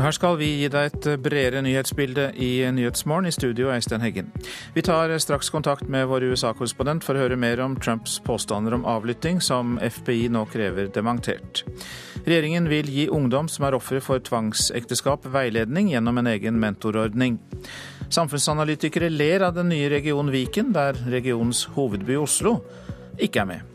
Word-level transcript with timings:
Her 0.00 0.14
skal 0.16 0.38
vi 0.40 0.46
gi 0.62 0.68
deg 0.72 0.86
et 0.88 1.06
bredere 1.20 1.60
nyhetsbilde 1.60 2.30
i 2.40 2.62
Nyhetsmorgen. 2.72 3.28
I 3.28 3.34
studio 3.34 3.68
Eistein 3.68 4.00
Heggen. 4.00 4.30
Vi 4.72 4.80
tar 4.86 5.12
straks 5.20 5.50
kontakt 5.52 5.90
med 5.92 6.06
vår 6.08 6.24
USA-korrespondent 6.30 7.04
for 7.04 7.18
å 7.18 7.24
høre 7.26 7.36
mer 7.36 7.60
om 7.60 7.74
Trumps 7.76 8.14
påstander 8.24 8.78
om 8.78 8.86
avlytting, 8.88 9.42
som 9.44 9.76
FBI 9.76 10.30
nå 10.32 10.46
krever 10.48 10.88
dementert. 10.94 11.66
Regjeringen 12.24 12.70
vil 12.72 12.88
gi 12.88 13.08
ungdom 13.12 13.50
som 13.52 13.68
er 13.68 13.76
ofre 13.76 14.00
for 14.04 14.24
tvangsekteskap, 14.24 15.28
veiledning 15.34 15.92
gjennom 15.92 16.22
en 16.22 16.32
egen 16.32 16.56
mentorordning. 16.62 17.36
Samfunnsanalytikere 18.08 19.12
ler 19.12 19.44
av 19.50 19.58
den 19.58 19.68
nye 19.74 19.92
regionen 19.92 20.32
Viken, 20.32 20.72
der 20.72 20.96
regionens 21.12 21.66
hovedby 21.76 22.16
Oslo 22.22 22.62
ikke 23.20 23.44
er 23.44 23.52
med. 23.52 23.69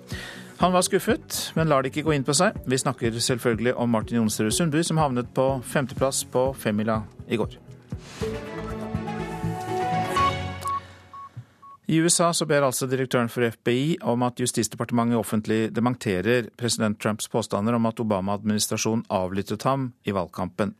Han 0.66 0.74
var 0.74 0.82
skuffet, 0.82 1.52
men 1.54 1.70
lar 1.70 1.84
det 1.84 1.92
ikke 1.92 2.02
gå 2.08 2.14
inn 2.16 2.24
på 2.26 2.34
seg. 2.34 2.56
Vi 2.66 2.78
snakker 2.82 3.14
selvfølgelig 3.22 3.76
om 3.78 3.92
Martin 3.94 4.18
Jonsrud 4.18 4.50
Sundby, 4.50 4.80
som 4.82 4.98
havnet 4.98 5.28
på 5.38 5.44
femteplass 5.62 6.24
på 6.34 6.42
femmila 6.58 6.96
i 7.30 7.38
går. 7.38 7.52
I 11.86 12.00
USA 12.02 12.32
så 12.34 12.48
ber 12.50 12.66
altså 12.66 12.88
direktøren 12.90 13.30
for 13.30 13.46
FBI 13.46 14.00
om 14.10 14.26
at 14.26 14.42
Justisdepartementet 14.42 15.20
offentlig 15.20 15.60
dementerer 15.70 16.50
president 16.58 16.98
Trumps 16.98 17.30
påstander 17.30 17.78
om 17.78 17.86
at 17.86 18.02
Obama-administrasjonen 18.02 19.06
avlyttet 19.14 19.68
ham 19.70 19.92
i 20.02 20.18
valgkampen. 20.18 20.74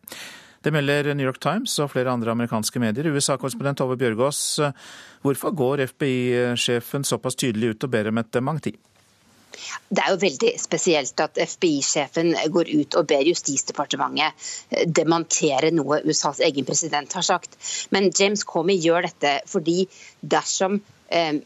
Det 0.66 0.74
melder 0.74 1.12
New 1.14 1.30
York 1.30 1.38
Times 1.46 1.78
og 1.78 1.94
flere 1.94 2.10
andre 2.10 2.34
amerikanske 2.34 2.82
medier. 2.82 3.14
USA-korrespondent 3.14 3.78
Tove 3.84 4.02
Bjørgaas, 4.02 4.42
hvorfor 5.22 5.54
går 5.54 5.86
FBI-sjefen 5.94 7.06
såpass 7.06 7.38
tydelig 7.38 7.76
ut 7.76 7.86
og 7.86 7.94
ber 8.00 8.10
om 8.10 8.26
et 8.26 8.34
dementi? 8.34 8.74
Det 9.90 10.04
er 10.04 10.14
jo 10.14 10.22
veldig 10.22 10.52
spesielt 10.62 11.24
at 11.24 11.40
FBI-sjefen 11.40 12.34
går 12.54 12.72
ut 12.74 13.00
og 13.00 13.10
ber 13.12 13.26
Justisdepartementet 13.30 14.48
eh, 14.76 14.86
demontere 14.88 15.72
noe 15.76 16.02
USAs 16.06 16.44
egen 16.46 16.68
president 16.68 17.14
har 17.18 17.26
sagt. 17.26 17.58
Men 17.96 18.12
James 18.12 18.46
Comey 18.48 18.80
gjør 18.82 19.10
dette 19.10 19.38
fordi 19.50 19.84
dersom 20.22 20.82
eh, 21.10 21.44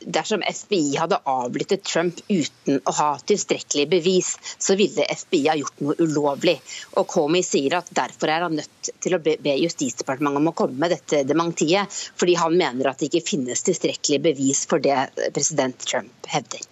dersom 0.00 0.42
FBI 0.42 0.96
hadde 0.98 1.20
avlyttet 1.28 1.84
Trump 1.86 2.20
uten 2.28 2.80
å 2.84 2.94
ha 2.98 3.08
tilstrekkelig 3.30 3.86
bevis, 3.92 4.32
så 4.58 4.76
ville 4.78 5.06
FBI 5.12 5.44
ha 5.48 5.56
gjort 5.58 5.82
noe 5.84 5.96
ulovlig. 6.02 6.56
Og 6.98 7.06
Comey 7.10 7.46
sier 7.46 7.78
at 7.78 7.92
derfor 7.94 8.32
er 8.32 8.46
han 8.46 8.58
nødt 8.58 8.90
til 9.04 9.16
å 9.16 9.22
be 9.22 9.56
Justisdepartementet 9.58 10.42
om 10.42 10.50
å 10.52 10.56
komme 10.62 10.80
med 10.82 10.94
dette 10.96 11.24
dementiet, 11.28 12.00
fordi 12.18 12.38
han 12.40 12.58
mener 12.58 12.90
at 12.90 12.98
det 13.00 13.12
ikke 13.12 13.28
finnes 13.34 13.64
tilstrekkelig 13.66 14.22
bevis 14.30 14.64
for 14.70 14.82
det 14.82 14.98
president 15.36 15.86
Trump 15.86 16.32
hevder. 16.32 16.66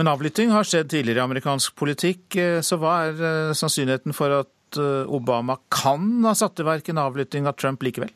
Men 0.00 0.08
avlytting 0.08 0.48
har 0.48 0.64
skjedd 0.64 0.88
tidligere 0.88 1.20
i 1.20 1.26
amerikansk 1.28 1.74
politikk, 1.76 2.22
eh, 2.40 2.62
så 2.64 2.78
hva 2.80 2.94
er 3.10 3.18
eh, 3.20 3.50
sannsynligheten 3.52 4.14
for 4.16 4.32
at 4.32 4.78
eh, 4.80 5.10
Obama 5.12 5.58
kan 5.68 6.24
ha 6.24 6.32
satt 6.32 6.62
i 6.62 6.64
verk 6.64 6.88
en 6.88 7.02
avlytting 7.02 7.44
av 7.44 7.58
Trump 7.60 7.84
likevel? 7.84 8.14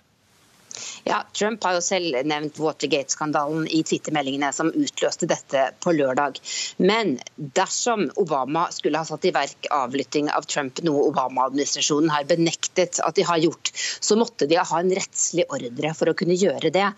Ja, 1.04 1.18
Trump 1.36 1.60
har 1.68 1.76
jo 1.76 1.82
selv 1.84 2.16
nevnt 2.24 2.56
Watergate-skandalen 2.56 3.68
i 3.68 3.82
Twitter-meldingene 3.84 4.48
som 4.56 4.72
utløste 4.72 5.28
dette 5.28 5.66
på 5.84 5.92
lørdag. 5.92 6.40
Men 6.80 7.18
dersom 7.36 8.08
Obama 8.16 8.64
skulle 8.72 9.04
ha 9.04 9.04
satt 9.04 9.28
i 9.28 9.36
verk 9.36 9.68
avlytting 9.68 10.32
av 10.32 10.48
Trump, 10.48 10.80
noe 10.88 11.04
Obama-administrasjonen 11.12 12.16
har 12.16 12.24
benektet 12.32 13.04
at 13.04 13.20
de 13.20 13.28
har 13.28 13.44
gjort, 13.44 13.74
så 13.76 14.16
måtte 14.16 14.48
de 14.48 14.56
ha 14.56 14.80
en 14.80 14.96
rettslig 14.96 15.44
ordre 15.52 15.92
for 16.00 16.08
å 16.08 16.16
kunne 16.16 16.40
gjøre 16.40 16.72
det. 16.72 16.90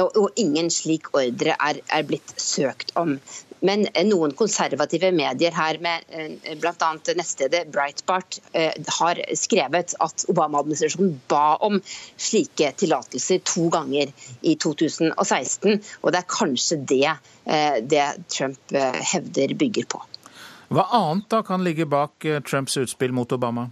Og 0.00 0.40
ingen 0.40 0.72
slik 0.72 1.12
ordre 1.12 1.60
er, 1.60 1.84
er 1.92 2.08
blitt 2.08 2.38
søkt 2.40 2.96
om. 2.96 3.18
Men 3.62 3.86
noen 4.08 4.34
konservative 4.34 5.12
medier 5.14 5.54
her, 5.54 5.78
med 5.82 6.06
eh, 6.10 6.54
bl.a. 6.58 6.90
nettstedet 7.18 7.68
Breitbart, 7.72 8.40
eh, 8.58 8.74
har 8.98 9.20
skrevet 9.38 9.94
at 10.02 10.24
Obama-administrasjonen 10.32 11.14
ba 11.30 11.56
om 11.62 11.78
slike 12.16 12.72
tillatelser 12.82 13.42
to 13.46 13.68
ganger 13.72 14.10
i 14.42 14.56
2016. 14.58 15.78
Og 16.02 16.10
det 16.12 16.22
er 16.22 16.30
kanskje 16.30 16.80
det, 16.90 17.14
eh, 17.46 17.78
det 17.82 18.08
Trump 18.32 18.74
hevder 19.12 19.54
bygger 19.58 19.86
på. 19.94 20.02
Hva 20.72 20.88
annet 20.96 21.28
da 21.30 21.42
kan 21.44 21.62
ligge 21.62 21.86
bak 21.86 22.24
Trumps 22.48 22.78
utspill 22.80 23.12
mot 23.12 23.32
Obama? 23.32 23.68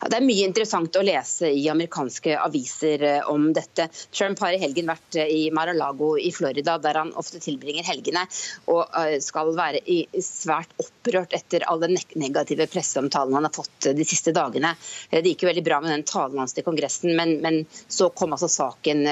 Ja, 0.00 0.08
det 0.10 0.18
er 0.18 0.26
mye 0.26 0.46
interessant 0.46 0.96
å 0.98 1.04
lese 1.04 1.50
i 1.50 1.64
amerikanske 1.72 2.36
aviser 2.40 3.04
eh, 3.06 3.30
om 3.30 3.50
dette. 3.56 3.88
Trump 4.14 4.40
har 4.44 4.54
i 4.54 4.60
helgen 4.62 4.90
vært 4.90 5.18
eh, 5.20 5.30
i 5.30 5.42
Mar-a-Lago 5.54 6.14
i 6.20 6.30
Florida, 6.34 6.76
der 6.82 7.00
han 7.00 7.12
ofte 7.18 7.40
tilbringer 7.42 7.86
helgene, 7.86 8.24
og 8.72 8.82
eh, 8.98 9.18
skal 9.24 9.52
være 9.56 9.82
svært 10.22 10.72
opprørt 10.82 11.36
etter 11.36 11.66
all 11.70 11.82
den 11.82 11.96
negative 12.18 12.68
presseomtalen 12.72 13.36
han 13.38 13.48
har 13.48 13.54
fått 13.54 13.90
de 13.96 14.06
siste 14.06 14.34
dagene. 14.36 14.74
Det 15.10 15.24
gikk 15.32 15.44
jo 15.44 15.50
veldig 15.50 15.66
bra 15.66 15.80
med 15.82 15.94
den 15.94 16.06
talen 16.08 16.40
hans 16.42 16.54
til 16.56 16.66
Kongressen, 16.66 17.14
men, 17.18 17.36
men 17.44 17.62
så 17.88 18.10
kom 18.14 18.34
altså 18.34 18.50
saken 18.50 19.04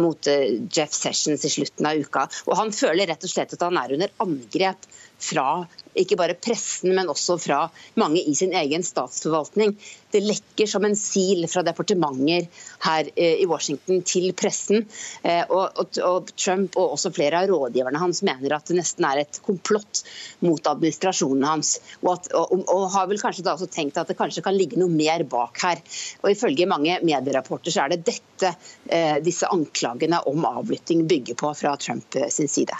mot 0.00 0.28
Jeff 0.28 0.94
Sessions 0.94 1.44
i 1.46 1.52
slutten 1.52 1.88
av 1.88 1.98
uka. 2.00 2.26
Og 2.46 2.56
Han 2.58 2.72
føler 2.74 3.08
rett 3.10 3.24
og 3.24 3.32
slett 3.32 3.54
at 3.56 3.64
han 3.64 3.78
er 3.80 3.94
under 3.96 4.12
angrep 4.22 4.88
fra 5.22 5.66
ikke 5.96 6.16
bare 6.18 6.36
pressen, 6.36 6.92
men 6.96 7.08
også 7.08 7.38
fra 7.40 7.60
mange 8.00 8.20
i 8.20 8.34
sin 8.36 8.52
egen 8.56 8.84
statsforvaltning. 8.84 9.74
Det 10.12 10.22
lekker 10.24 10.68
som 10.68 10.84
en 10.86 10.96
sil 10.96 11.46
fra 11.50 11.62
departementer 11.66 12.46
her 12.84 13.08
eh, 13.14 13.40
i 13.42 13.46
Washington 13.48 14.02
til 14.06 14.30
pressen. 14.36 14.84
Eh, 15.26 15.42
og, 15.48 15.96
Trump 16.36 16.76
og 16.76 16.96
også 16.96 17.12
flere 17.16 17.42
av 17.42 17.50
rådgiverne 17.50 18.00
hans 18.00 18.22
mener 18.26 18.56
at 18.56 18.68
det 18.68 18.78
nesten 18.78 19.06
er 19.08 19.22
et 19.22 19.40
komplott 19.46 20.02
mot 20.44 20.70
administrasjonen 20.72 21.46
hans. 21.48 21.76
Og, 22.02 22.12
at, 22.14 22.28
og 22.36 22.88
har 22.94 23.08
vel 23.10 23.20
kanskje 23.22 23.46
da 23.46 23.56
også 23.56 23.70
tenkt 23.72 24.00
at 24.00 24.12
det 24.12 24.18
kanskje 24.18 24.44
kan 24.44 24.56
ligge 24.56 24.80
noe 24.80 24.92
mer 24.92 25.24
bak 25.28 25.60
her. 25.64 25.80
Og 26.22 26.32
Ifølge 26.32 26.68
mange 26.68 27.00
medierapporter 27.06 27.72
så 27.72 27.86
er 27.86 27.94
det 27.94 28.04
dette 28.12 28.52
eh, 28.92 29.16
disse 29.24 29.48
anklagene 29.52 30.20
om 30.28 30.44
avlytting 30.48 31.06
bygger 31.08 31.40
på 31.40 31.54
fra 31.56 31.76
Trump 31.80 32.20
sin 32.32 32.52
side. 32.52 32.76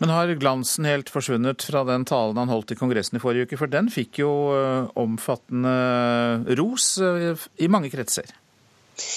Men 0.00 0.10
har 0.10 0.32
glansen 0.40 0.88
helt 0.88 1.10
forsvunnet 1.12 1.62
fra 1.62 1.84
den 1.86 2.06
talen 2.08 2.38
han 2.40 2.50
holdt 2.50 2.74
i 2.74 2.78
Kongressen 2.78 3.18
i 3.18 3.22
forrige 3.22 3.46
uke? 3.48 3.58
For 3.60 3.70
den 3.70 3.90
fikk 3.94 4.22
jo 4.24 4.30
eh, 4.54 4.88
omfattende 4.98 5.74
ros 6.58 6.96
eh, 6.98 7.44
i 7.62 7.70
mange 7.70 7.92
kretser. 7.92 8.32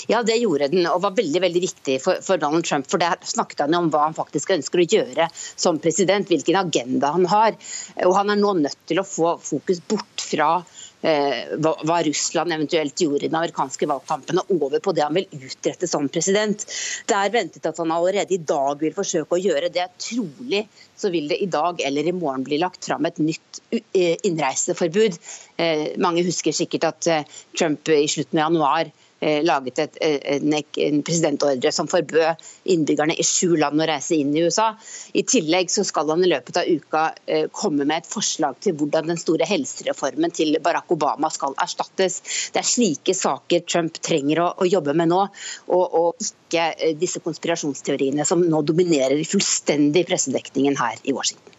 Ja, 0.09 0.23
det 0.25 0.39
gjorde 0.41 0.69
den, 0.71 0.87
og 0.89 1.03
var 1.03 1.13
veldig 1.17 1.41
veldig 1.43 1.61
viktig 1.61 1.97
for, 2.01 2.21
for, 2.25 2.41
Donald 2.41 2.65
Trump. 2.65 2.87
For 2.89 3.01
Der 3.01 3.17
snakket 3.25 3.61
han 3.65 3.77
om 3.77 3.91
hva 3.93 4.07
han 4.07 4.17
faktisk 4.17 4.55
ønsker 4.55 4.81
å 4.81 4.87
gjøre 4.87 5.27
som 5.33 5.77
president, 5.81 6.29
hvilken 6.31 6.57
agenda 6.61 7.13
han 7.13 7.27
har. 7.29 7.57
Og 8.05 8.15
Han 8.17 8.33
er 8.33 8.41
nå 8.41 8.55
nødt 8.63 8.79
til 8.89 9.01
å 9.01 9.05
få 9.05 9.35
fokus 9.41 9.81
bort 9.85 10.25
fra 10.25 10.51
Eh, 11.07 11.55
hva 11.63 12.01
Russland 12.03 12.51
eventuelt 12.51 12.99
gjorde 12.99 13.25
i 13.25 13.29
den 13.29 13.37
amerikanske 13.39 13.87
valgkampen, 13.87 14.41
og 14.41 14.49
over 14.57 14.81
på 14.83 14.91
det 14.95 15.05
han 15.05 15.15
vil 15.15 15.29
utrette 15.37 15.87
som 15.87 16.09
president. 16.11 16.65
Det 17.07 17.15
er 17.15 17.31
ventet 17.31 17.69
at 17.69 17.79
han 17.79 17.93
allerede 17.95 18.35
i 18.35 18.41
dag 18.43 18.75
vil 18.81 18.95
forsøke 18.95 19.37
å 19.37 19.39
gjøre 19.39 19.71
det. 19.71 19.87
Trolig 20.03 20.65
så 20.97 21.11
vil 21.13 21.29
det 21.31 21.39
i 21.43 21.49
dag 21.53 21.79
eller 21.87 22.09
i 22.09 22.15
morgen 22.15 22.43
bli 22.47 22.59
lagt 22.59 22.89
fram 22.89 23.07
et 23.07 23.21
nytt 23.23 23.61
eh, 23.71 24.17
innreiseforbud. 24.27 25.19
Eh, 25.55 25.85
mange 26.03 26.25
husker 26.27 26.55
sikkert 26.55 26.89
at 26.91 27.11
Trump 27.55 27.87
i 27.93 28.03
slutten 28.11 28.41
av 28.41 28.49
januar 28.49 28.91
laget 29.21 29.79
et, 29.79 29.97
eh, 30.01 30.37
en, 30.37 31.01
presidentordre 31.03 31.71
som 31.71 31.87
forbød 31.89 32.43
innbyggerne 32.69 33.15
i 33.17 33.25
sju 33.25 33.55
land 33.57 33.81
å 33.81 33.87
reise 33.89 34.15
inn 34.15 34.35
i 34.35 34.43
USA. 34.45 34.69
I 35.13 35.23
tillegg 35.23 35.71
så 35.73 35.83
skal 35.87 36.09
han 36.13 36.23
i 36.23 36.29
løpet 36.29 36.59
av 36.61 36.69
uka 36.69 37.03
eh, 37.25 37.47
komme 37.51 37.85
med 37.85 38.03
et 38.03 38.09
forslag 38.11 38.59
til 38.61 38.77
hvordan 38.77 39.09
den 39.09 39.21
store 39.21 39.47
helsereformen 39.49 40.33
til 40.37 40.59
Barack 40.63 40.91
Obama 40.93 41.31
skal 41.33 41.57
erstattes. 41.63 42.21
Det 42.53 42.61
er 42.61 42.69
slike 42.69 43.15
saker 43.17 43.65
Trump 43.65 43.97
trenger 44.05 44.43
å, 44.43 44.49
å 44.61 44.69
jobbe 44.69 44.93
med 44.97 45.09
nå, 45.09 45.23
og, 45.67 45.85
og 46.01 46.27
ikke 46.27 46.93
disse 46.99 47.21
konspirasjonsteoriene 47.25 48.25
som 48.27 48.43
nå 48.45 48.61
dominerer 48.65 49.23
fullstendig 49.27 50.05
pressedekningen 50.09 50.77
her 50.77 51.01
i 51.03 51.15
Washington. 51.15 51.53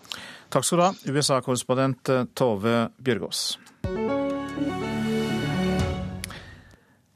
Takk 0.49 0.65
skal 0.65 0.81
du 0.81 0.85
ha, 0.87 0.93
USA-korrespondent 1.13 2.15
Tove 2.39 2.87
Bjørgaas. 3.05 3.59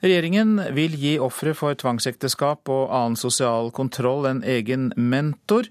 Regjeringen 0.03 0.57
vil 0.75 0.97
gi 0.99 1.13
ofre 1.23 1.53
for 1.55 1.77
tvangsekteskap 1.79 2.67
og 2.75 2.89
annen 2.91 3.15
sosial 3.15 3.69
kontroll 3.71 4.27
en 4.27 4.41
egen 4.43 4.89
mentor. 4.99 5.69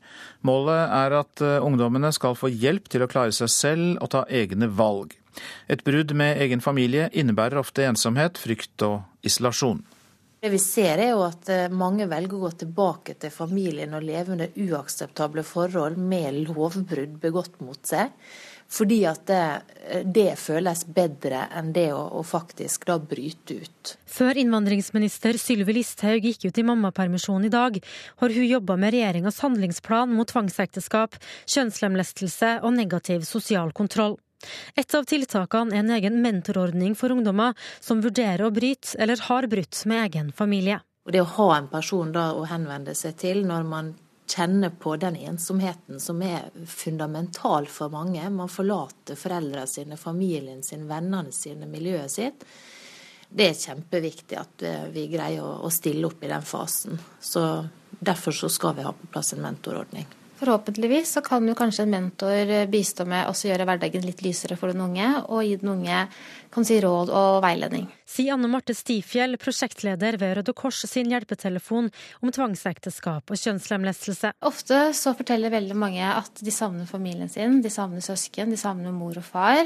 Målet 0.47 0.85
er 0.87 1.15
at 1.17 1.43
eh, 1.43 1.57
ungdommene 1.59 2.13
skal 2.15 2.37
få 2.39 2.47
hjelp 2.47 2.87
til 2.87 3.03
å 3.03 3.09
klare 3.11 3.35
seg 3.35 3.51
selv 3.51 3.97
og 3.99 4.13
ta 4.13 4.21
egne 4.31 4.71
valg. 4.71 5.17
Et 5.67 5.83
brudd 5.83 6.13
med 6.15 6.39
egen 6.43 6.63
familie 6.63 7.09
innebærer 7.11 7.59
ofte 7.59 7.83
ensomhet, 7.87 8.39
frykt 8.39 8.87
og 8.87 9.01
isolasjon. 9.27 9.83
Det 10.41 10.49
vi 10.49 10.61
ser 10.63 10.97
er 11.03 11.11
jo 11.11 11.25
at 11.27 11.51
eh, 11.51 11.67
mange 11.67 12.07
velger 12.09 12.39
å 12.39 12.45
gå 12.45 12.53
tilbake 12.63 13.17
til 13.19 13.35
familien 13.35 13.91
og 13.99 14.07
leve 14.07 14.37
under 14.37 14.55
uakseptable 14.55 15.43
forhold 15.43 15.99
med 15.99 16.39
lovbrudd 16.47 17.19
begått 17.19 17.59
mot 17.59 17.83
seg. 17.83 18.15
Fordi 18.71 19.01
at 19.09 19.25
det, 19.27 19.43
det 20.15 20.29
føles 20.39 20.85
bedre 20.95 21.43
enn 21.59 21.73
det 21.75 21.89
å, 21.91 22.01
å, 22.15 22.23
faktisk 22.23 22.85
da 22.87 22.95
bryte 23.03 23.57
ut. 23.59 23.93
Før 24.07 24.39
innvandringsminister 24.39 25.39
Sylvi 25.41 25.75
Listhaug 25.75 26.23
gikk 26.23 26.47
ut 26.47 26.61
i 26.61 26.65
mammapermisjon 26.67 27.47
i 27.47 27.51
dag, 27.51 27.81
har 28.23 28.35
hun 28.37 28.47
jobba 28.47 28.77
med 28.79 28.95
regjeringas 28.95 29.41
handlingsplan 29.43 30.15
mot 30.15 30.31
tvangsekteskap, 30.31 31.19
kjønnslemlestelse 31.51 32.59
og 32.63 32.77
negativ 32.77 33.27
sosial 33.27 33.73
kontroll. 33.75 34.15
Et 34.79 34.95
av 34.97 35.03
tiltakene 35.05 35.75
er 35.75 35.83
en 35.83 35.91
egen 35.97 36.21
mentorordning 36.23 36.95
for 36.97 37.13
ungdommer 37.13 37.57
som 37.83 38.01
vurderer 38.01 38.47
å 38.47 38.53
bryte 38.55 38.95
eller 38.97 39.19
har 39.27 39.49
brutt 39.51 39.83
med 39.85 40.07
egen 40.07 40.31
familie. 40.31 40.79
Og 41.05 41.13
det 41.13 41.21
å 41.23 41.29
ha 41.35 41.49
en 41.57 41.67
person 41.69 42.15
å 42.15 42.47
henvende 42.49 42.95
seg 42.97 43.19
til 43.19 43.43
når 43.49 43.67
man 43.67 43.93
kjenner 44.31 44.71
på 44.79 44.95
den 45.01 45.17
ensomheten 45.19 45.99
som 45.99 46.21
er 46.23 46.47
fundamental 46.67 47.67
for 47.67 47.91
mange. 47.93 48.23
Man 48.29 48.51
forlater 48.51 49.19
foreldrene 49.19 49.67
sine, 49.67 49.99
familien 49.99 50.63
sin, 50.63 50.87
vennene 50.89 51.35
sine, 51.35 51.67
miljøet 51.69 52.15
sitt. 52.15 52.47
Det 53.31 53.51
er 53.51 53.59
kjempeviktig 53.59 54.39
at 54.39 54.63
eh, 54.67 54.87
vi 54.91 55.05
greier 55.11 55.63
å 55.63 55.69
stille 55.71 56.07
opp 56.07 56.23
i 56.23 56.31
den 56.31 56.43
fasen. 56.47 56.99
Så 57.19 57.45
Derfor 58.01 58.31
så 58.31 58.49
skal 58.49 58.75
vi 58.75 58.81
ha 58.81 58.91
på 58.91 59.07
plass 59.07 59.33
en 59.33 59.41
mentorordning. 59.41 60.07
Forhåpentligvis 60.41 61.11
så 61.13 61.21
kan 61.21 61.45
jo 61.45 61.53
kanskje 61.53 61.83
en 61.85 61.91
mentor 61.93 62.49
eh, 62.49 62.63
bistå 62.65 63.05
med 63.05 63.27
å 63.29 63.33
gjøre 63.37 63.67
hverdagen 63.69 64.01
litt 64.07 64.23
lysere 64.25 64.55
for 64.57 64.73
den 64.73 64.81
unge, 64.81 65.09
og 65.29 65.43
gi 65.45 65.59
den 65.61 65.69
unge 65.75 65.99
kan 66.51 66.65
si, 66.65 66.79
råd 66.81 67.11
og 67.13 67.35
veiledning. 67.45 67.85
Sier 68.09 68.33
Anne 68.33 68.49
Marte 68.49 68.73
Stifjell, 68.73 69.37
prosjektleder 69.37 70.17
ved 70.17 70.39
Røde 70.39 70.55
Kors 70.57 70.81
sin 70.89 71.13
hjelpetelefon 71.13 71.91
om 72.25 72.33
tvangsekteskap 72.33 73.29
og 73.29 73.43
kjønnslemlestelse. 73.43 74.33
Ofte 74.49 74.81
så 74.97 75.13
forteller 75.19 75.53
veldig 75.53 75.77
mange 75.77 76.09
at 76.09 76.41
de 76.41 76.53
savner 76.55 76.89
familien 76.89 77.29
sin, 77.29 77.61
de 77.61 77.69
savner 77.69 78.01
søsken, 78.01 78.49
de 78.49 78.57
savner 78.57 78.95
mor 78.95 79.21
og 79.21 79.27
far. 79.29 79.61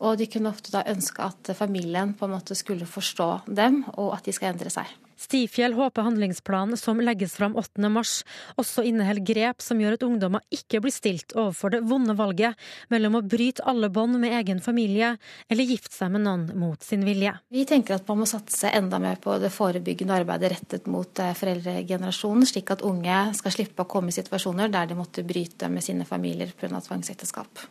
Og 0.00 0.16
de 0.16 0.28
kunne 0.32 0.48
ofte 0.48 0.72
da 0.72 0.86
ønske 0.88 1.28
at 1.28 1.52
familien 1.56 2.16
på 2.16 2.24
en 2.24 2.38
måte 2.38 2.56
skulle 2.56 2.88
forstå 2.88 3.28
dem, 3.52 3.82
og 4.00 4.16
at 4.16 4.24
de 4.24 4.32
skal 4.36 4.54
endre 4.54 4.72
seg. 4.72 4.88
Stifjell 5.16 5.72
håper 5.72 6.04
handlingsplanen 6.04 6.76
som 6.76 7.00
legges 7.00 7.36
fram 7.36 7.56
8. 7.56 7.88
mars, 7.88 8.20
også 8.60 8.84
inneholder 8.84 9.24
grep 9.24 9.62
som 9.64 9.80
gjør 9.80 9.96
at 9.96 10.04
ungdommer 10.04 10.44
ikke 10.52 10.82
blir 10.84 10.92
stilt 10.92 11.32
overfor 11.32 11.72
det 11.72 11.80
vonde 11.88 12.12
valget 12.18 12.58
mellom 12.92 13.16
å 13.16 13.22
bryte 13.24 13.64
alle 13.64 13.88
bånd 13.88 14.18
med 14.20 14.36
egen 14.36 14.60
familie 14.60 15.14
eller 15.48 15.70
gifte 15.70 15.94
seg 15.96 16.12
med 16.12 16.26
noen 16.26 16.44
mot 16.60 16.84
sin 16.84 17.06
vilje. 17.06 17.32
Vi 17.48 17.64
tenker 17.68 17.96
at 17.96 18.04
man 18.10 18.20
må 18.22 18.28
satse 18.28 18.74
enda 18.76 19.00
mer 19.02 19.16
på 19.22 19.38
det 19.40 19.52
forebyggende 19.54 20.20
arbeidet 20.20 20.52
rettet 20.52 20.90
mot 20.92 21.24
eh, 21.24 21.32
foreldregenerasjonen, 21.38 22.44
slik 22.48 22.74
at 22.76 22.84
unge 22.84 23.22
skal 23.40 23.56
slippe 23.56 23.86
å 23.86 23.90
komme 23.90 24.12
i 24.12 24.18
situasjoner 24.18 24.68
der 24.72 24.92
de 24.92 24.98
måtte 25.00 25.24
bryte 25.24 25.72
med 25.72 25.84
sine 25.84 26.04
familier 26.08 26.52
pga. 26.52 26.76
tvangsekteskap. 26.84 27.64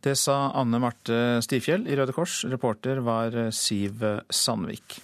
Det 0.00 0.16
sa 0.16 0.54
Anne 0.56 0.80
Marte 0.80 1.42
Stifjell 1.44 1.84
i 1.84 2.00
Røde 2.00 2.16
Kors. 2.16 2.40
Reporter 2.48 3.04
var 3.04 3.36
Siv 3.52 4.00
Sandvik. 4.32 5.02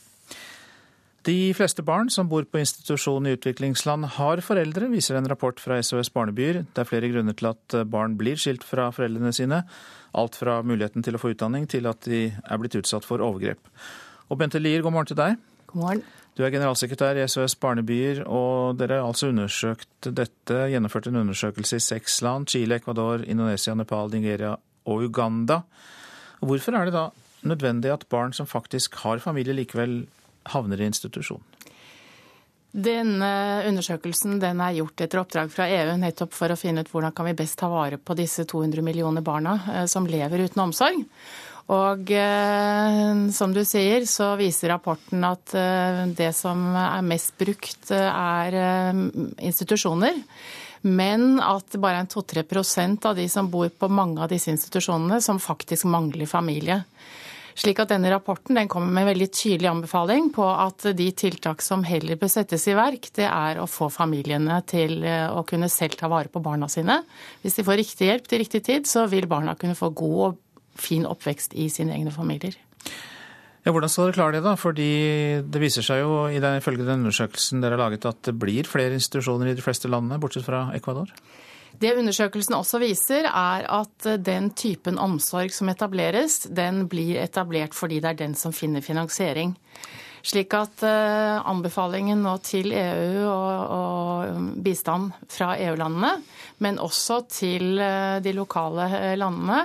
De 1.27 1.51
fleste 1.59 1.83
barn 1.83 2.07
som 2.13 2.29
bor 2.31 2.45
på 2.47 2.61
institusjon 2.61 3.25
i 3.27 3.33
utviklingsland 3.35 4.07
har 4.15 4.39
foreldre, 4.47 4.87
viser 4.93 5.17
en 5.19 5.27
rapport 5.27 5.59
fra 5.59 5.81
SOS 5.83 6.13
Barnebyer. 6.15 6.61
Det 6.71 6.83
er 6.85 6.87
flere 6.87 7.09
grunner 7.11 7.35
til 7.35 7.49
at 7.51 7.77
barn 7.91 8.15
blir 8.19 8.39
skilt 8.39 8.63
fra 8.63 8.93
foreldrene 8.95 9.33
sine. 9.35 9.65
Alt 10.15 10.39
fra 10.39 10.61
muligheten 10.63 11.03
til 11.03 11.19
å 11.19 11.21
få 11.23 11.33
utdanning 11.33 11.67
til 11.67 11.89
at 11.91 12.07
de 12.07 12.29
er 12.31 12.61
blitt 12.63 12.77
utsatt 12.79 13.09
for 13.09 13.25
overgrep. 13.27 13.59
Og 14.31 14.39
Bente 14.39 14.61
Lier, 14.63 14.85
god 14.87 14.95
morgen 14.95 15.11
til 15.11 15.19
deg. 15.19 15.41
God 15.73 15.81
morgen. 15.83 16.05
Du 16.39 16.45
er 16.45 16.53
generalsekretær 16.55 17.19
i 17.19 17.25
SOS 17.27 17.57
Barnebyer, 17.59 18.21
og 18.29 18.79
dere 18.79 19.01
har 19.01 19.09
altså 19.09 19.33
undersøkt 19.33 20.07
dette, 20.07 20.61
gjennomført 20.71 21.09
en 21.11 21.25
undersøkelse 21.25 21.81
i 21.81 21.87
seks 21.89 22.21
land. 22.23 22.47
Chile, 22.53 22.79
Ecuador, 22.79 23.25
Indonesia, 23.27 23.75
Nepal, 23.75 24.13
Nigeria 24.15 24.53
og 24.87 25.09
Uganda. 25.09 25.65
Hvorfor 26.39 26.79
er 26.79 26.87
det 26.87 26.95
da 26.95 27.09
nødvendig 27.47 27.91
at 27.91 28.07
barn 28.13 28.37
som 28.37 28.47
faktisk 28.47 29.01
har 29.03 29.19
familie, 29.25 29.57
likevel 29.57 30.05
havner 30.53 30.81
i 30.81 30.91
institusjon? 30.91 31.43
Denne 32.77 33.31
undersøkelsen 33.65 34.37
den 34.43 34.61
er 34.61 34.77
gjort 34.77 35.01
etter 35.01 35.23
oppdrag 35.23 35.53
fra 35.53 35.65
EU 35.73 35.95
nettopp 35.97 36.35
for 36.37 36.53
å 36.53 36.59
finne 36.61 36.85
ut 36.85 36.91
hvordan 36.93 37.15
kan 37.17 37.25
vi 37.31 37.37
best 37.39 37.57
ta 37.63 37.71
vare 37.73 37.97
på 37.97 38.17
disse 38.19 38.45
200 38.45 38.85
millioner 38.85 39.25
barna 39.25 39.57
eh, 39.73 39.87
som 39.89 40.09
lever 40.09 40.45
uten 40.45 40.67
omsorg. 40.67 41.05
Og 41.73 42.11
eh, 42.15 43.31
som 43.35 43.55
du 43.55 43.65
sier, 43.67 44.05
så 44.07 44.35
viser 44.39 44.71
rapporten 44.71 45.25
at 45.27 45.55
eh, 45.59 46.05
det 46.15 46.31
som 46.37 46.63
er 46.79 47.03
mest 47.07 47.35
brukt, 47.41 47.91
er 47.91 48.55
eh, 48.61 49.03
institusjoner. 49.49 50.21
Men 50.87 51.41
at 51.43 51.75
bare 51.83 52.05
en 52.05 52.11
2-3% 52.13 53.09
av 53.11 53.17
de 53.19 53.27
som 53.33 53.49
bor 53.51 53.73
på 53.73 53.89
mange 53.91 54.23
av 54.23 54.31
disse 54.31 54.53
institusjonene, 54.53 55.19
som 55.25 55.43
faktisk 55.43 55.89
mangler 55.91 56.31
familie. 56.31 56.85
Slik 57.57 57.79
at 57.81 57.89
denne 57.89 58.11
rapporten 58.13 58.59
den 58.59 58.69
kommer 58.69 58.93
med 58.93 59.07
en 59.07 59.11
veldig 59.15 59.29
tydelig 59.33 59.71
anbefaling 59.71 60.29
på 60.37 60.45
at 60.45 60.91
de 60.99 61.07
tiltak 61.17 61.65
som 61.65 61.87
heller 61.89 62.19
bør 62.21 62.29
settes 62.35 62.67
i 62.69 62.75
verk, 62.77 63.09
det 63.17 63.25
er 63.31 63.63
å 63.63 63.69
få 63.71 63.89
familiene 63.93 64.59
til 64.69 64.99
eh, 65.01 65.25
å 65.33 65.41
kunne 65.49 65.71
selv 65.73 65.97
ta 65.97 66.11
vare 66.13 66.29
på 66.33 66.43
barna 66.45 66.69
sine. 66.69 66.99
Hvis 67.41 67.57
de 67.57 67.65
får 67.65 67.81
riktig 67.81 68.11
hjelp 68.11 68.29
til 68.29 68.43
riktig 68.45 68.61
tid, 68.67 68.91
så 68.91 69.07
vil 69.09 69.29
barna 69.31 69.57
kunne 69.57 69.79
få 69.79 69.89
god 69.97 70.19
og 70.27 70.43
fin 70.77 71.09
oppvekst 71.09 71.57
i 71.57 71.71
sine 71.73 71.97
egne 71.97 72.13
familier. 72.13 72.59
Ja, 73.65 73.73
hvordan 73.73 73.91
skal 73.91 74.11
dere 74.11 74.19
klare 74.19 74.37
det, 74.37 74.45
da? 74.45 74.53
Fordi 74.61 74.91
det 75.49 75.63
viser 75.63 75.83
seg 75.83 76.05
jo 76.05 76.27
ifølge 76.29 76.85
den 76.85 77.07
undersøkelsen 77.07 77.65
dere 77.65 77.75
har 77.75 77.87
laget 77.87 78.05
at 78.07 78.21
det 78.29 78.37
blir 78.39 78.69
flere 78.69 78.95
institusjoner 78.95 79.51
i 79.51 79.57
de 79.57 79.65
fleste 79.65 79.89
landene, 79.91 80.21
bortsett 80.23 80.45
fra 80.47 80.69
Ecuador? 80.77 81.09
Det 81.81 81.93
undersøkelsen 81.99 82.57
også 82.57 82.81
viser, 82.81 83.29
er 83.29 83.67
at 83.81 84.09
den 84.25 84.51
typen 84.57 84.99
omsorg 84.99 85.53
som 85.53 85.69
etableres, 85.69 86.47
den 86.49 86.87
blir 86.89 87.21
etablert 87.21 87.77
fordi 87.77 88.01
det 88.01 88.15
er 88.15 88.21
den 88.25 88.37
som 88.39 88.55
finner 88.57 88.85
finansiering. 88.85 89.57
Slik 90.27 90.57
at 90.59 90.83
uh, 90.83 91.39
anbefalingen 91.47 92.19
nå 92.25 92.33
til 92.43 92.73
EU 92.75 93.29
og, 93.31 93.75
og 93.77 94.49
bistand 94.65 95.13
fra 95.31 95.53
EU-landene, 95.63 96.17
men 96.67 96.81
også 96.83 97.21
til 97.31 97.79
uh, 97.79 98.19
de 98.25 98.33
lokale 98.35 98.89
eh, 98.97 99.15
landene, 99.21 99.61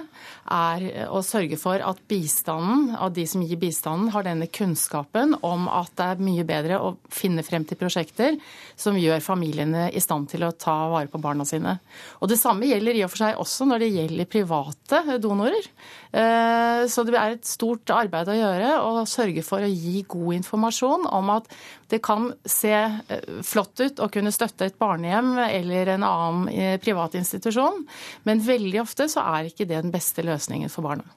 er 0.51 1.07
å 1.09 1.21
sørge 1.25 1.57
for 1.57 1.81
at 1.81 2.01
bistanden, 2.11 2.91
av 2.93 3.13
de 3.15 3.23
som 3.29 3.41
gir 3.41 3.57
bistanden, 3.57 4.11
har 4.13 4.25
denne 4.27 4.49
kunnskapen 4.53 5.33
om 5.47 5.65
at 5.71 5.93
det 5.97 6.07
er 6.11 6.23
mye 6.27 6.45
bedre 6.45 6.77
å 6.83 6.93
finne 7.09 7.45
frem 7.47 7.65
til 7.65 7.79
prosjekter 7.79 8.37
som 8.77 8.99
gjør 8.99 9.23
familiene 9.23 9.87
i 9.95 10.03
stand 10.03 10.29
til 10.29 10.45
å 10.45 10.51
ta 10.53 10.75
vare 10.91 11.09
på 11.09 11.21
barna 11.23 11.47
sine. 11.47 11.77
Og 12.19 12.29
Det 12.29 12.37
samme 12.41 12.67
gjelder 12.69 12.99
i 12.99 13.05
og 13.05 13.13
for 13.13 13.23
seg 13.23 13.41
også 13.41 13.69
når 13.69 13.85
det 13.85 13.91
gjelder 13.95 14.29
private 14.33 15.17
donorer. 15.23 15.71
Så 16.91 17.05
det 17.07 17.15
er 17.15 17.37
et 17.37 17.47
stort 17.47 17.93
arbeid 17.95 18.27
å 18.27 18.35
gjøre 18.35 18.73
å 18.83 19.05
sørge 19.07 19.45
for 19.47 19.63
å 19.63 19.71
gi 19.71 20.01
god 20.03 20.35
informasjon 20.41 20.50
informasjon 20.51 21.07
om 21.07 21.31
at 21.31 21.47
det 21.91 22.01
kan 22.03 22.33
se 22.45 22.73
eh, 22.75 23.39
flott 23.43 23.79
ut 23.79 23.99
å 24.03 24.09
kunne 24.11 24.33
støtte 24.35 24.67
et 24.67 24.77
barnehjem 24.79 25.37
eller 25.47 25.95
en 25.95 26.03
annen 26.03 26.51
eh, 26.51 26.75
privat 26.81 27.15
institusjon, 27.15 27.85
men 28.27 28.43
veldig 28.43 28.81
ofte 28.83 29.07
så 29.11 29.23
er 29.37 29.49
ikke 29.49 29.65
det 29.65 29.81
den 29.81 29.91
beste 29.91 30.25
løsningen 30.27 30.69
for 30.69 30.83
barna. 30.83 31.07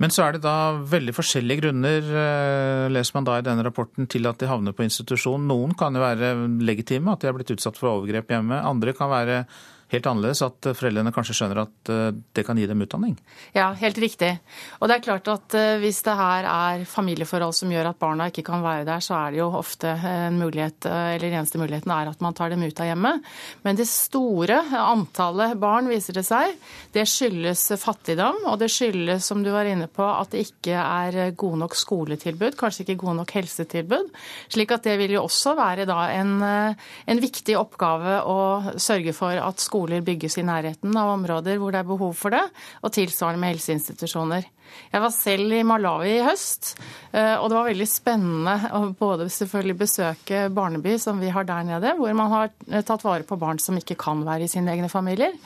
Men 0.00 0.12
så 0.12 0.24
er 0.24 0.36
det 0.36 0.44
da 0.46 0.72
veldig 0.88 1.12
forskjellige 1.12 1.60
grunner, 1.64 1.98
eh, 2.22 2.86
leser 2.92 3.18
man 3.18 3.26
da 3.28 3.36
i 3.38 3.44
denne 3.44 3.66
rapporten, 3.66 4.08
til 4.08 4.28
at 4.30 4.40
de 4.40 4.48
havner 4.48 4.72
på 4.76 4.86
institusjon. 4.86 5.44
Noen 5.50 5.74
kan 5.76 5.94
jo 5.94 6.00
være 6.00 6.32
legitime, 6.64 7.12
at 7.12 7.20
de 7.20 7.28
har 7.28 7.36
blitt 7.36 7.52
utsatt 7.52 7.76
for 7.76 7.92
overgrep 7.92 8.32
hjemme. 8.32 8.62
Andre 8.64 8.96
kan 8.96 9.12
være 9.12 9.44
helt 9.90 10.06
annerledes, 10.06 10.42
at 10.44 10.70
foreldrene 10.78 11.12
kanskje 11.14 11.34
skjønner 11.36 11.62
at 11.64 11.90
eh, 11.90 12.10
det 12.36 12.44
kan 12.46 12.58
gi 12.58 12.66
dem 12.70 12.82
utdanning? 12.84 13.16
Ja, 13.56 13.70
helt 13.78 13.98
riktig. 14.00 14.30
Og 14.78 14.90
det 14.90 14.96
er 14.96 15.04
klart 15.04 15.30
at 15.32 15.56
eh, 15.58 15.78
hvis 15.82 16.00
det 16.06 16.14
her 16.18 16.46
er 16.50 16.84
familieforhold 16.88 17.56
som 17.56 17.72
gjør 17.72 17.90
at 17.90 18.00
barna 18.00 18.28
ikke 18.30 18.44
kan 18.46 18.62
være 18.64 18.86
der, 18.88 19.02
så 19.04 19.16
er 19.18 19.34
det 19.34 19.40
jo 19.40 19.48
ofte 19.58 19.94
en 20.12 20.38
mulighet, 20.40 20.86
eh, 20.86 21.14
eller 21.16 21.34
eneste 21.40 21.60
muligheten 21.60 21.94
er 21.94 22.12
at 22.12 22.22
man 22.22 22.36
tar 22.38 22.54
dem 22.54 22.62
ut 22.62 22.82
av 22.82 22.90
hjemmet. 22.90 23.26
Men 23.66 23.80
det 23.80 23.88
store 23.90 24.60
antallet 24.78 25.56
barn, 25.60 25.90
viser 25.90 26.16
det 26.20 26.26
seg, 26.28 26.54
det 26.94 27.06
skyldes 27.10 27.66
fattigdom, 27.82 28.44
og 28.50 28.60
det 28.62 28.70
skyldes, 28.72 29.26
som 29.26 29.42
du 29.42 29.50
var 29.54 29.68
inne 29.68 29.90
på, 29.90 30.06
at 30.06 30.30
det 30.34 30.46
ikke 30.46 30.78
er 30.78 31.34
gode 31.38 31.64
nok 31.64 31.74
skoletilbud, 31.78 32.54
kanskje 32.60 32.86
ikke 32.86 33.00
gode 33.02 33.18
nok 33.18 33.34
helsetilbud. 33.34 34.14
Slik 34.52 34.74
at 34.74 34.86
det 34.86 34.96
vil 35.00 35.16
jo 35.16 35.26
også 35.26 35.56
være 35.58 35.86
da 35.88 36.04
en, 36.14 36.36
en 36.40 37.22
viktig 37.22 37.56
oppgave 37.58 38.20
å 38.28 38.38
sørge 38.80 39.14
for 39.16 39.34
at 39.40 39.62
skolen 39.62 39.79
skoler 39.80 40.04
bygges 40.04 40.36
i 40.36 40.44
nærheten 40.44 40.96
av 40.96 41.14
områder 41.14 41.56
hvor 41.60 41.72
det 41.72 41.80
er 41.80 41.88
behov 41.88 42.12
for 42.18 42.34
det, 42.34 42.42
og 42.84 42.92
tilsvarende 42.92 43.40
med 43.40 43.54
helseinstitusjoner. 43.54 44.44
Jeg 44.90 45.02
var 45.04 45.12
selv 45.14 45.54
i 45.54 45.62
Malawi 45.66 46.16
i 46.16 46.24
høst, 46.26 46.72
eh, 47.12 47.36
og 47.38 47.48
det 47.50 47.56
var 47.56 47.68
veldig 47.68 47.86
spennende 47.88 48.54
å 48.74 48.80
både 48.98 49.28
selvfølgelig 49.30 49.76
besøke 49.84 50.40
Barneby, 50.54 50.96
som 50.98 51.20
vi 51.22 51.30
har 51.30 51.46
der 51.46 51.66
nede, 51.68 51.94
hvor 51.98 52.16
man 52.18 52.32
har 52.32 52.50
eh, 52.70 52.82
tatt 52.86 53.04
vare 53.06 53.26
på 53.26 53.38
barn 53.40 53.60
som 53.62 53.78
ikke 53.78 53.98
kan 54.00 54.24
være 54.26 54.48
i 54.48 54.50
sine 54.50 54.74
egne 54.74 54.90
familier. 54.90 55.36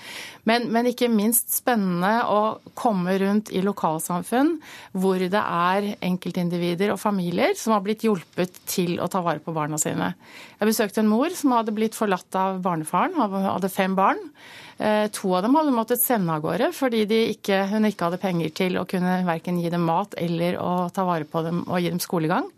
Men, 0.48 0.70
men 0.72 0.88
ikke 0.90 1.10
minst 1.12 1.52
spennende 1.56 2.12
å 2.28 2.40
komme 2.76 3.16
rundt 3.20 3.52
i 3.52 3.62
lokalsamfunn 3.64 4.56
hvor 4.96 5.20
det 5.20 5.40
er 5.40 5.90
enkeltindivider 6.04 6.92
og 6.92 7.00
familier 7.00 7.56
som 7.58 7.76
har 7.76 7.84
blitt 7.84 8.04
hjulpet 8.04 8.60
til 8.68 8.98
å 9.00 9.08
ta 9.12 9.22
vare 9.24 9.44
på 9.44 9.54
barna 9.56 9.80
sine. 9.80 10.12
Jeg 10.60 10.70
besøkte 10.70 11.04
en 11.04 11.10
mor 11.12 11.32
som 11.36 11.56
hadde 11.56 11.74
blitt 11.76 11.96
forlatt 11.96 12.36
av 12.38 12.60
barnefaren, 12.64 13.16
hadde 13.20 13.72
fem 13.72 13.96
barn. 13.96 14.20
Eh, 14.78 15.06
to 15.14 15.34
av 15.36 15.44
dem 15.44 15.54
hadde 15.54 15.74
måttet 15.74 16.02
sende 16.02 16.34
av 16.34 16.42
gårde 16.42 16.72
fordi 16.74 17.04
ikke, 17.30 17.60
hun 17.70 17.86
ikke 17.86 18.08
hadde 18.08 18.22
penger 18.22 18.54
til 18.56 18.78
å 18.80 18.86
kunne 18.90 19.20
verken 19.26 19.60
gi 19.62 19.70
dem 19.70 19.86
mat 19.86 20.16
eller 20.18 20.58
å 20.58 20.90
ta 20.94 21.06
vare 21.06 21.28
på 21.28 21.44
dem 21.46 21.62
og 21.68 21.78
gi 21.78 21.92
dem 21.92 22.02
skolegang. 22.02 22.48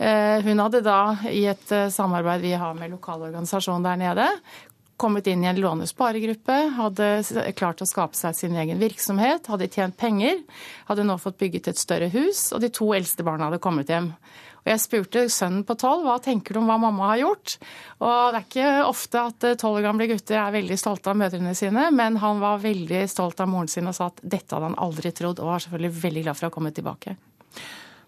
Eh, 0.00 0.40
hun 0.44 0.60
hadde 0.60 0.82
da, 0.84 1.16
i 1.28 1.46
et 1.48 1.72
eh, 1.76 1.88
samarbeid 1.92 2.44
vi 2.44 2.52
har 2.56 2.76
med 2.76 2.92
lokal 2.92 3.24
organisasjon 3.28 3.84
der 3.84 4.00
nede, 4.00 4.28
kommet 5.00 5.26
inn 5.32 5.44
i 5.44 5.48
en 5.48 5.60
låne- 5.60 5.88
sparegruppe, 5.88 6.56
hadde 6.76 7.08
klart 7.56 7.80
å 7.80 7.88
skape 7.88 8.16
seg 8.16 8.36
sin 8.36 8.56
egen 8.60 8.80
virksomhet, 8.80 9.48
hadde 9.48 9.68
tjent 9.72 9.96
penger, 9.96 10.42
hadde 10.88 11.06
nå 11.08 11.16
fått 11.20 11.38
bygget 11.40 11.72
et 11.72 11.80
større 11.80 12.10
hus, 12.12 12.50
og 12.52 12.60
de 12.60 12.68
to 12.68 12.90
eldste 12.96 13.24
barna 13.24 13.48
hadde 13.48 13.62
kommet 13.64 13.88
hjem. 13.88 14.12
Og 14.60 14.70
jeg 14.72 14.82
spurte 14.82 15.24
sønnen 15.32 15.64
på 15.68 15.76
tolv 15.80 16.04
hva 16.06 16.18
tenker 16.22 16.54
du 16.54 16.60
om 16.60 16.68
hva 16.68 16.76
mamma 16.80 17.12
har 17.12 17.22
gjort. 17.22 17.56
Og 18.04 18.14
det 18.34 18.40
er 18.40 18.46
ikke 18.46 18.70
ofte 18.88 19.24
at 19.30 19.48
tolv 19.62 19.80
år 19.80 19.88
gamle 19.88 20.08
gutter 20.10 20.40
er 20.42 20.56
veldig 20.58 20.78
stolte 20.80 21.12
av 21.12 21.20
mødrene 21.20 21.54
sine, 21.56 21.88
men 21.94 22.20
han 22.20 22.42
var 22.42 22.62
veldig 22.62 23.04
stolt 23.10 23.40
av 23.40 23.50
moren 23.50 23.70
sin 23.72 23.88
og 23.88 23.96
sa 23.96 24.10
at 24.12 24.20
dette 24.22 24.54
hadde 24.54 24.72
han 24.72 24.80
aldri 24.80 25.12
trodd, 25.16 25.40
og 25.40 25.52
var 25.54 25.64
selvfølgelig 25.64 26.02
veldig 26.02 26.24
glad 26.28 26.40
for 26.40 26.50
å 26.50 26.54
komme 26.54 26.74
tilbake. 26.76 27.16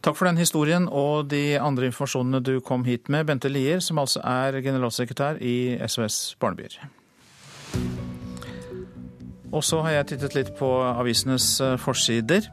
Takk 0.02 0.16
for 0.18 0.26
den 0.26 0.40
historien 0.40 0.88
og 0.90 1.28
de 1.30 1.54
andre 1.62 1.86
informasjonene 1.86 2.40
du 2.42 2.56
kom 2.64 2.82
hit 2.88 3.06
med, 3.12 3.28
Bente 3.28 3.50
Lier, 3.52 3.78
som 3.78 4.00
altså 4.02 4.18
er 4.26 4.58
generalsekretær 4.64 5.38
i 5.38 5.78
SOS 5.86 6.34
Barnebyer. 6.42 6.80
Og 9.52 9.62
så 9.62 9.82
har 9.84 9.98
jeg 9.98 10.08
tittet 10.14 10.34
litt 10.34 10.50
på 10.58 10.68
avisenes 10.88 11.46
eh, 11.60 11.76
forsider. 11.78 12.48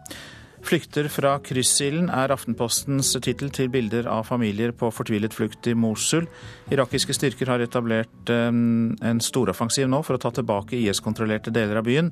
Flykter 0.66 1.08
fra 1.10 1.38
kryssilden 1.42 2.10
er 2.13 2.34
Aftenpostens 2.34 3.13
tittel 3.24 3.51
til 3.56 3.70
bilder 3.72 4.10
av 4.12 4.25
familier 4.28 4.74
på 4.75 4.89
fortvilet 4.94 5.34
flukt 5.34 5.70
i 5.72 5.75
Mosul. 5.78 6.28
Irakiske 6.74 7.16
styrker 7.16 7.50
har 7.54 7.63
etablert 7.63 8.34
eh, 8.34 8.50
en 8.51 9.24
storoffensiv 9.24 9.88
nå 9.89 10.01
for 10.06 10.18
å 10.18 10.22
ta 10.22 10.34
tilbake 10.36 10.78
IS-kontrollerte 10.78 11.54
deler 11.56 11.80
av 11.80 11.88
byen, 11.88 12.12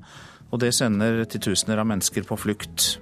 og 0.51 0.63
det 0.63 0.71
sender 0.77 1.25
titusener 1.27 1.83
av 1.83 1.89
mennesker 1.91 2.25
på 2.27 2.39
flukt. 2.39 2.95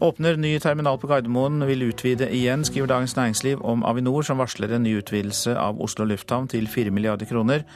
Åpner 0.00 0.36
ny 0.40 0.54
terminal 0.60 0.96
på 1.00 1.10
Gardermoen, 1.10 1.60
vil 1.68 1.82
utvide 1.90 2.30
igjen, 2.32 2.62
skriver 2.64 2.88
Dagens 2.88 3.16
Næringsliv 3.18 3.60
om 3.60 3.82
Avinor, 3.84 4.24
som 4.24 4.40
varsler 4.40 4.72
en 4.72 4.86
ny 4.86 4.94
utvidelse 4.96 5.52
av 5.60 5.80
Oslo 5.84 6.06
lufthavn 6.08 6.48
til 6.48 6.68
4 6.72 6.92
milliarder 6.96 7.28
kroner. 7.28 7.66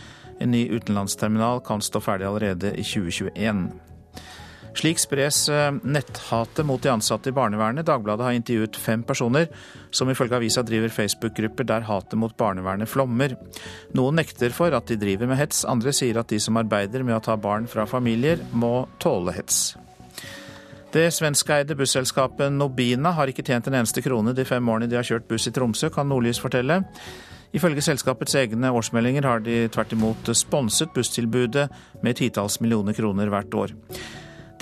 En 0.41 0.55
ny 0.55 0.62
utenlandsterminal 0.73 1.61
kan 1.67 1.85
stå 1.85 2.00
ferdig 2.00 2.29
allerede 2.31 2.73
i 2.81 2.87
2021. 2.87 3.67
Slik 4.75 4.99
spres 4.99 5.45
eh, 5.49 5.71
netthatet 5.87 6.66
mot 6.66 6.83
de 6.83 6.90
ansatte 6.90 7.31
i 7.31 7.35
barnevernet. 7.35 7.87
Dagbladet 7.87 8.26
har 8.26 8.35
intervjuet 8.35 8.76
fem 8.76 9.04
personer 9.07 9.47
som 9.95 10.11
ifølge 10.11 10.37
avisa 10.40 10.64
driver 10.66 10.90
Facebook-grupper 10.90 11.69
der 11.69 11.87
hatet 11.87 12.19
mot 12.19 12.35
barnevernet 12.37 12.90
flommer. 12.90 13.37
Noen 13.95 14.19
nekter 14.19 14.54
for 14.54 14.75
at 14.75 14.90
de 14.90 14.99
driver 14.99 15.31
med 15.31 15.38
hets, 15.38 15.62
andre 15.71 15.95
sier 15.95 16.19
at 16.19 16.33
de 16.33 16.40
som 16.43 16.59
arbeider 16.59 17.07
med 17.07 17.16
å 17.16 17.23
ta 17.23 17.38
barn 17.38 17.69
fra 17.71 17.87
familier, 17.87 18.43
må 18.52 18.88
tåle 19.02 19.37
hets. 19.37 19.76
Det 20.95 21.09
svenskeide 21.11 21.75
busselskapet 21.78 22.52
Nobina 22.54 23.11
har 23.16 23.31
ikke 23.31 23.43
tjent 23.47 23.66
en 23.66 23.78
eneste 23.81 24.02
krone 24.02 24.35
de 24.35 24.45
fem 24.47 24.69
årene 24.71 24.90
de 24.90 24.99
har 24.99 25.07
kjørt 25.07 25.26
buss 25.31 25.49
i 25.50 25.54
Tromsø, 25.54 25.90
kan 25.95 26.11
Nordlys 26.11 26.43
fortelle. 26.43 26.83
Ifølge 27.54 27.83
selskapets 27.87 28.35
egne 28.38 28.71
årsmeldinger 28.75 29.26
har 29.26 29.43
de 29.43 29.64
tvert 29.75 29.95
imot 29.95 30.31
sponset 30.35 30.90
busstilbudet 30.95 31.69
med 32.02 32.19
titalls 32.19 32.61
millioner 32.62 32.95
kroner 32.95 33.31
hvert 33.31 33.59
år. 33.59 33.75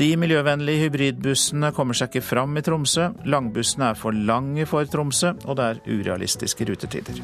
De 0.02 0.16
miljøvennlige 0.18 0.88
hybridbussene 0.88 1.68
kommer 1.76 1.94
seg 1.94 2.08
ikke 2.10 2.24
fram 2.26 2.56
i 2.58 2.62
Tromsø. 2.66 3.04
Langbussene 3.22 3.92
er 3.92 3.98
for 4.00 4.10
lange 4.10 4.64
for 4.66 4.88
Tromsø, 4.90 5.30
og 5.46 5.54
det 5.60 5.66
er 5.68 5.82
urealistiske 5.86 6.66
rutetider. 6.66 7.20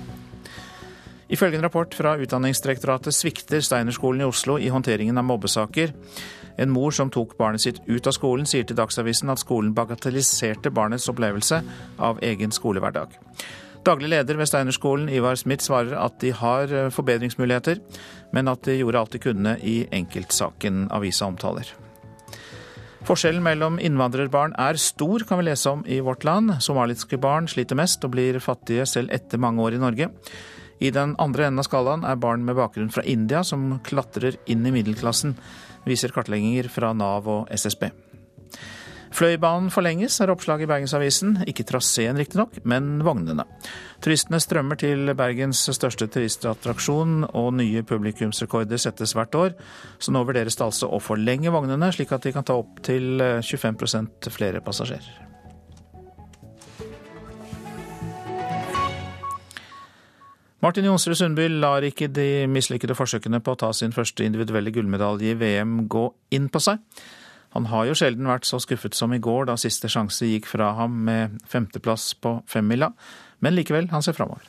Ifølge 1.26 1.58
en 1.58 1.64
rapport 1.66 1.96
fra 1.98 2.12
Utdanningsdirektoratet 2.22 3.16
svikter 3.16 3.64
Steinerskolen 3.66 4.22
i 4.22 4.28
Oslo 4.28 4.60
i 4.62 4.68
håndteringen 4.70 5.18
av 5.18 5.26
mobbesaker. 5.26 5.90
En 6.54 6.70
mor 6.70 6.94
som 6.94 7.10
tok 7.10 7.34
barnet 7.40 7.64
sitt 7.64 7.82
ut 7.88 8.06
av 8.06 8.14
skolen, 8.14 8.46
sier 8.46 8.68
til 8.68 8.78
Dagsavisen 8.78 9.34
at 9.34 9.42
skolen 9.42 9.74
bagatelliserte 9.74 10.70
barnets 10.70 11.10
opplevelse 11.10 11.58
av 11.98 12.22
egen 12.30 12.54
skolehverdag. 12.54 13.18
Daglig 13.90 14.12
leder 14.14 14.38
ved 14.38 14.52
Steinerskolen, 14.52 15.10
Ivar 15.10 15.34
Smith, 15.40 15.66
svarer 15.66 15.98
at 15.98 16.22
de 16.22 16.30
har 16.30 16.70
eh, 16.70 16.94
forbedringsmuligheter, 16.94 17.82
men 18.38 18.54
at 18.54 18.62
de 18.70 18.78
gjorde 18.78 19.02
alt 19.02 19.18
de 19.18 19.24
kunne 19.26 19.58
i 19.66 19.80
enkeltsaken 19.90 20.86
avisa 20.94 21.26
omtaler. 21.26 21.74
Forskjellen 23.08 23.40
mellom 23.40 23.78
innvandrerbarn 23.80 24.52
er 24.60 24.76
stor, 24.76 25.22
kan 25.24 25.38
vi 25.40 25.46
lese 25.46 25.70
om 25.70 25.80
i 25.88 25.96
Vårt 26.04 26.26
Land. 26.28 26.58
Somaliske 26.60 27.16
barn 27.16 27.46
sliter 27.48 27.78
mest 27.78 28.02
og 28.04 28.12
blir 28.12 28.36
fattige 28.44 28.84
selv 28.84 29.14
etter 29.16 29.40
mange 29.40 29.64
år 29.64 29.78
i 29.78 29.80
Norge. 29.80 30.10
I 30.84 30.90
den 30.92 31.14
andre 31.16 31.46
enden 31.46 31.62
av 31.62 31.64
skalaen 31.64 32.04
er 32.04 32.20
barn 32.20 32.44
med 32.44 32.58
bakgrunn 32.58 32.92
fra 32.92 33.06
India 33.08 33.40
som 33.48 33.78
klatrer 33.86 34.36
inn 34.52 34.66
i 34.68 34.74
middelklassen 34.74 35.32
viser 35.88 36.12
kartlegginger 36.12 36.68
fra 36.68 36.92
Nav 36.92 37.30
og 37.32 37.48
SSB. 37.48 37.88
Fløibanen 39.14 39.70
forlenges, 39.72 40.18
er 40.20 40.32
oppslaget 40.32 40.66
i 40.66 40.70
Bergensavisen. 40.70 41.36
Ikke 41.48 41.64
traseen 41.66 42.18
riktignok, 42.20 42.58
men 42.68 42.98
vognene. 43.06 43.46
Turistene 44.04 44.40
strømmer 44.42 44.78
til 44.80 45.14
Bergens 45.18 45.64
største 45.74 46.08
turistattraksjon, 46.12 47.22
og 47.32 47.54
nye 47.58 47.84
publikumsrekorder 47.88 48.80
settes 48.80 49.14
hvert 49.16 49.38
år. 49.38 49.56
Så 49.98 50.12
nå 50.14 50.24
vurderes 50.28 50.58
det 50.58 50.66
altså 50.66 50.90
å 50.92 51.00
forlenge 51.02 51.52
vognene, 51.54 51.92
slik 51.94 52.12
at 52.14 52.26
de 52.26 52.34
kan 52.36 52.46
ta 52.46 52.58
opp 52.60 52.82
til 52.86 53.22
25% 53.22 54.30
flere 54.34 54.62
passasjerer. 54.64 55.24
Martin 60.58 60.88
Jonsrud 60.88 61.14
Sundby 61.14 61.44
lar 61.62 61.84
ikke 61.86 62.08
de 62.10 62.48
mislykkede 62.50 62.96
forsøkene 62.98 63.38
på 63.38 63.52
å 63.54 63.58
ta 63.60 63.68
sin 63.76 63.92
første 63.94 64.24
individuelle 64.26 64.72
gullmedalje 64.74 65.30
i 65.30 65.38
VM 65.38 65.84
gå 65.86 66.02
inn 66.34 66.48
på 66.50 66.62
seg. 66.64 66.82
Han 67.56 67.70
har 67.72 67.88
jo 67.88 67.96
sjelden 67.96 68.28
vært 68.28 68.46
så 68.48 68.60
skuffet 68.60 68.94
som 68.94 69.14
i 69.16 69.22
går, 69.22 69.48
da 69.48 69.56
siste 69.60 69.88
sjanse 69.88 70.28
gikk 70.28 70.46
fra 70.50 70.74
ham 70.78 71.00
med 71.08 71.38
femteplass 71.48 72.12
på 72.20 72.38
femmila. 72.46 72.92
Men 73.40 73.56
likevel, 73.56 73.88
han 73.94 74.04
ser 74.04 74.16
framover. 74.18 74.44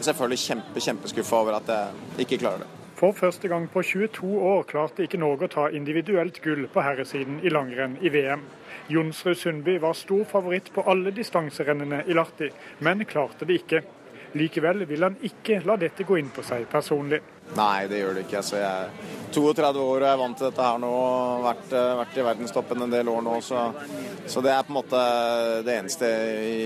Selvfølgelig 0.00 0.40
kjempe, 0.40 0.80
kjempeskuffa 0.80 1.38
over 1.44 1.58
at 1.60 1.70
jeg 1.72 2.26
ikke 2.26 2.40
klarer 2.44 2.64
det. 2.64 2.72
For 2.96 3.12
første 3.12 3.48
gang 3.48 3.66
på 3.68 3.82
22 3.84 4.38
år 4.40 4.62
klarte 4.68 5.04
ikke 5.04 5.20
Norge 5.20 5.44
å 5.44 5.52
ta 5.52 5.64
individuelt 5.68 6.38
gull 6.40 6.64
på 6.72 6.80
herresiden 6.80 7.42
i 7.44 7.52
langrenn 7.52 7.98
i 8.00 8.08
VM. 8.08 8.46
Jonsrud 8.88 9.36
Sundby 9.36 9.74
var 9.82 9.92
stor 9.98 10.24
favoritt 10.30 10.70
på 10.72 10.84
alle 10.88 11.12
distanserennene 11.12 12.04
i 12.08 12.16
Lahti, 12.16 12.48
men 12.80 13.04
klarte 13.04 13.44
det 13.44 13.60
ikke. 13.60 13.82
Likevel 14.36 14.86
vil 14.88 15.04
han 15.04 15.18
ikke 15.28 15.60
la 15.68 15.76
dette 15.80 16.08
gå 16.08 16.16
inn 16.16 16.32
på 16.32 16.44
seg 16.44 16.64
personlig. 16.72 17.20
Nei, 17.54 17.86
det 17.88 18.00
gjør 18.00 18.16
det 18.16 18.24
ikke. 18.26 18.40
Altså, 18.42 18.56
jeg 18.58 18.88
er 18.88 19.14
32 19.36 19.84
år 19.84 20.02
og 20.02 20.08
er 20.08 20.18
vant 20.20 20.38
til 20.38 20.48
dette 20.48 20.66
her 20.66 20.80
nå. 20.82 20.90
Vært, 21.44 21.68
eh, 21.72 21.92
vært 22.00 22.18
i 22.18 22.26
verdenstoppen 22.26 22.82
en 22.84 22.92
del 22.92 23.08
år 23.12 23.22
nå. 23.24 23.36
Så, 23.44 23.62
så, 24.26 24.42
det 24.44 24.52
er 24.52 24.66
på 24.66 24.74
en 24.74 24.78
måte 24.80 25.04
det 25.66 25.78
eneste 25.78 26.10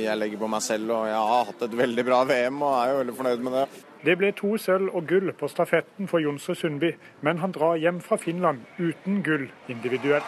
jeg 0.07 0.19
legger 0.19 0.41
på 0.41 0.51
meg 0.51 0.65
selv. 0.67 0.95
Og 0.97 1.07
jeg 1.11 1.21
har 1.33 1.47
hatt 1.51 1.69
et 1.69 1.79
veldig 1.83 2.07
bra 2.09 2.25
VM 2.29 2.63
og 2.63 2.75
er 2.79 2.93
jo 2.93 2.99
veldig 3.03 3.17
fornøyd 3.21 3.47
med 3.47 3.59
det. 3.59 3.67
Det 4.01 4.17
ble 4.17 4.31
to 4.33 4.55
sølv 4.57 4.95
og 4.97 5.11
gull 5.11 5.35
på 5.37 5.49
stafetten 5.53 6.09
for 6.09 6.25
Jonsrud 6.25 6.57
Sundby, 6.57 6.95
men 7.21 7.43
han 7.43 7.53
drar 7.53 7.77
hjem 7.77 8.01
fra 8.01 8.17
Finland 8.17 8.65
uten 8.79 9.21
gull 9.27 9.51
individuelt. 9.69 10.25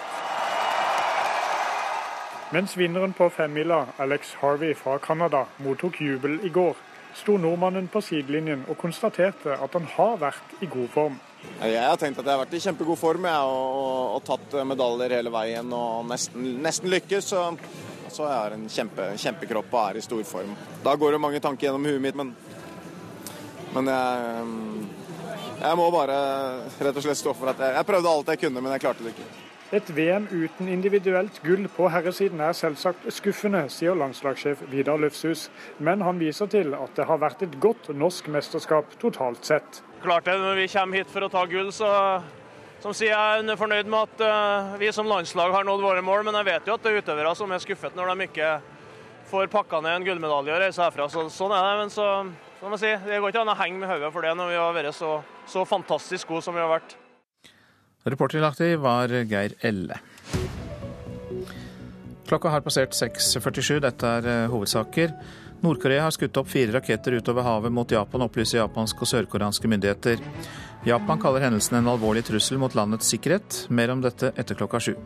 Mens 2.52 2.76
vinneren 2.76 3.14
på 3.16 3.30
femmila, 3.32 3.86
Alex 3.98 4.34
Harvey 4.42 4.74
fra 4.76 4.98
Canada, 4.98 5.46
mottok 5.64 6.02
jubel 6.04 6.36
i 6.44 6.50
går, 6.52 6.76
sto 7.18 7.36
nordmannen 7.40 7.88
på 7.92 8.00
sidelinjen 8.04 8.64
og 8.70 8.78
konstaterte 8.80 9.56
at 9.56 9.76
han 9.76 9.86
har 9.96 10.18
vært 10.20 10.56
i 10.64 10.68
god 10.70 10.88
form. 10.94 11.20
Jeg 11.62 11.82
har 11.82 11.98
tenkt 11.98 12.20
at 12.20 12.26
jeg 12.26 12.36
har 12.36 12.42
vært 12.44 12.54
i 12.54 12.62
kjempegod 12.62 12.98
form 12.98 13.26
jeg, 13.26 13.46
og, 13.50 13.76
og, 13.82 14.02
og, 14.16 14.24
tatt 14.26 14.56
medaljer 14.68 15.16
hele 15.18 15.32
veien 15.34 15.74
og 15.74 16.06
nesten, 16.10 16.48
nesten 16.62 16.90
lykkes. 16.92 17.30
Så, 17.32 17.44
så 18.08 18.26
jeg 18.28 18.38
har 18.38 18.56
en 18.56 18.66
kjempe, 18.70 19.08
kjempekropp 19.18 19.74
og 19.74 19.82
er 19.84 20.00
i 20.00 20.04
stor 20.06 20.24
form. 20.28 20.56
Da 20.84 20.96
går 20.98 21.16
det 21.16 21.22
mange 21.22 21.42
tanker 21.44 21.68
gjennom 21.68 21.88
huet 21.88 22.02
mitt, 22.02 22.18
men, 22.18 22.34
men 23.74 23.92
jeg, 23.92 24.42
jeg 25.62 25.78
må 25.78 25.88
bare 25.94 26.18
rett 26.78 26.98
og 26.98 27.06
slett 27.06 27.22
stå 27.22 27.34
for 27.38 27.52
at 27.52 27.62
jeg, 27.62 27.78
jeg 27.78 27.90
prøvde 27.90 28.12
alt 28.16 28.34
jeg 28.34 28.44
kunne, 28.46 28.62
men 28.62 28.76
jeg 28.76 28.86
klarte 28.86 29.06
det 29.06 29.16
ikke. 29.16 29.30
Et 29.72 29.90
VM 29.96 30.26
uten 30.28 30.68
individuelt 30.68 31.38
gull 31.46 31.64
på 31.72 31.86
herresiden 31.88 32.42
er 32.44 32.52
selvsagt 32.52 33.06
skuffende, 33.16 33.62
sier 33.72 33.96
landslagssjef 33.96 34.66
Vidar 34.68 35.00
Løfshus. 35.00 35.46
Men 35.80 36.04
han 36.04 36.20
viser 36.20 36.50
til 36.52 36.74
at 36.76 36.92
det 36.98 37.06
har 37.08 37.22
vært 37.22 37.46
et 37.46 37.56
godt 37.56 37.88
norsk 37.96 38.28
mesterskap 38.34 38.92
totalt 39.00 39.48
sett. 39.48 39.80
Klart 40.04 40.28
det, 40.28 40.36
Når 40.42 40.60
vi 40.60 40.68
kommer 40.68 41.00
hit 41.00 41.08
for 41.08 41.24
å 41.24 41.30
ta 41.32 41.46
gull, 41.48 41.72
så 41.72 41.88
som 42.82 42.92
sier 42.92 43.14
jeg 43.14 43.48
er 43.48 43.56
fornøyd 43.56 43.88
med 43.88 44.10
at 44.10 44.22
uh, 44.26 44.76
vi 44.76 44.92
som 44.92 45.08
landslag 45.08 45.54
har 45.54 45.64
nådd 45.64 45.80
våre 45.80 46.04
mål. 46.04 46.26
Men 46.28 46.36
jeg 46.42 46.50
vet 46.50 46.68
jo 46.68 46.76
at 46.76 46.84
det 46.84 46.92
er 46.92 47.00
utøvere 47.00 47.34
som 47.38 47.52
er 47.56 47.64
skuffet 47.64 47.96
når 47.96 48.12
de 48.12 48.28
ikke 48.28 48.54
får 49.32 49.48
pakka 49.54 49.80
ned 49.80 50.02
en 50.02 50.04
gullmedalje 50.04 50.52
og 50.52 50.64
reise 50.66 50.84
herfra. 50.84 51.08
Så, 51.08 51.30
sånn 51.32 51.56
er 51.56 51.64
det. 51.64 51.76
Men 51.80 51.94
så, 51.94 52.10
så 52.60 52.66
må 52.68 52.76
jeg 52.76 52.84
si, 52.84 53.08
det 53.08 53.22
går 53.22 53.32
ikke 53.32 53.46
an 53.46 53.54
å 53.54 53.60
henge 53.62 53.80
med 53.80 53.88
hodet 53.88 54.12
for 54.12 54.28
det 54.28 54.36
når 54.36 54.52
vi 54.52 54.60
har 54.60 54.76
vært 54.76 54.98
så, 54.98 55.14
så 55.48 55.64
fantastisk 55.64 56.28
gode 56.28 56.44
som 56.44 56.58
vi 56.58 56.60
har 56.60 56.74
vært. 56.74 56.98
Reporter 58.04 58.38
i 58.38 58.40
Lahti 58.40 58.76
var 58.76 59.08
Geir 59.08 59.54
Elle. 59.60 59.98
Klokka 62.26 62.48
har 62.48 62.60
passert 62.64 62.96
6.47. 62.96 63.80
Dette 63.84 64.08
er 64.08 64.26
eh, 64.26 64.50
hovedsaker. 64.50 65.12
Nord-Korea 65.62 66.06
har 66.06 66.14
skutt 66.14 66.38
opp 66.40 66.48
fire 66.50 66.72
raketter 66.74 67.14
utover 67.14 67.46
havet 67.46 67.70
mot 67.72 67.90
Japan, 67.92 68.24
opplyser 68.26 68.58
japanske 68.58 69.04
og 69.04 69.10
sørkoreanske 69.10 69.70
myndigheter. 69.70 70.22
Japan 70.88 71.20
kaller 71.22 71.44
hendelsen 71.44 71.78
en 71.78 71.92
alvorlig 71.92 72.24
trussel 72.26 72.58
mot 72.58 72.74
landets 72.74 73.12
sikkerhet. 73.12 73.66
Mer 73.70 73.92
om 73.94 74.02
dette 74.02 74.32
etter 74.34 74.58
klokka 74.58 74.80
sju. 74.82 74.96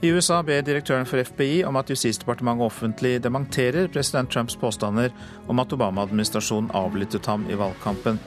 I 0.00 0.14
USA 0.14 0.40
ber 0.44 0.64
direktøren 0.64 1.08
for 1.08 1.20
FBI 1.20 1.64
om 1.68 1.76
at 1.80 1.92
Justisdepartementet 1.92 2.70
offentlig 2.70 3.14
dementerer 3.24 3.90
president 3.92 4.32
Trumps 4.32 4.56
påstander 4.56 5.12
om 5.48 5.60
at 5.60 5.72
Obama-administrasjonen 5.72 6.72
avlyttet 6.76 7.28
ham 7.28 7.44
i 7.50 7.56
valgkampen. 7.60 8.20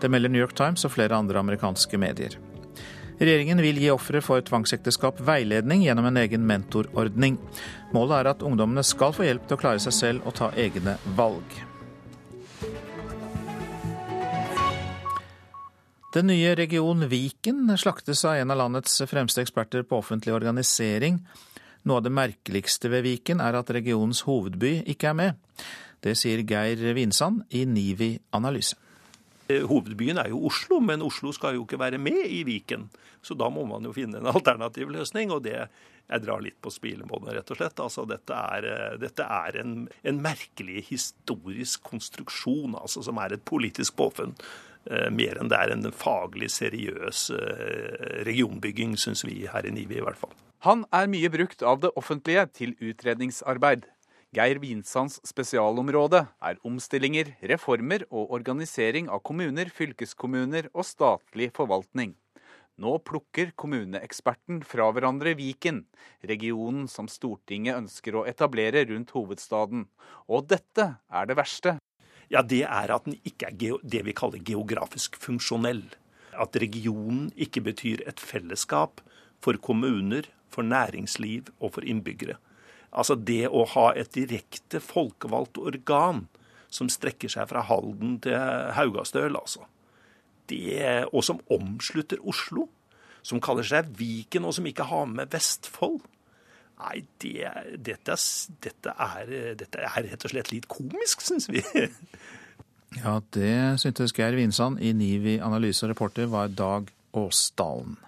Det 0.00 0.12
melder 0.12 0.32
New 0.32 0.42
York 0.42 0.56
Times 0.56 0.84
og 0.84 0.96
flere 0.96 1.16
andre 1.16 1.40
amerikanske 1.40 2.00
medier. 2.00 2.36
Regjeringen 3.20 3.60
vil 3.60 3.76
gi 3.76 3.90
ofre 3.92 4.22
for 4.24 4.40
tvangsekteskap 4.40 5.18
veiledning 5.20 5.82
gjennom 5.84 6.06
en 6.08 6.16
egen 6.22 6.46
mentorordning. 6.48 7.36
Målet 7.92 8.16
er 8.16 8.30
at 8.30 8.44
ungdommene 8.46 8.80
skal 8.86 9.12
få 9.12 9.26
hjelp 9.26 9.44
til 9.44 9.58
å 9.58 9.60
klare 9.60 9.82
seg 9.84 9.92
selv 9.92 10.30
og 10.30 10.38
ta 10.38 10.48
egne 10.56 10.96
valg. 11.18 11.44
Den 16.16 16.26
nye 16.32 16.56
region 16.58 17.04
Viken 17.12 17.68
slaktes 17.78 18.24
av 18.24 18.40
en 18.40 18.50
av 18.50 18.58
landets 18.64 18.96
fremste 19.06 19.44
eksperter 19.44 19.84
på 19.84 20.00
offentlig 20.00 20.32
organisering. 20.34 21.20
Noe 21.84 22.00
av 22.00 22.08
det 22.08 22.16
merkeligste 22.16 22.88
ved 22.88 23.04
Viken 23.04 23.44
er 23.44 23.60
at 23.60 23.70
regionens 23.76 24.24
hovedby 24.24 24.78
ikke 24.90 25.12
er 25.12 25.20
med. 25.20 25.64
Det 26.00 26.16
sier 26.16 26.40
Geir 26.40 26.80
Vinsand 26.96 27.44
i 27.52 27.66
Nivi 27.68 28.14
analyse. 28.32 28.80
Hovedbyen 29.70 30.20
er 30.22 30.30
jo 30.32 30.44
Oslo, 30.48 30.80
men 30.84 31.04
Oslo 31.04 31.32
skal 31.36 31.56
jo 31.56 31.64
ikke 31.66 31.80
være 31.80 32.00
med 32.02 32.24
i 32.26 32.42
Viken. 32.48 32.88
Så 33.22 33.36
da 33.38 33.50
må 33.52 33.66
man 33.68 33.84
jo 33.84 33.94
finne 33.96 34.20
en 34.20 34.30
alternativ 34.30 34.92
løsning, 34.92 35.32
og 35.34 35.44
det 35.46 35.58
jeg 36.10 36.24
drar 36.24 36.42
litt 36.42 36.58
på 36.62 36.72
smilebåndet, 36.74 37.36
rett 37.36 37.52
og 37.54 37.60
slett. 37.60 37.82
Altså, 37.82 38.04
dette 38.08 38.34
er, 38.34 38.66
dette 38.98 39.22
er 39.22 39.60
en, 39.62 39.76
en, 40.02 40.18
merkelig 40.22 40.82
historisk 40.88 41.84
konstruksjon, 41.86 42.74
altså, 42.80 43.04
som 43.06 43.20
er 43.22 43.36
et 43.36 43.46
politisk 43.46 43.94
påfunn. 44.00 44.34
Eh, 44.90 45.06
mer 45.14 45.38
enn 45.38 45.50
det 45.52 45.60
er 45.60 45.74
en 45.74 45.86
faglig 45.94 46.50
seriøs 46.50 47.28
eh, 47.36 48.24
regionbygging, 48.26 48.96
syns 48.98 49.22
vi 49.28 49.44
her 49.50 49.68
i 49.68 49.74
Nivi 49.76 50.00
i 50.00 50.04
hvert 50.04 50.18
fall. 50.18 50.34
Han 50.66 50.82
er 50.92 51.08
mye 51.08 51.30
brukt 51.32 51.62
av 51.64 51.80
det 51.84 51.92
offentlige 51.96 52.44
til 52.58 52.74
utredningsarbeid. 52.82 53.86
Geir 54.30 54.60
Vinsands 54.62 55.16
spesialområde 55.26 56.20
er 56.46 56.58
omstillinger, 56.62 57.32
reformer 57.50 58.04
og 58.14 58.30
organisering 58.36 59.08
av 59.10 59.24
kommuner, 59.26 59.66
fylkeskommuner 59.74 60.68
og 60.70 60.86
statlig 60.86 61.48
forvaltning. 61.56 62.12
Nå 62.80 62.92
plukker 63.02 63.50
kommuneeksperten 63.58 64.60
fra 64.62 64.86
hverandre 64.94 65.34
Viken, 65.34 65.82
regionen 66.22 66.86
som 66.88 67.10
Stortinget 67.10 67.80
ønsker 67.80 68.14
å 68.14 68.22
etablere 68.30 68.84
rundt 68.92 69.10
hovedstaden. 69.16 69.88
Og 70.30 70.46
dette 70.52 70.86
er 71.10 71.26
det 71.26 71.36
verste 71.40 71.80
ja, 72.30 72.44
det 72.46 72.62
er 72.62 72.92
at 72.94 73.08
den 73.08 73.16
ikke 73.26 73.48
er 73.50 73.80
det 73.82 74.04
vi 74.06 74.14
kaller 74.14 74.38
geografisk 74.46 75.18
funksjonell. 75.18 75.82
At 76.38 76.54
regionen 76.62 77.32
ikke 77.34 77.64
betyr 77.66 78.04
et 78.06 78.22
fellesskap 78.22 79.02
for 79.42 79.58
kommuner, 79.58 80.28
for 80.46 80.62
næringsliv 80.62 81.50
og 81.58 81.74
for 81.74 81.82
innbyggere. 81.82 82.38
Altså 82.90 83.14
det 83.14 83.44
å 83.46 83.64
ha 83.74 83.90
et 83.94 84.10
direkte 84.16 84.80
folkevalgt 84.82 85.60
organ 85.62 86.24
som 86.70 86.90
strekker 86.90 87.30
seg 87.30 87.48
fra 87.50 87.62
Halden 87.66 88.18
til 88.22 88.36
Haugastøl, 88.76 89.36
altså. 89.38 89.66
Det, 90.50 91.06
og 91.14 91.22
som 91.26 91.42
omslutter 91.50 92.22
Oslo. 92.26 92.68
Som 93.22 93.42
kaller 93.44 93.66
seg 93.66 93.90
Viken, 93.98 94.46
og 94.48 94.54
som 94.56 94.66
ikke 94.66 94.86
har 94.88 95.04
med 95.10 95.30
Vestfold. 95.34 96.00
Nei, 96.80 97.02
det, 97.20 97.50
dette, 97.76 98.16
dette, 98.64 98.94
er, 98.94 99.32
dette, 99.60 99.82
er, 99.84 100.06
rett 100.08 100.24
og 100.24 100.32
slett 100.32 100.48
litt 100.54 100.68
komisk, 100.72 101.20
syns 101.20 101.50
vi. 101.52 101.60
ja, 103.02 103.18
det 103.36 103.56
syntes 103.82 104.14
Geir 104.16 104.38
Vinsand 104.38 104.80
i 104.80 104.94
Nivi 104.96 105.36
analyse 105.44 105.90
reporter 105.90 106.30
var 106.32 106.48
Dag 106.56 106.88
Åsdalen. 107.12 107.98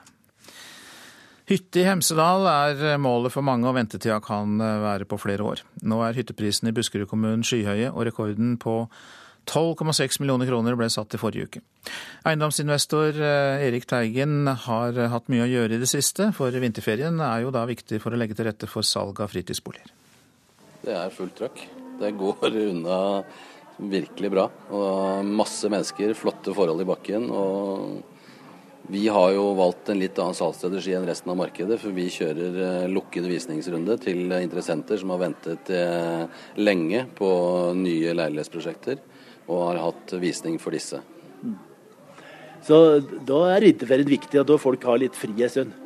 Hytte 1.52 1.82
i 1.82 1.84
Hemsedal 1.84 2.46
er 2.48 2.78
målet 3.02 3.34
for 3.34 3.44
mange, 3.44 3.66
og 3.68 3.76
ventetida 3.76 4.16
kan 4.24 4.56
være 4.56 5.04
på 5.04 5.18
flere 5.20 5.44
år. 5.44 5.60
Nå 5.84 5.98
er 6.06 6.16
hytteprisene 6.16 6.72
i 6.72 6.76
Buskerud 6.76 7.10
kommunen 7.10 7.44
skyhøye, 7.44 7.90
og 7.90 8.06
rekorden 8.08 8.54
på 8.62 8.86
12,6 9.50 10.20
millioner 10.22 10.48
kroner 10.48 10.78
ble 10.78 10.88
satt 10.92 11.12
i 11.12 11.20
forrige 11.20 11.50
uke. 11.50 11.62
Eiendomsinvestor 12.24 13.18
eh, 13.18 13.64
Erik 13.66 13.84
Teigen 13.90 14.46
har 14.46 15.00
hatt 15.12 15.28
mye 15.32 15.44
å 15.44 15.50
gjøre 15.50 15.76
i 15.76 15.82
det 15.82 15.90
siste, 15.90 16.30
for 16.36 16.54
vinterferien 16.64 17.20
er 17.20 17.42
jo 17.44 17.52
da 17.52 17.66
viktig 17.68 18.00
for 18.00 18.14
å 18.14 18.20
legge 18.20 18.38
til 18.38 18.48
rette 18.48 18.70
for 18.70 18.86
salg 18.86 19.20
av 19.20 19.34
fritidsboliger. 19.34 19.92
Det 20.86 20.94
er 20.96 21.12
fullt 21.12 21.36
trøkk. 21.42 21.66
Det 22.00 22.14
går 22.16 22.56
unna 22.62 23.02
virkelig 23.82 24.32
bra. 24.32 24.46
Og 24.72 25.28
masse 25.28 25.68
mennesker, 25.68 26.14
flotte 26.18 26.54
forhold 26.56 26.80
i 26.80 26.88
bakken. 26.88 27.28
og 27.28 28.11
vi 28.90 29.06
har 29.08 29.30
jo 29.32 29.52
valgt 29.54 29.92
en 29.92 30.00
litt 30.00 30.18
annen 30.18 30.34
salgsstrategi 30.34 30.96
enn 30.96 31.06
resten 31.06 31.30
av 31.30 31.38
markedet, 31.38 31.78
for 31.80 31.94
vi 31.94 32.08
kjører 32.10 32.56
eh, 32.66 32.88
lukkede 32.90 33.30
visningsrunde 33.30 33.96
til 34.02 34.34
interessenter 34.40 34.98
som 34.98 35.12
har 35.14 35.22
ventet 35.22 35.70
eh, 35.70 36.24
lenge 36.58 37.04
på 37.18 37.28
nye 37.78 38.14
leilighetsprosjekter 38.18 38.98
og 39.46 39.62
har 39.68 39.82
hatt 39.86 40.16
visning 40.22 40.58
for 40.62 40.74
disse. 40.74 40.98
Mm. 41.42 41.56
Så 42.62 42.76
da 43.26 43.40
er 43.52 43.66
vinterferien 43.66 44.10
viktig, 44.10 44.42
at 44.42 44.52
folk 44.62 44.84
har 44.86 45.00
litt 45.02 45.18
fri 45.18 45.34
en 45.34 45.50
stund? 45.50 45.81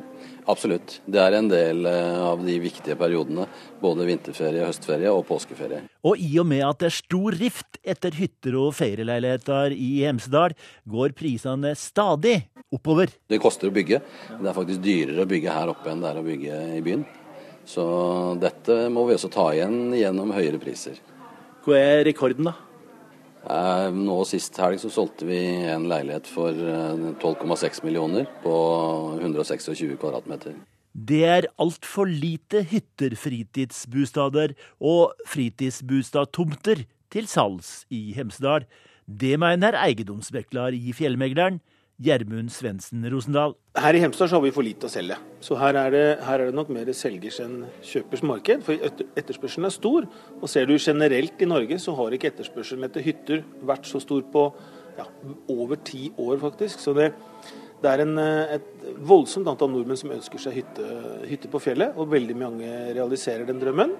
Absolutt. 0.47 1.01
Det 1.03 1.19
er 1.19 1.35
en 1.35 1.49
del 1.51 1.83
eh, 1.89 2.19
av 2.23 2.39
de 2.45 2.55
viktige 2.63 2.95
periodene. 2.99 3.47
Både 3.81 4.07
vinterferie, 4.07 4.63
høstferie 4.63 5.11
og 5.11 5.25
påskeferie. 5.27 5.81
Og 6.07 6.21
i 6.23 6.29
og 6.39 6.47
med 6.47 6.63
at 6.63 6.79
det 6.79 6.87
er 6.87 6.95
stor 6.95 7.35
rift 7.35 7.79
etter 7.83 8.15
hytter 8.15 8.55
og 8.59 8.71
ferieleiligheter 8.77 9.75
i 9.75 9.89
Hemsedal, 10.05 10.55
går 10.87 11.15
prisene 11.17 11.73
stadig 11.75 12.39
oppover. 12.71 13.11
Det 13.27 13.41
koster 13.43 13.67
å 13.67 13.75
bygge. 13.75 13.99
Det 14.37 14.47
er 14.47 14.55
faktisk 14.55 14.83
dyrere 14.83 15.25
å 15.25 15.29
bygge 15.29 15.57
her 15.59 15.73
oppe 15.73 15.91
enn 15.91 16.03
det 16.03 16.13
er 16.13 16.21
å 16.21 16.25
bygge 16.25 16.61
i 16.77 16.83
byen. 16.85 17.03
Så 17.67 17.83
dette 18.39 18.85
må 18.93 19.03
vi 19.09 19.17
også 19.17 19.31
ta 19.33 19.49
igjen 19.51 19.91
gjennom 19.97 20.31
høyere 20.31 20.59
priser. 20.61 21.01
Hva 21.67 21.75
er 21.75 22.05
rekorden, 22.07 22.47
da? 22.47 22.66
Eh, 23.47 23.89
nå 23.95 24.17
Sist 24.27 24.57
helg 24.59 24.81
så 24.81 24.91
solgte 24.91 25.27
vi 25.29 25.39
en 25.71 25.87
leilighet 25.87 26.27
for 26.27 26.51
12,6 27.21 27.63
eh, 27.63 27.85
millioner 27.87 28.27
på 28.43 28.55
126 29.21 29.95
kvadratmeter. 30.01 30.57
Det 30.97 31.21
er 31.29 31.47
altfor 31.61 32.09
lite 32.09 32.63
hytter, 32.65 33.13
fritidsbostader 33.15 34.55
og 34.81 35.13
fritidsbostadtomter 35.29 36.83
til 37.13 37.29
salgs 37.29 37.85
i 37.93 38.11
Hemsedal. 38.17 38.65
Det 39.07 39.37
mener 39.39 39.77
eiendomsmekler 39.79 40.75
i 40.75 40.91
Fjellmegleren, 40.97 41.61
Gjermund 41.97 42.51
Svendsen 42.53 43.05
Rosendal. 43.09 43.55
Her 43.73 43.97
i 43.97 44.01
Hemsedal 44.03 44.35
har 44.35 44.41
vi 44.43 44.51
for 44.53 44.65
lite 44.65 44.85
å 44.85 44.91
selge. 44.91 45.15
Så 45.41 45.55
her 45.57 45.73
er, 45.81 45.93
det, 45.95 46.01
her 46.27 46.43
er 46.43 46.51
det 46.51 46.57
nok 46.57 46.69
mer 46.73 46.91
selgers 46.93 47.39
enn 47.41 47.63
kjøpers 47.81 48.21
marked. 48.21 48.61
For 48.67 48.85
etterspørselen 49.17 49.65
er 49.65 49.73
stor. 49.73 50.05
Og 50.37 50.51
ser 50.51 50.69
du 50.69 50.75
generelt 50.77 51.41
i 51.41 51.49
Norge, 51.49 51.79
så 51.81 51.95
har 51.97 52.13
ikke 52.13 52.29
etterspørselen 52.29 52.85
etter 52.85 53.05
hytter 53.05 53.41
vært 53.65 53.89
så 53.89 54.01
stor 54.03 54.21
på 54.29 54.45
ja, 54.99 55.07
over 55.49 55.81
ti 55.89 56.11
år, 56.21 56.37
faktisk. 56.45 56.85
Så 56.85 56.93
det, 56.97 57.09
det 57.81 57.89
er 57.95 58.05
en, 58.05 58.13
et 58.21 58.87
voldsomt 59.01 59.49
antall 59.49 59.73
nordmenn 59.73 59.97
som 59.97 60.13
ønsker 60.13 60.45
seg 60.45 60.61
hytte, 60.61 60.93
hytte, 61.25 61.49
på 61.49 61.65
fjellet. 61.65 61.97
Og 61.97 62.13
veldig 62.13 62.37
mange 62.37 62.71
realiserer 62.93 63.49
den 63.49 63.61
drømmen. 63.63 63.97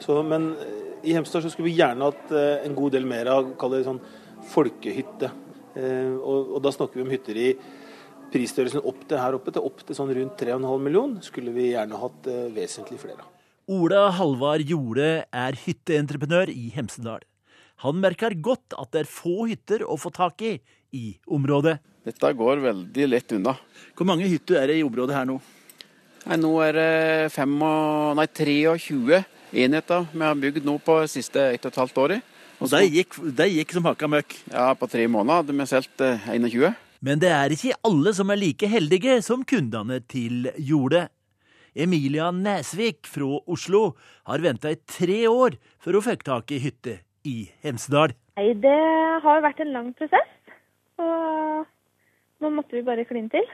Så, 0.00 0.22
men 0.24 0.54
i 1.04 1.12
Hemsedal 1.12 1.50
skulle 1.52 1.68
vi 1.68 1.76
gjerne 1.76 2.08
hatt 2.08 2.32
eh, 2.32 2.64
en 2.64 2.76
god 2.76 2.96
del 2.96 3.04
mer 3.08 3.28
av, 3.36 3.52
kall 3.60 3.76
det 3.76 3.84
sånn 3.84 4.00
folkehytte. 4.48 5.28
Eh, 5.74 6.14
og, 6.14 6.54
og, 6.54 6.60
da 6.64 6.72
snakker 6.74 7.00
vi 7.00 7.04
om 7.04 7.12
hytter 7.12 7.40
i 7.40 7.48
prisstørrelsen 8.34 8.82
opp 8.86 9.04
til 9.08 9.20
her 9.20 9.36
oppe, 9.36 9.54
til 9.54 9.66
opp 9.66 9.82
til 9.86 9.98
sånn 9.98 10.12
rundt 10.16 10.40
3,5 10.40 10.86
million. 10.86 11.18
Skulle 11.22 11.54
vi 11.54 11.70
gjerne 11.72 12.00
hatt 12.00 12.30
uh, 12.30 12.46
vesentlig 12.54 12.98
flere. 13.02 13.26
Ola 13.70 14.08
Halvard 14.12 14.64
Jorde 14.68 15.10
er 15.24 15.58
hytteentreprenør 15.64 16.50
i 16.52 16.70
Hemsedal. 16.74 17.22
Han 17.84 18.00
merker 18.02 18.34
godt 18.38 18.74
at 18.78 18.90
det 18.94 19.04
er 19.04 19.10
få 19.10 19.46
hytter 19.50 19.84
å 19.86 19.96
få 20.00 20.12
tak 20.14 20.42
i 20.46 20.56
i 20.94 21.10
området. 21.26 21.78
Dette 22.04 22.30
går 22.38 22.62
veldig 22.62 23.06
lett 23.08 23.32
unna. 23.34 23.56
Hvor 23.96 24.06
mange 24.08 24.28
hytter 24.30 24.60
er 24.60 24.70
det 24.70 24.78
i 24.78 24.84
området 24.86 25.16
her 25.16 25.26
nå? 25.28 25.38
Nei, 26.24 26.38
nå 26.40 26.52
er 26.64 26.76
det 26.78 27.32
fem 27.34 27.54
og, 27.58 28.14
nei, 28.16 28.28
23 28.30 29.18
enheter 29.64 30.06
vi 30.12 30.22
har 30.24 30.38
bygd 30.38 30.66
nå 30.66 30.78
på 30.84 31.00
siste 31.10 31.50
ett 31.52 31.66
og 31.66 31.72
et 31.72 31.80
halvt 31.82 32.00
året. 32.04 32.30
Og 32.64 32.70
de 32.72 32.86
gikk, 32.88 33.18
de 33.36 33.46
gikk 33.58 33.74
som 33.76 33.84
hakka 33.84 34.08
møkk? 34.08 34.32
Ja, 34.48 34.70
på 34.78 34.88
tre 34.88 35.04
måneder 35.10 35.42
hadde 35.42 35.56
vi 35.58 35.66
solgt 35.68 36.00
21. 36.00 36.64
Eh, 36.70 36.78
Men 37.04 37.20
det 37.20 37.28
er 37.36 37.52
ikke 37.52 37.76
alle 37.84 38.14
som 38.16 38.32
er 38.32 38.40
like 38.40 38.70
heldige 38.72 39.18
som 39.26 39.44
kundene 39.44 39.98
til 40.08 40.48
Jorde. 40.56 41.08
Emilia 41.76 42.30
Nesvik 42.32 43.04
fra 43.10 43.28
Oslo 43.50 43.82
har 44.30 44.40
venta 44.40 44.72
i 44.72 44.78
tre 44.80 45.26
år 45.28 45.58
før 45.82 45.98
hun 45.98 46.06
fikk 46.08 46.24
tak 46.24 46.54
i 46.54 46.62
hytte 46.62 47.00
i 47.28 47.50
Hemsedal. 47.66 48.14
Nei, 48.38 48.54
det 48.56 48.78
har 49.26 49.44
vært 49.44 49.60
en 49.60 49.74
lang 49.74 49.92
prosess. 49.98 50.30
Og 51.02 51.66
nå 52.40 52.54
måtte 52.54 52.78
vi 52.78 52.86
bare 52.86 53.04
kline 53.04 53.28
til. 53.28 53.44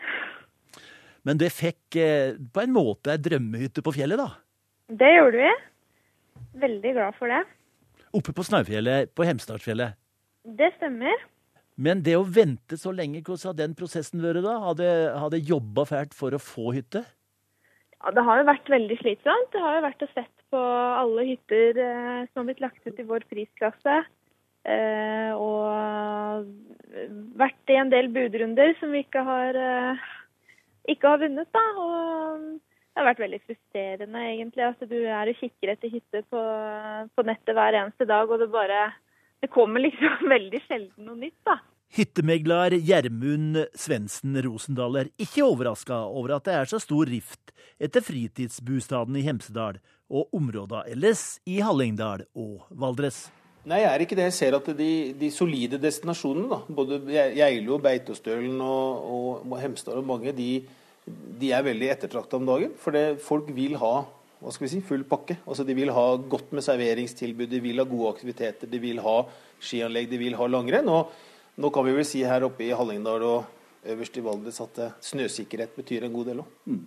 Men 1.27 1.41
det 1.41 1.51
fikk 1.51 1.99
eh, 1.99 2.37
på 2.39 2.63
en 2.63 2.77
måte 2.79 3.17
ei 3.17 3.21
drømmehytte 3.21 3.83
på 3.83 3.99
fjellet, 3.99 4.21
da? 4.23 4.31
Det 5.03 5.11
gjorde 5.17 5.43
vi. 5.43 5.57
Veldig 6.63 6.93
glad 6.95 7.19
for 7.19 7.33
det 7.35 7.43
oppe 8.17 8.35
på 8.37 8.45
Snaufjellet 8.47 9.15
på 9.15 9.27
Hemsedalsfjellet. 9.29 9.97
Det 10.45 10.73
stemmer. 10.79 11.27
Men 11.81 12.03
det 12.05 12.17
å 12.19 12.27
vente 12.27 12.77
så 12.77 12.93
lenge, 12.93 13.23
hvordan 13.25 13.53
har 13.53 13.57
den 13.57 13.75
prosessen 13.79 14.21
vært 14.21 14.45
da? 14.45 14.59
Har 14.61 15.33
det 15.33 15.45
jobba 15.49 15.87
fælt 15.89 16.17
for 16.17 16.37
å 16.37 16.43
få 16.43 16.75
hytte? 16.77 17.05
Ja, 18.01 18.13
Det 18.17 18.25
har 18.25 18.41
jo 18.41 18.49
vært 18.49 18.73
veldig 18.73 18.97
slitsomt. 19.01 19.53
Det 19.53 19.61
har 19.61 19.77
jo 19.79 19.87
vært 19.87 20.05
å 20.05 20.11
sett 20.15 20.45
på 20.53 20.61
alle 20.61 21.27
hytter 21.29 21.81
eh, 21.81 22.23
som 22.31 22.43
har 22.43 22.49
blitt 22.51 22.65
lagt 22.65 22.87
ut 22.87 23.01
i 23.01 23.07
vår 23.07 23.27
prisklasse. 23.31 24.01
Eh, 24.69 25.31
og 25.37 26.49
vært 27.41 27.73
i 27.73 27.79
en 27.81 27.93
del 27.93 28.11
budrunder 28.13 28.75
som 28.81 28.93
vi 28.93 29.05
ikke 29.05 29.23
har, 29.25 29.57
eh, 29.57 30.09
ikke 30.93 31.13
har 31.15 31.23
vunnet. 31.23 31.49
da, 31.53 31.65
og 31.81 32.61
det 32.91 32.99
har 33.01 33.07
vært 33.07 33.23
veldig 33.23 33.41
frustrerende, 33.47 34.23
egentlig. 34.33 34.67
At 34.67 34.81
du 34.91 34.97
er 34.99 35.31
og 35.31 35.39
kikker 35.39 35.75
etter 35.75 35.93
hytte 35.93 36.23
på, 36.27 36.41
på 37.15 37.25
nettet 37.29 37.55
hver 37.57 37.79
eneste 37.85 38.07
dag, 38.09 38.31
og 38.31 38.43
det 38.43 38.51
bare 38.53 38.91
Det 39.41 39.49
kommer 39.49 39.81
liksom 39.81 40.27
veldig 40.35 40.61
sjelden 40.67 41.07
noe 41.07 41.17
nytt, 41.17 41.39
da. 41.49 41.61
Hyttemegler 41.91 42.77
Gjermund 42.77 43.57
Svendsen 43.75 44.37
Rosendal 44.45 45.01
er 45.01 45.09
ikke 45.19 45.43
overraska 45.43 46.05
over 46.07 46.37
at 46.37 46.45
det 46.47 46.55
er 46.55 46.69
så 46.71 46.79
stor 46.79 47.09
rift 47.11 47.51
etter 47.83 48.05
fritidsbostaden 48.05 49.17
i 49.19 49.25
Hemsedal 49.27 49.81
og 50.07 50.37
områda 50.37 50.85
ellers 50.91 51.41
i 51.51 51.59
Hallingdal 51.65 52.29
og 52.39 52.69
Valdres. 52.71 53.25
Nei, 53.67 53.83
jeg 53.83 53.91
er 53.91 54.05
ikke 54.05 54.17
det. 54.17 54.29
Jeg 54.31 54.37
ser 54.39 54.57
at 54.57 54.69
de, 54.79 54.93
de 55.19 55.29
solide 55.35 55.81
destinasjonene, 55.83 56.49
da, 56.49 56.61
både 56.79 57.01
Geilo, 57.11 57.81
Beitostølen 57.83 58.61
og, 58.65 59.43
og, 59.43 59.57
Hemsedal 59.61 60.01
og 60.01 60.07
mange, 60.15 60.33
de, 60.37 60.63
de 61.07 61.53
er 61.57 61.65
veldig 61.67 61.91
ettertrakta 61.95 62.39
om 62.39 62.49
dagen. 62.49 62.75
For 62.81 62.95
det, 62.97 63.21
folk 63.25 63.49
vil 63.57 63.79
ha 63.81 63.95
hva 64.41 64.53
skal 64.55 64.65
vi 64.65 64.71
si, 64.73 64.81
full 64.85 65.03
pakke. 65.05 65.37
Altså, 65.45 65.67
de 65.69 65.77
vil 65.77 65.93
ha 65.93 66.05
godt 66.33 66.55
med 66.57 66.65
serveringstilbud, 66.65 67.51
de 67.51 67.61
vil 67.61 67.83
ha 67.83 67.85
gode 67.89 68.15
aktiviteter, 68.15 68.71
de 68.73 68.79
vil 68.81 69.03
ha 69.05 69.17
skianlegg, 69.61 70.09
de 70.09 70.21
vil 70.21 70.37
ha 70.39 70.47
langrenn. 70.49 70.89
og 70.89 71.61
Nå 71.61 71.69
kan 71.75 71.85
vi 71.85 71.93
vel 71.93 72.07
si 72.09 72.23
her 72.25 72.47
oppe 72.47 72.65
i 72.65 72.73
Hallingdal 72.77 73.27
og 73.27 73.91
øverst 73.91 74.17
i 74.17 74.25
Valdres 74.25 74.63
at 74.65 74.81
eh, 74.81 74.97
snøsikkerhet 75.05 75.77
betyr 75.77 76.07
en 76.07 76.15
god 76.15 76.31
del 76.31 76.41
òg. 76.41 76.57
Mm. 76.73 76.81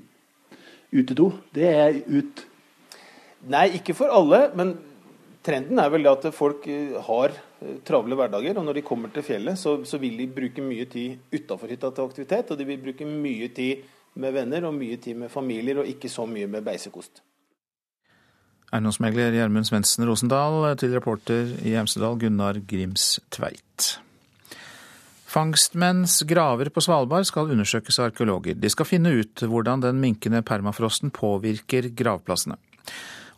Utedo, 0.93 1.29
det 1.53 1.69
er 1.69 2.01
ut? 2.09 2.43
Nei, 3.53 3.67
ikke 3.77 3.95
for 3.97 4.13
alle. 4.13 4.47
Men 4.57 4.75
trenden 5.45 5.81
er 5.81 5.93
vel 5.93 6.05
det 6.05 6.13
at 6.13 6.27
folk 6.33 6.65
eh, 6.71 6.97
har 7.05 7.33
eh, 7.37 7.79
travle 7.85 8.17
hverdager. 8.17 8.57
Og 8.57 8.65
når 8.65 8.79
de 8.79 8.87
kommer 8.87 9.13
til 9.13 9.25
fjellet, 9.29 9.61
så, 9.61 9.79
så 9.85 10.01
vil 10.01 10.17
de 10.21 10.29
bruke 10.41 10.65
mye 10.65 10.89
tid 10.89 11.21
utafor 11.33 11.69
hytta 11.69 11.93
til 11.93 12.09
aktivitet. 12.09 12.49
Og 12.49 12.57
de 12.57 12.69
vil 12.71 12.81
bruke 12.81 13.09
mye 13.09 13.49
tid 13.53 13.85
med 14.19 14.33
venner 14.35 14.65
og 14.67 14.75
mye 14.77 14.97
tid 15.01 15.17
med 15.19 15.31
familier, 15.33 15.81
og 15.81 15.89
ikke 15.89 16.11
så 16.11 16.25
mye 16.29 16.49
med 16.49 16.65
beisekost. 16.65 17.23
Eiendomsmegler 18.73 19.35
Gjermund 19.35 19.67
Svendsen 19.69 20.07
Rosendal 20.09 20.63
til 20.81 20.95
reporter 20.95 21.51
i 21.61 21.75
Hemsedal 21.77 22.17
Gunnar 22.21 22.57
Grims 22.69 23.19
Tveit. 23.33 23.99
Fangstmenns 25.33 26.19
graver 26.29 26.69
på 26.69 26.81
Svalbard 26.81 27.25
skal 27.25 27.49
undersøkes 27.53 27.97
av 27.99 28.11
arkeologer. 28.11 28.57
De 28.57 28.69
skal 28.69 28.85
finne 28.85 29.13
ut 29.17 29.41
hvordan 29.49 29.81
den 29.81 30.01
minkende 30.01 30.43
permafrosten 30.45 31.13
påvirker 31.13 31.89
gravplassene. 31.97 32.57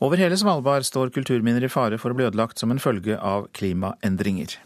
Over 0.04 0.20
hele 0.20 0.36
Svalbard 0.40 0.88
står 0.88 1.14
kulturminner 1.16 1.64
i 1.64 1.72
fare 1.72 2.00
for 2.00 2.12
å 2.12 2.18
bli 2.18 2.28
ødelagt 2.28 2.60
som 2.60 2.72
en 2.72 2.84
følge 2.84 3.16
av 3.16 3.48
klimaendringer. 3.56 4.58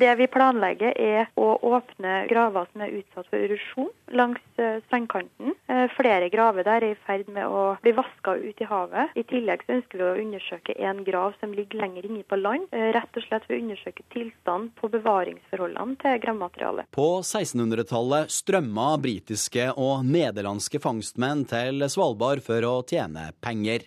Det 0.00 0.10
vi 0.18 0.26
planlegger 0.26 0.96
er 0.98 1.28
å 1.38 1.54
åpne 1.62 2.24
graver 2.30 2.66
som 2.72 2.82
er 2.82 2.96
utsatt 2.98 3.28
for 3.30 3.38
erosjon 3.38 3.90
langs 4.14 4.42
eh, 4.58 4.80
strandkanten. 4.86 5.54
Eh, 5.70 5.84
flere 5.94 6.28
graver 6.32 6.66
der 6.66 6.82
er 6.82 6.94
i 6.94 6.98
ferd 7.06 7.30
med 7.32 7.46
å 7.46 7.76
bli 7.82 7.94
vaska 7.96 8.34
ut 8.40 8.60
i 8.60 8.68
havet. 8.68 9.14
I 9.14 9.24
tillegg 9.30 9.62
så 9.64 9.76
ønsker 9.78 10.00
vi 10.00 10.06
å 10.06 10.18
undersøke 10.24 10.76
en 10.88 11.04
grav 11.06 11.38
som 11.40 11.54
ligger 11.54 11.82
lenger 11.84 12.08
inne 12.08 12.26
på 12.26 12.38
land. 12.40 12.66
Eh, 12.74 12.90
rett 12.96 13.20
og 13.20 13.26
slett 13.26 13.46
ved 13.48 13.58
å 13.60 13.62
undersøke 13.64 14.06
tilstand 14.14 14.74
på 14.80 14.90
bevaringsforholdene 14.96 15.98
til 16.02 16.20
gravmaterialet. 16.26 16.90
På 16.94 17.08
1600-tallet 17.22 18.34
strømma 18.34 18.90
britiske 19.02 19.70
og 19.78 20.04
nederlandske 20.08 20.82
fangstmenn 20.82 21.46
til 21.50 21.86
Svalbard 21.90 22.42
for 22.44 22.66
å 22.66 22.76
tjene 22.88 23.30
penger. 23.44 23.86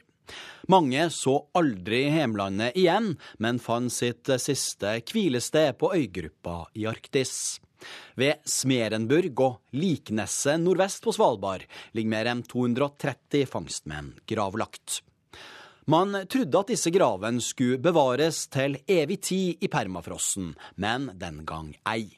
Mange 0.67 1.07
så 1.13 1.37
aldri 1.57 2.05
hjemlandet 2.11 2.75
igjen, 2.79 3.13
men 3.39 3.61
fant 3.63 3.93
sitt 3.93 4.29
siste 4.43 4.97
hvilested 5.07 5.77
på 5.79 5.93
øygruppa 5.95 6.65
i 6.75 6.87
Arktis. 6.89 7.59
Ved 8.17 8.41
Smerenburg 8.49 9.41
og 9.45 9.77
Likneset 9.77 10.59
nordvest 10.61 11.03
på 11.05 11.13
Svalbard 11.15 11.67
ligger 11.93 12.13
mer 12.15 12.31
enn 12.31 12.43
230 12.47 13.45
fangstmenn 13.51 14.15
gravlagt. 14.29 15.01
Man 15.87 16.17
trodde 16.27 16.59
at 16.59 16.71
disse 16.73 16.91
gravene 16.91 17.43
skulle 17.43 17.79
bevares 17.79 18.41
til 18.51 18.75
evig 18.91 19.21
tid 19.29 19.63
i 19.63 19.69
permafrosten, 19.71 20.51
men 20.75 21.11
den 21.15 21.45
gang 21.47 21.71
ei. 21.87 22.09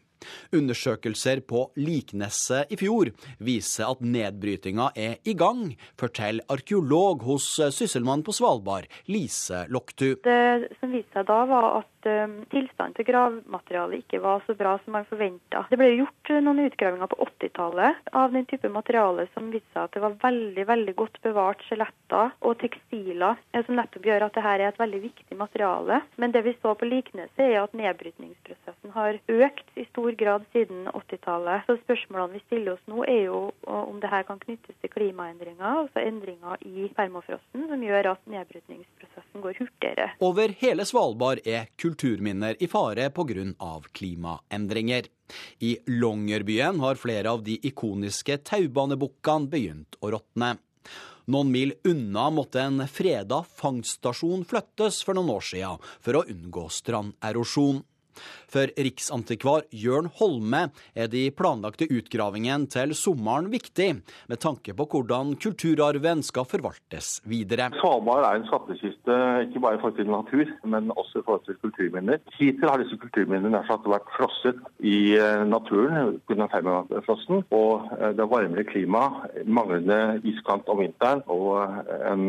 Undersøkelser 0.56 1.42
på 1.48 1.66
Likneset 1.80 2.72
i 2.74 2.80
fjor 2.80 3.12
viser 3.44 3.90
at 3.90 4.02
nedbrytinga 4.04 4.92
er 4.96 5.18
i 5.28 5.36
gang, 5.38 5.76
forteller 6.00 6.46
arkeolog 6.52 7.24
hos 7.28 7.48
Sysselmannen 7.76 8.26
på 8.28 8.36
Svalbard, 8.36 8.90
Lise 9.12 9.66
Loktu. 9.72 10.16
Det 10.26 10.72
som 10.80 10.94
viste 10.94 11.20
seg 11.20 11.28
da, 11.30 11.40
var 11.50 11.70
at 11.82 11.99
um, 12.08 12.36
tilstanden 12.52 12.96
til 12.98 13.08
gravmaterialet 13.10 14.04
ikke 14.04 14.22
var 14.24 14.44
så 14.46 14.56
bra 14.58 14.78
som 14.84 14.96
man 14.96 15.08
forventa. 15.10 15.66
Det 15.70 15.80
ble 15.80 15.90
gjort 15.98 16.32
uh, 16.32 16.40
noen 16.44 16.64
utgravinger 16.68 17.12
på 17.12 17.20
80-tallet 17.26 18.12
av 18.22 18.34
den 18.36 18.48
type 18.50 18.72
materiale 18.72 19.28
som 19.34 19.52
viste 19.54 19.70
seg 19.74 19.86
at 19.86 19.96
det 19.96 20.04
var 20.04 20.18
veldig 20.24 20.66
veldig 20.70 20.96
godt 21.00 21.20
bevart 21.26 21.64
skjeletter 21.68 22.34
og 22.46 22.58
tekstiler, 22.62 23.40
eh, 23.54 23.66
som 23.66 23.78
nettopp 23.78 24.08
gjør 24.10 24.26
at 24.28 24.38
dette 24.38 24.54
er 24.56 24.66
et 24.68 24.80
veldig 24.80 25.02
viktig 25.04 25.38
materiale. 25.38 26.02
Men 26.18 26.34
det 26.36 26.44
vi 26.48 26.56
så 26.62 26.74
på 26.76 26.88
Likneset, 26.90 27.40
er 27.40 27.60
at 27.62 27.76
nedbrytningsprosessen 27.78 28.96
har 28.96 29.20
økt 29.30 29.78
i 29.80 29.86
stor 29.90 30.16
grad 30.20 30.48
siden 30.56 30.88
80-tallet. 30.94 31.68
Så 31.68 31.78
spørsmålene 31.84 32.38
vi 32.38 32.44
stiller 32.46 32.76
oss 32.76 32.90
nå, 32.90 33.04
er 33.06 33.28
jo 33.28 33.44
om 33.70 34.00
dette 34.02 34.24
kan 34.28 34.42
knyttes 34.42 34.78
til 34.82 34.94
klimaendringer, 34.94 35.84
altså 35.84 36.04
endringer 36.04 36.60
i 36.66 36.90
permafrosten, 36.96 37.68
som 37.70 37.84
gjør 37.84 38.14
at 38.14 38.26
nedbrytningsprosessen 38.32 39.46
går 39.46 39.62
hurtigere. 39.62 40.10
Over 40.24 40.56
hele 40.62 40.86
Svalbard 40.90 41.44
er 41.48 41.70
kultur 41.80 41.89
kulturminner 41.90 42.56
i 42.60 42.68
fare 42.68 43.10
pga. 43.10 43.82
klimaendringer. 43.92 45.06
I 45.60 45.78
Longyearbyen 45.88 46.80
har 46.80 46.96
flere 46.96 47.32
av 47.32 47.44
de 47.44 47.58
ikoniske 47.64 48.38
taubanebukkene 48.38 49.50
begynt 49.50 49.98
å 50.02 50.12
råtne. 50.14 50.58
Noen 51.30 51.52
mil 51.52 51.74
unna 51.86 52.30
måtte 52.34 52.62
en 52.62 52.82
freda 52.90 53.44
fangststasjon 53.44 54.46
flyttes 54.50 55.04
for 55.06 55.18
noen 55.18 55.30
år 55.36 55.46
siden 55.46 55.84
for 56.02 56.18
å 56.18 56.26
unngå 56.26 56.66
stranderosjon. 56.74 57.84
For 58.50 58.72
riksantikvar 58.74 59.68
Jørn 59.76 60.10
Holme 60.20 60.66
er 60.98 61.10
de 61.12 61.28
planlagte 61.36 61.90
utgravingene 61.90 62.70
til 62.72 62.96
sommeren 62.98 63.50
viktig, 63.54 63.90
med 64.30 64.42
tanke 64.42 64.74
på 64.74 64.88
hvordan 64.90 65.36
kulturarven 65.42 66.24
skal 66.26 66.48
forvaltes 66.50 67.20
videre. 67.30 67.70
Svalbard 67.80 68.26
er 68.26 68.40
en 68.40 68.48
skattkiste 68.50 69.18
ikke 69.46 69.62
bare 69.64 69.78
i 69.78 69.82
forhold 69.82 69.98
til 70.00 70.10
natur, 70.10 70.54
men 70.74 70.92
også 70.96 71.22
i 71.22 71.26
forhold 71.26 71.46
til 71.46 71.60
kulturminner. 71.64 72.22
Hittil 72.40 72.70
har 72.70 72.82
disse 72.82 72.98
kulturminnene 73.02 73.62
vært 73.70 74.10
frosset 74.16 74.60
i 74.86 75.16
eh, 75.18 75.44
naturen 75.48 76.18
pga. 76.28 76.48
permafrosten. 76.52 77.44
Og 77.56 77.90
eh, 78.00 78.12
det 78.18 78.28
varmere 78.30 78.66
klimaet, 78.68 79.46
manglende 79.46 80.20
iskant 80.28 80.68
om 80.72 80.82
vinteren 80.82 81.24
og 81.28 81.62
eh, 81.64 82.12
en 82.12 82.26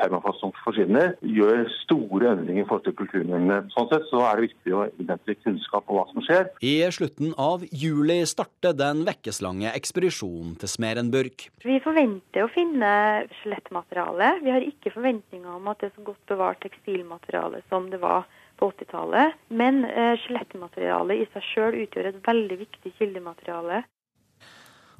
permafrost 0.00 0.42
som 0.44 0.54
forsvinner, 0.64 1.14
gjør 1.20 1.66
store 1.82 2.34
endringer 2.34 2.64
i 2.64 2.68
forhold 2.68 2.86
til 2.88 2.96
kulturminnene. 3.02 3.62
Sånn 3.74 3.90
sett 3.92 4.08
så 4.10 4.24
er 4.28 4.38
det 4.38 4.48
viktig 4.50 4.76
å 4.76 4.86
innhente 5.00 5.36
kunnskap 5.50 5.90
om 5.90 5.98
hva 5.98 6.06
som 6.12 6.24
skjer. 6.24 6.48
I 6.64 6.74
slutten 6.94 7.34
av 7.40 7.64
juli 7.70 8.20
starter 8.28 8.76
den 8.78 9.04
vekkeslange 9.08 9.72
ekspedisjonen 9.74 10.56
til 10.60 10.70
Smerenburg. 10.70 11.46
Vi 11.66 11.78
forventer 11.84 12.46
å 12.46 12.52
finne 12.52 12.92
skjelettmateriale. 13.40 14.36
Vi 14.44 14.54
har 14.54 14.66
ikke 14.66 14.94
forventninger 14.94 15.50
om 15.58 15.70
at 15.72 15.82
det 15.82 15.90
er 15.90 15.96
så 15.98 16.06
godt 16.10 16.22
bevart 16.30 16.62
tekstilmateriale 16.64 17.64
som 17.68 17.90
det 17.92 18.00
var 18.02 18.28
på 18.60 18.70
80-tallet. 18.72 19.38
Men 19.48 19.84
eh, 19.88 20.16
skjelettmaterialet 20.24 21.24
i 21.24 21.30
seg 21.34 21.48
sjøl 21.52 21.80
utgjør 21.84 22.12
et 22.12 22.20
veldig 22.26 22.60
viktig 22.66 22.94
kildemateriale. 22.98 23.84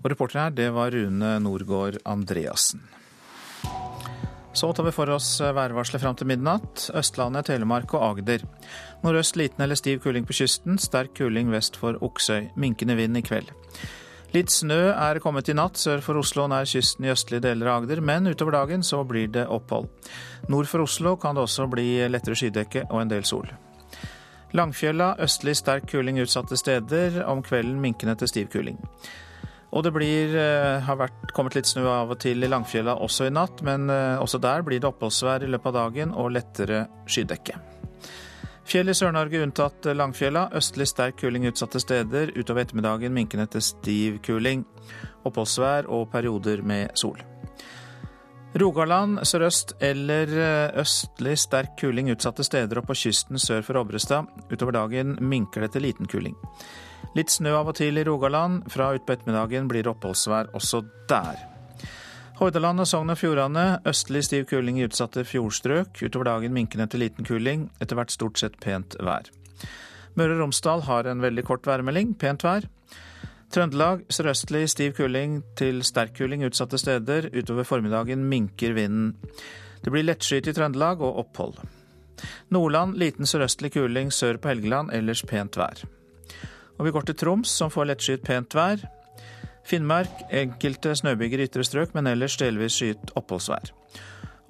Og 0.00 0.08
reporter 0.08 0.46
her, 0.46 0.56
det 0.56 0.70
var 0.72 0.94
Rune 0.96 1.36
Norgård 1.44 2.00
Andreassen. 2.08 2.80
Så 4.52 4.72
tar 4.72 4.84
vi 4.84 4.92
for 4.92 5.10
oss 5.14 5.28
værvarselet 5.40 6.02
fram 6.02 6.16
til 6.18 6.26
midnatt. 6.26 6.88
Østlandet, 6.98 7.46
Telemark 7.46 7.94
og 7.94 8.02
Agder. 8.08 8.42
Nordøst 9.04 9.38
liten 9.38 9.62
eller 9.62 9.78
stiv 9.78 10.00
kuling 10.02 10.26
på 10.26 10.34
kysten. 10.40 10.78
Sterk 10.78 11.14
kuling 11.18 11.52
vest 11.52 11.78
for 11.78 11.98
Oksøy. 12.02 12.50
Minkende 12.58 12.96
vind 12.98 13.16
i 13.16 13.22
kveld. 13.22 13.52
Litt 14.34 14.50
snø 14.54 14.92
er 14.92 15.18
kommet 15.22 15.48
i 15.50 15.54
natt 15.58 15.78
sør 15.78 16.02
for 16.02 16.18
Oslo 16.20 16.44
nær 16.50 16.68
kysten 16.70 17.06
i 17.06 17.10
østlige 17.10 17.42
deler 17.48 17.70
av 17.70 17.80
Agder, 17.80 18.02
men 18.02 18.30
utover 18.30 18.54
dagen 18.54 18.84
så 18.86 19.00
blir 19.02 19.30
det 19.34 19.48
opphold. 19.50 19.88
Nord 20.50 20.70
for 20.70 20.84
Oslo 20.84 21.16
kan 21.18 21.34
det 21.34 21.46
også 21.46 21.66
bli 21.70 21.88
lettere 22.10 22.38
skydekke 22.38 22.84
og 22.90 23.00
en 23.02 23.10
del 23.10 23.26
sol. 23.26 23.50
Langfjella 24.54 25.16
østlig 25.22 25.56
sterk 25.58 25.86
kuling 25.90 26.18
utsatte 26.22 26.58
steder. 26.58 27.22
Om 27.26 27.42
kvelden 27.46 27.80
minkende 27.82 28.16
til 28.18 28.30
stiv 28.30 28.50
kuling. 28.50 28.78
Og 29.70 29.85
det 29.87 29.92
blir, 29.94 30.35
eh, 30.37 30.80
har 30.83 30.96
vært, 30.98 31.33
kommet 31.33 31.54
litt 31.54 31.66
snø 31.66 31.87
av 31.87 32.11
og 32.11 32.18
til 32.18 32.42
i 32.42 32.48
Langfjella 32.50 32.96
også 32.98 33.28
i 33.28 33.35
natt, 33.35 33.62
men 33.62 33.88
eh, 33.90 34.18
også 34.18 34.40
der 34.42 34.62
blir 34.66 34.80
det 34.80 34.88
oppholdsvær 34.90 35.44
i 35.46 35.50
løpet 35.50 35.66
av 35.66 35.76
dagen 35.78 36.14
og 36.14 36.33
lettere 36.35 36.88
skydekke. 37.06 37.54
Fjell 38.70 38.90
i 38.90 38.94
Sør-Norge 38.94 39.42
unntatt 39.42 39.87
Langfjella. 39.96 40.48
Østlig 40.54 40.87
sterk 40.87 41.16
kuling 41.22 41.48
utsatte 41.48 41.80
steder. 41.83 42.30
Utover 42.37 42.62
ettermiddagen 42.62 43.14
minkende 43.14 43.48
til 43.50 43.64
stiv 43.66 44.20
kuling. 44.22 44.62
Oppholdsvær 45.26 45.88
og 45.90 46.11
perioder 46.12 46.62
med 46.62 46.94
sol. 46.94 47.18
Rogaland 48.59 49.20
sørøst 49.26 49.76
eller 49.80 50.30
eh, 50.35 50.80
østlig 50.83 51.37
sterk 51.38 51.76
kuling 51.78 52.11
utsatte 52.11 52.42
steder 52.46 52.80
og 52.80 52.88
på 52.88 52.96
kysten 52.98 53.38
sør 53.38 53.62
for 53.62 53.78
Obrestad. 53.78 54.26
Utover 54.50 54.74
dagen 54.74 55.14
minker 55.22 55.62
det 55.62 55.72
til 55.76 55.87
liten 55.87 56.11
kuling. 56.11 56.35
Litt 57.18 57.32
snø 57.32 57.56
av 57.58 57.70
og 57.72 57.78
til 57.78 57.98
i 57.98 58.04
Rogaland. 58.06 58.64
Fra 58.70 58.92
utpå 58.94 59.16
ettermiddagen 59.16 59.68
blir 59.70 59.84
det 59.84 59.92
oppholdsvær 59.92 60.52
også 60.54 60.84
der. 61.10 61.40
Hordaland 62.40 62.80
og 62.80 62.88
Sogn 62.88 63.12
og 63.12 63.18
Fjordane 63.20 63.64
østlig 63.90 64.22
stiv 64.24 64.46
kuling 64.48 64.78
i 64.80 64.86
utsatte 64.86 65.26
fjordstrøk. 65.28 65.98
Utover 66.00 66.30
dagen 66.30 66.54
minkende 66.56 66.86
til 66.88 67.04
liten 67.04 67.26
kuling. 67.28 67.66
Etter 67.84 67.98
hvert 67.98 68.14
stort 68.14 68.40
sett 68.40 68.56
pent 68.64 68.96
vær. 68.96 69.28
Møre 70.16 70.38
og 70.38 70.46
Romsdal 70.46 70.86
har 70.86 71.10
en 71.10 71.20
veldig 71.20 71.44
kort 71.44 71.68
værmelding. 71.68 72.14
Pent 72.16 72.46
vær. 72.46 72.64
Trøndelag 73.50 74.06
sørøstlig 74.08 74.68
stiv 74.70 74.94
kuling 74.96 75.40
til 75.58 75.82
sterk 75.84 76.14
kuling 76.16 76.46
utsatte 76.46 76.78
steder. 76.78 77.28
Utover 77.34 77.68
formiddagen 77.68 78.24
minker 78.30 78.72
vinden. 78.78 79.16
Det 79.84 79.92
blir 79.92 80.06
lettskyet 80.06 80.48
i 80.48 80.54
Trøndelag 80.56 81.02
og 81.02 81.18
opphold. 81.26 81.60
Nordland 82.48 82.96
liten 83.00 83.26
sørøstlig 83.26 83.72
kuling 83.74 84.12
sør 84.12 84.40
på 84.40 84.52
Helgeland, 84.52 84.92
ellers 84.96 85.24
pent 85.26 85.60
vær. 85.60 85.84
Og 86.80 86.86
vi 86.86 86.92
går 86.96 87.10
til 87.10 87.16
Troms, 87.20 87.50
som 87.52 87.68
får 87.68 87.90
lettskyet 87.90 88.22
pent 88.24 88.54
vær. 88.56 88.80
Finnmark 89.68 90.22
enkelte 90.32 90.94
snøbyger 90.96 91.42
i 91.42 91.46
ytre 91.50 91.64
strøk, 91.66 91.92
men 91.92 92.08
ellers 92.08 92.38
delvis 92.40 92.78
skyet 92.80 93.12
oppholdsvær. 93.20 93.74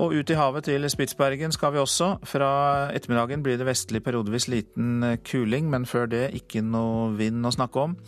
Og 0.01 0.15
ut 0.15 0.31
i 0.31 0.37
havet 0.39 0.65
til 0.65 0.87
Spitsbergen 0.89 1.53
skal 1.53 1.75
vi 1.75 1.83
også. 1.83 2.13
Fra 2.25 2.51
ettermiddagen 2.95 3.43
blir 3.43 3.59
det 3.59 3.67
vestlig 3.67 4.05
periodevis 4.07 4.47
liten 4.49 5.03
kuling, 5.27 5.67
men 5.75 5.85
før 5.91 6.07
det 6.09 6.29
ikke 6.39 6.63
noe 6.63 7.11
vind 7.19 7.43
å 7.45 7.53
snakke 7.53 7.83
om. 7.83 7.99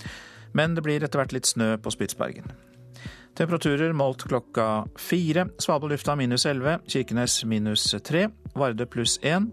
Men 0.54 0.78
det 0.78 0.86
blir 0.86 1.02
etter 1.02 1.18
hvert 1.18 1.34
litt 1.34 1.50
snø 1.50 1.74
på 1.82 1.92
Spitsbergen. 1.92 2.54
Temperaturer 3.34 3.92
målt 3.96 4.22
klokka 4.28 4.84
fire. 5.00 5.48
Svalbard 5.58 5.96
lufthavn 5.96 6.22
minus 6.22 6.46
11, 6.46 6.86
Kirkenes 6.86 7.40
minus 7.48 7.90
3, 7.90 8.28
Vardø 8.54 8.86
pluss 8.86 9.18
1. 9.24 9.50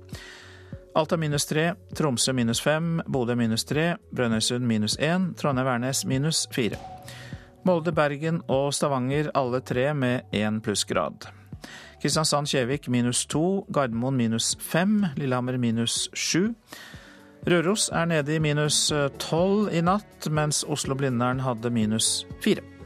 Alta 0.95 1.17
minus 1.17 1.45
3, 1.45 1.73
Tromsø 1.95 2.33
minus 2.33 2.61
5, 2.61 3.01
Bodø 3.07 3.35
minus 3.35 3.63
3, 3.69 3.95
Brønnøysund 4.15 4.65
minus 4.65 4.97
1, 4.99 5.35
Trondheim-Værnes 5.37 6.05
minus 6.07 6.47
4. 6.51 6.77
Molde, 7.65 7.91
Bergen 7.91 8.41
og 8.47 8.73
Stavanger 8.73 9.29
alle 9.37 9.61
tre 9.61 9.93
med 9.93 10.33
1 10.33 10.61
plussgrad. 10.65 11.29
Kristiansand-Kjevik 12.01 12.89
minus 12.89 13.25
2, 13.25 13.67
Gardermoen 13.73 14.17
minus 14.17 14.55
5, 14.59 15.05
Lillehammer 15.17 15.57
minus 15.57 16.09
7. 16.13 16.55
Røros 17.47 17.89
er 17.93 18.05
nede 18.05 18.35
i 18.35 18.39
minus 18.39 18.89
12 19.19 19.69
i 19.73 19.85
natt, 19.85 20.31
mens 20.31 20.65
Oslo-Blindern 20.67 21.45
hadde 21.45 21.69
minus 21.69 22.25
4. 22.41 22.78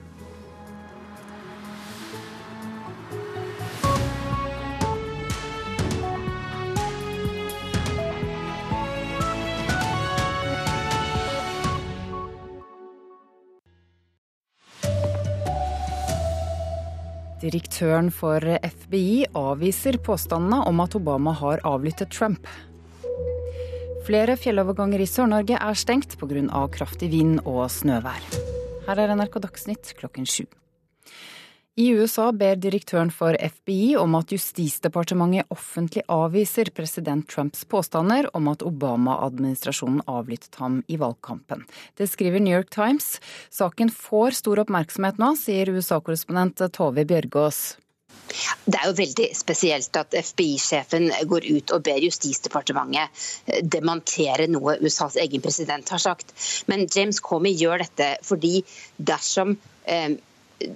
Direktøren 17.43 18.07
for 18.07 18.39
FBI 18.39 19.25
avviser 19.35 19.97
påstandene 19.99 20.61
om 20.69 20.79
at 20.79 20.95
Obama 20.95 21.33
har 21.35 21.59
avlyttet 21.67 22.13
Trump. 22.15 22.47
Flere 24.07 24.37
fjelloverganger 24.39 25.03
i 25.03 25.07
Sør-Norge 25.07 25.59
er 25.59 25.79
stengt 25.79 26.15
pga. 26.19 26.67
kraftig 26.71 27.11
vind 27.11 27.41
og 27.43 27.67
snøvær. 27.67 28.23
Her 28.87 28.99
er 28.99 29.15
NRK 29.15 29.41
Dagsnytt 29.43 29.91
klokken 29.99 30.25
sju. 30.25 30.45
I 31.73 31.87
USA 31.97 32.27
ber 32.37 32.59
direktøren 32.61 33.09
for 33.09 33.33
FBI 33.33 33.95
om 33.97 34.13
at 34.19 34.29
Justisdepartementet 34.29 35.49
offentlig 35.53 36.03
avviser 36.11 36.69
president 36.69 37.25
Trumps 37.25 37.63
påstander 37.65 38.27
om 38.37 38.51
at 38.51 38.61
Obama-administrasjonen 38.61 40.03
avlyttet 40.05 40.59
ham 40.61 40.83
i 40.85 40.99
valgkampen. 41.01 41.63
Det 41.97 42.05
skriver 42.11 42.43
New 42.43 42.53
York 42.53 42.69
Times. 42.69 43.15
Saken 43.49 43.89
får 43.89 44.37
stor 44.37 44.61
oppmerksomhet 44.61 45.17
nå, 45.17 45.31
sier 45.39 45.71
USA-korrespondent 45.73 46.61
Tove 46.77 47.07
Bjørgaas. 47.09 47.63
Det 48.69 48.77
er 48.77 48.91
jo 48.91 48.93
veldig 48.99 49.25
spesielt 49.33 49.97
at 49.97 50.13
FBI-sjefen 50.13 51.07
går 51.31 51.47
ut 51.55 51.73
og 51.73 51.81
ber 51.87 51.97
Justisdepartementet 52.05 53.65
demontere 53.65 54.45
noe 54.51 54.77
USAs 54.77 55.17
egen 55.25 55.41
president 55.41 55.89
har 55.89 56.05
sagt. 56.05 56.35
Men 56.69 56.85
James 56.85 57.17
Comey 57.17 57.57
gjør 57.57 57.81
dette 57.81 58.11
fordi 58.29 58.61
dersom 59.01 59.55
eh, 59.89 60.21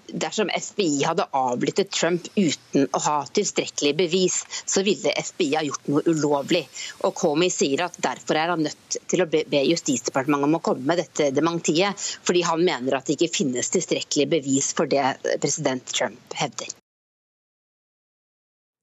dersom 0.08 0.50
FBI 0.54 1.04
hadde 1.08 1.28
avlyttet 1.38 1.92
Trump 1.92 2.28
uten 2.36 2.88
å 2.92 3.02
ha 3.08 3.18
tilstrekkelig 3.40 3.94
bevis, 4.00 4.40
så 4.66 4.84
ville 4.88 5.14
FBI 5.22 5.54
ha 5.58 5.66
gjort 5.68 5.92
noe 5.92 6.04
ulovlig. 6.08 6.64
Og 7.08 7.16
Comey 7.18 7.52
sier 7.54 7.86
at 7.88 8.00
derfor 8.04 8.40
er 8.40 8.54
han 8.54 8.66
nødt 8.68 9.00
til 9.12 9.24
å 9.24 9.30
be 9.30 9.64
Justisdepartementet 9.68 10.50
om 10.50 10.58
å 10.60 10.64
komme 10.64 10.88
med 10.88 11.02
dette 11.04 11.32
dementiet, 11.36 12.08
fordi 12.28 12.46
han 12.48 12.66
mener 12.66 12.98
at 12.98 13.08
det 13.08 13.18
ikke 13.18 13.36
finnes 13.42 13.72
tilstrekkelig 13.74 14.30
bevis 14.38 14.74
for 14.78 14.90
det 14.92 15.16
president 15.42 15.86
Trump 15.94 16.38
hevder. 16.38 16.72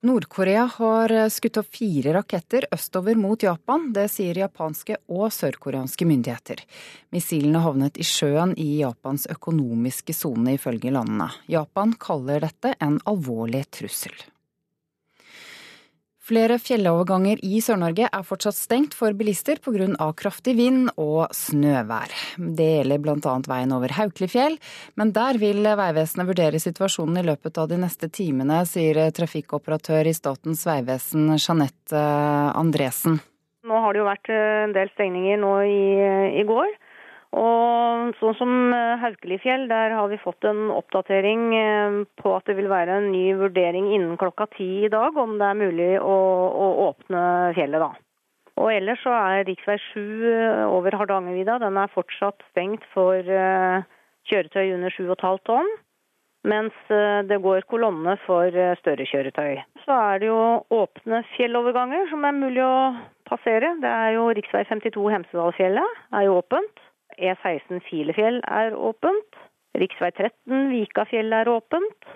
Nord-Korea 0.04 0.66
har 0.76 1.12
skutt 1.32 1.56
opp 1.56 1.70
fire 1.72 2.12
raketter 2.12 2.66
østover 2.76 3.16
mot 3.16 3.40
Japan. 3.42 3.86
Det 3.96 4.04
sier 4.12 4.36
japanske 4.36 4.98
og 5.08 5.30
sørkoreanske 5.32 6.04
myndigheter. 6.04 6.60
Missilene 7.14 7.62
havnet 7.64 7.96
i 7.96 8.04
sjøen 8.04 8.52
i 8.60 8.82
Japans 8.82 9.24
økonomiske 9.32 10.12
sone, 10.12 10.58
ifølge 10.58 10.92
landene. 10.92 11.30
Japan 11.48 11.96
kaller 11.96 12.44
dette 12.44 12.74
en 12.84 13.00
alvorlig 13.08 13.64
trussel. 13.72 14.12
Flere 16.24 16.56
fjelloverganger 16.56 17.42
i 17.44 17.58
Sør-Norge 17.60 18.06
er 18.08 18.22
fortsatt 18.24 18.56
stengt 18.56 18.94
for 18.96 19.12
bilister 19.12 19.58
pga. 19.60 20.06
kraftig 20.16 20.54
vind 20.56 20.88
og 20.96 21.26
snøvær. 21.36 22.14
Det 22.40 22.68
gjelder 22.78 23.02
bl.a. 23.04 23.34
veien 23.44 23.74
over 23.76 23.92
Hauklifjell, 23.92 24.56
men 24.96 25.12
der 25.12 25.36
vil 25.36 25.60
Vegvesenet 25.60 26.30
vurdere 26.30 26.62
situasjonen 26.62 27.20
i 27.20 27.26
løpet 27.28 27.60
av 27.60 27.68
de 27.68 27.76
neste 27.82 28.08
timene, 28.08 28.62
sier 28.64 29.02
trafikkoperatør 29.12 30.08
i 30.08 30.16
Statens 30.16 30.64
vegvesen 30.64 31.34
Jeanette 31.36 32.00
Andresen. 32.56 33.20
Nå 33.68 33.84
har 33.84 33.92
det 33.92 34.00
jo 34.00 34.08
vært 34.08 34.32
en 34.32 34.72
del 34.72 34.88
stengninger 34.96 35.44
nå 35.44 35.52
i, 35.68 35.84
i 36.40 36.48
går. 36.48 36.72
Og 37.34 38.14
sånn 38.20 38.36
som 38.38 38.52
eh, 38.74 39.00
Haukelifjell, 39.02 39.66
der 39.70 39.94
har 39.96 40.10
vi 40.10 40.20
fått 40.22 40.46
en 40.46 40.68
oppdatering 40.74 41.44
eh, 41.58 41.96
på 42.20 42.34
at 42.36 42.46
det 42.46 42.54
vil 42.60 42.70
være 42.70 43.00
en 43.00 43.10
ny 43.10 43.24
vurdering 43.40 43.90
innen 43.90 44.18
klokka 44.20 44.46
ti 44.54 44.86
i 44.86 44.92
dag 44.92 45.16
om 45.18 45.38
det 45.40 45.48
er 45.48 45.58
mulig 45.58 45.90
å, 45.98 46.18
å 46.54 46.68
åpne 46.90 47.24
fjellet 47.58 47.82
da. 47.82 47.90
Og 48.62 48.70
ellers 48.70 49.02
så 49.02 49.16
er 49.16 49.48
rv. 49.48 49.64
7 49.66 49.98
eh, 49.98 50.62
over 50.68 50.94
Hardangervidda 51.00 51.58
den 51.64 51.80
er 51.80 51.90
fortsatt 51.94 52.44
stengt 52.52 52.86
for 52.94 53.18
kjøretøy 54.30 54.76
under 54.76 54.94
7,5 54.94 55.42
tonn. 55.48 55.74
Mens 56.44 56.76
det 57.24 57.38
går 57.40 57.64
kolonne 57.72 58.18
for 58.26 58.52
større 58.76 59.06
kjøretøy. 59.08 59.62
Så 59.80 59.94
er 59.96 60.18
det 60.20 60.26
jo 60.28 60.40
åpne 60.76 61.22
fjelloverganger 61.38 62.10
som 62.10 62.26
er 62.28 62.36
mulig 62.36 62.60
å 62.60 62.92
passere. 63.24 63.70
Det 63.80 63.88
er 63.88 64.18
jo 64.18 64.26
rv. 64.28 64.50
52 64.68 65.06
Hemsedalsfjellet 65.14 66.02
er 66.12 66.26
jo 66.26 66.36
åpent. 66.42 66.84
E16 67.18 67.82
Filefjell 67.88 68.40
er 68.44 68.76
åpent. 68.76 69.40
Rv. 69.74 69.88
13 69.98 70.70
Vikafjell 70.70 71.32
er 71.32 71.50
åpent. 71.50 72.08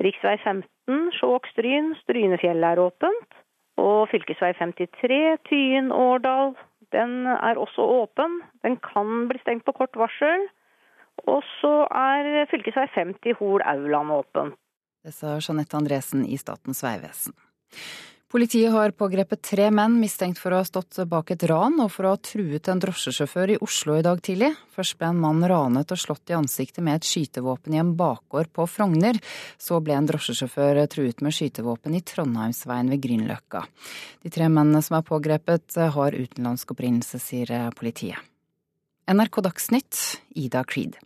Rv. 0.00 0.12
15 0.44 1.10
Skjåk-Stryn 1.16 1.94
Strynefjell 2.02 2.64
er 2.64 2.80
åpent. 2.82 3.38
Og 3.80 4.08
fv. 4.08 4.24
53 4.32 5.20
Tyen-Årdal 5.48 6.54
den 6.92 7.26
er 7.26 7.58
også 7.58 7.82
åpen. 8.02 8.40
Den 8.62 8.76
kan 8.76 9.28
bli 9.28 9.40
stengt 9.42 9.66
på 9.66 9.74
kort 9.76 9.96
varsel. 9.96 10.46
Og 11.26 11.42
så 11.60 11.74
er 11.90 12.46
fv. 12.50 12.62
50 12.94 13.38
Hol-Auland 13.40 14.12
åpen. 14.12 14.54
Det 15.04 15.14
sa 15.14 15.38
Jeanette 15.38 15.76
Andresen 15.76 16.24
i 16.26 16.36
Statens 16.36 16.82
vegvesen. 16.84 17.34
Politiet 18.36 18.68
har 18.72 18.92
pågrepet 18.92 19.40
tre 19.48 19.70
menn 19.72 19.94
mistenkt 19.96 20.36
for 20.36 20.52
å 20.52 20.58
ha 20.60 20.64
stått 20.68 20.98
bak 21.08 21.30
et 21.32 21.44
ran 21.48 21.78
og 21.80 21.88
for 21.88 22.04
å 22.04 22.10
ha 22.12 22.18
truet 22.20 22.68
en 22.68 22.82
drosjesjåfør 22.82 23.54
i 23.54 23.56
Oslo 23.64 23.94
i 23.96 24.02
dag 24.04 24.20
tidlig. 24.20 24.50
Først 24.76 24.98
ble 25.00 25.08
en 25.08 25.22
mann 25.22 25.40
ranet 25.48 25.94
og 25.94 26.02
slått 26.02 26.28
i 26.28 26.36
ansiktet 26.36 26.84
med 26.84 26.98
et 26.98 27.08
skytevåpen 27.08 27.72
i 27.72 27.80
en 27.80 27.94
bakgård 27.96 28.50
på 28.52 28.66
Frogner. 28.68 29.16
Så 29.56 29.80
ble 29.80 29.96
en 29.96 30.10
drosjesjåfør 30.10 30.82
truet 30.92 31.24
med 31.24 31.32
skytevåpen 31.32 31.96
i 31.96 32.02
Trondheimsveien 32.04 32.92
ved 32.92 33.00
Grünerløkka. 33.08 33.64
De 34.20 34.34
tre 34.36 34.50
mennene 34.52 34.84
som 34.84 34.98
er 35.00 35.08
pågrepet 35.08 35.80
har 35.96 36.20
utenlandsk 36.20 36.76
opprinnelse, 36.76 37.22
sier 37.24 37.72
politiet. 37.72 38.20
NRK 39.08 39.46
Dagsnytt, 39.48 40.04
Ida 40.36 40.60
Creed. 40.68 41.00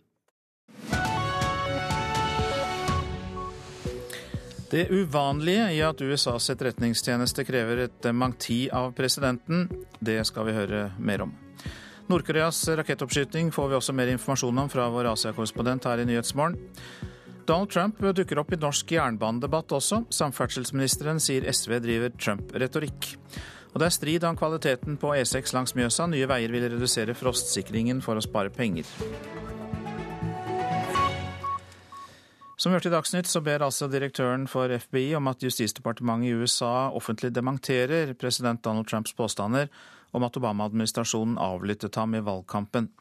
Det 4.71 4.85
uvanlige 4.87 5.65
i 5.75 5.81
at 5.83 5.99
USAs 5.99 6.45
etterretningstjeneste 6.53 7.43
krever 7.43 7.83
et 7.83 7.97
dementi 8.03 8.69
av 8.71 8.93
presidenten, 8.95 9.65
det 9.99 10.21
skal 10.29 10.47
vi 10.47 10.55
høre 10.55 10.85
mer 10.95 11.25
om. 11.25 11.33
Nord-Koreas 12.07 12.63
rakettoppskyting 12.79 13.51
får 13.51 13.67
vi 13.67 13.75
også 13.75 13.95
mer 13.95 14.13
informasjon 14.13 14.63
om 14.63 14.71
fra 14.71 14.87
vår 14.93 15.11
Asia-korrespondent 15.11 15.89
her 15.89 15.99
i 15.99 16.07
Nyhetsmorgen. 16.07 16.55
Donald 17.47 17.71
Trump 17.73 17.99
dukker 18.15 18.39
opp 18.39 18.55
i 18.55 18.59
norsk 18.63 18.95
jernbanedebatt 18.95 19.75
også. 19.75 20.05
Samferdselsministeren 20.07 21.19
sier 21.19 21.51
SV 21.51 21.81
driver 21.83 22.15
Trump-retorikk. 22.15 23.15
Og 23.73 23.79
det 23.79 23.87
er 23.87 23.95
strid 23.95 24.23
om 24.27 24.39
kvaliteten 24.39 24.95
på 24.99 25.11
E6 25.19 25.51
langs 25.55 25.75
Mjøsa. 25.75 26.07
Nye 26.07 26.31
Veier 26.31 26.51
vil 26.51 26.69
redusere 26.71 27.15
frostsikringen 27.15 27.99
for 28.03 28.15
å 28.15 28.23
spare 28.23 28.55
penger. 28.55 28.87
Som 32.61 32.75
hørte 32.75 32.91
i 32.91 32.93
Dagsnytt, 32.93 33.25
så 33.25 33.39
ber 33.41 33.63
altså 33.65 33.87
direktøren 33.89 34.43
for 34.45 34.69
FBI 34.69 35.15
om 35.17 35.31
at 35.31 35.41
Justisdepartementet 35.41 36.29
i 36.29 36.35
USA 36.37 36.91
offentlig 36.93 37.31
dementerer 37.33 38.11
president 38.13 38.61
Donald 38.61 38.85
Trumps 38.91 39.15
påstander 39.17 39.71
om 40.13 40.27
at 40.27 40.37
Obama-administrasjonen 40.37 41.39
avlyttet 41.41 41.97
ham 41.97 42.13
i 42.13 42.21
valgkampen. 42.21 42.91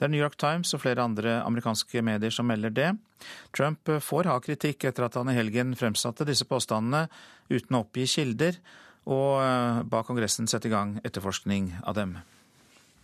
Det 0.00 0.06
er 0.06 0.14
New 0.14 0.22
York 0.22 0.38
Times 0.40 0.72
og 0.72 0.80
flere 0.86 1.04
andre 1.04 1.42
amerikanske 1.42 2.00
medier 2.00 2.32
som 2.32 2.48
melder 2.48 2.72
det. 2.72 2.88
Trump 3.52 3.92
får 4.00 4.32
ha 4.32 4.40
kritikk 4.40 4.88
etter 4.88 5.04
at 5.04 5.20
han 5.20 5.28
i 5.28 5.36
helgen 5.36 5.76
fremsatte 5.76 6.24
disse 6.24 6.48
påstandene 6.48 7.04
uten 7.52 7.76
å 7.76 7.84
oppgi 7.84 8.08
kilder, 8.16 8.56
og 9.12 9.42
eh, 9.44 9.82
ba 9.92 10.06
Kongressen 10.08 10.48
sette 10.48 10.70
i 10.70 10.72
gang 10.72 11.02
etterforskning 11.04 11.74
av 11.84 12.00
dem. 12.00 12.16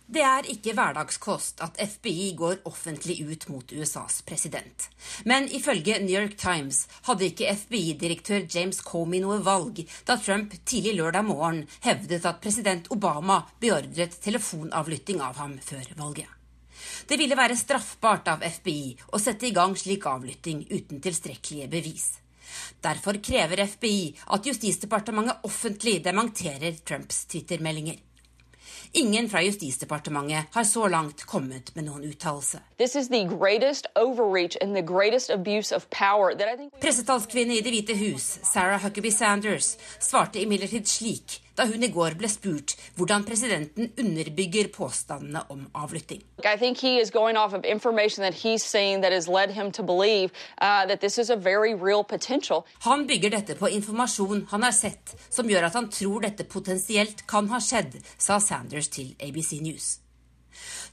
Det 0.09 0.23
er 0.25 0.47
ikke 0.49 0.73
hverdagskost 0.73 1.59
at 1.61 1.75
FBI 1.77 2.31
går 2.37 2.63
offentlig 2.65 3.19
ut 3.29 3.43
mot 3.53 3.73
USAs 3.77 4.23
president. 4.25 4.87
Men 5.29 5.45
ifølge 5.53 5.99
New 6.01 6.15
York 6.15 6.33
Times 6.41 6.87
hadde 7.05 7.27
ikke 7.27 7.51
FBI-direktør 7.53 8.47
James 8.49 8.81
Comey 8.81 9.21
noe 9.21 9.37
valg 9.45 9.83
da 10.07 10.15
Trump 10.17 10.55
tidlig 10.65 10.95
lørdag 10.97 11.27
morgen 11.27 11.61
hevdet 11.85 12.25
at 12.25 12.41
president 12.41 12.89
Obama 12.89 13.43
beordret 13.61 14.17
telefonavlytting 14.25 15.21
av 15.21 15.37
ham 15.43 15.59
før 15.61 15.93
valget. 16.01 16.33
Det 17.05 17.21
ville 17.21 17.37
være 17.37 17.59
straffbart 17.61 18.33
av 18.33 18.41
FBI 18.57 19.13
å 19.13 19.21
sette 19.21 19.45
i 19.45 19.53
gang 19.53 19.77
slik 19.77 20.09
avlytting 20.09 20.65
uten 20.73 21.05
tilstrekkelige 21.05 21.69
bevis. 21.69 22.09
Derfor 22.81 23.21
krever 23.21 23.61
FBI 23.67 24.03
at 24.33 24.49
Justisdepartementet 24.49 25.45
offentlig 25.45 25.99
dementerer 26.01 26.81
Trumps 26.81 27.27
Twitter-meldinger. 27.29 28.08
Ingen 28.91 29.29
fra 29.29 29.41
Justisdepartementet 29.43 30.53
har 30.55 30.63
så 30.63 30.87
langt 30.87 31.25
kommet 31.29 31.73
med 31.75 31.85
noen 31.87 32.03
uttalelse. 32.09 32.61
Pressetalskvinne 36.81 37.57
i 37.57 37.61
Det 37.65 37.75
hvite 37.75 37.99
hus, 37.99 38.31
Sarah 38.53 38.81
Huckabee 38.83 39.13
Sanders, 39.13 39.75
svarte 39.99 40.41
imidlertid 40.41 40.87
slik 40.89 41.39
da 41.59 41.67
hun 41.67 41.83
i 41.83 41.91
går 41.91 42.15
ble 42.19 42.29
spurt 42.31 42.75
hvordan 42.97 43.25
presidenten 43.27 43.91
underbygger 43.99 44.71
påstandene 44.73 45.43
om 45.53 45.65
avlytting. 45.75 46.23
Han 52.87 53.07
bygger 53.07 53.35
dette 53.37 53.57
på 53.59 53.71
informasjon 53.79 54.45
han 54.51 54.67
har 54.67 54.75
sett 54.75 55.15
som 55.29 55.49
gjør 55.49 55.69
at 55.69 55.79
han 55.79 55.89
tror 55.93 56.23
dette 56.27 56.47
potensielt 56.49 57.25
kan 57.29 57.49
ha 57.51 57.59
skjedd, 57.63 57.99
sa 58.17 58.39
Sanders 58.39 58.91
til 58.93 59.15
ABC 59.19 59.59
News. 59.63 59.97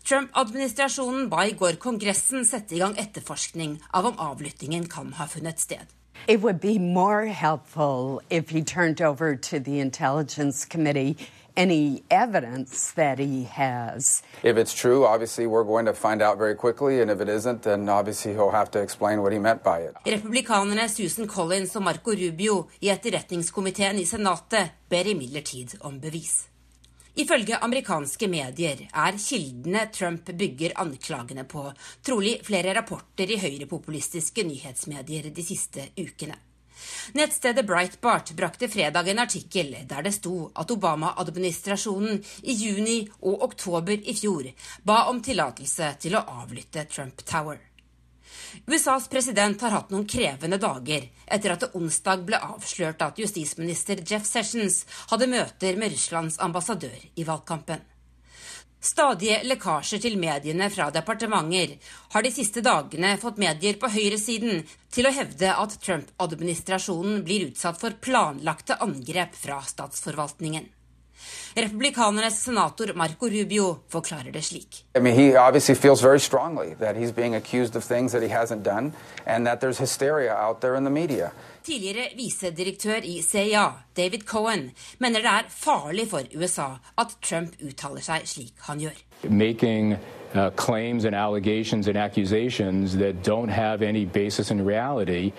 Trump-administrasjonen 0.07 1.26
ba 1.31 1.46
i 1.48 1.55
går 1.59 1.81
Kongressen 1.83 2.44
sette 2.46 2.76
i 2.76 2.83
gang 2.83 2.94
etterforskning 3.00 3.79
av 3.90 4.07
om 4.12 4.20
avlyttingen 4.22 4.87
kan 4.90 5.11
ha 5.18 5.26
funnet 5.31 5.62
sted. 5.62 5.87
It 6.26 6.42
would 6.42 6.61
be 6.61 6.79
more 6.79 7.26
helpful 7.26 8.20
if 8.31 8.50
he 8.50 8.62
turned 8.62 9.00
over 9.00 9.37
to 9.37 9.61
the 9.61 9.79
Intelligence 9.81 10.64
Committee 10.64 11.16
any 11.57 12.02
evidence 12.11 12.92
that 12.92 13.18
he 13.18 13.44
has. 13.44 14.22
If 14.42 14.57
it's 14.57 14.74
true, 14.74 15.07
obviously 15.07 15.46
we're 15.46 15.64
going 15.64 15.87
to 15.87 15.94
find 15.94 16.20
out 16.22 16.38
very 16.38 16.55
quickly, 16.55 17.00
and 17.00 17.11
if 17.11 17.20
it 17.20 17.29
isn't, 17.29 17.62
then 17.62 17.88
obviously 17.88 18.33
he'll 18.33 18.50
have 18.50 18.70
to 18.72 18.81
explain 18.81 19.22
what 19.22 19.33
he 19.33 19.38
meant 19.38 19.62
by 19.62 19.81
it. 19.81 19.94
Republikanerne 20.05 20.88
Susan 20.88 21.26
Collins 21.26 21.76
og 21.76 21.83
Marco 21.83 22.11
Rubio 22.11 22.68
i 22.81 22.90
etterretningskomiteen 22.90 23.98
i 23.98 24.05
Senatet 24.05 24.70
ber 24.88 25.09
imidlertid 25.14 25.76
om 25.81 26.00
bevis. 26.00 26.48
Ifølge 27.16 27.57
amerikanske 27.64 28.26
medier 28.29 28.83
er 28.92 29.16
kildene 29.16 29.87
Trump 29.92 30.29
bygger 30.37 30.74
anklagene 30.83 31.46
på, 31.48 31.62
trolig 32.05 32.35
flere 32.44 32.74
rapporter 32.76 33.31
i 33.33 33.38
høyrepopulistiske 33.40 34.44
nyhetsmedier 34.44 35.31
de 35.33 35.44
siste 35.46 35.87
ukene. 35.96 36.37
Nettstedet 37.16 37.64
Breitbart 37.64 38.35
brakte 38.37 38.68
fredag 38.68 39.09
en 39.09 39.22
artikkel 39.24 39.72
der 39.88 40.05
det 40.05 40.12
sto 40.18 40.50
at 40.52 40.74
Obama-administrasjonen 40.74 42.20
i 42.44 42.52
juni 42.52 42.98
og 43.22 43.46
oktober 43.48 43.96
i 43.96 44.16
fjor 44.18 44.50
ba 44.85 45.07
om 45.09 45.22
tillatelse 45.24 45.94
til 46.05 46.18
å 46.18 46.24
avlytte 46.42 46.85
Trump 46.92 47.24
Tower. 47.24 47.76
USAs 48.66 49.09
president 49.12 49.61
har 49.61 49.75
hatt 49.75 49.90
noen 49.92 50.07
krevende 50.09 50.59
dager 50.62 51.09
etter 51.27 51.53
at 51.53 51.64
det 51.64 51.73
onsdag 51.79 52.25
ble 52.29 52.40
avslørt 52.40 53.03
at 53.05 53.21
justisminister 53.21 54.01
Jeff 54.07 54.25
Sessions 54.29 54.85
hadde 55.11 55.29
møter 55.31 55.77
med 55.77 55.92
Russlands 55.92 56.40
ambassadør 56.42 56.97
i 57.14 57.27
valgkampen. 57.29 57.85
Stadige 58.87 59.40
lekkasjer 59.49 60.03
til 60.05 60.19
mediene 60.21 60.69
fra 60.71 60.90
departementer 60.95 61.75
har 62.12 62.23
de 62.23 62.31
siste 62.31 62.62
dagene 62.62 63.16
fått 63.19 63.40
medier 63.42 63.81
på 63.83 63.90
høyresiden 63.90 64.62
til 64.95 65.09
å 65.09 65.14
hevde 65.16 65.51
at 65.64 65.77
Trump-administrasjonen 65.83 67.25
blir 67.27 67.49
utsatt 67.49 67.81
for 67.81 67.99
planlagte 68.07 68.79
angrep 68.87 69.35
fra 69.35 69.59
statsforvaltningen. 69.66 70.69
Republikanernes 71.57 72.31
senator 72.31 72.92
Marco 72.94 73.26
Rubio 73.26 73.79
forklarer 73.88 74.33
det 74.33 74.44
slik. 74.44 74.85
I 74.96 75.00
mean, 75.00 75.14
he 75.14 75.37
obviously 75.37 75.74
feels 75.74 76.02
very 76.02 76.20
strongly 76.20 76.74
that 76.81 76.96
he's 76.96 77.12
being 77.12 77.35
accused 77.35 77.76
of 77.76 77.85
things 77.85 78.12
that 78.12 78.22
he 78.22 78.29
hasn't 78.29 78.62
done, 78.62 78.92
and 79.26 79.46
that 79.46 79.61
there's 79.61 79.79
hysteria 79.79 80.35
out 80.35 80.61
there 80.61 80.76
in 80.76 80.85
the 80.85 80.90
media. 80.90 81.31
Tidligere 81.64 82.09
visedirektør 82.16 83.00
i 83.02 83.22
CIA, 83.22 83.70
David 83.96 84.20
Cohen, 84.26 84.70
mener 84.98 85.20
det 85.20 85.31
er 85.31 85.42
farlig 85.48 86.09
for 86.11 86.20
USA 86.35 86.68
at 86.98 87.07
Trump 87.22 87.57
uttaler 87.66 88.00
seg 88.00 88.22
slik 88.24 88.52
han 88.68 88.79
gjør. 88.81 89.00
Making 89.31 89.96
uh, 90.35 90.50
claims 90.57 91.05
and 91.05 91.14
allegations 91.14 91.88
and 91.88 91.96
accusations 91.96 92.92
that 92.96 93.14
don't 93.26 93.48
have 93.48 93.83
any 93.83 94.05
basis 94.05 94.50
in 94.50 94.66
reality 94.68 95.33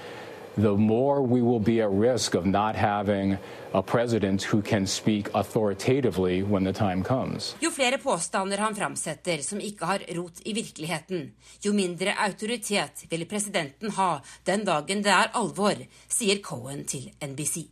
the 0.57 0.75
more 0.75 1.21
we 1.21 1.41
will 1.41 1.59
be 1.59 1.81
at 1.81 1.91
risk 1.91 2.33
of 2.33 2.45
not 2.45 2.75
having 2.75 3.37
a 3.73 3.81
president 3.81 4.43
who 4.43 4.61
can 4.61 4.87
speak 4.87 5.29
authoritatively 5.33 6.43
when 6.43 6.63
the 6.63 6.73
time 6.73 7.03
comes. 7.03 7.55
Jo 7.59 7.71
flere 7.71 7.97
påstander 7.97 8.57
han 8.57 8.75
framsetter 8.75 9.37
som 9.37 9.61
ikke 9.61 9.85
har 9.85 10.05
rot 10.17 10.41
i 10.45 10.53
virkeligheten, 10.53 11.31
jo 11.61 11.73
mindre 11.73 12.15
autoritet 12.17 13.05
vil 13.09 13.25
presidenten 13.25 13.91
ha 13.91 14.19
den 14.43 14.65
dagen 14.65 15.03
det 15.05 15.13
er 15.13 15.33
alvor, 15.33 15.77
sier 16.09 16.41
Cohen 16.41 16.85
til 16.85 17.11
NBC. 17.21 17.67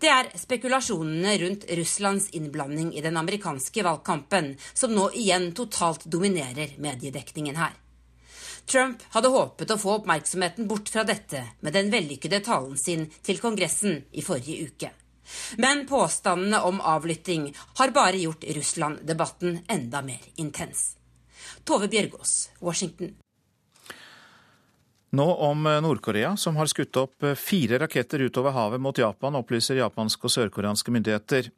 Det 0.00 0.08
er 0.10 0.28
spekulasjonene 0.36 1.36
rundt 1.44 1.68
Russlands 1.78 2.28
innblanding 2.36 2.92
i 2.96 3.04
den 3.04 3.16
amerikanske 3.16 3.84
valgkampen 3.84 4.54
som 4.72 4.92
nå 4.92 5.08
igjen 5.16 5.52
totalt 5.56 6.04
dominerer 6.04 6.76
mediedekningen 6.82 7.56
her. 7.56 7.81
Trump 8.66 9.02
hadde 9.14 9.30
håpet 9.32 9.70
å 9.74 9.78
få 9.80 9.96
oppmerksomheten 9.98 10.68
bort 10.70 10.88
fra 10.92 11.04
dette 11.04 11.42
med 11.60 11.74
den 11.76 11.90
vellykkede 11.92 12.40
talen 12.46 12.78
sin 12.78 13.08
til 13.22 13.40
Kongressen 13.42 14.04
i 14.12 14.24
forrige 14.24 14.68
uke. 14.68 14.92
Men 15.62 15.86
påstandene 15.88 16.60
om 16.66 16.80
avlytting 16.80 17.50
har 17.78 17.94
bare 17.94 18.20
gjort 18.20 18.44
Russland-debatten 18.56 19.60
enda 19.68 20.02
mer 20.02 20.24
intens. 20.36 20.96
Tove 21.64 21.88
Bjørgaas, 21.88 22.50
Washington. 22.60 23.14
Nå 25.12 25.26
om 25.44 25.66
Nord-Korea, 25.84 26.36
som 26.36 26.56
har 26.56 26.70
skutt 26.70 26.96
opp 26.96 27.26
fire 27.36 27.78
raketter 27.82 28.24
utover 28.24 28.54
havet 28.56 28.80
mot 28.80 28.98
Japan, 28.98 29.36
opplyser 29.36 29.76
japanske 29.76 30.24
og 30.24 30.32
sørkoreanske 30.32 30.94
myndigheter. 30.94 31.50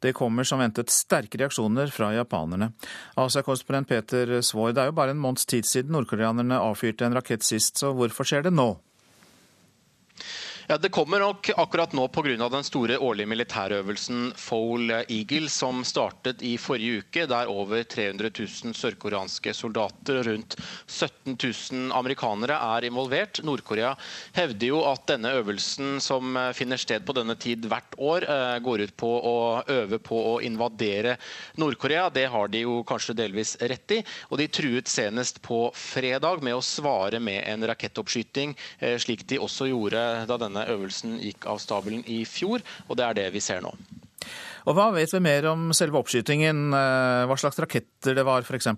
Det 0.00 0.14
kommer 0.16 0.46
som 0.48 0.62
ventet 0.62 0.92
sterke 0.92 1.38
reaksjoner 1.40 1.92
fra 1.92 2.10
japanerne. 2.14 2.72
Asia-korrespondent 3.20 3.88
Peter 3.90 4.38
Svaar, 4.40 4.72
det 4.74 4.84
er 4.84 4.92
jo 4.92 4.96
bare 4.96 5.14
en 5.14 5.20
måneds 5.20 5.48
tid 5.50 5.68
siden 5.68 5.92
nordkoreanerne 5.96 6.60
avfyrte 6.60 7.04
en 7.06 7.16
rakett 7.16 7.44
sist, 7.44 7.80
så 7.80 7.92
hvorfor 7.96 8.28
skjer 8.28 8.48
det 8.48 8.54
nå? 8.56 8.72
Ja, 10.70 10.78
Det 10.78 10.88
kommer 10.88 11.18
nok 11.20 11.50
akkurat 11.56 11.92
nå 11.92 12.08
pga. 12.08 12.48
den 12.48 12.64
store 12.64 12.98
årlige 12.98 13.26
militærøvelsen 13.26 14.32
Foal 14.38 14.90
Eagle, 14.90 15.48
som 15.50 15.82
startet 15.84 16.44
i 16.46 16.52
forrige 16.62 17.00
uke, 17.02 17.24
der 17.26 17.50
over 17.50 17.82
300 17.82 18.30
000 18.30 18.76
sørkoreanske 18.78 19.50
soldater 19.50 20.20
og 20.20 20.28
rundt 20.28 20.54
17 20.86 21.34
000 21.34 21.90
amerikanere 21.90 22.54
er 22.54 22.86
involvert. 22.86 23.40
Nord-Korea 23.42 23.96
hevder 24.36 24.68
jo 24.68 24.84
at 24.86 25.08
denne 25.10 25.32
øvelsen, 25.40 25.98
som 25.98 26.38
finner 26.54 26.78
sted 26.78 27.02
på 27.02 27.18
denne 27.18 27.34
tid 27.34 27.66
hvert 27.66 27.98
år, 27.98 28.28
eh, 28.30 28.60
går 28.62 28.86
ut 28.86 28.94
på 28.96 29.10
å 29.10 29.64
øve 29.66 29.98
på 29.98 30.22
å 30.36 30.38
invadere 30.40 31.16
Nord-Korea. 31.58 32.06
Det 32.14 32.28
har 32.30 32.46
de 32.46 32.62
jo 32.62 32.84
kanskje 32.84 33.18
delvis 33.24 33.56
rett 33.58 33.90
i. 33.90 34.04
Og 34.30 34.38
de 34.38 34.46
truet 34.46 34.86
senest 34.86 35.42
på 35.42 35.74
fredag 35.74 36.44
med 36.46 36.54
å 36.54 36.62
svare 36.62 37.18
med 37.18 37.42
en 37.42 37.66
rakettoppskyting, 37.66 38.54
eh, 38.78 38.96
slik 38.98 39.26
de 39.26 39.42
også 39.42 39.66
gjorde 39.66 40.26
da 40.30 40.38
denne 40.38 40.59
denne 40.60 40.76
øvelsen 40.76 41.18
gikk 41.20 41.46
av 41.50 41.60
stabelen 41.62 42.04
i 42.06 42.24
fjor, 42.28 42.62
og 42.88 42.96
det 42.98 43.06
er 43.06 43.18
det 43.18 43.28
vi 43.34 43.40
ser 43.40 43.62
nå. 43.64 43.72
Og 44.68 44.76
Hva 44.76 44.90
vet 44.92 45.12
vi 45.14 45.22
mer 45.24 45.46
om 45.48 45.70
selve 45.72 45.98
oppskytingen? 45.98 46.68
Eh, 46.76 47.26
hva 47.26 47.36
slags 47.40 47.58
raketter 47.58 48.14
det 48.14 48.24
var, 48.26 48.44
f.eks.? 48.44 48.68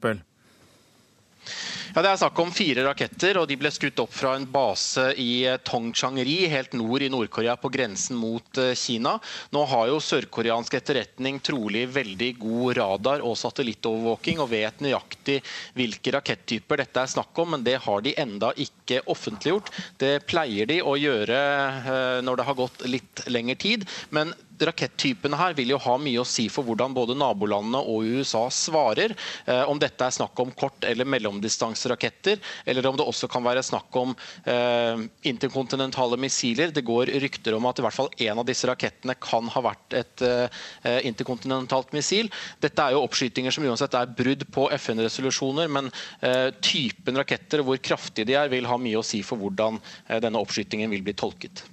Ja, 1.93 2.01
Det 2.01 2.09
er 2.09 2.21
snakk 2.23 2.39
om 2.41 2.51
fire 2.57 2.87
raketter, 2.87 3.37
og 3.37 3.51
de 3.51 3.57
ble 3.61 3.69
skutt 3.69 4.01
opp 4.01 4.15
fra 4.17 4.31
en 4.39 4.47
base 4.49 5.11
i 5.21 5.45
Tongchang-ri, 5.69 6.47
helt 6.49 6.73
nord 6.73 7.03
i 7.05 7.11
Nord-Korea, 7.13 7.59
på 7.61 7.69
grensen 7.75 8.17
mot 8.17 8.61
eh, 8.63 8.73
Kina. 8.73 9.19
Nå 9.53 9.65
har 9.69 9.91
jo 9.91 9.99
sørkoreansk 10.01 10.79
etterretning 10.79 11.37
trolig 11.45 11.83
veldig 11.93 12.31
god 12.41 12.79
radar 12.79 13.25
og 13.29 13.37
satellittovervåking, 13.37 14.41
og 14.41 14.49
vet 14.55 14.81
nøyaktig 14.81 15.43
hvilke 15.77 16.15
rakettyper 16.17 16.81
dette 16.81 17.05
er 17.05 17.13
snakk 17.13 17.43
om, 17.45 17.53
men 17.59 17.67
det 17.67 17.77
har 17.85 18.01
de 18.01 18.17
enda 18.25 18.55
ikke 18.57 19.03
offentliggjort. 19.13 19.69
Det 20.01 20.15
pleier 20.25 20.73
de 20.73 20.81
å 20.81 20.97
gjøre 20.97 21.43
eh, 21.83 22.23
når 22.25 22.41
det 22.41 22.49
har 22.49 22.59
gått 22.63 22.87
litt 22.89 23.27
lengre 23.29 23.61
tid. 23.61 23.85
men 24.17 24.33
rakettypene 24.69 25.39
her 25.39 25.57
vil 25.59 25.73
jo 25.75 25.81
ha 25.83 25.97
mye 26.01 26.23
å 26.23 26.29
si 26.29 26.49
for 26.53 26.67
hvordan 26.67 26.95
både 26.97 27.17
nabolandene 27.19 27.81
og 27.81 28.07
USA 28.19 28.45
svarer. 28.53 29.15
Eh, 29.47 29.63
om 29.69 29.81
dette 29.81 30.07
er 30.07 30.15
snakk 30.15 30.39
om 30.43 30.53
kort- 30.57 30.87
eller 30.89 31.09
mellomdistanseraketter, 31.09 32.41
eller 32.67 32.89
om 32.89 32.99
det 32.99 33.07
også 33.07 33.29
kan 33.33 33.45
være 33.45 33.65
snakk 33.67 33.99
om 34.01 34.15
eh, 34.45 35.05
interkontinentale 35.29 36.19
missiler. 36.21 36.73
Det 36.75 36.85
går 36.87 37.13
rykter 37.23 37.57
om 37.57 37.67
at 37.71 37.81
i 37.81 37.87
hvert 37.87 37.99
fall 37.99 38.13
en 38.29 38.43
av 38.43 38.49
disse 38.49 38.69
rakettene 38.69 39.17
kan 39.23 39.51
ha 39.55 39.65
vært 39.65 39.99
et 39.99 40.27
eh, 40.27 41.01
interkontinentalt 41.09 41.93
missil. 41.97 42.31
Dette 42.63 42.85
er 42.85 42.97
jo 42.97 43.05
oppskytinger 43.07 43.55
som 43.55 43.67
uansett 43.67 43.97
er 43.99 44.15
brudd 44.17 44.47
på 44.55 44.69
FN-resolusjoner, 44.79 45.71
men 45.73 45.91
eh, 46.21 46.49
typen 46.65 47.19
raketter 47.21 47.63
og 47.63 47.71
hvor 47.73 47.83
kraftige 47.83 48.29
de 48.29 48.39
er, 48.39 48.53
vil 48.53 48.69
ha 48.71 48.79
mye 48.81 49.01
å 49.01 49.07
si 49.07 49.23
for 49.27 49.41
hvordan 49.41 49.81
eh, 50.09 50.21
denne 50.23 50.41
oppskytingen 50.43 50.91
vil 50.93 51.05
bli 51.07 51.17
tolket. 51.19 51.65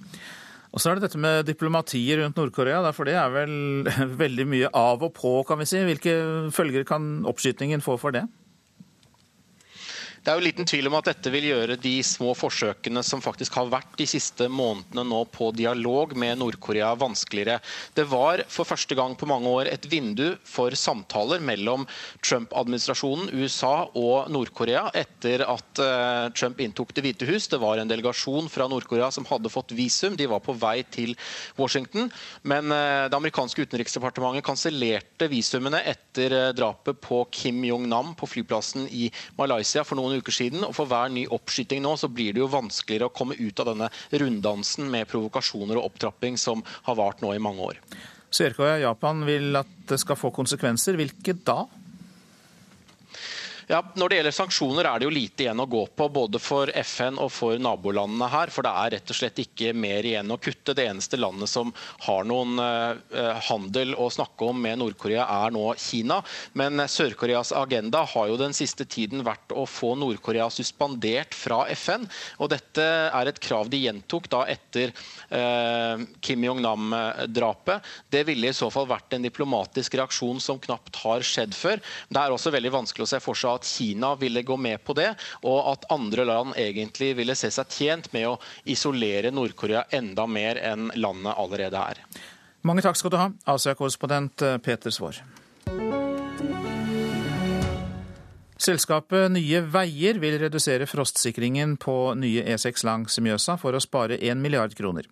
Og 0.70 0.78
så 0.82 0.90
er 0.90 0.98
det 0.98 1.08
dette 1.08 1.18
med 1.18 1.48
diplomatiet 1.48 2.20
rundt 2.20 2.36
Nord-Korea, 2.38 2.82
for 2.94 3.08
det 3.08 3.16
er 3.18 3.32
vel 3.34 3.54
veldig 4.22 4.46
mye 4.46 4.70
av 4.76 5.02
og 5.06 5.14
på, 5.16 5.32
kan 5.48 5.58
vi 5.60 5.66
si. 5.68 5.82
Hvilke 5.86 6.14
følger 6.54 6.86
kan 6.88 7.24
oppskytingen 7.28 7.82
få 7.84 7.98
for 8.00 8.14
det? 8.14 8.26
Det 10.20 10.28
er 10.28 10.36
jo 10.36 10.44
liten 10.44 10.66
tvil 10.68 10.84
om 10.90 10.98
at 10.98 11.06
dette 11.08 11.30
vil 11.32 11.46
gjøre 11.48 11.78
de 11.80 11.94
små 12.04 12.34
forsøkene 12.36 13.00
som 13.06 13.22
faktisk 13.24 13.54
har 13.56 13.70
vært 13.72 13.94
de 13.96 14.04
siste 14.04 14.50
månedene 14.52 15.00
nå 15.08 15.22
på 15.32 15.46
dialog 15.56 16.10
med 16.12 16.36
Nord-Korea 16.42 16.90
vanskeligere. 17.00 17.56
Det 17.96 18.04
var 18.10 18.42
for 18.52 18.68
første 18.68 18.92
gang 18.98 19.14
på 19.16 19.28
mange 19.30 19.48
år 19.48 19.70
et 19.70 19.88
vindu 19.88 20.34
for 20.44 20.76
samtaler 20.76 21.40
mellom 21.40 21.86
Trump-administrasjonen, 22.20 23.30
USA 23.32 23.86
og 23.96 24.28
Nord-Korea 24.28 24.90
etter 25.00 25.46
at 25.46 25.80
uh, 25.80 26.28
Trump 26.36 26.60
inntok 26.60 26.92
Det 26.92 27.06
hvite 27.06 27.30
hus. 27.30 27.48
Det 27.48 27.62
var 27.64 27.80
en 27.80 27.88
delegasjon 27.88 28.52
fra 28.52 28.68
Nord-Korea 28.68 29.08
som 29.16 29.24
hadde 29.30 29.48
fått 29.48 29.72
visum. 29.72 30.20
De 30.20 30.28
var 30.28 30.44
på 30.44 30.52
vei 30.52 30.82
til 30.84 31.14
Washington. 31.56 32.12
Men 32.44 32.68
uh, 32.68 33.08
det 33.08 33.16
amerikanske 33.16 33.64
utenriksdepartementet 33.64 34.44
kansellerte 34.44 35.32
visumene 35.32 35.80
etter 35.80 36.36
uh, 36.36 36.46
drapet 36.52 37.00
på 37.00 37.24
Kim 37.32 37.64
Jong-nam 37.64 38.12
på 38.20 38.28
flyplassen 38.28 38.84
i 38.92 39.08
Malaysia 39.40 39.80
for 39.80 39.96
noen 39.96 40.09
noen 40.10 40.22
uker 40.24 40.34
siden. 40.34 40.64
og 40.66 40.74
For 40.76 40.90
hver 40.90 41.12
ny 41.14 41.26
oppskyting 41.30 41.82
nå 41.84 41.96
så 42.00 42.10
blir 42.12 42.34
det 42.34 42.42
jo 42.42 42.50
vanskeligere 42.52 43.10
å 43.10 43.14
komme 43.14 43.38
ut 43.38 43.62
av 43.62 43.72
denne 43.72 43.90
runddansen 44.12 44.90
med 44.90 45.08
provokasjoner 45.10 45.78
og 45.78 45.92
opptrapping 45.92 46.38
som 46.40 46.64
har 46.88 46.98
vart 46.98 47.22
nå 47.24 47.34
i 47.34 47.42
mange 47.42 47.70
år. 47.72 47.80
Sør-Korea 48.30 48.78
Japan 48.84 49.24
vil 49.26 49.56
at 49.58 49.70
det 49.90 49.98
skal 49.98 50.18
få 50.18 50.30
konsekvenser. 50.34 50.98
Hvilke 50.98 51.34
da? 51.46 51.64
Ja, 53.70 53.84
Når 53.94 54.10
det 54.10 54.16
gjelder 54.16 54.34
sanksjoner 54.34 54.86
er 54.90 54.98
det 54.98 55.06
jo 55.06 55.12
lite 55.14 55.44
igjen 55.44 55.60
å 55.62 55.68
gå 55.70 55.84
på, 55.94 56.08
både 56.10 56.40
for 56.42 56.72
FN 56.82 57.20
og 57.22 57.28
for 57.30 57.54
nabolandene 57.62 58.26
her. 58.32 58.50
For 58.50 58.66
det 58.66 58.70
er 58.74 58.90
rett 58.96 59.12
og 59.12 59.18
slett 59.20 59.36
ikke 59.38 59.70
mer 59.78 60.06
igjen 60.08 60.32
å 60.34 60.40
kutte. 60.42 60.74
Det 60.74 60.88
eneste 60.90 61.20
landet 61.20 61.46
som 61.52 61.70
har 62.02 62.26
noen 62.26 62.58
uh, 62.58 63.38
handel 63.46 63.94
å 63.94 64.08
snakke 64.10 64.48
om 64.50 64.58
med 64.58 64.80
Nord-Korea, 64.80 65.22
er 65.46 65.54
nå 65.54 65.68
Kina. 65.78 66.16
Men 66.58 66.82
Sør-Koreas 66.82 67.52
agenda 67.54 68.02
har 68.10 68.32
jo 68.32 68.40
den 68.40 68.56
siste 68.58 68.88
tiden 68.90 69.22
vært 69.22 69.54
å 69.54 69.62
få 69.70 69.92
Nord-Korea 70.02 70.48
suspendert 70.50 71.38
fra 71.38 71.60
FN. 71.70 72.08
Og 72.42 72.50
dette 72.50 72.82
er 72.82 73.30
et 73.30 73.38
krav 73.38 73.70
de 73.70 73.84
gjentok 73.84 74.26
da 74.34 74.42
etter 74.50 74.90
uh, 75.30 76.02
Kim 76.18 76.48
Jong-nam-drapet. 76.48 77.86
Det 78.10 78.26
ville 78.26 78.50
i 78.50 78.58
så 78.64 78.66
fall 78.74 78.90
vært 78.90 79.14
en 79.14 79.30
diplomatisk 79.30 79.94
reaksjon 80.02 80.42
som 80.42 80.58
knapt 80.58 81.04
har 81.04 81.22
skjedd 81.22 81.54
før. 81.54 81.78
Det 82.10 82.18
er 82.18 82.34
også 82.34 82.50
veldig 82.58 82.76
vanskelig 82.80 83.06
å 83.06 83.12
se 83.14 83.22
for 83.22 83.38
seg 83.38 83.59
at 83.59 83.59
Kina 83.66 84.14
ville 84.20 84.42
gå 84.46 84.56
med 84.56 84.82
på 84.84 84.96
det, 84.98 85.12
og 85.42 85.72
at 85.72 85.88
andre 85.94 86.26
land 86.28 86.56
egentlig 86.60 87.12
ville 87.18 87.36
se 87.38 87.52
seg 87.54 87.70
tjent 87.74 88.10
med 88.14 88.28
å 88.32 88.38
isolere 88.64 89.32
Nord-Korea 89.34 89.86
enda 89.96 90.26
mer 90.26 90.60
enn 90.60 90.90
landet 90.96 91.36
allerede 91.36 91.84
er. 91.94 92.02
Mange 92.66 92.84
takk 92.84 92.98
skal 93.00 93.12
du 93.12 93.20
ha, 93.20 93.30
Asia-korrespondent 93.48 94.44
Peter 94.64 94.92
Svaar. 94.92 95.22
Selskapet 98.60 99.30
Nye 99.32 99.62
Veier 99.72 100.18
vil 100.20 100.34
redusere 100.42 100.84
frostsikringen 100.84 101.78
på 101.80 101.94
nye 102.20 102.42
E6 102.44 102.84
langs 102.84 103.16
Mjøsa 103.24 103.54
for 103.56 103.72
å 103.72 103.80
spare 103.80 104.18
1 104.20 104.36
milliard 104.42 104.74
kroner. 104.76 105.08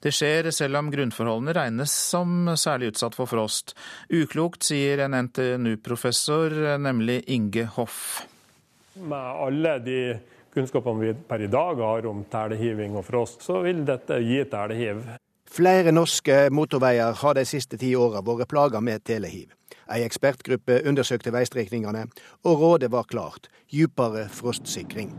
Det 0.00 0.14
skjer 0.16 0.48
selv 0.56 0.78
om 0.80 0.88
grunnforholdene 0.88 1.52
regnes 1.52 1.92
som 1.92 2.48
særlig 2.56 2.94
utsatt 2.94 3.16
for 3.18 3.28
frost. 3.28 3.74
Uklokt, 4.08 4.64
sier 4.64 5.04
en 5.04 5.16
NTNU-professor, 5.26 6.54
nemlig 6.80 7.18
Inge 7.28 7.66
Hoff. 7.76 8.22
Med 8.96 9.44
alle 9.44 9.74
de 9.84 10.00
kunnskapene 10.54 11.04
vi 11.04 11.12
per 11.28 11.44
i 11.44 11.50
dag 11.52 11.84
har 11.84 12.08
om 12.08 12.24
telehiving 12.32 12.96
og 12.96 13.04
frost, 13.06 13.44
så 13.44 13.60
vil 13.66 13.84
dette 13.84 14.22
gi 14.24 14.40
telehiv. 14.48 15.04
Flere 15.50 15.92
norske 15.92 16.46
motorveier 16.54 17.16
har 17.20 17.36
de 17.36 17.44
siste 17.44 17.76
ti 17.76 17.92
åra 17.98 18.24
vært 18.24 18.48
plaga 18.48 18.80
med 18.80 19.04
telehiv. 19.04 19.52
Ei 19.90 20.04
ekspertgruppe 20.06 20.80
undersøkte 20.86 21.32
veistrekningene, 21.34 22.06
og 22.46 22.60
rådet 22.64 22.92
var 22.94 23.08
klart 23.10 23.50
djupere 23.68 24.28
frostsikring. 24.32 25.12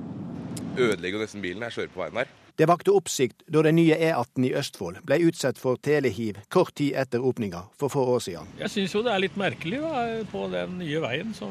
Ødelegger 0.80 1.22
nesten 1.22 1.44
bilen 1.44 1.68
jeg 1.68 1.78
kjører 1.78 1.94
på 1.94 2.06
veien 2.06 2.24
der. 2.24 2.38
Det 2.56 2.68
vakte 2.68 2.92
oppsikt 2.92 3.44
da 3.48 3.62
den 3.64 3.78
nye 3.80 3.96
E18 3.96 4.46
i 4.46 4.52
Østfold 4.60 5.00
ble 5.08 5.18
utsatt 5.30 5.60
for 5.62 5.80
telehiv 5.82 6.40
kort 6.52 6.74
tid 6.76 6.98
etter 7.00 7.24
åpninga 7.24 7.64
for 7.80 7.94
få 7.94 8.04
år 8.16 8.20
siden. 8.28 8.52
Jeg 8.60 8.74
syns 8.74 8.96
jo 8.96 9.04
det 9.06 9.14
er 9.14 9.24
litt 9.24 9.40
merkelig 9.40 9.80
da, 9.82 10.04
på 10.32 10.46
den 10.52 10.78
nye 10.82 11.02
veien. 11.04 11.34
Så... 11.38 11.48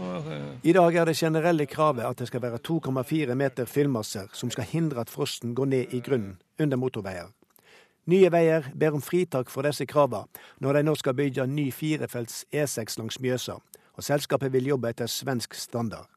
I 0.63 0.75
dag 0.77 1.01
er 1.01 1.09
det 1.09 1.17
generelle 1.19 1.67
kravet 1.71 2.07
at 2.07 2.21
det 2.21 2.29
skal 2.31 2.45
være 2.45 2.61
2,4 2.67 3.37
meter 3.39 3.69
fyllmasser 3.71 4.29
som 4.37 4.53
skal 4.53 4.69
hindre 4.69 5.05
at 5.05 5.13
frosten 5.13 5.57
går 5.57 5.73
ned 5.73 5.95
i 5.97 6.03
grunnen 6.05 6.37
under 6.61 6.81
motorveier. 6.81 7.33
Nye 8.11 8.31
Veier 8.33 8.71
ber 8.75 8.97
om 8.97 9.03
fritak 9.05 9.51
for 9.53 9.67
disse 9.67 9.87
kravene 9.89 10.29
når 10.61 10.79
de 10.79 10.87
nå 10.89 10.95
skal 10.99 11.17
bygge 11.17 11.47
ny 11.49 11.69
firefelts 11.73 12.45
E6 12.53 12.99
langs 12.99 13.21
Mjøsa, 13.21 13.61
og 13.97 14.05
selskapet 14.05 14.53
vil 14.53 14.73
jobbe 14.73 14.91
etter 14.91 15.11
svensk 15.11 15.55
standard. 15.55 16.09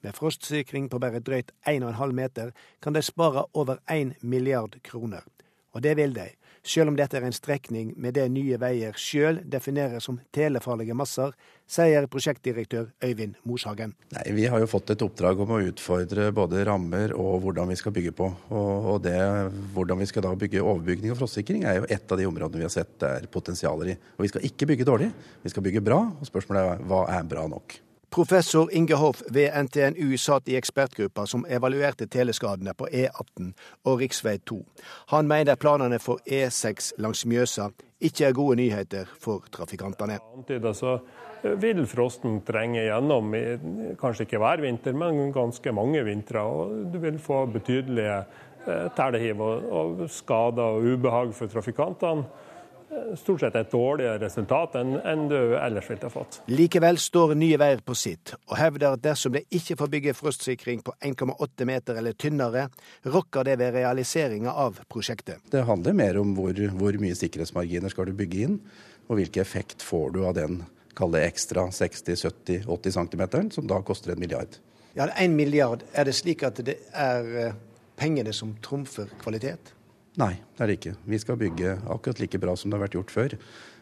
Med 0.00 0.16
frostsikring 0.16 0.88
på 0.88 0.98
bare 1.02 1.20
drøyt 1.20 1.52
1,5 1.68 2.12
meter 2.16 2.52
kan 2.80 2.96
de 2.96 3.02
spare 3.04 3.44
over 3.52 3.82
1 3.90 4.22
milliard 4.22 4.78
kroner. 4.82 5.24
Og 5.70 5.82
det 5.84 5.92
vil 6.00 6.14
de, 6.16 6.24
selv 6.66 6.90
om 6.90 6.96
dette 6.98 7.16
er 7.16 7.24
en 7.24 7.34
strekning 7.34 7.92
med 8.00 8.16
det 8.16 8.24
Nye 8.32 8.56
Veier 8.58 8.96
sjøl 8.98 9.38
definerer 9.48 10.02
som 10.02 10.18
telefarlige 10.34 10.96
masser, 10.98 11.34
sier 11.70 12.08
prosjektdirektør 12.10 12.88
Øyvind 13.04 13.36
Moshagen. 13.46 13.92
Nei, 14.16 14.24
Vi 14.34 14.46
har 14.50 14.58
jo 14.58 14.68
fått 14.68 14.90
et 14.90 15.04
oppdrag 15.04 15.40
om 15.40 15.52
å 15.54 15.60
utfordre 15.68 16.30
både 16.34 16.64
rammer 16.66 17.14
og 17.14 17.44
hvordan 17.44 17.70
vi 17.70 17.78
skal 17.78 17.94
bygge 17.94 18.12
på. 18.18 18.32
Og, 18.50 18.96
det, 19.04 19.20
Hvordan 19.76 20.02
vi 20.02 20.08
skal 20.10 20.26
da 20.26 20.34
bygge 20.34 20.64
overbygning 20.64 21.14
og 21.14 21.20
frostsikring 21.22 21.64
er 21.64 21.78
jo 21.80 21.86
et 21.88 22.12
av 22.12 22.18
de 22.18 22.26
områdene 22.26 22.64
vi 22.64 22.66
har 22.66 22.74
sett 22.74 22.96
det 23.00 23.12
er 23.20 23.30
potensialer 23.30 23.94
i. 23.94 23.98
Og 24.18 24.26
Vi 24.26 24.32
skal 24.32 24.48
ikke 24.50 24.72
bygge 24.72 24.88
dårlig, 24.88 25.12
vi 25.44 25.54
skal 25.54 25.64
bygge 25.68 25.84
bra. 25.84 26.02
og 26.18 26.26
Spørsmålet 26.26 26.74
er 26.80 26.84
hva 26.90 27.04
er 27.14 27.30
bra 27.30 27.46
nok. 27.46 27.78
Professor 28.10 28.68
Inge 28.72 28.94
Hoff 28.94 29.22
ved 29.30 29.50
NTNU 29.54 30.16
satt 30.18 30.48
i 30.48 30.56
ekspertgruppa 30.58 31.26
som 31.30 31.44
evaluerte 31.46 32.08
teleskadene 32.10 32.74
på 32.74 32.88
E18 32.88 33.52
og 33.86 34.02
rv. 34.02 34.32
2. 34.50 34.58
Han 35.12 35.30
mener 35.30 35.54
planene 35.54 36.00
for 36.02 36.18
E6 36.26 36.90
langs 36.98 37.22
Mjøsa 37.22 37.68
ikke 38.02 38.26
er 38.26 38.34
gode 38.34 38.56
nyheter 38.58 39.06
for 39.22 39.46
trafikantene. 39.54 40.18
Så 40.74 40.96
vil 41.62 41.86
frosten 41.86 42.40
trenge 42.42 42.82
gjennom, 42.88 43.30
kanskje 44.02 44.26
ikke 44.26 44.42
hver 44.42 44.66
vinter, 44.66 44.92
men 44.92 45.30
ganske 45.32 45.72
mange 45.72 46.02
vintre. 46.04 46.42
Og 46.42 46.90
du 46.90 46.98
vil 46.98 47.18
få 47.22 47.44
betydelige 47.46 48.20
eh, 48.66 48.86
telehiv 48.96 49.40
og 49.46 50.06
skader 50.10 50.80
og 50.80 50.94
ubehag 50.96 51.34
for 51.36 51.46
trafikantene 51.46 52.26
stort 53.16 53.40
sett 53.40 53.56
et 53.56 53.70
dårligere 53.70 54.18
resultat 54.22 54.74
enn, 54.80 55.26
du 55.30 55.36
ellers 55.58 55.90
ville 55.90 56.06
ha 56.06 56.12
fått. 56.12 56.40
Likevel 56.50 56.98
står 57.00 57.34
Nye 57.38 57.58
Veier 57.60 57.82
på 57.84 57.94
sitt, 57.98 58.34
og 58.48 58.56
hevder 58.58 58.96
at 58.96 59.04
dersom 59.04 59.34
det 59.36 59.44
ikke 59.54 59.76
får 59.80 59.92
bygge 59.94 60.16
frostsikring 60.18 60.82
på 60.86 60.94
1,8 60.98 61.68
meter 61.68 62.00
eller 62.00 62.18
tynnere, 62.18 62.68
rokker 63.06 63.46
det 63.46 63.56
ved 63.60 63.74
realiseringa 63.78 64.52
av 64.52 64.82
prosjektet. 64.90 65.42
Det 65.52 65.64
handler 65.68 65.96
mer 65.96 66.20
om 66.20 66.34
hvor, 66.38 66.56
hvor 66.80 67.00
mye 67.02 67.18
sikkerhetsmarginer 67.18 67.92
skal 67.92 68.10
du 68.10 68.16
bygge 68.18 68.44
inn, 68.48 68.60
og 69.10 69.18
hvilken 69.18 69.42
effekt 69.42 69.82
får 69.82 70.14
du 70.14 70.22
av 70.26 70.36
den 70.38 70.62
kall 70.98 71.14
ekstra 71.18 71.68
60-70-80 71.74 72.96
cm, 72.98 73.50
som 73.54 73.66
da 73.70 73.80
koster 73.86 74.14
en 74.14 74.22
milliard. 74.22 74.58
Ja, 74.94 75.06
en 75.16 75.36
milliard. 75.38 75.84
Er 75.94 76.08
det 76.08 76.16
slik 76.18 76.42
at 76.46 76.58
det 76.66 76.80
er 76.90 77.28
eh, 77.38 77.58
pengene 77.98 78.34
som 78.34 78.56
trumfer 78.62 79.10
kvalitet? 79.22 79.74
Nei, 80.18 80.32
det 80.56 80.64
er 80.64 80.70
det 80.70 80.78
ikke. 80.80 80.94
Vi 81.06 81.18
skal 81.22 81.38
bygge 81.38 81.76
akkurat 81.86 82.22
like 82.22 82.40
bra 82.42 82.56
som 82.58 82.70
det 82.70 82.78
har 82.78 82.86
vært 82.88 82.96
gjort 82.98 83.14
før. 83.14 83.36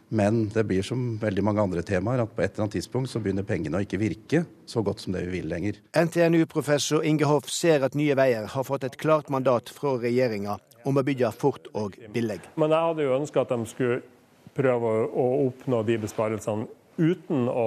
Men 0.09 0.47
det 0.49 0.65
blir 0.65 0.85
som 0.85 1.19
veldig 1.21 1.43
mange 1.45 1.63
andre 1.63 1.83
temaer, 1.85 2.23
at 2.23 2.33
på 2.33 2.41
et 2.41 2.55
eller 2.55 2.65
annet 2.65 2.79
tidspunkt 2.79 3.11
så 3.13 3.21
begynner 3.21 3.45
pengene 3.49 3.77
å 3.77 3.85
ikke 3.85 4.01
virke 4.01 4.43
så 4.69 4.81
godt 4.85 5.05
som 5.05 5.13
det 5.13 5.27
vi 5.27 5.41
vil 5.41 5.51
lenger. 5.51 5.81
NTNU-professor 5.93 7.05
Inge 7.05 7.29
Hoff 7.29 7.51
ser 7.53 7.85
at 7.85 7.97
Nye 7.99 8.17
Veier 8.17 8.49
har 8.49 8.65
fått 8.65 8.87
et 8.89 8.97
klart 9.01 9.29
mandat 9.33 9.69
fra 9.73 9.99
regjeringa 10.01 10.57
om 10.89 10.97
å 10.97 11.05
bygge 11.05 11.33
fort 11.37 11.69
og 11.77 11.99
billig. 12.15 12.41
Men 12.57 12.73
jeg 12.73 12.89
hadde 12.89 13.05
jo 13.05 13.17
ønska 13.19 13.45
at 13.45 13.53
de 13.53 13.69
skulle 13.69 14.01
prøve 14.57 14.95
å 15.13 15.27
oppnå 15.47 15.83
de 15.87 15.99
besparelsene 16.01 16.69
uten 16.99 17.47
å 17.49 17.67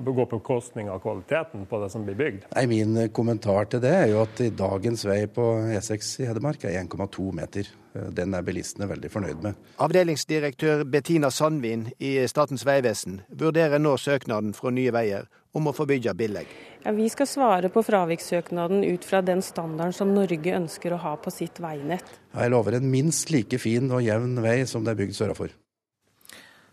gå 0.00 0.24
på 0.24 0.38
bekostning 0.38 0.90
av 0.90 1.02
kvaliteten 1.04 1.66
på 1.68 1.82
det 1.82 1.90
som 1.92 2.06
blir 2.06 2.18
bygd. 2.18 2.48
Nei, 2.56 2.66
Min 2.70 2.96
kommentar 3.12 3.68
til 3.70 3.82
det 3.84 3.92
er 3.92 4.08
jo 4.14 4.24
at 4.24 4.40
dagens 4.56 5.04
vei 5.08 5.22
på 5.30 5.46
E6 5.76 6.14
i 6.24 6.30
Hedmark 6.30 6.64
er 6.64 6.80
1,2 6.82 7.30
meter. 7.36 7.68
Den 7.90 8.36
er 8.38 8.44
bilistene 8.46 8.86
veldig 8.86 9.10
fornøyd 9.10 9.42
med. 9.42 9.58
Avdelingsdirektør 9.82 10.84
Bettina 10.86 11.30
Sandvin 11.34 11.88
i 11.98 12.14
Statens 12.30 12.64
vegvesen 12.66 13.20
vurderer 13.28 13.82
nå 13.82 13.96
søknaden 13.98 14.54
fra 14.54 14.70
Nye 14.74 14.94
Veier 14.94 15.26
om 15.52 15.66
å 15.66 15.74
få 15.74 15.86
bygge 15.90 16.14
billig. 16.14 16.46
Ja, 16.84 16.94
vi 16.96 17.08
skal 17.12 17.28
svare 17.28 17.70
på 17.72 17.82
fravikssøknaden 17.84 18.84
ut 18.86 19.04
fra 19.04 19.20
den 19.26 19.42
standarden 19.44 19.96
som 19.96 20.14
Norge 20.14 20.54
ønsker 20.56 20.94
å 20.94 21.00
ha 21.02 21.16
på 21.20 21.32
sitt 21.34 21.58
veinett. 21.60 22.06
Jeg 22.30 22.54
lover 22.54 22.78
en 22.78 22.86
minst 22.92 23.34
like 23.34 23.58
fin 23.60 23.90
og 23.90 24.04
jevn 24.06 24.38
vei 24.44 24.62
som 24.70 24.86
det 24.86 24.94
er 24.94 25.02
bygd 25.02 25.18
sørafor. 25.18 25.59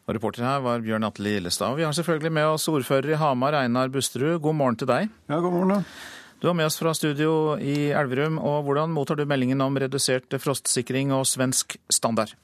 Og 0.08 0.16
Reporter 0.16 0.46
her 0.48 0.62
var 0.64 0.84
Bjørn 0.86 1.04
Atle 1.04 1.34
Gillestad. 1.36 1.76
Vi 1.76 1.84
har 1.84 1.96
selvfølgelig 1.96 2.32
med 2.32 2.46
oss 2.48 2.70
ordfører 2.72 3.12
i 3.12 3.18
Hamar, 3.20 3.58
Einar 3.60 3.90
Busterud. 3.92 4.38
God 4.40 4.56
morgen 4.56 4.78
til 4.80 4.88
deg. 4.88 5.10
Ja, 5.28 5.42
god 5.44 5.52
morgen. 5.52 5.74
da. 5.82 6.14
Du 6.40 6.46
er 6.48 6.54
med 6.54 6.68
oss 6.70 6.78
fra 6.78 6.92
studio 6.94 7.58
i 7.58 7.90
Elverum. 7.98 8.38
og 8.38 8.62
Hvordan 8.64 8.92
mottar 8.94 9.18
du 9.18 9.26
meldingen 9.26 9.60
om 9.66 9.76
redusert 9.76 10.32
frostsikring 10.40 11.10
og 11.12 11.26
svensk 11.26 11.76
standard? 11.90 12.36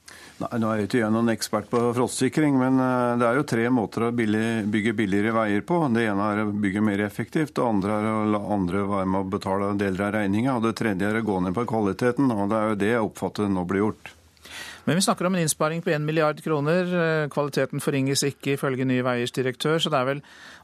Nei, 0.41 0.49
Nå 0.59 0.71
er 0.71 0.81
jeg 0.81 0.89
ikke 0.89 1.11
noen 1.13 1.29
ekspert 1.31 1.69
på 1.69 1.79
frostsikring, 1.95 2.57
men 2.57 2.81
eh, 2.81 3.13
det 3.21 3.27
er 3.29 3.37
jo 3.37 3.45
tre 3.47 3.67
måter 3.69 4.07
å 4.07 4.11
billig, 4.17 4.65
bygge 4.73 4.95
billigere 4.97 5.35
veier 5.37 5.61
på. 5.61 5.77
Det 5.93 6.07
ene 6.09 6.25
er 6.33 6.41
å 6.41 6.49
bygge 6.65 6.83
mer 6.83 7.05
effektivt, 7.05 7.53
det 7.53 7.63
andre 7.63 7.99
er 8.01 8.09
å 8.09 8.17
la 8.33 8.41
andre 8.57 8.83
være 8.89 9.11
med 9.13 9.21
å 9.21 9.31
betale 9.37 9.71
deler 9.77 10.09
av 10.09 10.17
regninga, 10.17 10.57
og 10.57 10.65
det 10.67 10.73
tredje 10.81 11.13
er 11.13 11.21
å 11.21 11.23
gå 11.29 11.39
ned 11.45 11.55
på 11.55 11.67
kvaliteten. 11.69 12.33
og 12.33 12.49
Det 12.49 12.59
er 12.59 12.73
jo 12.73 12.81
det 12.83 12.91
jeg 12.95 13.07
oppfatter 13.07 13.55
nå 13.55 13.63
blir 13.69 13.85
gjort. 13.85 14.15
Men 14.85 14.97
vi 14.99 15.01
snakker 15.05 15.25
om 15.25 15.35
en 15.35 15.41
innsparing 15.41 15.81
på 15.81 15.93
1 15.93 16.01
milliard 16.03 16.41
kroner. 16.43 16.89
Kvaliteten 17.31 17.79
forringes 17.79 18.23
ikke 18.27 18.57
ifølge 18.57 18.85
Nye 18.85 19.03
Veiers 19.05 19.31
direktør, 19.31 19.79
så 19.79 19.91
det 19.93 19.99
er 19.99 20.09
vel 20.09 20.23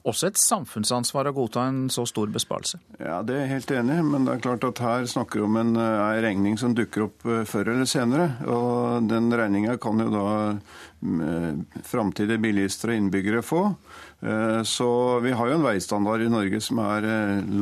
også 0.09 0.29
et 0.29 0.39
samfunnsansvar 0.39 1.29
å 1.29 1.33
godta 1.35 1.63
en 1.69 1.79
så 1.93 2.05
stor 2.07 2.31
besparelse? 2.33 2.81
Ja, 2.99 3.21
Det 3.23 3.35
er 3.35 3.45
jeg 3.45 3.53
helt 3.53 3.71
enig 3.79 3.97
i, 3.99 4.03
men 4.03 4.27
det 4.27 4.35
er 4.35 4.43
klart 4.43 4.67
at 4.67 4.83
her 4.83 5.07
snakker 5.07 5.39
vi 5.39 5.47
om 5.47 5.57
en, 5.59 5.73
en 5.79 6.21
regning 6.23 6.59
som 6.59 6.75
dukker 6.75 7.07
opp 7.07 7.23
før 7.47 7.73
eller 7.73 7.87
senere. 7.89 8.29
Og 8.47 9.07
den 9.07 9.31
regninga 9.31 9.77
kan 9.79 10.03
jo 10.03 10.11
da 10.11 10.27
framtidige 11.87 12.41
bilister 12.43 12.91
og 12.91 12.99
innbyggere 12.99 13.43
få. 13.45 13.63
Så 14.19 14.85
vi 15.23 15.31
har 15.31 15.47
jo 15.47 15.55
en 15.55 15.63
veistandard 15.63 16.21
i 16.25 16.29
Norge 16.31 16.59
som 16.59 16.81
er 16.83 17.05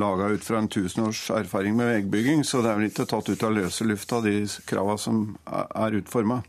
laga 0.02 0.32
ut 0.34 0.42
fra 0.42 0.58
en 0.58 0.70
tusenårs 0.74 1.28
erfaring 1.38 1.78
med 1.78 1.92
veibygging, 1.92 2.42
så 2.42 2.64
det 2.66 2.72
er 2.72 2.80
vel 2.80 2.90
ikke 2.90 3.06
tatt 3.12 3.30
ut 3.30 3.46
av 3.46 3.54
løse 3.54 3.86
lufta 3.86 4.24
de 4.26 4.40
krava 4.66 4.98
som 4.98 5.36
er 5.46 6.00
utforma. 6.00 6.42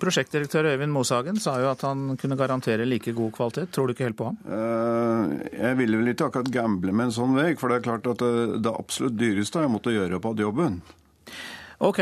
Prosjektdirektør 0.00 0.66
Øyvind 0.72 0.90
Moshagen 0.90 1.36
sa 1.38 1.54
jo 1.62 1.68
at 1.70 1.84
han 1.86 2.16
kunne 2.18 2.38
garantere 2.40 2.86
like 2.88 3.12
god 3.14 3.30
kvalitet. 3.36 3.70
Tror 3.70 3.86
du 3.86 3.94
ikke 3.94 4.08
helt 4.08 4.18
på 4.18 4.32
ham? 4.32 4.40
Jeg 5.52 5.78
ville 5.78 6.00
vel 6.00 6.10
ikke 6.10 6.32
akkurat 6.32 6.50
gamble 6.50 6.90
med 6.96 7.10
en 7.10 7.14
sånn 7.14 7.36
vei, 7.36 7.52
for 7.60 7.70
det 7.70 7.78
er 7.78 7.86
klart 7.86 8.08
at 8.10 8.24
det, 8.24 8.62
det 8.64 8.74
absolutt 8.74 9.20
dyreste 9.20 9.60
har 9.60 9.68
jeg 9.68 9.74
måttet 9.76 9.94
gjøre 9.94 10.18
på 10.24 10.34
jobben. 10.40 10.80
Ok, 11.82 11.98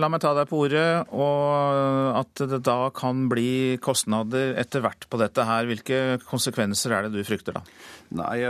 la 0.00 0.08
meg 0.10 0.20
ta 0.22 0.32
deg 0.34 0.48
på 0.50 0.64
ordet, 0.64 1.06
og 1.14 2.16
at 2.18 2.42
det 2.50 2.58
da 2.66 2.90
kan 2.94 3.26
bli 3.30 3.78
kostnader 3.82 4.56
etter 4.58 4.82
hvert 4.82 5.06
på 5.10 5.20
dette 5.20 5.46
her. 5.46 5.68
Hvilke 5.70 6.00
konsekvenser 6.26 6.96
er 6.96 7.06
det 7.06 7.14
du 7.14 7.26
frykter 7.26 7.58
da? 7.58 7.62
Nei, 8.16 8.42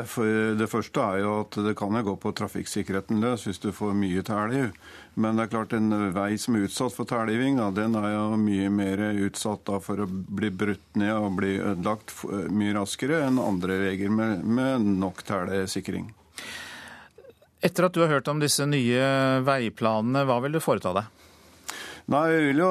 Det 0.57 0.68
første 0.68 1.00
er 1.00 1.22
jo 1.24 1.34
at 1.42 1.59
det 1.64 1.76
kan 1.76 1.94
jo 1.96 2.04
gå 2.11 2.16
på 2.20 2.32
trafikksikkerheten 2.36 3.20
løs 3.20 3.46
hvis 3.46 3.61
du 3.61 3.70
får 3.72 3.94
mye 3.96 4.24
tæliv. 4.24 4.72
Men 5.16 5.36
det 5.36 5.46
er 5.46 5.52
klart 5.54 5.72
en 5.76 5.92
vei 6.12 6.36
som 6.40 6.57
er 6.57 6.66
utsatt 6.68 6.92
for 6.96 7.09
tæliving, 7.09 7.61
den 7.76 7.96
er 7.96 8.11
jo 8.12 8.36
mye 8.40 8.68
mer 8.72 9.00
utsatt 9.28 9.70
for 9.84 10.04
å 10.04 10.09
bli 10.09 10.50
brutt 10.50 11.00
ned 11.00 11.14
og 11.16 11.38
bli 11.38 11.57
ødelagt 11.57 12.12
mye 12.52 12.76
raskere 12.76 13.24
enn 13.26 13.40
andre 13.40 13.80
veier 13.86 14.12
med, 14.12 14.44
med 14.44 14.84
nok 15.00 15.24
tælesikring. 15.24 16.12
Etter 17.66 17.88
at 17.88 17.96
du 17.96 18.02
har 18.04 18.12
hørt 18.12 18.28
om 18.30 18.38
disse 18.42 18.62
nye 18.68 19.06
veiplanene, 19.46 20.22
hva 20.28 20.38
vil 20.44 20.54
du 20.54 20.62
foreta 20.62 20.92
deg? 20.94 21.12
Nei, 22.06 22.20
Jeg 22.30 22.42
vil 22.52 22.60
jo 22.62 22.66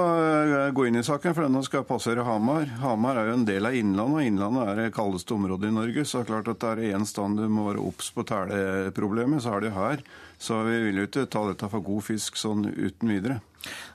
gå 0.78 0.86
inn 0.88 0.96
i 0.96 1.04
saken, 1.04 1.34
for 1.36 1.44
denne 1.44 1.60
skal 1.68 1.84
passere 1.84 2.24
Hamar. 2.24 2.70
Hamar 2.80 3.18
er 3.20 3.28
jo 3.28 3.34
en 3.36 3.44
del 3.48 3.68
av 3.68 3.76
Innlandet, 3.76 4.22
og 4.22 4.28
Innlandet 4.30 4.70
er 4.72 4.78
det 4.80 4.94
kaldeste 4.96 5.36
området 5.36 5.68
i 5.68 5.76
Norge. 5.76 6.06
Så 6.08 6.22
det 6.22 6.24
er 6.24 6.30
klart 6.30 6.52
at 6.54 6.62
det 6.64 6.70
er 6.72 6.96
én 6.96 7.04
stand 7.10 7.42
du 7.42 7.50
må 7.52 7.66
være 7.68 7.84
obs 7.84 8.14
på 8.16 8.24
teleproblemet, 8.30 9.44
så 9.44 9.58
er 9.58 9.66
det 9.66 9.74
her. 9.76 10.06
Så 10.40 10.62
vi 10.64 10.78
vil 10.86 11.02
jo 11.02 11.08
ikke 11.10 11.26
ta 11.28 11.44
dette 11.50 11.68
for 11.74 11.84
god 11.84 12.08
fisk 12.08 12.40
sånn 12.40 12.64
uten 12.72 13.12
videre. 13.12 13.42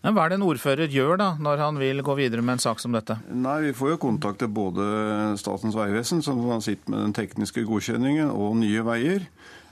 Men 0.04 0.12
Hva 0.12 0.26
er 0.26 0.34
det 0.34 0.40
en 0.42 0.44
ordfører 0.50 0.92
gjør 0.92 1.16
da, 1.22 1.30
når 1.40 1.64
han 1.64 1.80
vil 1.80 2.04
gå 2.04 2.18
videre 2.18 2.44
med 2.44 2.58
en 2.58 2.64
sak 2.66 2.82
som 2.82 2.92
dette? 2.92 3.16
Nei, 3.32 3.70
Vi 3.70 3.72
får 3.80 3.94
jo 3.94 4.02
kontakte 4.02 4.50
både 4.50 5.38
Statens 5.40 5.78
vegvesen, 5.78 6.20
som 6.26 6.42
sitter 6.60 6.92
med 6.92 7.00
den 7.06 7.16
tekniske 7.16 7.64
godkjenningen, 7.64 8.28
og 8.28 8.58
Nye 8.60 8.84
Veier. 8.84 9.24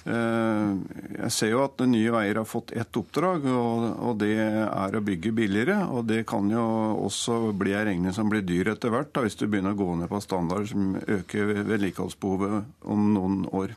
Jeg 0.06 1.30
ser 1.34 1.50
jo 1.52 1.64
at 1.64 1.82
Nye 1.84 2.12
Veier 2.14 2.38
har 2.40 2.46
fått 2.48 2.72
ett 2.76 2.96
oppdrag, 2.96 3.44
og 3.48 4.14
det 4.20 4.36
er 4.38 4.96
å 4.96 5.02
bygge 5.04 5.34
billigere. 5.36 5.80
Og 5.92 6.06
det 6.08 6.22
kan 6.30 6.48
jo 6.52 6.62
også 7.08 7.52
bli 7.58 7.74
en 7.76 7.88
regning 7.90 8.14
som 8.16 8.30
blir 8.30 8.46
dyr 8.46 8.72
etter 8.74 8.94
hvert, 8.94 9.12
da, 9.12 9.26
hvis 9.26 9.36
du 9.40 9.46
begynner 9.46 9.76
å 9.76 9.80
gå 9.80 9.90
ned 9.98 10.08
på 10.12 10.22
standarder 10.24 10.70
som 10.70 10.96
øker 11.02 11.52
vedlikeholdsbehovet 11.68 12.88
om 12.88 13.12
noen 13.16 13.44
år. 13.52 13.76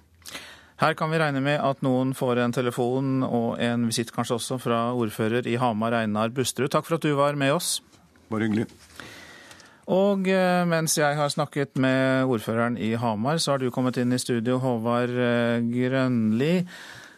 Her 0.82 0.96
kan 0.98 1.12
vi 1.14 1.20
regne 1.22 1.44
med 1.46 1.60
at 1.62 1.84
noen 1.86 2.16
får 2.18 2.40
en 2.42 2.56
telefon 2.56 3.22
og 3.28 3.60
en 3.62 3.84
visitt 3.86 4.10
kanskje 4.16 4.40
også 4.40 4.58
fra 4.64 4.80
ordfører 4.98 5.46
i 5.46 5.60
Hamar, 5.62 5.94
Einar 6.00 6.32
Busterud. 6.34 6.72
Takk 6.74 6.88
for 6.88 6.98
at 6.98 7.06
du 7.06 7.12
var 7.20 7.38
med 7.38 7.54
oss. 7.54 7.76
Bare 8.32 8.48
hyggelig. 8.48 8.66
Og 9.92 10.28
mens 10.72 10.96
jeg 10.96 11.18
har 11.20 11.34
snakket 11.34 11.76
med 11.82 12.30
ordføreren 12.32 12.78
i 12.80 12.94
Hamar, 12.96 13.42
så 13.44 13.56
har 13.56 13.62
du 13.62 13.72
kommet 13.76 14.00
inn 14.00 14.16
i 14.16 14.22
studio, 14.22 14.56
Håvard 14.64 15.16
Grønli. 15.68 16.56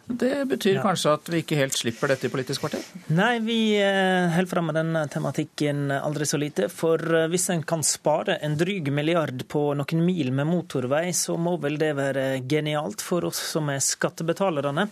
Det 0.03 0.45
betyr 0.51 0.82
kanskje 0.84 1.11
at 1.15 1.30
vi 1.32 1.39
ikke 1.39 1.55
helt 1.55 1.78
slipper 1.80 2.11
dette 2.11 2.28
i 2.28 2.32
Politisk 2.32 2.65
kvarter? 2.65 2.82
Nei, 3.15 3.38
vi 3.39 3.57
holder 3.80 4.49
fram 4.51 4.67
med 4.67 4.76
denne 4.76 5.05
tematikken 5.07 5.93
aldri 5.95 6.28
så 6.28 6.39
lite. 6.41 6.67
For 6.67 6.99
hvis 7.32 7.47
en 7.53 7.63
kan 7.67 7.86
spare 7.88 8.36
en 8.43 8.57
dryg 8.59 8.91
milliard 8.91 9.45
på 9.47 9.69
noen 9.80 10.03
mil 10.03 10.34
med 10.36 10.49
motorvei, 10.49 11.05
så 11.15 11.38
må 11.39 11.55
vel 11.63 11.80
det 11.80 11.93
være 11.95 12.26
genialt 12.51 13.03
for 13.05 13.30
oss 13.30 13.39
som 13.53 13.71
er 13.71 13.80
skattebetalerne. 13.84 14.89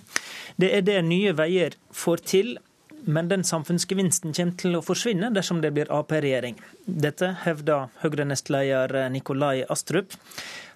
Det 0.56 0.72
er 0.78 0.88
det 0.88 1.02
Nye 1.10 1.36
Veier 1.36 1.76
får 1.92 2.24
til. 2.32 2.56
Men 3.04 3.30
den 3.32 3.44
samfunnsgevinsten 3.44 4.34
kommer 4.38 4.58
til 4.62 4.78
å 4.78 4.84
forsvinne 4.86 5.32
dersom 5.34 5.62
det 5.64 5.72
blir 5.74 5.90
Ap-regjering. 5.94 6.60
Dette 6.86 7.32
hevder 7.46 7.90
Høyre-nestleder 8.04 9.10
Nikolai 9.14 9.64
Astrup. 9.74 10.14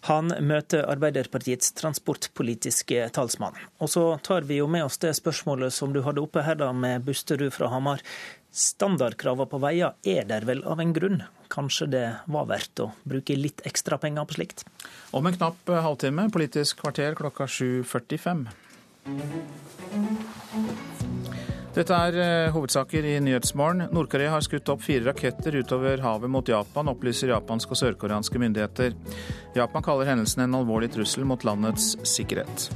Han 0.09 0.33
møter 0.45 0.85
Arbeiderpartiets 0.89 1.71
transportpolitiske 1.77 3.09
talsmann. 3.13 3.57
Og 3.81 3.89
så 3.93 4.03
tar 4.25 4.45
vi 4.49 4.59
jo 4.59 4.67
med 4.69 4.85
oss 4.85 4.99
det 5.01 5.15
spørsmålet 5.17 5.73
som 5.73 5.93
du 5.93 6.01
hadde 6.05 6.21
oppe 6.21 6.43
her 6.45 6.57
da 6.59 6.71
med 6.73 7.05
Busterud 7.05 7.53
fra 7.53 7.69
Hamar. 7.73 8.01
Standardkravene 8.55 9.49
på 9.51 9.59
veier 9.61 9.97
er 10.07 10.29
der 10.29 10.45
vel 10.47 10.61
av 10.63 10.79
en 10.81 10.93
grunn? 10.95 11.23
Kanskje 11.51 11.89
det 11.91 12.05
var 12.31 12.47
verdt 12.49 12.81
å 12.81 12.91
bruke 13.03 13.35
litt 13.37 13.61
ekstra 13.67 13.97
penger 14.01 14.25
på 14.29 14.37
slikt? 14.39 14.65
Om 15.13 15.25
en 15.29 15.37
knapp 15.37 15.69
halvtime, 15.69 16.29
Politisk 16.33 16.81
kvarter 16.85 17.17
klokka 17.17 17.49
7.45. 17.49 18.47
Dette 21.75 21.91
er 21.91 22.53
hovedsaker 22.55 23.03
i 23.03 23.17
Nyhetsmorgen. 23.19 23.89
Nord-Korea 23.91 24.29
har 24.31 24.43
skutt 24.45 24.69
opp 24.71 24.79
fire 24.85 25.09
raketter 25.09 25.57
utover 25.59 25.99
havet 25.99 26.31
mot 26.31 26.47
Japan, 26.47 26.87
opplyser 26.87 27.33
japanske 27.33 27.75
og 27.75 27.79
sørkoreanske 27.81 28.39
myndigheter. 28.39 28.95
Japan 29.57 29.83
kaller 29.83 30.07
hendelsen 30.07 30.45
en 30.45 30.55
alvorlig 30.55 30.93
trussel 30.93 31.27
mot 31.27 31.43
landets 31.43 31.97
sikkerhet. 32.07 32.69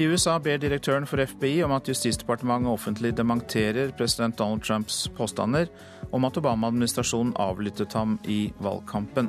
I 0.00 0.08
USA 0.08 0.38
ber 0.40 0.56
direktøren 0.56 1.04
for 1.04 1.20
FBI 1.20 1.58
om 1.66 1.76
at 1.76 1.92
Justisdepartementet 1.92 2.72
offentlig 2.72 3.12
dementerer 3.14 3.92
president 3.92 4.40
Donald 4.40 4.64
Trumps 4.64 5.04
påstander 5.18 5.68
om 6.08 6.24
at 6.24 6.40
Obama-administrasjonen 6.40 7.36
avlyttet 7.36 7.92
ham 7.92 8.16
i 8.24 8.46
valgkampen. 8.64 9.28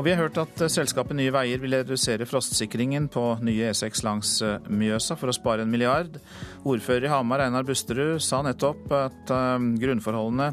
Og 0.00 0.06
vi 0.06 0.14
har 0.14 0.22
hørt 0.22 0.38
at 0.40 0.62
selskapet 0.72 1.12
Nye 1.12 1.32
Veier 1.34 1.60
vil 1.60 1.74
redusere 1.76 2.24
frostsikringen 2.24 3.10
på 3.12 3.20
nye 3.44 3.68
E6 3.68 4.00
langs 4.06 4.30
Mjøsa 4.72 5.12
for 5.20 5.28
å 5.28 5.34
spare 5.36 5.66
en 5.66 5.68
milliard. 5.68 6.16
Ordfører 6.64 7.04
i 7.04 7.10
Hamar, 7.12 7.42
Einar 7.44 7.66
Busterud, 7.68 8.16
sa 8.24 8.40
nettopp 8.40 8.88
at 8.96 9.34
grunnforholdene 9.82 10.48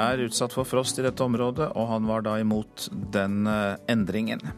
er 0.00 0.24
utsatt 0.24 0.56
for 0.56 0.64
frost 0.64 0.96
i 0.96 1.04
dette 1.04 1.20
området, 1.20 1.68
og 1.76 1.92
han 1.92 2.08
var 2.08 2.24
da 2.24 2.38
imot 2.40 2.88
den 3.12 3.44
endringen. 3.84 4.48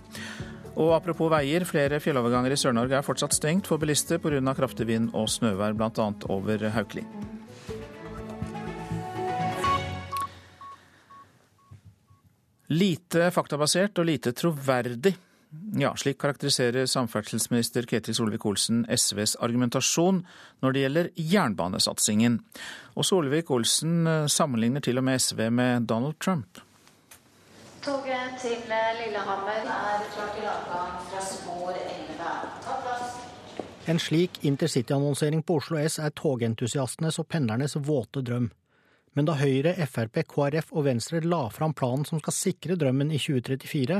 Og 0.79 0.95
apropos 0.95 1.35
veier, 1.35 1.67
flere 1.67 1.99
fjelloverganger 1.99 2.55
i 2.55 2.63
Sør-Norge 2.63 3.01
er 3.01 3.09
fortsatt 3.11 3.35
stengt 3.35 3.67
for 3.67 3.83
bilister 3.83 4.23
pga. 4.23 4.55
kraftig 4.55 4.87
vind 4.87 5.11
og 5.19 5.27
snøvær, 5.35 5.75
bl.a. 5.75 6.13
over 6.31 6.71
Haukeli. 6.79 7.09
Lite 12.73 13.29
faktabasert 13.35 14.01
og 14.01 14.09
lite 14.09 14.33
troverdig. 14.37 15.13
Ja, 15.77 15.91
slik 16.01 16.17
karakteriserer 16.23 16.87
samferdselsminister 16.89 17.85
Ketil 17.85 18.17
Solvik-Olsen 18.17 18.87
SVs 18.89 19.35
argumentasjon 19.45 20.23
når 20.65 20.73
det 20.73 20.85
gjelder 20.85 21.11
jernbanesatsingen. 21.35 22.39
Og 22.97 23.05
Solvik-Olsen 23.05 24.07
eh, 24.09 24.29
sammenligner 24.33 24.81
til 24.81 25.03
og 25.03 25.05
med 25.05 25.21
SV 25.21 25.51
med 25.53 25.85
Donald 25.91 26.17
Trump. 26.25 26.63
Toget 27.85 28.41
til 28.41 28.65
Lillehammer 29.03 29.61
er 29.61 30.09
klart 30.15 30.33
til 30.39 30.49
avgang 30.49 30.97
fra 31.11 31.21
spor 31.27 31.77
11. 31.77 32.33
Ta 32.65 32.79
plass. 32.87 33.21
En 33.91 33.99
slik 33.99 34.45
intercityannonsering 34.47 35.43
på 35.43 35.59
Oslo 35.59 35.81
S 35.83 35.99
er 35.99 36.15
togentusiastenes 36.17 37.19
og 37.19 37.29
pendlernes 37.29 37.77
våte 37.77 38.23
drøm. 38.23 38.53
Men 39.13 39.29
da 39.29 39.37
Høyre, 39.37 39.75
Frp, 39.87 40.23
KrF 40.29 40.73
og 40.73 40.87
Venstre 40.87 41.21
la 41.25 41.45
fram 41.53 41.75
planen 41.77 42.07
som 42.09 42.21
skal 42.23 42.37
sikre 42.37 42.79
drømmen 42.81 43.13
i 43.13 43.21
2034, 43.21 43.99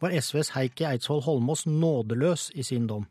var 0.00 0.16
SVs 0.16 0.54
Heikki 0.56 0.86
Eidsvoll 0.88 1.22
Holmås 1.26 1.66
nådeløs 1.68 2.50
i 2.56 2.64
sin 2.66 2.88
dom. 2.88 3.04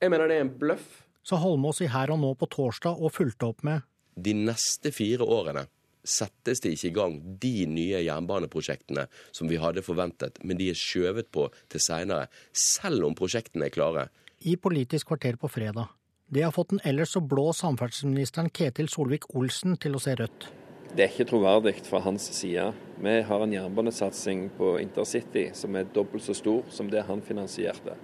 Jeg 0.00 0.12
mener 0.12 0.28
det 0.28 0.40
er 0.40 0.46
en 0.46 0.56
bløff. 0.60 1.02
Sa 1.26 1.38
Holmås 1.42 1.82
i 1.82 1.90
Her 1.90 2.12
og 2.14 2.20
Nå 2.22 2.32
på 2.38 2.48
torsdag 2.48 3.00
og 3.00 3.12
fulgte 3.12 3.48
opp 3.48 3.64
med 3.66 3.84
De 4.16 4.32
neste 4.36 4.92
fire 4.94 5.26
årene 5.26 5.66
settes 6.06 6.62
det 6.62 6.76
ikke 6.76 6.88
i 6.88 6.94
gang 6.94 7.16
de 7.42 7.66
nye 7.68 8.00
jernbaneprosjektene 8.06 9.06
som 9.34 9.50
vi 9.50 9.58
hadde 9.60 9.82
forventet, 9.84 10.38
men 10.46 10.58
de 10.58 10.70
er 10.70 10.78
skjøvet 10.78 11.32
på 11.34 11.48
til 11.72 11.82
seinere, 11.82 12.28
selv 12.52 13.08
om 13.08 13.16
prosjektene 13.18 13.66
er 13.66 13.74
klare. 13.74 14.06
I 14.46 14.54
Politisk 14.56 15.10
kvarter 15.10 15.36
på 15.40 15.50
fredag. 15.50 15.90
Det 16.30 16.44
har 16.46 16.54
fått 16.54 16.72
den 16.74 16.84
ellers 16.86 17.14
så 17.14 17.22
blå 17.22 17.50
samferdselsministeren 17.54 18.52
Ketil 18.54 18.88
Solvik-Olsen 18.90 19.76
til 19.82 19.98
å 19.98 20.02
se 20.02 20.14
rødt. 20.18 20.48
Det 20.96 21.04
er 21.04 21.10
ikke 21.12 21.26
troverdig 21.28 21.74
fra 21.84 21.98
hans 22.00 22.24
side. 22.32 22.70
Vi 23.04 23.10
har 23.28 23.42
en 23.44 23.52
jernbanesatsing 23.52 24.46
på 24.56 24.78
intercity 24.80 25.42
som 25.52 25.74
er 25.76 25.90
dobbelt 25.92 26.24
så 26.24 26.32
stor 26.32 26.62
som 26.72 26.88
det 26.88 27.02
han 27.04 27.20
finansierte. 27.20 27.98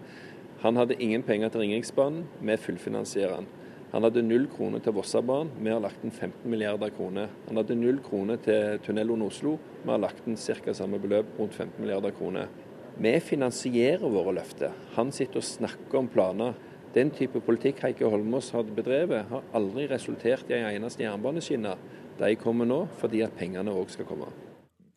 Han 0.61 0.77
hadde 0.77 0.99
ingen 1.01 1.25
penger 1.25 1.49
til 1.49 1.63
Ringeriksbanen, 1.63 2.27
vi 2.45 2.57
fullfinansierer 2.61 3.39
den. 3.39 3.49
Han 3.95 4.05
hadde 4.05 4.27
null 4.27 4.45
kroner 4.53 4.85
til 4.85 4.93
Vossabanen, 4.99 5.55
vi 5.65 5.73
har 5.73 5.81
lagt 5.81 6.05
inn 6.05 6.13
15 6.13 6.45
milliarder 6.53 6.93
kroner. 6.93 7.33
Han 7.47 7.63
hadde 7.63 7.79
null 7.81 8.03
kroner 8.05 8.37
til 8.45 8.77
tunnel 8.85 9.15
under 9.17 9.33
Oslo, 9.33 9.55
vi 9.87 9.89
har 9.89 10.05
lagt 10.05 10.29
inn 10.29 10.37
ca. 10.37 10.77
samme 10.77 11.01
beløp, 11.01 11.33
rundt 11.41 11.57
15 11.57 11.81
milliarder 11.81 12.13
kroner. 12.13 12.53
Vi 13.01 13.15
finansierer 13.25 14.05
våre 14.05 14.37
løfter. 14.37 14.77
Han 14.99 15.17
sitter 15.17 15.41
og 15.41 15.49
snakker 15.49 16.03
om 16.03 16.13
planer. 16.13 16.61
Den 16.93 17.09
type 17.17 17.41
politikk 17.41 17.79
Heikki 17.87 18.05
Holmås 18.05 18.51
hadde 18.53 18.75
bedrevet, 18.77 19.25
har 19.31 19.45
aldri 19.57 19.87
resultert 19.89 20.51
i 20.51 20.59
en 20.59 20.69
eneste 20.69 21.07
jernbaneskinne. 21.07 21.77
De 22.19 22.33
kommer 22.37 22.69
nå 22.69 22.83
fordi 23.01 23.23
at 23.25 23.33
pengene 23.39 23.73
òg 23.73 23.89
skal 23.95 24.09
komme. 24.09 24.29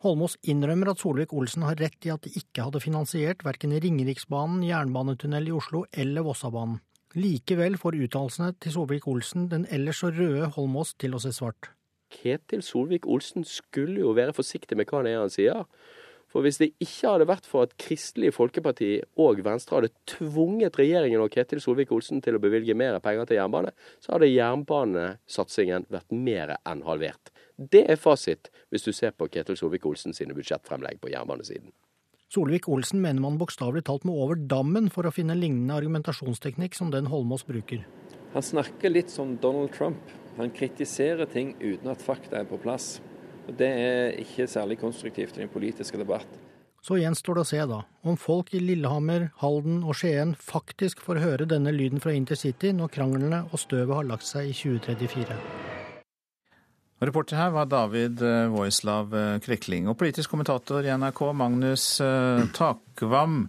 Holmås 0.04 0.36
innrømmer 0.44 0.92
at 0.92 1.00
Solvik-Olsen 1.00 1.64
har 1.64 1.78
rett 1.80 2.04
i 2.04 2.12
at 2.12 2.26
de 2.26 2.34
ikke 2.36 2.66
hadde 2.66 2.82
finansiert 2.84 3.46
verken 3.46 3.72
Ringeriksbanen, 3.80 4.60
jernbanetunnel 4.68 5.48
i 5.48 5.54
Oslo 5.56 5.86
eller 5.90 6.26
Vossabanen. 6.26 6.82
Likevel 7.16 7.78
får 7.80 7.96
uttalelsene 8.04 8.52
til 8.60 8.74
Solvik-Olsen 8.74 9.48
den 9.48 9.64
ellers 9.72 10.02
så 10.02 10.12
røde 10.12 10.50
Holmås 10.52 10.92
til 11.00 11.16
å 11.16 11.22
se 11.22 11.32
svart. 11.32 11.70
Ketil 12.12 12.60
Solvik-Olsen 12.62 13.48
skulle 13.48 14.02
jo 14.04 14.12
være 14.14 14.36
forsiktig 14.36 14.76
med 14.76 14.92
hva 14.92 15.00
det 15.06 15.14
er 15.14 15.24
han 15.24 15.32
sier. 15.32 15.64
For 16.32 16.42
hvis 16.44 16.58
det 16.60 16.72
ikke 16.82 17.12
hadde 17.12 17.28
vært 17.30 17.46
for 17.48 17.66
at 17.66 17.76
Kristelig 17.80 18.32
Folkeparti 18.34 18.90
og 19.22 19.40
Venstre 19.46 19.78
hadde 19.78 19.92
tvunget 20.10 20.78
regjeringen 20.80 21.22
og 21.22 21.30
Ketil 21.32 21.62
Solvik-Olsen 21.62 22.20
til 22.24 22.36
å 22.36 22.42
bevilge 22.42 22.74
mer 22.76 22.98
penger 23.04 23.30
til 23.30 23.38
jernbane, 23.40 23.72
så 24.02 24.16
hadde 24.16 24.32
jernbanesatsingen 24.32 25.86
vært 25.92 26.12
mer 26.12 26.56
enn 26.58 26.84
halvert. 26.86 27.32
Det 27.56 27.86
er 27.88 28.00
fasit 28.00 28.50
hvis 28.74 28.84
du 28.84 28.92
ser 28.92 29.14
på 29.16 29.30
Ketil 29.32 29.56
Solvik-Olsen 29.56 30.16
sine 30.16 30.36
budsjettfremlegg 30.36 31.00
på 31.00 31.14
jernbanesiden. 31.14 31.72
Solvik-Olsen 32.34 32.98
mener 33.00 33.22
man 33.22 33.38
bokstavelig 33.38 33.84
talt 33.86 34.04
må 34.04 34.16
over 34.24 34.36
dammen 34.50 34.90
for 34.90 35.06
å 35.06 35.14
finne 35.14 35.36
lignende 35.38 35.76
argumentasjonsteknikk 35.78 36.74
som 36.74 36.90
den 36.90 37.06
Holmås 37.12 37.46
bruker. 37.46 37.86
Han 38.34 38.44
snakker 38.44 38.90
litt 38.90 39.12
som 39.14 39.36
Donald 39.40 39.70
Trump. 39.72 40.10
Han 40.36 40.50
kritiserer 40.52 41.30
ting 41.30 41.54
uten 41.62 41.88
at 41.88 42.02
fakta 42.02 42.42
er 42.42 42.48
på 42.50 42.58
plass. 42.60 42.96
Og 43.46 43.54
Det 43.58 43.68
er 43.68 44.18
ikke 44.20 44.48
særlig 44.50 44.78
konstruktivt 44.80 45.36
i 45.36 45.44
den 45.44 45.52
politiske 45.52 45.98
debatt. 45.98 46.26
Så 46.86 47.00
gjenstår 47.00 47.34
det 47.34 47.42
å 47.42 47.48
se, 47.48 47.62
da, 47.66 47.80
om 48.06 48.18
folk 48.20 48.52
i 48.54 48.60
Lillehammer, 48.62 49.30
Halden 49.40 49.80
og 49.82 49.96
Skien 49.98 50.36
faktisk 50.38 51.00
får 51.02 51.18
høre 51.18 51.48
denne 51.50 51.72
lyden 51.74 52.02
fra 52.02 52.14
intercity 52.14 52.70
når 52.70 52.92
kranglene 52.94 53.40
og 53.50 53.58
støvet 53.58 53.96
har 53.96 54.06
lagt 54.06 54.28
seg 54.28 54.52
i 54.52 54.54
2034. 54.54 55.38
Reporter 57.02 57.36
her 57.36 57.50
var 57.52 57.66
David 57.68 58.22
eh, 58.24 58.46
Voislav 58.48 59.10
eh, 59.12 59.34
Krekling. 59.44 59.90
Og 59.90 59.98
politisk 60.00 60.32
kommentator 60.32 60.86
i 60.86 60.94
NRK, 60.94 61.20
Magnus 61.36 61.88
eh, 62.00 62.46
Takvam. 62.56 63.42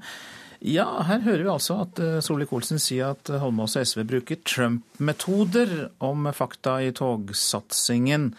Ja, 0.60 0.88
her 1.06 1.22
hører 1.24 1.46
vi 1.46 1.54
altså 1.54 1.78
at 1.84 2.00
Solvik-Olsen 2.26 2.82
sier 2.82 3.14
at 3.14 3.30
Holmås 3.30 3.78
og 3.78 3.86
SV 3.86 4.02
bruker 4.10 4.40
Trump-metoder 4.42 5.92
om 6.04 6.26
fakta 6.34 6.80
i 6.82 6.90
togsatsingen, 6.98 8.32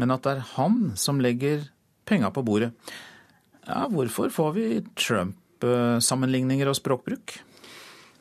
men 0.00 0.14
at 0.14 0.24
det 0.26 0.36
er 0.36 0.44
han 0.56 0.92
som 0.98 1.20
legger 1.22 1.66
penga 2.08 2.32
på 2.34 2.44
bordet. 2.46 2.72
Ja, 3.66 3.86
hvorfor 3.90 4.32
får 4.32 4.52
vi 4.56 4.66
Trump-sammenligninger 4.98 6.70
og 6.70 6.78
språkbruk? 6.78 7.38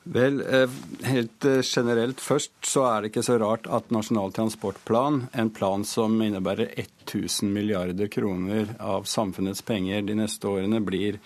Vel, 0.04 0.42
eh, 0.42 0.70
helt 1.06 1.46
eh, 1.46 1.62
generelt 1.62 2.22
først 2.22 2.66
så 2.66 2.88
er 2.90 3.02
det 3.02 3.12
ikke 3.12 3.24
så 3.26 3.36
rart 3.38 3.68
at 3.70 3.92
Nasjonal 3.94 4.34
transportplan, 4.34 5.28
en 5.38 5.52
plan 5.54 5.86
som 5.86 6.16
innebærer 6.26 6.72
1000 6.74 7.52
milliarder 7.54 8.10
kroner 8.10 8.74
av 8.82 9.06
samfunnets 9.06 9.62
penger 9.62 10.02
de 10.08 10.16
neste 10.18 10.50
årene, 10.50 10.82
blir 10.82 11.20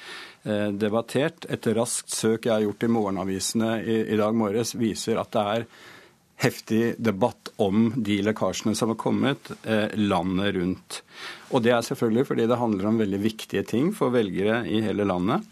eh, 0.43 0.74
debattert. 0.76 1.48
Et 1.48 1.72
raskt 1.78 2.12
søk 2.12 2.50
jeg 2.50 2.52
har 2.52 2.66
gjort 2.66 2.84
i 2.84 2.91
morgenavisene 2.91 3.72
i, 3.80 3.98
i 4.12 4.20
dag 4.20 4.36
morges, 4.36 4.76
viser 4.76 5.24
at 5.24 5.32
det 5.32 5.46
er 5.54 5.68
heftig 6.42 6.96
debatt 6.98 7.52
om 7.62 7.92
de 7.96 8.20
lekkasjene 8.26 8.76
som 8.76 8.92
har 8.92 9.00
kommet 9.00 9.52
eh, 9.64 9.92
landet 9.96 10.56
rundt. 10.58 11.02
Og 11.56 11.64
det 11.64 11.72
er 11.76 11.86
selvfølgelig 11.86 12.28
fordi 12.32 12.48
det 12.52 12.60
handler 12.60 12.90
om 12.90 13.02
veldig 13.02 13.22
viktige 13.24 13.64
ting 13.68 13.92
for 13.96 14.14
velgere 14.16 14.64
i 14.68 14.82
hele 14.84 15.08
landet. 15.08 15.46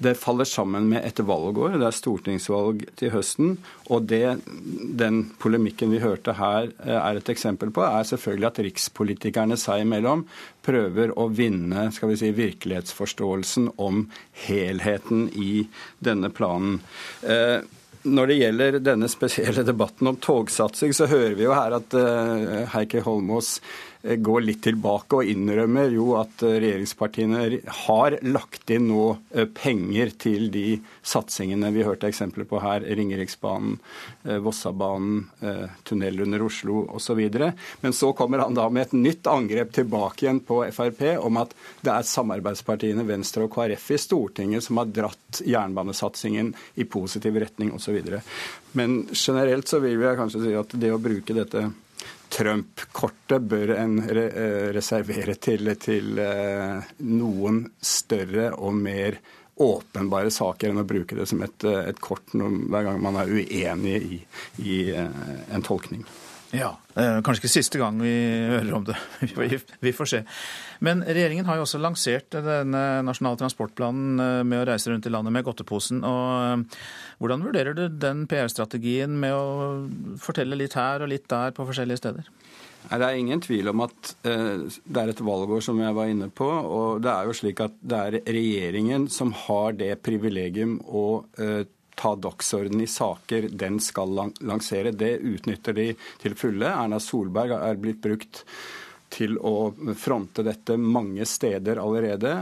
Det 0.00 0.14
faller 0.16 0.48
sammen 0.48 0.86
med 0.88 1.04
et 1.04 1.18
valgår. 1.20 1.74
Det 1.76 1.84
er 1.84 1.96
stortingsvalg 1.96 2.86
til 2.96 3.10
høsten. 3.12 3.58
Og 3.92 4.06
det 4.08 4.38
den 4.96 5.18
polemikken 5.42 5.92
vi 5.92 6.00
hørte 6.00 6.32
her 6.38 6.70
eh, 6.70 6.96
er 6.96 7.18
et 7.18 7.32
eksempel 7.32 7.72
på, 7.74 7.84
er 7.84 8.06
selvfølgelig 8.08 8.48
at 8.48 8.62
rikspolitikerne 8.64 9.58
seg 9.60 9.84
imellom 9.84 10.24
prøver 10.64 11.12
å 11.18 11.26
vinne 11.28 11.90
skal 11.92 12.14
vi 12.14 12.20
si, 12.22 12.30
virkelighetsforståelsen 12.38 13.74
om 13.82 14.06
helheten 14.46 15.26
i 15.36 15.66
denne 16.00 16.32
planen. 16.32 16.80
Eh, 17.20 17.60
når 18.02 18.30
det 18.30 18.36
gjelder 18.40 18.80
denne 18.80 19.08
spesielle 19.12 19.64
debatten 19.66 20.08
om 20.08 20.16
togsatsing, 20.22 20.94
så 20.96 21.08
hører 21.10 21.36
vi 21.36 21.44
jo 21.44 21.56
her 21.56 21.76
at 21.80 21.96
uh, 21.96 22.64
Heikki 22.72 23.02
Holmås 23.04 23.58
Eh, 23.58 23.89
går 24.02 24.44
litt 24.46 24.62
tilbake 24.64 25.18
og 25.18 25.28
innrømmer 25.28 25.92
jo 25.92 26.14
at 26.20 26.42
eh, 26.46 26.56
regjeringspartiene 26.62 27.42
har 27.84 28.16
lagt 28.24 28.70
inn 28.72 28.88
nå 28.88 29.04
eh, 29.34 29.48
penger 29.52 30.14
til 30.20 30.48
de 30.54 30.78
satsingene 31.02 31.72
vi 31.74 31.84
hørte 31.84 32.08
eksempler 32.08 32.48
på 32.48 32.62
her. 32.64 32.84
Ringeriksbanen, 32.84 33.78
Vossabanen, 34.44 35.24
tunnel 35.86 36.20
under 36.24 36.42
Oslo 36.44 36.82
osv. 36.96 37.20
Men 37.80 37.94
så 37.96 38.12
kommer 38.16 38.42
han 38.44 38.56
da 38.56 38.66
med 38.72 38.88
et 38.88 38.96
nytt 38.96 39.28
angrep 39.30 39.72
tilbake 39.76 40.26
igjen 40.26 40.42
på 40.46 40.62
Frp 40.74 41.02
om 41.20 41.40
at 41.40 41.54
det 41.84 41.92
er 41.94 42.08
samarbeidspartiene 42.08 43.06
Venstre 43.08 43.46
og 43.46 43.54
KrF 43.54 43.90
i 43.96 44.00
Stortinget 44.00 44.66
som 44.66 44.80
har 44.80 44.92
dratt 44.92 45.42
jernbanesatsingen 45.46 46.52
i 46.80 46.86
positiv 46.88 47.40
retning 47.40 47.72
osv. 47.76 48.00
Men 48.72 49.00
generelt 49.12 49.68
så 49.68 49.80
vil 49.82 50.00
jeg 50.00 50.18
kanskje 50.20 50.44
si 50.44 50.56
at 50.58 50.76
det 50.80 50.92
å 50.94 51.02
bruke 51.02 51.36
dette 51.36 51.68
Trump-kortet 52.30 53.42
bør 53.50 53.74
en 53.74 53.98
eh, 54.06 54.70
reservere 54.74 55.34
til, 55.42 55.72
til 55.82 56.20
eh, 56.22 56.90
noen 57.10 57.64
større 57.82 58.52
og 58.54 58.76
mer 58.78 59.18
åpenbare 59.60 60.30
saker 60.32 60.70
enn 60.70 60.80
å 60.84 60.88
bruke 60.88 61.18
det 61.18 61.26
som 61.28 61.42
et, 61.44 61.66
eh, 61.66 61.82
et 61.90 62.00
kort 62.00 62.32
hver 62.32 62.86
gang 62.86 63.02
man 63.02 63.18
er 63.20 63.34
uenig 63.34 63.96
i, 63.98 64.20
i 64.62 64.80
en 64.94 65.66
tolkning. 65.66 66.06
Ja, 66.56 66.72
Kanskje 67.22 67.44
ikke 67.44 67.52
siste 67.52 67.78
gang 67.78 68.00
vi 68.02 68.10
hører 68.50 68.72
om 68.74 68.86
det. 68.88 68.96
Vi 69.84 69.92
får 69.94 70.08
se. 70.10 70.20
Men 70.82 71.04
regjeringen 71.06 71.46
har 71.46 71.60
jo 71.60 71.64
også 71.64 71.78
lansert 71.80 72.34
denne 72.34 72.82
nasjonale 73.06 73.38
transportplanen 73.38 74.18
med 74.48 74.58
å 74.58 74.66
reise 74.68 74.90
rundt 74.90 75.06
i 75.06 75.12
landet 75.14 75.32
med 75.36 75.46
godteposen. 75.46 76.02
og 76.04 76.66
Hvordan 77.22 77.46
vurderer 77.46 77.78
du 77.78 77.86
den 77.88 78.26
PR-strategien 78.30 79.14
med 79.22 79.36
å 79.36 80.18
fortelle 80.20 80.58
litt 80.58 80.74
her 80.78 81.04
og 81.04 81.12
litt 81.12 81.28
der 81.30 81.54
på 81.54 81.68
forskjellige 81.70 82.02
steder? 82.02 82.30
Det 82.90 83.06
er 83.06 83.18
ingen 83.20 83.42
tvil 83.44 83.70
om 83.70 83.84
at 83.84 84.14
det 84.24 85.02
er 85.02 85.12
et 85.12 85.22
valgår, 85.22 85.60
som 85.62 85.78
jeg 85.78 85.94
var 85.94 86.10
inne 86.10 86.30
på. 86.32 86.48
Og 86.48 87.02
det 87.04 87.12
er 87.12 87.28
jo 87.28 87.36
slik 87.36 87.62
at 87.62 87.76
det 87.78 88.00
er 88.06 88.22
regjeringen 88.26 89.06
som 89.12 89.30
har 89.46 89.76
det 89.78 89.94
privilegium 90.02 90.80
å 90.88 91.04
ta 92.00 92.14
dagsorden 92.16 92.80
i 92.80 92.88
saker 92.88 93.50
den 93.52 93.80
skal 93.84 94.32
lansere. 94.40 94.94
Det 94.96 95.18
utnytter 95.20 95.76
de 95.76 95.88
til 96.22 96.36
fulle. 96.38 96.72
Erna 96.72 97.00
Solberg 97.02 97.58
er 97.60 97.80
blitt 97.80 98.00
brukt 98.04 98.44
til 99.10 99.36
å 99.42 99.72
fronte 99.98 100.44
dette 100.46 100.78
mange 100.80 101.26
steder 101.28 101.82
allerede. 101.82 102.34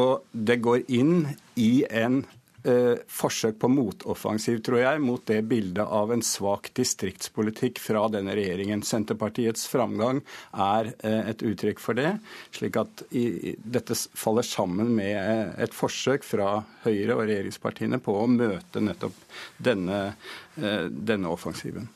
Og 0.00 0.12
det 0.32 0.56
går 0.64 0.86
inn 0.96 1.26
i 1.60 1.84
en 1.90 2.22
eh, 2.68 3.00
forsøk 3.10 3.58
på 3.62 3.70
motoffensiv, 3.72 4.60
tror 4.64 4.82
jeg, 4.82 5.02
mot 5.04 5.24
det 5.28 5.40
bildet 5.50 5.84
av 5.84 6.12
en 6.14 6.24
svak 6.26 6.70
distriktspolitikk 6.78 7.80
fra 7.82 8.04
denne 8.12 8.36
regjeringen. 8.38 8.84
Senterpartiets 8.86 9.66
framgang 9.70 10.22
er 10.52 10.92
eh, 11.00 11.30
et 11.32 11.44
uttrykk 11.46 11.82
for 11.82 11.98
det. 11.98 12.16
slik 12.54 12.78
at 12.80 13.04
i, 13.10 13.56
dette 13.62 13.96
faller 14.18 14.46
sammen 14.46 14.92
med 14.96 15.16
eh, 15.16 15.64
et 15.66 15.74
forsøk 15.76 16.26
fra 16.26 16.62
Høyre 16.82 17.16
og 17.16 17.26
regjeringspartiene 17.28 18.00
på 18.02 18.14
å 18.18 18.28
møte 18.30 18.82
nettopp 18.82 19.16
denne, 19.62 20.04
eh, 20.58 20.86
denne 20.90 21.30
offensiven. 21.30 21.90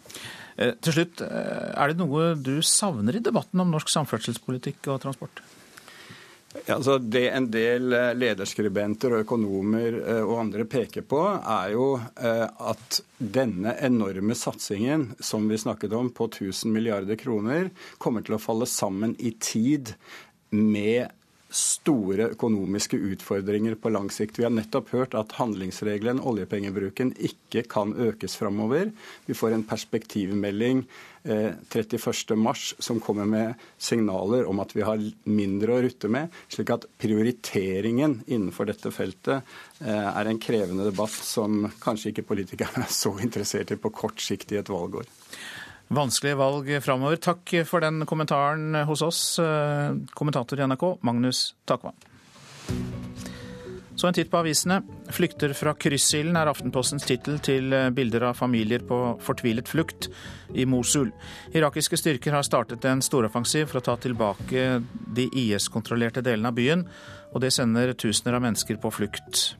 Eh, 0.57 0.73
til 0.81 0.95
slutt, 0.97 1.21
eh, 1.21 1.73
er 1.77 1.93
det 1.93 2.01
noe 2.01 2.35
du 2.35 2.63
savner 2.65 3.19
i 3.19 3.25
debatten 3.25 3.61
om 3.61 3.71
norsk 3.71 3.93
samferdselspolitikk 3.93 4.89
og 4.89 5.03
transport? 5.05 5.43
Altså 6.67 6.99
det 6.99 7.29
en 7.31 7.49
del 7.53 7.93
eh, 7.95 8.13
lederskribenter 8.19 9.15
og 9.15 9.25
økonomer 9.27 9.99
eh, 10.01 10.23
og 10.23 10.41
andre 10.41 10.67
peker 10.69 11.05
på, 11.09 11.21
er 11.39 11.75
jo 11.75 11.89
eh, 11.99 12.47
at 12.47 13.01
denne 13.19 13.77
enorme 13.87 14.37
satsingen 14.39 15.11
som 15.21 15.49
vi 15.51 15.59
snakket 15.61 15.95
om 15.97 16.11
på 16.15 16.29
1000 16.31 16.73
milliarder 16.73 17.19
kroner, 17.21 17.71
kommer 18.03 18.27
til 18.27 18.39
å 18.39 18.43
falle 18.43 18.69
sammen 18.71 19.15
i 19.19 19.35
tid 19.41 19.95
med 20.55 21.13
store 21.57 22.31
økonomiske 22.35 22.99
utfordringer 23.13 23.77
på 23.81 23.91
lang 23.95 24.11
sikt. 24.13 24.39
Vi 24.41 24.45
har 24.47 24.55
nettopp 24.55 24.93
hørt 24.93 25.17
at 25.19 25.37
handlingsregelen, 25.39 26.21
oljepengebruken, 26.21 27.15
ikke 27.17 27.65
kan 27.71 27.95
økes 27.97 28.37
framover. 28.37 28.91
Vi 29.27 29.37
får 29.37 29.57
en 29.57 29.67
perspektivmelding 29.67 30.85
31.3 31.27 32.37
eh, 32.37 32.55
som 32.79 33.01
kommer 33.01 33.25
med 33.25 33.55
signaler 33.79 34.47
om 34.47 34.61
at 34.63 34.77
vi 34.77 34.85
har 34.87 35.03
mindre 35.25 35.75
å 35.75 35.83
rutte 35.87 36.11
med. 36.13 36.35
Slik 36.53 36.71
at 36.75 36.87
prioriteringen 37.01 38.21
innenfor 38.27 38.69
dette 38.71 38.93
feltet 38.95 39.41
eh, 39.81 40.09
er 40.13 40.31
en 40.31 40.43
krevende 40.43 40.87
debatt 40.91 41.17
som 41.17 41.67
kanskje 41.83 42.13
ikke 42.13 42.29
politikerne 42.35 42.85
er 42.87 42.93
så 42.95 43.17
interessert 43.19 43.73
i 43.75 43.81
på 43.81 43.95
kort 43.95 44.23
sikt 44.23 44.55
i 44.55 44.61
et 44.61 44.73
valgår. 44.73 45.09
Vanskelige 45.89 46.39
valg 46.41 46.71
framover. 46.83 47.17
Takk 47.23 47.53
for 47.69 47.85
den 47.85 48.03
kommentaren 48.07 48.75
hos 48.89 49.03
oss, 49.07 49.39
eh, 49.39 49.95
kommentator 50.15 50.59
i 50.59 50.67
NRK, 50.67 50.99
Magnus 51.01 51.55
Takvam. 51.65 51.95
Så 53.97 54.07
en 54.09 54.15
titt 54.15 54.31
på 54.31 54.39
avisene. 54.43 54.83
'Flykter 55.09 55.55
fra 55.55 55.73
kryssilden' 55.73 56.37
er 56.37 56.51
Aftenpostens 56.51 57.07
tittel 57.07 57.39
til 57.39 57.73
eh, 57.73 57.89
bilder 57.91 58.29
av 58.29 58.37
familier 58.37 58.81
på 58.85 59.19
fortvilet 59.25 59.69
flukt 59.69 60.09
i 60.55 60.67
Mosul. 60.67 61.13
Irakiske 61.55 61.97
styrker 61.97 62.33
har 62.33 62.43
startet 62.43 62.85
en 62.85 63.01
storoffensiv 63.01 63.71
for 63.71 63.81
å 63.81 63.85
ta 63.85 63.97
tilbake 63.97 64.83
de 65.15 65.29
IS-kontrollerte 65.33 66.23
delene 66.23 66.49
av 66.49 66.55
byen, 66.55 66.85
og 67.33 67.41
det 67.41 67.53
sender 67.53 67.95
tusener 67.95 68.37
av 68.37 68.43
mennesker 68.43 68.77
på 68.77 68.93
flukt. 68.93 69.57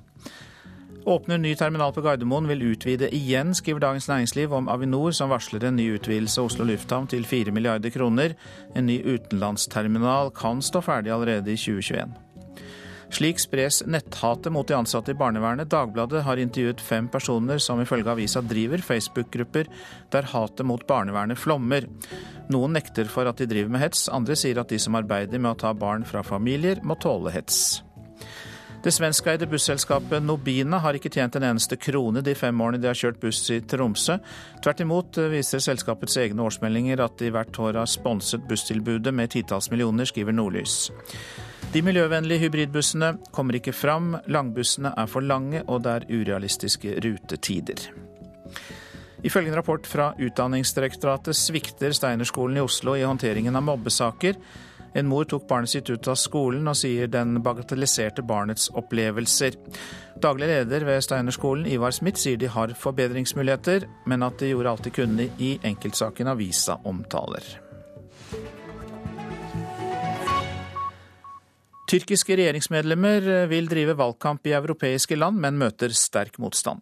Åpner 1.07 1.39
ny 1.39 1.55
terminal 1.55 1.93
på 1.95 2.03
Gardermoen 2.03 2.49
vil 2.51 2.65
utvide 2.73 3.07
igjen, 3.15 3.53
skriver 3.55 3.85
Dagens 3.85 4.09
Næringsliv 4.11 4.55
om 4.57 4.67
Avinor, 4.67 5.13
som 5.15 5.31
varsler 5.31 5.69
en 5.69 5.77
ny 5.79 5.85
utvidelse 5.95 6.41
av 6.43 6.49
Oslo 6.49 6.67
lufthavn 6.67 7.07
til 7.13 7.23
4 7.23 7.55
milliarder 7.55 7.95
kroner. 7.95 8.35
En 8.75 8.89
ny 8.91 8.97
utenlandsterminal 9.05 10.33
kan 10.35 10.59
stå 10.59 10.83
ferdig 10.83 11.15
allerede 11.15 11.55
i 11.55 11.61
2021. 11.63 12.11
Slik 13.15 13.39
spres 13.39 13.85
netthatet 13.87 14.51
mot 14.51 14.67
de 14.67 14.75
ansatte 14.75 15.15
i 15.15 15.19
barnevernet. 15.23 15.71
Dagbladet 15.71 16.25
har 16.27 16.43
intervjuet 16.43 16.83
fem 16.83 17.07
personer 17.07 17.63
som 17.63 17.79
ifølge 17.79 18.11
avisa 18.11 18.43
driver 18.43 18.83
Facebook-grupper 18.83 19.71
der 20.11 20.31
hatet 20.35 20.67
mot 20.67 20.83
barnevernet 20.91 21.39
flommer. 21.39 21.87
Noen 22.51 22.75
nekter 22.75 23.07
for 23.07 23.31
at 23.31 23.39
de 23.39 23.47
driver 23.47 23.71
med 23.71 23.87
hets, 23.87 24.09
andre 24.11 24.35
sier 24.35 24.59
at 24.59 24.75
de 24.75 24.83
som 24.83 24.99
arbeider 24.99 25.39
med 25.39 25.55
å 25.55 25.61
ta 25.69 25.71
barn 25.71 26.03
fra 26.03 26.27
familier, 26.27 26.83
må 26.83 26.99
tåle 26.99 27.31
hets. 27.31 27.87
Det 28.85 28.93
svenskeide 28.95 29.49
busselskapet 29.51 30.23
Nobina 30.23 30.79
har 30.79 30.95
ikke 30.95 31.11
tjent 31.11 31.37
en 31.39 31.49
eneste 31.49 31.79
krone 31.81 32.23
de 32.23 32.35
fem 32.39 32.61
årene 32.63 32.79
de 32.79 32.87
har 32.91 32.99
kjørt 32.99 33.19
buss 33.23 33.41
i 33.51 33.59
Tromsø. 33.67 34.19
Tvert 34.63 34.83
imot 34.85 35.19
viser 35.33 35.63
selskapets 35.65 36.17
egne 36.23 36.45
årsmeldinger 36.47 37.03
at 37.03 37.19
de 37.19 37.33
hvert 37.35 37.59
år 37.59 37.81
har 37.81 37.91
sponset 37.91 38.47
busstilbudet 38.47 39.15
med 39.15 39.33
titalls 39.35 39.71
millioner, 39.73 40.07
skriver 40.07 40.37
Nordlys. 40.37 40.93
De 41.75 41.83
miljøvennlige 41.83 42.47
hybridbussene 42.47 43.17
kommer 43.35 43.59
ikke 43.59 43.75
fram, 43.75 44.15
langbussene 44.31 44.95
er 44.97 45.11
for 45.11 45.25
lange 45.25 45.65
og 45.67 45.83
det 45.85 45.97
er 45.97 46.07
urealistiske 46.13 47.01
rutetider. 47.03 47.89
Ifølge 49.27 49.51
en 49.51 49.59
rapport 49.59 49.87
fra 49.89 50.13
Utdanningsdirektoratet 50.23 51.35
svikter 51.35 51.95
Steinerskolen 51.97 52.61
i 52.61 52.63
Oslo 52.63 52.95
i 52.95 53.03
håndteringen 53.03 53.57
av 53.59 53.65
mobbesaker. 53.67 54.39
En 54.97 55.09
mor 55.11 55.27
tok 55.29 55.45
barnet 55.49 55.75
sitt 55.75 55.91
ut 55.93 56.09
av 56.09 56.17
skolen 56.17 56.71
og 56.71 56.79
sier 56.81 57.11
den 57.13 57.37
bagatelliserte 57.45 58.25
barnets 58.25 58.71
opplevelser. 58.73 59.59
Daglig 60.25 60.49
leder 60.49 60.87
ved 60.89 61.05
Steinerskolen, 61.05 61.69
Ivar 61.69 61.93
Smith, 61.93 62.23
sier 62.23 62.41
de 62.41 62.49
har 62.49 62.73
forbedringsmuligheter, 62.81 63.85
men 64.09 64.25
at 64.25 64.41
de 64.41 64.55
gjorde 64.55 64.73
alt 64.73 64.89
de 64.89 64.97
kunne 64.97 65.29
i 65.37 65.53
enkeltsaken 65.69 66.33
avisa 66.33 66.81
omtaler. 66.89 67.45
Tyrkiske 71.87 72.35
regjeringsmedlemmer 72.35 73.47
vil 73.47 73.69
drive 73.71 73.95
valgkamp 73.95 74.49
i 74.49 74.57
europeiske 74.59 75.15
land, 75.15 75.39
men 75.39 75.61
møter 75.61 75.93
sterk 75.95 76.41
motstand. 76.43 76.81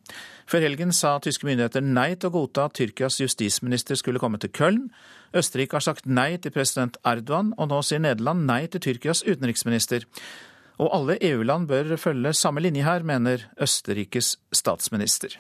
Før 0.48 0.64
helgen 0.64 0.94
sa 0.96 1.18
tyske 1.20 1.44
myndigheter 1.44 1.84
nei 1.84 2.14
til 2.14 2.30
å 2.30 2.36
godta 2.38 2.70
at 2.70 2.78
Tyrkias 2.78 3.18
justisminister 3.20 4.00
skulle 4.00 4.22
komme 4.22 4.40
til 4.40 4.54
Köln. 4.56 4.86
Østerrike 5.34 5.76
har 5.78 5.84
sagt 5.84 6.06
nei 6.06 6.36
til 6.38 6.54
president 6.54 6.98
Erdogan, 7.02 7.52
og 7.58 7.70
nå 7.72 7.80
sier 7.82 8.02
Nederland 8.02 8.46
nei 8.46 8.64
til 8.70 8.82
Tyrkias 8.84 9.24
utenriksminister. 9.26 10.06
Og 10.78 10.90
alle 10.94 11.18
EU-land 11.22 11.66
bør 11.70 11.96
følge 11.98 12.34
samme 12.34 12.62
linje 12.62 12.84
her, 12.86 13.02
mener 13.06 13.48
Østerrikes 13.62 14.36
statsminister. 14.54 15.36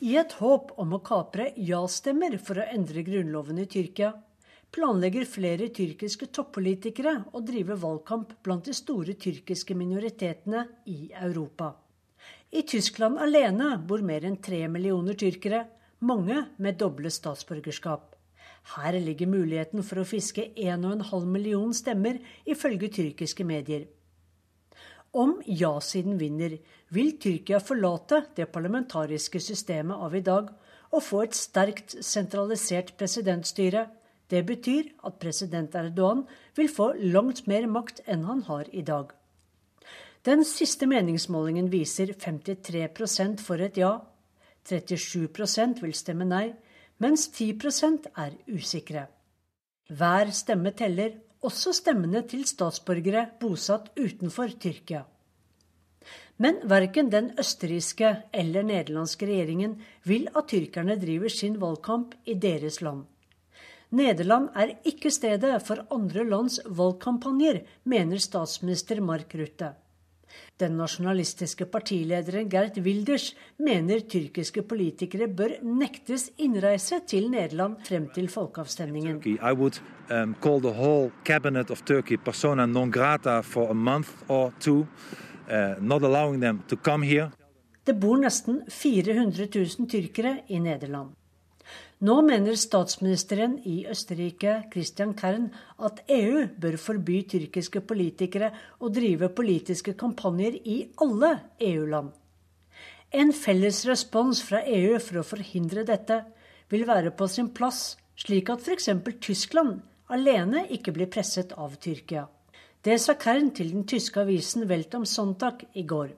I 0.00 0.16
et 0.16 0.32
håp 0.40 0.72
om 0.80 0.94
å 0.96 1.02
kapre 1.04 1.50
ja-stemmer 1.60 2.38
for 2.40 2.58
å 2.58 2.66
endre 2.72 3.04
grunnloven 3.04 3.58
i 3.60 3.68
Tyrkia, 3.70 4.14
planlegger 4.70 5.26
flere 5.26 5.68
tyrkiske 5.74 6.30
toppolitikere 6.34 7.16
å 7.34 7.42
drive 7.44 7.76
valgkamp 7.82 8.36
blant 8.46 8.70
de 8.70 8.74
store 8.76 9.16
tyrkiske 9.18 9.74
minoritetene 9.74 10.64
i 10.86 11.10
Europa. 11.20 11.74
I 12.50 12.62
Tyskland 12.66 13.18
alene 13.22 13.76
bor 13.86 14.02
mer 14.02 14.24
enn 14.26 14.38
tre 14.42 14.62
millioner 14.70 15.18
tyrkere, 15.18 15.64
mange 16.00 16.46
med 16.58 16.78
doble 16.78 17.10
statsborgerskap. 17.12 18.09
Her 18.76 18.98
ligger 19.00 19.26
muligheten 19.26 19.82
for 19.82 20.02
å 20.02 20.06
fiske 20.06 20.50
1,5 20.54 21.24
million 21.26 21.72
stemmer, 21.74 22.20
ifølge 22.46 22.88
tyrkiske 22.88 23.44
medier. 23.44 23.86
Om 25.12 25.40
ja-siden 25.46 26.20
vinner, 26.20 26.58
vil 26.94 27.16
Tyrkia 27.18 27.58
forlate 27.58 28.24
det 28.36 28.46
parlamentariske 28.52 29.40
systemet 29.42 29.98
av 29.98 30.14
i 30.14 30.22
dag 30.22 30.52
og 30.90 31.02
få 31.02 31.24
et 31.24 31.34
sterkt 31.34 31.96
sentralisert 32.06 32.94
presidentstyre 32.98 33.88
det 34.30 34.44
betyr 34.46 34.92
at 35.06 35.18
president 35.18 35.74
Erdogan 35.74 36.22
vil 36.56 36.68
få 36.70 36.92
langt 37.02 37.46
mer 37.50 37.66
makt 37.66 38.02
enn 38.06 38.22
han 38.28 38.44
har 38.46 38.68
i 38.70 38.82
dag. 38.86 39.10
Den 40.26 40.44
siste 40.44 40.86
meningsmålingen 40.86 41.70
viser 41.72 42.12
53% 42.12 43.40
for 43.42 43.62
et 43.64 43.80
ja, 43.80 43.96
37% 44.68 45.80
vil 45.82 45.94
stemme 45.96 46.28
nei, 46.28 46.52
mens 47.00 47.28
10% 47.32 48.10
er 48.16 48.36
usikre. 48.52 49.06
Hver 49.90 50.30
stemme 50.36 50.72
teller, 50.76 51.16
også 51.40 51.72
stemmene 51.72 52.20
til 52.28 52.44
statsborgere 52.44 53.24
bosatt 53.40 53.88
utenfor 53.96 54.52
Tyrkia. 54.60 55.06
Men 56.40 56.60
verken 56.68 57.10
den 57.12 57.32
østerrikske 57.40 58.10
eller 58.32 58.64
nederlandske 58.64 59.26
regjeringen 59.28 59.78
vil 60.08 60.28
at 60.36 60.48
tyrkerne 60.52 60.96
driver 61.00 61.32
sin 61.32 61.58
valgkamp 61.60 62.14
i 62.24 62.34
deres 62.34 62.80
land. 62.84 63.04
Nederland 63.90 64.48
er 64.54 64.76
ikke 64.86 65.10
stedet 65.10 65.56
for 65.66 65.82
andre 65.90 66.24
lands 66.24 66.60
valgkampanjer, 66.64 67.64
mener 67.84 68.22
statsminister 68.22 69.00
Mark 69.02 69.34
Rutte. 69.34 69.74
Den 70.60 70.76
nasjonalistiske 70.76 71.64
partilederen 71.72 72.48
Gert 72.52 72.76
Wilders 72.84 73.30
mener 73.64 74.02
tyrkiske 74.04 74.62
politikere 74.68 75.28
bør 75.28 75.54
nektes 75.64 76.26
innreise 76.36 77.00
til 77.08 77.30
Nederland 77.32 77.78
frem 77.86 78.08
til 78.14 78.28
folkeavstemningen. 78.28 79.22
Um, 79.24 79.38
uh, 80.10 80.34
Det 87.86 87.96
bor 87.96 88.20
nesten 88.20 88.60
400 88.68 89.48
000 89.54 89.88
tyrkere 89.88 90.34
i 90.48 90.60
Nederland. 90.60 91.16
Nå 92.00 92.14
mener 92.24 92.56
statsministeren 92.56 93.58
i 93.68 93.82
Østerrike, 93.92 94.54
Christian 94.72 95.10
Kern, 95.12 95.50
at 95.76 95.98
EU 96.08 96.46
bør 96.56 96.78
forby 96.80 97.18
tyrkiske 97.28 97.82
politikere 97.84 98.48
å 98.80 98.88
drive 98.88 99.28
politiske 99.36 99.92
kampanjer 100.00 100.56
i 100.64 100.78
alle 101.04 101.34
EU-land. 101.60 102.14
En 103.12 103.34
felles 103.36 103.82
respons 103.84 104.40
fra 104.46 104.62
EU 104.64 104.96
for 104.96 105.20
å 105.20 105.26
forhindre 105.34 105.84
dette 105.84 106.22
vil 106.72 106.86
være 106.88 107.12
på 107.12 107.28
sin 107.28 107.52
plass, 107.52 107.98
slik 108.16 108.48
at 108.48 108.64
f.eks. 108.64 108.88
Tyskland 109.20 109.82
alene 110.08 110.64
ikke 110.72 110.96
blir 110.96 111.12
presset 111.12 111.52
av 111.52 111.76
Tyrkia. 111.84 112.24
Det 112.80 112.96
sa 112.96 113.18
Kern 113.20 113.52
til 113.52 113.74
den 113.76 113.84
tyske 113.84 114.24
avisen 114.24 114.64
Welt 114.72 114.96
am 114.96 115.04
Sonntag 115.04 115.66
i 115.76 115.84
går. 115.84 116.16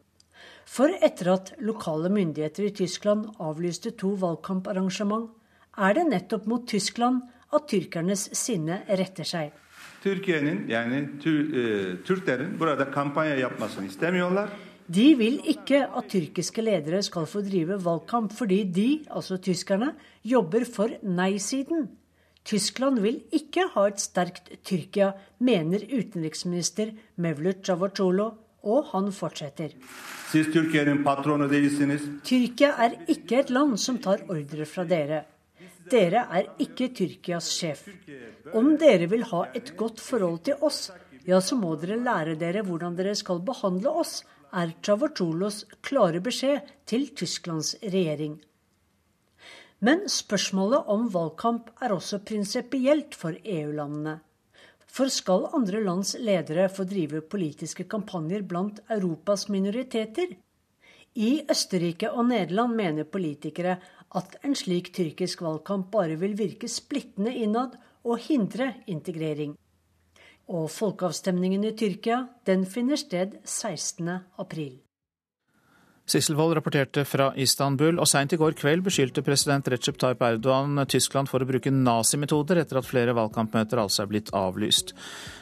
For 0.63 0.95
etter 1.03 1.35
at 1.35 1.55
lokale 1.59 2.07
myndigheter 2.13 2.71
i 2.71 2.75
Tyskland 2.85 3.33
avlyste 3.43 3.97
to 3.99 4.15
valgkamparrangement, 4.15 5.33
er 5.79 5.95
det 5.95 6.05
nettopp 6.09 6.47
mot 6.47 6.67
Tyskland 6.69 7.23
at 7.53 7.69
tyrkernes 7.69 8.29
sinne 8.37 8.83
retter 8.89 9.25
seg. 9.25 9.53
Türkiye'nin 10.03 10.69
yani 10.69 11.09
Türklerin 12.05 12.61
burada 12.61 12.91
kampanya 12.91 13.37
yapmasını 13.37 13.87
istemiyorlar. 13.87 14.49
De 14.89 15.19
vil 15.19 15.41
ikke 15.47 15.87
at 15.87 16.11
tyrkiske 16.11 16.65
ledere 16.65 17.03
skal 17.03 17.27
få 17.27 17.41
drive 17.41 17.85
valgkamp, 17.85 18.33
fordi 18.33 18.75
de, 18.75 19.01
altså 19.11 19.39
tyskerne, 19.39 19.95
jobber 20.25 20.65
for 20.65 20.89
nei-siden. 21.03 21.89
Tyskland 22.45 22.99
vil 23.03 23.23
ikke 23.33 23.69
ha 23.75 23.87
et 23.89 24.01
sterkt 24.01 24.51
Tyrkia, 24.65 25.13
mener 25.41 25.79
utenriksminister 25.79 26.91
Mevlut 27.17 27.63
Cavacolo, 27.67 28.33
og 28.63 28.85
han 28.93 29.13
fortsetter. 29.13 29.69
Tyrkia 32.25 32.73
er 32.85 32.99
ikke 33.09 33.39
et 33.39 33.51
land 33.51 33.79
som 33.79 33.99
tar 34.03 34.27
ordre 34.29 34.67
fra 34.67 34.85
dere. 34.85 35.23
Dere 35.91 36.27
er 36.31 36.51
ikke 36.63 36.91
Tyrkias 36.95 37.49
sjef. 37.57 37.87
Om 38.55 38.77
dere 38.81 39.09
vil 39.11 39.25
ha 39.33 39.47
et 39.55 39.75
godt 39.77 40.01
forhold 40.01 40.43
til 40.47 40.63
oss, 40.63 40.91
ja, 41.27 41.41
så 41.41 41.57
må 41.59 41.75
dere 41.81 41.99
lære 42.03 42.37
dere 42.39 42.63
hvordan 42.67 42.97
dere 42.99 43.15
skal 43.19 43.43
behandle 43.47 43.91
oss, 44.03 44.23
er 44.53 44.75
Cavusoglos 44.85 45.65
klare 45.81 46.21
beskjed 46.21 46.69
til 46.87 47.09
Tysklands 47.17 47.75
regjering. 47.83 48.37
Men 49.83 50.05
spørsmålet 50.13 50.91
om 50.95 51.09
valgkamp 51.11 51.73
er 51.83 51.95
også 51.97 52.21
prinsipielt 52.27 53.17
for 53.19 53.35
EU-landene. 53.43 54.21
For 54.93 55.09
skal 55.09 55.49
andre 55.57 55.81
lands 55.83 56.13
ledere 56.21 56.69
få 56.69 56.85
drive 56.85 57.23
politiske 57.25 57.89
kampanjer 57.91 58.45
blant 58.45 58.83
Europas 58.93 59.49
minoriteter? 59.49 60.37
I 61.17 61.31
Østerrike 61.51 62.11
og 62.13 62.29
Nederland 62.29 62.77
mener 62.77 63.09
politikere 63.09 63.79
at 64.19 64.37
en 64.45 64.55
slik 64.59 64.93
tyrkisk 64.95 65.43
valgkamp 65.45 65.91
bare 65.93 66.19
vil 66.21 66.37
virke 66.39 66.69
splittende 66.69 67.33
innad 67.33 67.79
og 68.05 68.21
hindre 68.27 68.75
integrering. 68.91 69.57
Og 70.53 70.71
folkeavstemningen 70.75 71.65
i 71.65 71.75
Tyrkia 71.79 72.25
den 72.47 72.67
finner 72.67 72.99
sted 73.01 73.39
16. 73.45 74.09
april. 74.43 74.81
Sissel 76.13 76.37
rapporterte 76.37 77.05
fra 77.07 77.31
Istanbul, 77.39 78.01
og 78.03 78.09
seint 78.11 78.33
i 78.35 78.37
går 78.37 78.57
kveld 78.59 78.83
beskyldte 78.85 79.23
president 79.23 79.69
Recep 79.71 80.01
Tayyip 80.03 80.25
Erdogan 80.27 80.83
Tyskland 80.91 81.31
for 81.31 81.41
å 81.41 81.47
bruke 81.47 81.71
nazimetoder 81.71 82.59
etter 82.59 82.81
at 82.81 82.89
flere 82.89 83.15
valgkampmøter 83.17 83.79
altså 83.79 84.03
er 84.03 84.11
blitt 84.11 84.33
avlyst. 84.35 84.93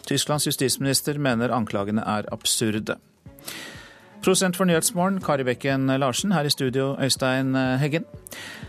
Tysklands 0.07 0.47
justisminister 0.47 1.19
mener 1.19 1.57
anklagene 1.57 2.05
er 2.05 2.29
absurde. 2.31 2.99
Prosent 4.21 4.57
for 4.57 4.69
Nyhetsmorgen, 4.69 5.21
Kari 5.25 5.45
Bekken 5.45 5.89
Larsen. 5.99 6.33
Her 6.33 6.45
i 6.45 6.51
studio, 6.51 6.93
Øystein 7.01 7.55
Heggen. 7.81 8.05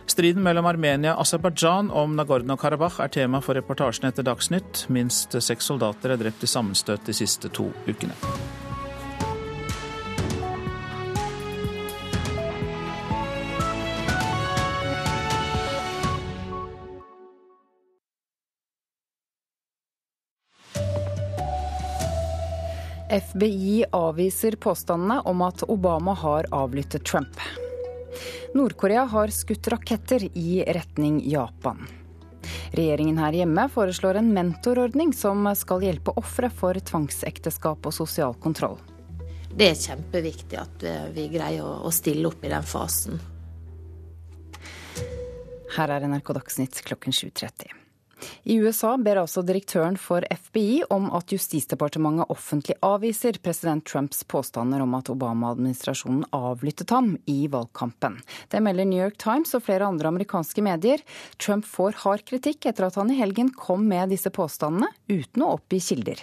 Striden 0.08 0.44
mellom 0.44 0.66
Armenia 0.66 1.14
og 1.14 1.26
Aserbajdsjan 1.26 1.92
om 1.92 2.16
Nagorno-Karabakh 2.16 3.02
er 3.04 3.12
tema 3.12 3.44
for 3.44 3.60
reportasjen 3.60 4.08
etter 4.08 4.24
Dagsnytt. 4.24 4.86
Minst 4.90 5.36
seks 5.44 5.68
soldater 5.68 6.16
er 6.16 6.24
drept 6.24 6.48
i 6.48 6.48
sammenstøt 6.48 7.04
de 7.06 7.14
siste 7.14 7.52
to 7.52 7.68
ukene. 7.88 8.16
FBI 23.12 23.86
avviser 23.92 24.56
påstandene 24.56 25.20
om 25.28 25.42
at 25.42 25.64
Obama 25.64 26.14
har 26.14 26.46
avlyttet 26.52 27.04
Trump. 27.06 27.40
Nord-Korea 28.54 29.04
har 29.04 29.28
skutt 29.28 29.68
raketter 29.68 30.24
i 30.38 30.64
retning 30.68 31.22
Japan. 31.30 31.88
Regjeringen 32.72 33.20
her 33.20 33.36
hjemme 33.36 33.68
foreslår 33.74 34.22
en 34.22 34.32
mentorordning 34.34 35.12
som 35.14 35.44
skal 35.60 35.84
hjelpe 35.84 36.16
ofre 36.16 36.48
for 36.50 36.80
tvangsekteskap 36.80 37.92
og 37.92 37.96
sosial 37.96 38.38
kontroll. 38.40 38.80
Det 39.52 39.68
er 39.74 39.76
kjempeviktig 39.76 40.62
at 40.62 40.88
vi 41.12 41.28
greier 41.36 41.84
å 41.84 41.92
stille 41.92 42.32
opp 42.32 42.48
i 42.48 42.54
den 42.56 42.64
fasen. 42.64 43.20
Her 45.76 45.98
er 45.98 46.08
NRK 46.08 46.32
Dagsnytt 46.40 46.84
klokken 46.88 47.16
7.30. 47.16 47.81
I 48.44 48.58
USA 48.62 48.96
ber 48.98 49.22
altså 49.22 49.44
direktøren 49.46 49.98
for 50.00 50.26
FBI 50.30 50.84
om 50.94 51.10
at 51.16 51.34
Justisdepartementet 51.34 52.32
offentlig 52.34 52.78
avviser 52.86 53.40
president 53.44 53.86
Trumps 53.88 54.24
påstander 54.24 54.84
om 54.84 54.98
at 54.98 55.12
Obama-administrasjonen 55.14 56.28
avlyttet 56.36 56.94
ham 56.94 57.14
i 57.30 57.46
valgkampen. 57.52 58.20
Det 58.52 58.62
melder 58.64 58.90
New 58.90 59.02
York 59.02 59.18
Times 59.22 59.56
og 59.58 59.66
flere 59.68 59.88
andre 59.88 60.12
amerikanske 60.12 60.66
medier. 60.66 61.02
Trump 61.42 61.66
får 61.68 62.04
hard 62.04 62.26
kritikk 62.28 62.70
etter 62.70 62.90
at 62.90 63.00
han 63.00 63.14
i 63.14 63.20
helgen 63.22 63.54
kom 63.56 63.88
med 63.90 64.14
disse 64.14 64.32
påstandene 64.34 64.92
uten 65.12 65.46
å 65.46 65.56
oppgi 65.58 65.82
kilder. 65.92 66.22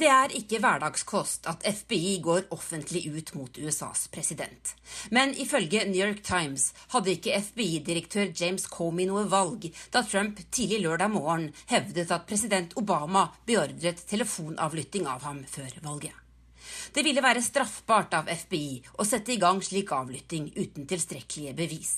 Det 0.00 0.08
er 0.08 0.32
ikke 0.32 0.62
hverdagskost 0.62 1.44
at 1.50 1.64
FBI 1.76 2.14
går 2.24 2.46
offentlig 2.54 3.02
ut 3.12 3.34
mot 3.36 3.58
USAs 3.60 4.06
president. 4.08 4.70
Men 5.12 5.34
ifølge 5.36 5.82
New 5.90 6.00
York 6.00 6.22
Times 6.24 6.70
hadde 6.94 7.12
ikke 7.12 7.34
FBI-direktør 7.44 8.30
James 8.40 8.64
Comey 8.72 9.04
noe 9.10 9.26
valg 9.28 9.66
da 9.92 10.00
Trump 10.08 10.40
tidlig 10.48 10.80
lørdag 10.86 11.12
morgen 11.12 11.50
hevdet 11.74 12.14
at 12.16 12.24
president 12.30 12.72
Obama 12.80 13.26
beordret 13.44 14.00
telefonavlytting 14.08 15.04
av 15.04 15.28
ham 15.28 15.44
før 15.44 15.76
valget. 15.84 16.16
Det 16.96 17.04
ville 17.04 17.20
være 17.20 17.44
straffbart 17.44 18.16
av 18.22 18.32
FBI 18.46 18.80
å 18.96 19.04
sette 19.04 19.36
i 19.36 19.40
gang 19.42 19.60
slik 19.60 19.92
avlytting 19.92 20.48
uten 20.56 20.88
tilstrekkelige 20.88 21.56
bevis. 21.60 21.94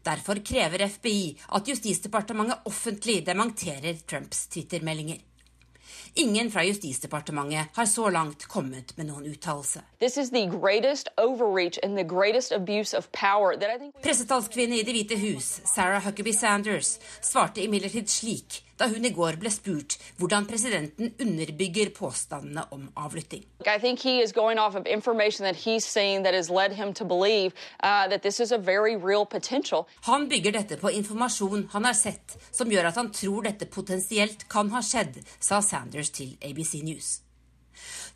Derfor 0.00 0.40
krever 0.40 0.88
FBI 0.88 1.34
at 1.58 1.68
Justisdepartementet 1.68 2.64
offentlig 2.72 3.20
dementerer 3.28 4.06
Trumps 4.08 4.46
Twitter-meldinger. 4.48 5.20
Ingen 6.18 6.50
fra 6.50 6.64
Justisdepartementet 6.64 7.66
har 7.76 7.86
så 7.86 8.08
langt 8.08 8.46
kommet 8.48 8.94
med 8.96 9.10
noen 9.10 9.26
uttalelse. 9.28 9.82
Pressetalskvinne 14.02 14.78
i 14.78 14.84
Det 14.86 14.94
hvite 14.96 15.18
hus, 15.20 15.50
Sarah 15.68 16.00
Huckabee 16.06 16.32
Sanders, 16.32 16.96
svarte 17.20 17.60
imidlertid 17.66 18.08
slik 18.08 18.62
da 18.78 18.88
hun 18.92 19.04
i 19.04 19.12
går 19.14 19.38
ble 19.40 19.50
spurt 19.52 19.96
hvordan 20.20 20.46
presidenten 20.48 21.12
underbygger 21.22 21.92
påstandene 21.96 22.66
om 22.74 22.86
avlytting. 22.96 23.44
Han 30.08 30.28
bygger 30.30 30.58
dette 30.58 30.80
på 30.80 30.94
informasjon 31.00 31.68
han 31.72 31.84
har 31.88 31.96
sett, 31.98 32.36
som 32.50 32.72
gjør 32.72 32.90
at 32.90 32.98
han 33.00 33.12
tror 33.12 33.46
dette 33.48 33.66
potensielt 33.66 34.48
kan 34.52 34.70
ha 34.74 34.82
skjedd, 34.84 35.22
sa 35.40 35.62
Sanders 35.64 36.12
til 36.14 36.36
ABC 36.42 36.82
News. 36.86 37.20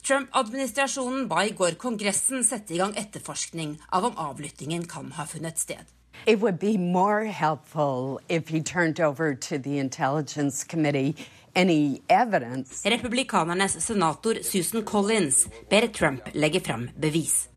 Trump-administrasjonen 0.06 1.26
ba 1.28 1.44
i 1.44 1.54
går 1.56 1.76
Kongressen 1.80 2.44
sette 2.46 2.74
i 2.74 2.80
gang 2.80 2.94
etterforskning 2.96 3.76
av 3.92 4.08
om 4.08 4.20
avlyttingen 4.30 4.86
kan 4.88 5.12
ha 5.18 5.26
funnet 5.28 5.60
sted. 5.60 5.84
It 6.26 6.40
would 6.40 6.58
be 6.58 6.76
more 6.76 7.24
helpful 7.24 8.20
if 8.28 8.48
he 8.48 8.60
turned 8.60 9.00
over 9.00 9.34
to 9.34 9.58
the 9.58 9.78
Intelligence 9.78 10.64
Committee 10.64 11.16
any 11.54 12.02
evidence. 12.08 12.82
Republikanernes 12.84 13.80
senator 13.80 14.42
Susan 14.42 14.84
Collins 14.84 15.48
ber 15.68 15.88
Trump 15.88 16.22
legge 16.34 16.60
fram 16.62 16.90
bevis. 16.98 17.48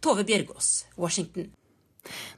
Tove 0.00 0.24
Bjørgaas, 0.24 0.86
Washington. 0.96 1.50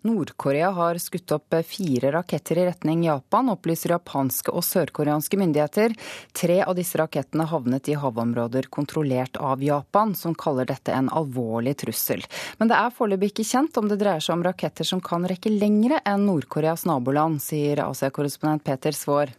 Nord-Korea 0.06 0.70
har 0.76 0.98
skutt 1.02 1.32
opp 1.36 1.56
fire 1.66 2.12
raketter 2.14 2.60
i 2.60 2.66
retning 2.68 3.04
Japan, 3.06 3.50
opplyser 3.52 3.94
japanske 3.96 4.52
og 4.52 4.64
sørkoreanske 4.66 5.40
myndigheter. 5.40 5.96
Tre 6.36 6.60
av 6.64 6.76
disse 6.78 7.00
rakettene 7.00 7.48
havnet 7.48 7.88
i 7.88 7.96
havområder 7.98 8.70
kontrollert 8.72 9.40
av 9.40 9.62
Japan, 9.64 10.14
som 10.14 10.36
kaller 10.38 10.68
dette 10.68 10.94
en 10.94 11.10
alvorlig 11.10 11.76
trussel. 11.84 12.24
Men 12.58 12.70
det 12.70 12.78
er 12.78 12.94
foreløpig 12.94 13.32
ikke 13.32 13.48
kjent 13.50 13.80
om 13.80 13.90
det 13.90 14.00
dreier 14.00 14.24
seg 14.24 14.38
om 14.38 14.46
raketter 14.46 14.88
som 14.88 15.02
kan 15.04 15.26
rekke 15.28 15.52
lengre 15.52 16.02
enn 16.04 16.26
Nord-Koreas 16.28 16.86
naboland, 16.88 17.42
sier 17.42 17.84
Asia-korrespondent 17.88 18.66
Peter 18.66 18.96
Svaar. 18.96 19.34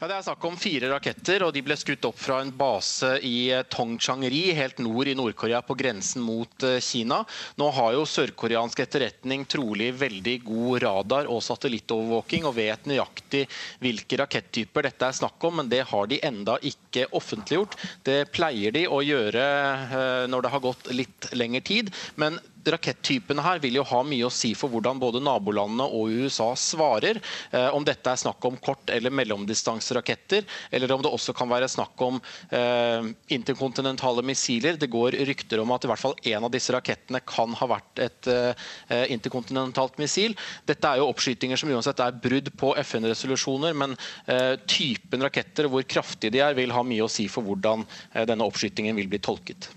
Ja, 0.00 0.06
Det 0.06 0.14
er 0.14 0.22
snakk 0.22 0.44
om 0.46 0.54
fire 0.54 0.88
raketter, 0.92 1.42
og 1.42 1.50
de 1.56 1.60
ble 1.66 1.74
skutt 1.74 2.04
opp 2.06 2.20
fra 2.22 2.36
en 2.38 2.52
base 2.54 3.16
i 3.26 3.50
Tongchang-ri, 3.66 4.52
helt 4.54 4.78
nord 4.78 5.08
i 5.10 5.14
Nord-Korea, 5.18 5.58
på 5.66 5.74
grensen 5.74 6.22
mot 6.22 6.66
Kina. 6.86 7.24
Nå 7.58 7.70
har 7.74 7.96
jo 7.96 8.04
sørkoreansk 8.06 8.78
etterretning 8.84 9.42
trolig 9.50 9.88
veldig 9.98 10.36
god 10.46 10.84
radar 10.84 11.26
og 11.26 11.42
satellittovervåking, 11.42 12.46
og 12.46 12.54
vet 12.60 12.86
nøyaktig 12.86 13.42
hvilke 13.82 14.20
rakettyper 14.22 14.86
dette 14.86 15.08
er 15.08 15.18
snakk 15.18 15.48
om, 15.48 15.58
men 15.58 15.72
det 15.72 15.82
har 15.90 16.06
de 16.06 16.20
enda 16.30 16.60
ikke 16.62 17.08
offentliggjort. 17.18 17.74
Det 18.06 18.20
pleier 18.30 18.78
de 18.78 18.84
å 18.86 19.02
gjøre 19.02 20.28
når 20.30 20.46
det 20.46 20.54
har 20.54 20.62
gått 20.62 20.92
litt 20.94 21.32
lengre 21.34 21.66
tid. 21.66 21.90
men 22.14 22.38
Rakettypene 22.74 23.44
her 23.44 23.60
vil 23.62 23.78
jo 23.78 23.86
ha 23.88 24.02
mye 24.06 24.26
å 24.26 24.32
si 24.32 24.52
for 24.58 24.72
hvordan 24.72 25.00
både 25.00 25.22
nabolandene 25.24 25.86
og 25.86 26.12
USA 26.22 26.50
svarer. 26.58 27.20
Eh, 27.52 27.68
om 27.74 27.84
dette 27.86 28.10
er 28.12 28.20
snakk 28.20 28.44
om 28.48 28.58
kort- 28.62 28.92
eller 28.94 29.14
mellomdistanseraketter, 29.14 30.44
eller 30.70 30.94
om 30.94 31.04
det 31.04 31.12
også 31.12 31.34
kan 31.36 31.50
være 31.50 31.70
snakk 31.70 32.04
om 32.04 32.20
eh, 32.50 33.10
interkontinentale 33.34 34.24
missiler. 34.26 34.78
Det 34.80 34.90
går 34.92 35.18
rykter 35.28 35.62
om 35.62 35.72
at 35.74 35.84
i 35.84 35.92
hvert 35.92 36.02
fall 36.02 36.16
en 36.32 36.48
av 36.48 36.54
disse 36.54 36.74
rakettene 36.74 37.22
kan 37.26 37.56
ha 37.58 37.70
vært 37.70 38.04
et 38.04 38.30
eh, 38.32 39.06
interkontinentalt 39.14 39.98
missil. 40.02 40.36
Dette 40.68 40.90
er 40.90 41.00
jo 41.02 41.08
oppskytinger 41.12 41.60
som 41.60 41.72
uansett 41.72 42.00
er 42.04 42.16
brudd 42.22 42.52
på 42.58 42.74
FN-resolusjoner, 42.84 43.76
men 43.78 43.96
eh, 44.26 44.54
typen 44.68 45.24
raketter, 45.24 45.68
og 45.68 45.76
hvor 45.78 45.88
kraftige 45.88 46.34
de 46.34 46.44
er, 46.44 46.56
vil 46.58 46.74
ha 46.74 46.84
mye 46.86 47.06
å 47.06 47.12
si 47.12 47.28
for 47.32 47.46
hvordan 47.46 47.84
eh, 48.12 48.24
denne 48.28 48.46
oppskytingen 48.46 48.96
vil 48.98 49.10
bli 49.10 49.22
tolket. 49.22 49.70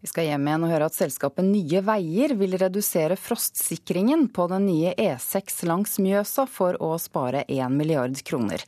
Vi 0.00 0.06
skal 0.06 0.28
hjem 0.28 0.44
igjen 0.46 0.64
og 0.66 0.70
høre 0.70 0.86
at 0.86 0.94
selskapet 0.94 1.46
Nye 1.48 1.80
Veier 1.82 2.34
vil 2.38 2.54
redusere 2.60 3.16
frostsikringen 3.18 4.28
på 4.34 4.46
den 4.52 4.68
nye 4.68 4.92
E6 4.94 5.64
langs 5.66 5.98
Mjøsa 5.98 6.44
for 6.46 6.78
å 6.78 6.92
spare 7.02 7.42
1 7.50 7.74
milliard 7.74 8.14
kroner. 8.22 8.62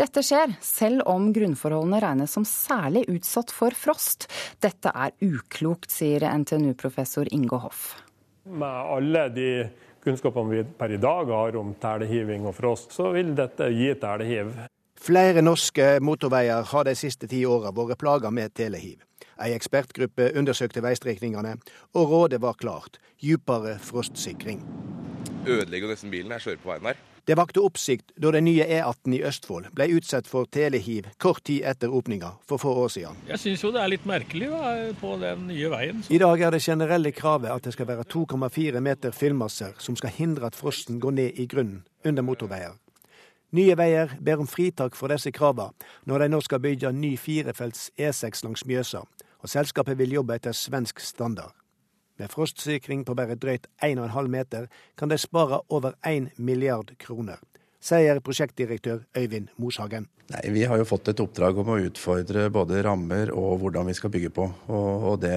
Dette 0.00 0.22
skjer 0.24 0.54
selv 0.64 1.04
om 1.10 1.28
grunnforholdene 1.36 2.00
regnes 2.00 2.32
som 2.32 2.46
særlig 2.48 3.04
utsatt 3.12 3.52
for 3.52 3.76
frost. 3.76 4.30
Dette 4.64 4.88
er 4.94 5.12
uklokt, 5.20 5.92
sier 5.92 6.24
NTNU-professor 6.24 7.28
Inge 7.28 7.60
Hoff. 7.60 7.90
Med 8.48 8.94
alle 8.96 9.26
de 9.36 9.50
kunnskapene 10.00 10.54
vi 10.54 10.64
per 10.64 10.96
i 10.96 11.02
dag 11.02 11.28
har 11.28 11.60
om 11.60 11.74
telehiving 11.76 12.48
og 12.48 12.56
frost, 12.56 12.96
så 12.96 13.12
vil 13.12 13.34
dette 13.36 13.68
gi 13.76 13.92
telehiv. 14.00 14.56
Flere 15.00 15.44
norske 15.44 15.98
motorveier 16.00 16.64
har 16.72 16.88
de 16.88 16.96
siste 16.96 17.28
ti 17.28 17.44
åra 17.44 17.68
vært 17.76 18.00
plaga 18.00 18.32
med 18.32 18.56
telehiv. 18.56 19.04
Ei 19.40 19.54
ekspertgruppe 19.56 20.32
undersøkte 20.36 20.82
veistrekningene, 20.84 21.56
og 21.94 22.10
rådet 22.10 22.42
var 22.42 22.58
klart 22.60 23.00
djupere 23.22 23.78
frostsikring. 23.78 24.64
Ødelegger 25.46 25.88
jo 25.88 25.94
nesten 25.94 26.12
bilen 26.12 26.36
jeg 26.36 26.46
kjører 26.46 26.60
på 26.64 26.72
veien 26.74 26.90
her. 26.90 27.06
Det 27.30 27.36
vakte 27.36 27.60
oppsikt 27.62 28.14
da 28.18 28.32
den 28.34 28.46
nye 28.48 28.64
E18 28.64 29.12
i 29.14 29.20
Østfold 29.28 29.68
ble 29.76 29.86
utsatt 29.94 30.26
for 30.26 30.48
telehiv 30.50 31.06
kort 31.20 31.44
tid 31.46 31.66
etter 31.68 31.92
åpninga 31.92 32.32
for 32.48 32.58
få 32.58 32.72
år 32.82 32.88
siden. 32.90 33.18
Jeg 33.28 33.38
syns 33.38 33.64
jo 33.64 33.70
det 33.74 33.82
er 33.82 33.92
litt 33.92 34.06
merkelig 34.08 34.48
da, 34.50 34.72
på 34.98 35.14
den 35.20 35.44
nye 35.50 35.70
veien. 35.70 36.00
I 36.08 36.18
dag 36.18 36.42
er 36.42 36.56
det 36.56 36.62
generelle 36.64 37.12
kravet 37.14 37.52
at 37.52 37.68
det 37.68 37.74
skal 37.76 37.86
være 37.92 38.08
2,4 38.10 38.82
meter 38.82 39.14
fyllmasser 39.14 39.76
som 39.78 39.96
skal 40.00 40.16
hindre 40.16 40.48
at 40.48 40.58
frosten 40.58 41.00
går 41.00 41.16
ned 41.20 41.38
i 41.38 41.46
grunnen 41.46 41.84
under 42.04 42.26
motorveier. 42.26 42.74
Nye 43.54 43.74
Veier 43.76 44.12
ber 44.22 44.42
om 44.42 44.46
fritak 44.46 44.94
for 44.98 45.10
disse 45.10 45.32
kravene 45.34 45.74
når 46.10 46.24
de 46.24 46.28
nå 46.30 46.40
skal 46.46 46.62
bygge 46.62 46.92
ny 46.94 47.16
firefelts 47.18 47.90
E6 47.98 48.44
langs 48.46 48.66
Mjøsa, 48.66 49.04
og 49.40 49.48
selskapet 49.48 49.98
vil 49.98 50.18
jobbe 50.18 50.36
etter 50.36 50.56
svensk 50.56 51.00
standard. 51.04 51.54
Med 52.20 52.28
frostsikring 52.28 53.04
på 53.08 53.16
bare 53.16 53.36
drøyt 53.40 53.66
1,5 53.82 54.28
meter 54.28 54.66
kan 55.00 55.08
de 55.08 55.16
spare 55.18 55.62
over 55.72 55.94
1 56.04 56.34
milliard 56.36 56.92
kroner, 57.00 57.40
sier 57.80 58.20
prosjektdirektør 58.20 59.06
Øyvind 59.16 59.48
Moshagen. 59.56 60.08
Nei, 60.30 60.50
Vi 60.52 60.64
har 60.68 60.78
jo 60.78 60.84
fått 60.86 61.08
et 61.10 61.22
oppdrag 61.22 61.56
om 61.58 61.72
å 61.72 61.78
utfordre 61.80 62.44
både 62.52 62.82
rammer 62.86 63.32
og 63.32 63.56
hvordan 63.62 63.88
vi 63.88 63.96
skal 63.98 64.12
bygge 64.14 64.30
på. 64.36 64.44
Og, 64.68 65.06
og 65.10 65.16
det, 65.24 65.32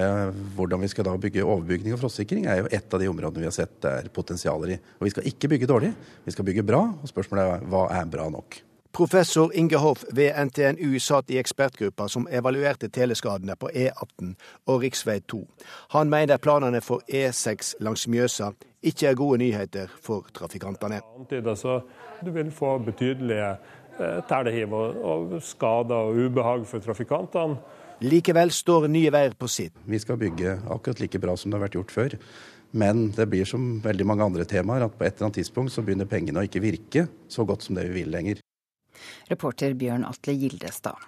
Hvordan 0.54 0.84
vi 0.84 0.92
skal 0.92 1.08
da 1.08 1.16
bygge 1.18 1.42
overbygning 1.42 1.96
og 1.96 2.02
frostsikring 2.04 2.46
er 2.46 2.60
jo 2.60 2.68
et 2.70 2.94
av 2.94 3.02
de 3.02 3.08
områdene 3.10 3.42
vi 3.42 3.48
har 3.48 3.56
sett 3.56 3.80
det 3.82 3.96
er 4.04 4.12
potensialer 4.14 4.76
i. 4.76 4.78
Og 5.00 5.08
Vi 5.08 5.14
skal 5.16 5.26
ikke 5.32 5.50
bygge 5.56 5.70
dårlig, 5.72 5.90
vi 6.28 6.36
skal 6.36 6.46
bygge 6.46 6.68
bra. 6.68 6.84
og 6.94 7.10
Spørsmålet 7.10 7.56
er 7.56 7.66
hva 7.72 7.88
er 7.96 8.06
bra 8.12 8.28
nok? 8.30 8.60
Professor 8.94 9.50
Inge 9.54 9.76
Hoff 9.76 10.04
ved 10.12 10.44
NTNU 10.46 10.98
satt 10.98 11.30
i 11.30 11.38
ekspertgruppa 11.40 12.06
som 12.08 12.28
evaluerte 12.30 12.86
teleskadene 12.88 13.56
på 13.58 13.66
E18 13.74 14.28
og 14.70 14.84
rv. 14.84 15.08
2. 15.26 15.40
Han 15.96 16.12
mener 16.12 16.38
planene 16.38 16.78
for 16.80 17.02
E6 17.10 17.72
langs 17.82 18.06
Mjøsa 18.06 18.52
ikke 18.86 19.08
er 19.10 19.18
gode 19.18 19.40
nyheter 19.42 19.90
for 20.02 20.30
trafikantene. 20.30 21.00
Så 21.58 21.80
du 22.22 22.30
vil 22.30 22.54
få 22.54 22.76
betydelige 22.86 23.50
eh, 23.98 24.22
telehiv 24.30 24.78
og 24.78 25.34
skader 25.42 26.12
og 26.12 26.22
ubehag 26.28 26.62
for 26.70 26.78
trafikantene. 26.78 27.58
Likevel 28.06 28.54
står 28.54 28.86
Nye 28.94 29.10
Veier 29.10 29.34
på 29.34 29.50
sitt. 29.50 29.74
Vi 29.90 29.98
skal 29.98 30.22
bygge 30.22 30.60
akkurat 30.70 31.02
like 31.02 31.18
bra 31.18 31.34
som 31.34 31.50
det 31.50 31.58
har 31.58 31.66
vært 31.66 31.80
gjort 31.80 31.98
før. 31.98 32.18
Men 32.70 33.08
det 33.10 33.26
blir 33.30 33.46
som 33.46 33.80
veldig 33.82 34.06
mange 34.06 34.30
andre 34.30 34.46
temaer, 34.46 34.86
at 34.86 34.94
på 34.94 35.02
et 35.02 35.16
eller 35.16 35.32
annet 35.32 35.42
tidspunkt 35.42 35.74
så 35.74 35.82
begynner 35.82 36.06
pengene 36.10 36.38
å 36.38 36.46
ikke 36.46 36.62
virke 36.62 37.08
så 37.26 37.42
godt 37.42 37.66
som 37.66 37.74
det 37.74 37.90
vi 37.90 38.04
vil 38.04 38.14
lenger. 38.14 38.38
Reporter 39.30 39.76
Bjørn 39.78 40.06
Atle 40.08 40.36
Gildestad. 40.38 41.00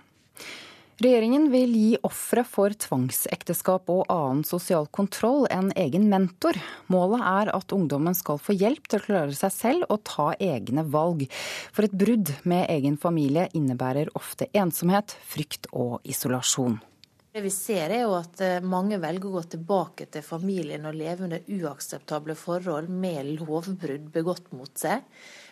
Regjeringen 0.97 1.51
vil 1.53 1.74
gi 1.76 1.99
ofre 2.09 2.40
for 2.49 2.72
tvangsekteskap 2.72 3.90
og 3.92 4.07
annen 4.09 4.47
sosial 4.49 4.86
kontroll 4.88 5.44
en 5.53 5.68
egen 5.76 6.07
mentor. 6.09 6.57
Målet 6.88 7.20
er 7.20 7.51
at 7.53 7.74
ungdommen 7.76 8.16
skal 8.16 8.40
få 8.40 8.57
hjelp 8.57 8.88
til 8.88 9.03
å 9.03 9.05
klare 9.05 9.36
seg 9.36 9.53
selv 9.53 9.92
og 9.92 10.01
ta 10.09 10.30
egne 10.40 10.86
valg. 10.88 11.26
For 11.76 11.84
et 11.84 11.92
brudd 12.01 12.32
med 12.49 12.70
egen 12.72 12.97
familie 12.97 13.44
innebærer 13.53 14.09
ofte 14.16 14.49
ensomhet, 14.57 15.12
frykt 15.28 15.68
og 15.76 16.01
isolasjon. 16.09 16.80
Det 17.37 17.43
vi 17.45 17.51
ser 17.53 17.93
er 17.93 18.07
jo 18.07 18.14
at 18.16 18.39
eh, 18.41 18.62
mange 18.64 18.97
velger 18.97 19.28
å 19.28 19.34
gå 19.34 19.41
tilbake 19.53 20.07
til 20.09 20.22
familien 20.24 20.87
og 20.89 20.95
leve 20.97 21.26
under 21.26 21.43
uakseptable 21.53 22.32
forhold 22.32 22.89
med 22.89 23.28
lovbrudd 23.43 24.07
begått 24.14 24.47
mot 24.57 24.72
seg. 24.80 25.05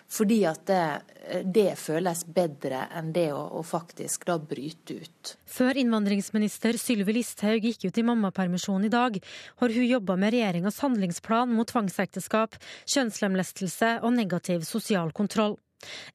Fordi 0.09 0.39
at 0.49 0.63
det, 0.65 1.43
det 1.45 1.75
føles 1.77 2.23
bedre 2.25 2.87
enn 2.97 3.11
det 3.13 3.27
å, 3.37 3.43
å, 3.59 3.61
faktisk 3.61 4.25
da 4.31 4.39
bryte 4.41 4.97
ut. 4.97 5.35
Før 5.45 5.77
innvandringsminister 5.83 6.81
Sylvi 6.81 7.19
Listhaug 7.19 7.69
gikk 7.69 7.85
ut 7.91 8.01
i 8.01 8.07
mammapermisjon 8.09 8.89
i 8.89 8.93
dag, 8.95 9.21
har 9.61 9.77
hun 9.77 9.85
jobba 9.85 10.17
med 10.17 10.33
regjeringas 10.39 10.81
handlingsplan 10.87 11.53
mot 11.53 11.69
tvangsekteskap, 11.69 12.57
kjønnslemlestelse 12.97 13.99
og 14.01 14.17
negativ 14.17 14.65
sosial 14.65 15.13
kontroll. 15.13 15.59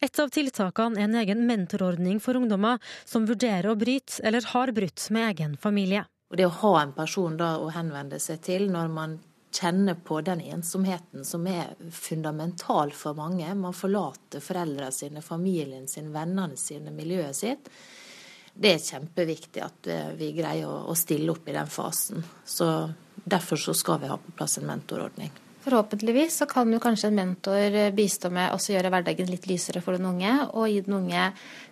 Et 0.02 0.22
av 0.22 0.32
tiltakene 0.34 1.00
er 1.00 1.08
en 1.08 1.18
egen 1.22 1.46
mentorordning 1.50 2.20
for 2.24 2.40
ungdommer 2.40 2.80
som 3.06 3.28
vurderer 3.30 3.72
å 3.72 3.78
bryte 3.80 4.22
eller 4.24 4.48
har 4.54 4.74
brutt 4.76 5.08
med 5.16 5.32
egen 5.34 5.58
familie. 5.58 6.06
Og 6.30 6.38
Det 6.38 6.46
å 6.46 6.58
ha 6.62 6.76
en 6.82 6.94
person 6.94 7.38
da 7.38 7.56
å 7.58 7.72
henvende 7.74 8.20
seg 8.22 8.42
til 8.46 8.70
når 8.72 8.94
man 8.94 9.18
kjenner 9.50 9.98
på 10.06 10.20
den 10.22 10.44
ensomheten 10.46 11.26
som 11.26 11.48
er 11.50 11.74
fundamental 11.92 12.92
for 12.94 13.18
mange. 13.18 13.50
Man 13.58 13.74
forlater 13.74 14.44
foreldrene 14.46 14.94
sine, 14.94 15.26
familien 15.26 15.88
sin, 15.90 16.12
vennene 16.14 16.58
sine, 16.58 16.94
miljøet 16.94 17.36
sitt. 17.36 17.72
Det 18.54 18.76
er 18.76 18.84
kjempeviktig 18.84 19.62
at 19.64 19.88
eh, 19.90 20.10
vi 20.20 20.34
greier 20.38 20.90
å 20.90 20.96
stille 20.98 21.32
opp 21.34 21.48
i 21.50 21.56
den 21.56 21.70
fasen. 21.72 22.26
Så 22.46 22.70
Derfor 23.24 23.56
så 23.56 23.74
skal 23.74 24.00
vi 24.00 24.08
ha 24.08 24.18
på 24.18 24.32
plass 24.32 24.58
en 24.58 24.66
mentorordning. 24.66 25.32
Forhåpentligvis 25.60 26.38
så 26.40 26.46
kan 26.48 26.72
jo 26.72 26.80
kanskje 26.80 27.10
en 27.10 27.18
mentor 27.18 27.74
bistå 27.92 28.30
med 28.32 28.54
å 28.56 28.60
gjøre 28.64 28.92
hverdagen 28.94 29.28
litt 29.28 29.48
lysere 29.50 29.82
for 29.84 29.98
den 29.98 30.08
unge, 30.08 30.32
og 30.56 30.70
gi 30.72 30.80
den 30.86 30.96
unge 31.02 31.26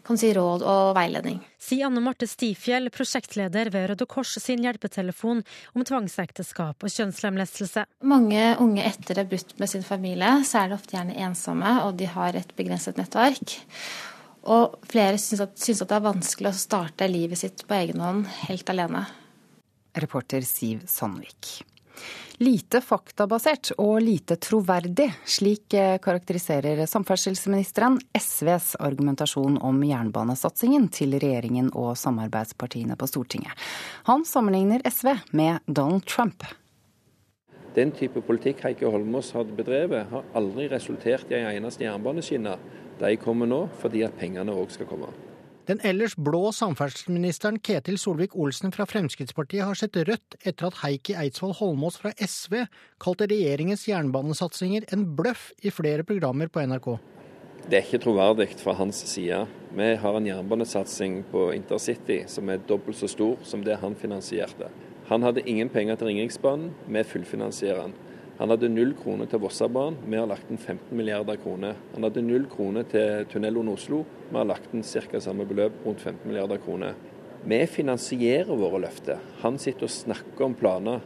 kan 0.07 0.19
si 0.19 0.33
råd 0.35 0.65
og 0.67 0.91
veiledning. 0.97 1.39
Sier 1.61 1.88
Anne 1.88 2.03
Marte 2.03 2.27
Stifjell, 2.27 2.91
prosjektleder 2.91 3.71
ved 3.71 3.88
Røde 3.91 4.07
Kors 4.09 4.33
sin 4.43 4.65
hjelpetelefon 4.65 5.39
om 5.71 5.85
tvangsekteskap 5.88 6.83
og 6.83 6.93
kjønnslemlestelse. 6.93 7.85
Mange 8.07 8.43
unge 8.63 8.83
etter 8.88 9.21
det 9.21 9.27
brutt 9.31 9.55
med 9.61 9.71
sin 9.71 9.88
familie, 9.88 10.33
så 10.43 10.65
er 10.65 10.71
de 10.71 10.77
ofte 10.79 10.97
gjerne 10.97 11.15
ensomme, 11.29 11.77
og 11.88 11.95
de 12.01 12.11
har 12.11 12.35
et 12.35 12.51
begrenset 12.59 12.99
nettverk. 12.99 13.55
Og 14.47 14.77
flere 14.88 15.15
syns 15.19 15.45
at, 15.47 15.55
syns 15.59 15.83
at 15.83 15.91
det 15.91 15.97
er 15.99 16.05
vanskelig 16.09 16.51
å 16.51 16.59
starte 16.59 17.07
livet 17.11 17.39
sitt 17.39 17.63
på 17.67 17.79
egen 17.79 18.03
hånd, 18.03 18.27
helt 18.49 18.75
alene. 18.75 19.07
Reporter 19.97 20.43
Siv 20.43 20.83
Sandvik. 20.91 21.57
Lite 22.43 22.83
faktabasert 22.85 23.71
og 23.81 23.95
lite 24.05 24.35
troverdig, 24.37 25.07
slik 25.25 25.73
eh, 25.73 25.95
karakteriserer 26.03 26.83
samferdselsministeren 26.85 27.97
SVs 28.13 28.75
argumentasjon 28.85 29.57
om 29.65 29.81
jernbanesatsingen 29.81 30.85
til 30.93 31.17
regjeringen 31.17 31.71
og 31.73 31.95
samarbeidspartiene 31.97 32.97
på 32.99 33.09
Stortinget. 33.09 33.57
Han 34.11 34.25
sammenligner 34.25 34.85
SV 34.85 35.15
med 35.33 35.65
Donald 35.65 36.05
Trump. 36.05 36.45
Den 37.77 37.91
type 37.93 38.21
politikk 38.25 38.63
Heikki 38.65 38.85
Holmås 38.89 39.31
hadde 39.37 39.53
bedrevet, 39.57 40.07
har 40.09 40.29
aldri 40.37 40.65
resultert 40.71 41.29
i 41.29 41.37
en 41.37 41.49
eneste 41.59 41.85
jernbaneskinne. 41.85 42.55
De 42.97 43.11
kommer 43.21 43.49
nå 43.49 43.67
fordi 43.81 44.01
at 44.05 44.17
pengene 44.17 44.53
òg 44.53 44.73
skal 44.73 44.89
komme. 44.89 45.11
Den 45.68 45.82
ellers 45.84 46.13
blå 46.15 46.53
samferdselsministeren 46.55 47.57
Ketil 47.59 47.97
Solvik-Olsen 47.99 48.72
fra 48.72 48.86
Fremskrittspartiet 48.88 49.65
har 49.68 49.76
sett 49.76 49.97
rødt 50.07 50.38
etter 50.47 50.70
at 50.70 50.78
Heikki 50.80 51.18
Eidsvoll 51.20 51.51
Holmås 51.57 51.97
fra 51.99 52.13
SV 52.15 52.61
kalte 53.03 53.28
regjeringens 53.28 53.84
jernbanesatsinger 53.89 54.88
en 54.95 55.03
bløff 55.18 55.49
i 55.68 55.74
flere 55.76 56.07
programmer 56.07 56.47
på 56.47 56.63
NRK. 56.63 56.88
Det 57.68 57.82
er 57.82 57.84
ikke 57.84 57.99
troverdig 58.05 58.47
fra 58.61 58.78
hans 58.80 59.01
side. 59.11 59.41
Vi 59.76 59.89
har 59.99 60.15
en 60.15 60.30
jernbanesatsing 60.30 61.26
på 61.34 61.49
intercity 61.57 62.22
som 62.32 62.47
er 62.47 62.63
dobbelt 62.63 62.95
så 63.01 63.11
stor 63.11 63.36
som 63.43 63.68
det 63.68 63.82
han 63.84 63.99
finansierte. 63.99 64.72
Han 65.11 65.28
hadde 65.28 65.43
ingen 65.43 65.68
penger 65.68 65.99
til 65.99 66.13
Ringeriksbanen, 66.13 66.72
vi 66.88 67.03
fullfinansierer 67.11 67.89
den. 67.89 67.99
Han 68.38 68.51
hadde 68.53 68.69
null 68.69 68.91
kroner 68.93 69.25
til 69.29 69.41
Vossabanen, 69.41 69.97
vi 70.05 70.17
har 70.19 70.27
lagt 70.29 70.49
inn 70.53 70.59
15 70.61 70.93
milliarder 70.93 71.39
kroner. 71.41 71.77
Han 71.95 72.05
hadde 72.05 72.21
null 72.21 72.45
kroner 72.51 72.85
til 72.91 73.25
tunnel 73.31 73.57
under 73.57 73.77
Oslo, 73.79 74.03
vi 74.29 74.38
har 74.38 74.45
lagt 74.45 74.73
inn 74.77 74.85
ca. 74.85 75.21
samme 75.23 75.47
beløp, 75.49 75.79
rundt 75.85 76.03
15 76.05 76.21
milliarder 76.29 76.61
kroner. 76.61 76.93
Vi 77.47 77.59
finansierer 77.71 78.51
våre 78.59 78.83
løfter. 78.83 79.21
Han 79.41 79.57
sitter 79.57 79.88
og 79.88 79.93
snakker 79.93 80.45
om 80.45 80.57
planer. 80.57 81.01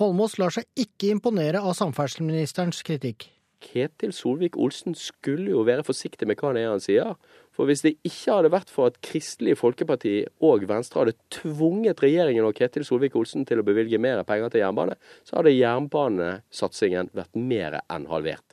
Holmås 0.00 0.36
lar 0.42 0.52
seg 0.52 0.66
ikke 0.76 1.12
imponere 1.14 1.62
av 1.62 1.76
samferdselsministerens 1.78 2.82
kritikk. 2.84 3.28
Ketil 3.64 4.12
Solvik-Olsen 4.14 4.96
skulle 4.98 5.54
jo 5.54 5.64
være 5.66 5.86
forsiktig 5.86 6.28
med 6.28 6.40
hva 6.40 6.52
det 6.54 6.64
er 6.64 6.72
han 6.74 6.82
sier. 6.84 7.14
For 7.54 7.70
hvis 7.70 7.84
det 7.86 7.94
ikke 8.02 8.36
hadde 8.36 8.52
vært 8.52 8.72
for 8.72 8.90
at 8.90 8.98
Kristelig 9.04 9.56
Folkeparti 9.60 10.16
og 10.44 10.66
Venstre 10.68 11.04
hadde 11.04 11.16
tvunget 11.32 12.02
regjeringen 12.04 12.46
og 12.46 12.56
Ketil 12.58 12.86
Solvik-Olsen 12.86 13.46
til 13.48 13.62
å 13.62 13.66
bevilge 13.66 14.00
mer 14.02 14.22
penger 14.28 14.52
til 14.52 14.64
jernbane, 14.64 14.98
så 15.24 15.40
hadde 15.40 15.56
jernbanesatsingen 15.56 17.12
vært 17.16 17.34
mer 17.38 17.80
enn 17.88 18.06
halvert. 18.10 18.46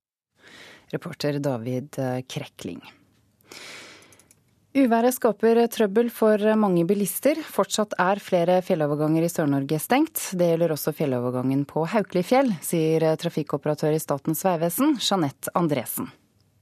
Reporter 0.91 1.39
David 1.43 1.99
Krekling. 2.32 2.82
Uværet 4.72 5.11
skaper 5.11 5.57
trøbbel 5.67 6.07
for 6.15 6.39
mange 6.55 6.86
bilister. 6.88 7.36
Fortsatt 7.43 7.91
er 7.99 8.22
flere 8.24 8.61
fjelloverganger 8.63 9.26
i 9.28 9.30
Sør-Norge 9.32 9.76
stengt. 9.84 10.22
Det 10.39 10.47
gjelder 10.47 10.72
også 10.72 10.93
fjellovergangen 10.95 11.65
på 11.67 11.84
Haukelifjell, 11.91 12.53
sier 12.63 13.03
trafikkoperatør 13.19 13.97
i 13.97 13.99
Statens 13.99 14.45
vegvesen, 14.47 14.95
Jeanette 14.95 15.51
Andresen. 15.59 16.07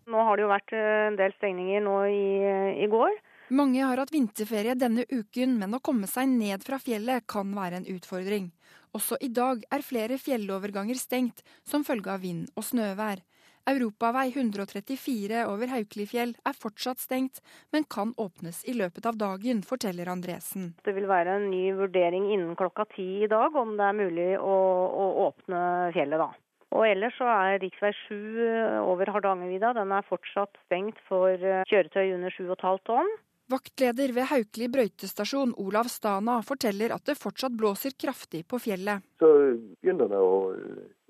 Nå 0.09 0.25
har 0.25 0.39
det 0.39 0.47
jo 0.47 0.49
vært 0.49 0.73
en 0.73 1.19
del 1.19 1.37
stengninger 1.37 1.85
nå 1.85 1.99
i, 2.09 2.25
i 2.81 2.89
går. 2.89 3.13
Mange 3.53 3.85
har 3.85 4.01
hatt 4.01 4.15
vinterferie 4.15 4.73
denne 4.73 5.05
uken, 5.05 5.59
men 5.61 5.77
å 5.77 5.83
komme 5.85 6.09
seg 6.09 6.33
ned 6.33 6.65
fra 6.65 6.81
fjellet 6.81 7.29
kan 7.29 7.53
være 7.53 7.83
en 7.83 7.89
utfordring. 7.93 8.49
Også 8.97 9.21
i 9.21 9.29
dag 9.29 9.61
er 9.69 9.85
flere 9.85 10.17
fjelloverganger 10.17 10.97
stengt 10.97 11.45
som 11.61 11.85
følge 11.85 12.09
av 12.09 12.25
vind 12.25 12.49
og 12.57 12.65
snøvær. 12.65 13.21
Europavei 13.69 14.31
134 14.31 15.43
over 15.49 15.69
Haukelifjell 15.69 16.33
er 16.47 16.57
fortsatt 16.57 17.01
stengt, 17.03 17.41
men 17.73 17.85
kan 17.85 18.15
åpnes 18.17 18.63
i 18.65 18.73
løpet 18.73 19.05
av 19.05 19.19
dagen, 19.19 19.61
forteller 19.61 20.09
Andresen. 20.09 20.71
Det 20.85 20.95
vil 20.97 21.05
være 21.09 21.37
en 21.37 21.49
ny 21.51 21.69
vurdering 21.77 22.31
innen 22.33 22.57
klokka 22.57 22.87
ti 22.95 23.07
i 23.25 23.29
dag 23.29 23.55
om 23.59 23.75
det 23.77 23.85
er 23.85 23.97
mulig 23.99 24.29
å, 24.41 24.57
å 24.89 25.07
åpne 25.27 25.61
fjellet 25.93 26.23
da. 26.23 26.29
Og 26.77 26.85
ellers 26.85 27.15
så 27.17 27.25
er 27.29 27.57
rv. 27.61 27.89
7 28.07 28.83
over 28.85 29.09
Hardangervidda 29.13 29.73
den 29.77 29.93
er 29.93 30.05
fortsatt 30.05 30.57
stengt 30.67 30.99
for 31.09 31.33
kjøretøy 31.69 32.13
under 32.17 32.33
7,5 32.33 32.85
tonn. 32.89 33.17
Vaktleder 33.49 34.11
ved 34.13 34.27
Haukeli 34.29 34.67
brøytestasjon, 34.69 35.55
Olav 35.57 35.87
Stana, 35.89 36.35
forteller 36.45 36.93
at 36.93 37.07
det 37.09 37.17
fortsatt 37.17 37.55
blåser 37.57 37.95
kraftig 37.97 38.43
på 38.45 38.59
fjellet. 38.61 39.01
Så 39.17 39.29
begynner 39.81 40.11
det 40.11 40.19
å 40.21 40.35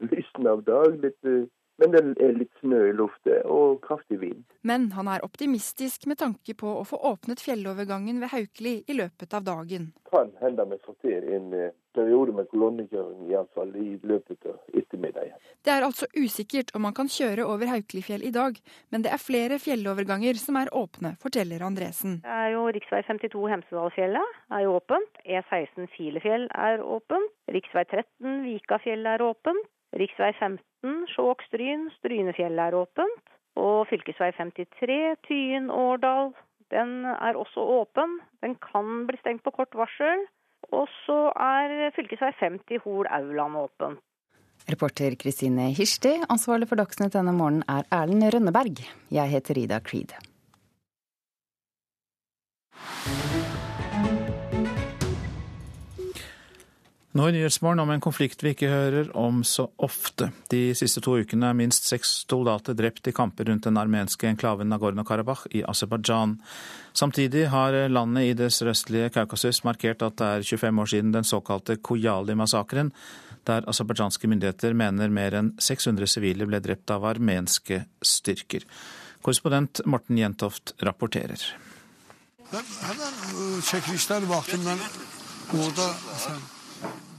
lysne 0.08 0.54
av 0.56 0.64
dag. 0.64 0.96
litt 1.04 1.50
men 1.80 1.94
det 1.96 2.02
er 2.20 2.38
litt 2.38 2.54
snø 2.62 2.82
i 2.90 2.96
luftet 2.96 3.46
og 3.48 3.80
kraftig 3.86 4.20
vind. 4.22 4.44
Men 4.68 4.92
han 4.98 5.08
er 5.12 5.24
optimistisk 5.26 6.08
med 6.12 6.20
tanke 6.22 6.56
på 6.60 6.74
å 6.80 6.86
få 6.88 7.00
åpnet 7.12 7.42
fjellovergangen 7.44 8.20
ved 8.24 8.34
Haukeli 8.34 8.80
i 8.88 8.98
løpet 8.98 9.36
av 9.38 9.46
dagen. 9.48 9.92
Kan 10.10 10.34
hende 10.42 10.66
vi 10.70 10.80
får 10.86 10.98
til 11.06 11.30
en 11.38 11.54
periode 11.96 12.36
med 12.36 12.50
kolonnekjøring 12.52 13.30
iallfall 13.32 13.72
i 13.80 13.88
løpet 14.08 14.46
av 14.50 14.60
ettermiddagen. 14.78 15.38
Det 15.66 15.74
er 15.74 15.86
altså 15.86 16.08
usikkert 16.18 16.74
om 16.76 16.86
man 16.88 16.96
kan 16.98 17.10
kjøre 17.12 17.48
over 17.48 17.72
Haukelifjell 17.72 18.24
i 18.28 18.34
dag, 18.36 18.60
men 18.92 19.06
det 19.06 19.14
er 19.14 19.22
flere 19.24 19.60
fjelloverganger 19.62 20.40
som 20.42 20.60
er 20.62 20.72
åpne, 20.76 21.16
forteller 21.24 21.66
Andresen. 21.66 22.20
Det 22.26 22.38
er 22.44 22.54
jo 22.56 22.68
rv. 22.70 22.86
52 23.10 23.48
Hemsedalsfjellet 23.54 24.38
er 24.56 24.66
jo 24.66 24.78
åpent. 24.78 25.20
E16 25.26 25.90
Filefjell 25.96 26.48
er 26.54 26.84
åpent. 26.84 27.36
Rv. 27.50 27.84
13 27.90 28.42
Vikafjell 28.46 29.06
er 29.10 29.26
åpent. 29.26 29.68
Rv. 29.96 30.34
15 30.40 31.06
Skjåk-Stryn, 31.14 31.90
Strynefjellet 31.98 32.70
er 32.70 32.78
åpent. 32.78 33.34
Og 33.60 33.88
fv. 33.90 34.04
53 34.06 35.00
Tyen-Årdal, 35.28 36.34
den 36.72 37.06
er 37.06 37.36
også 37.36 37.64
åpen. 37.82 38.20
Den 38.44 38.56
kan 38.62 39.08
bli 39.10 39.18
stengt 39.20 39.44
på 39.44 39.52
kort 39.52 39.74
varsel. 39.76 40.28
Og 40.72 40.86
så 41.06 41.32
er 41.34 41.90
fv. 41.96 42.06
50 42.20 42.86
Hol-Auland 42.86 43.58
åpen. 43.58 43.98
Reporter 44.70 45.16
Kristine 45.16 45.72
Hirsti. 45.74 46.20
Ansvarlig 46.30 46.70
for 46.70 46.80
Dagsnytt 46.80 47.16
denne 47.18 47.34
morgenen 47.34 47.66
er 47.68 47.88
Erlend 47.96 48.30
Rønneberg. 48.34 48.84
Jeg 49.10 49.34
heter 49.34 49.58
Rida 49.58 49.80
Creed. 49.80 50.14
Nå 57.12 57.30
i 57.30 57.32
Nyhetsmorgen 57.32 57.80
om 57.80 57.90
en 57.90 58.02
konflikt 58.06 58.44
vi 58.46 58.52
ikke 58.54 58.68
hører 58.70 59.08
om 59.18 59.40
så 59.44 59.64
ofte. 59.82 60.28
De 60.54 60.76
siste 60.78 61.02
to 61.02 61.16
ukene 61.18 61.48
er 61.50 61.56
minst 61.58 61.88
seks 61.90 62.12
soldater 62.30 62.76
drept 62.78 63.08
i 63.10 63.14
kamper 63.18 63.48
rundt 63.50 63.66
den 63.66 63.80
armenske 63.82 64.28
enklaven 64.30 64.70
Nagorno-Karabakh 64.70 65.48
i 65.58 65.64
Aserbajdsjan. 65.66 66.36
Samtidig 66.94 67.48
har 67.50 67.74
landet 67.90 68.28
i 68.28 68.36
det 68.38 68.52
sørøstlige 68.54 69.10
Kaukasus 69.16 69.64
markert 69.66 70.06
at 70.06 70.20
det 70.22 70.28
er 70.28 70.46
25 70.46 70.84
år 70.84 70.92
siden 70.94 71.16
den 71.16 71.26
såkalte 71.26 71.80
Kojali-massakren, 71.82 72.94
der 73.50 73.66
aserbajdsjanske 73.74 74.30
myndigheter 74.30 74.78
mener 74.78 75.10
mer 75.10 75.40
enn 75.42 75.52
600 75.58 76.14
sivile 76.14 76.46
ble 76.46 76.62
drept 76.62 76.94
av 76.94 77.10
armenske 77.10 77.88
styrker. 78.06 78.70
Korrespondent 79.26 79.82
Morten 79.90 80.22
Jentoft 80.22 80.76
rapporterer. 80.86 81.42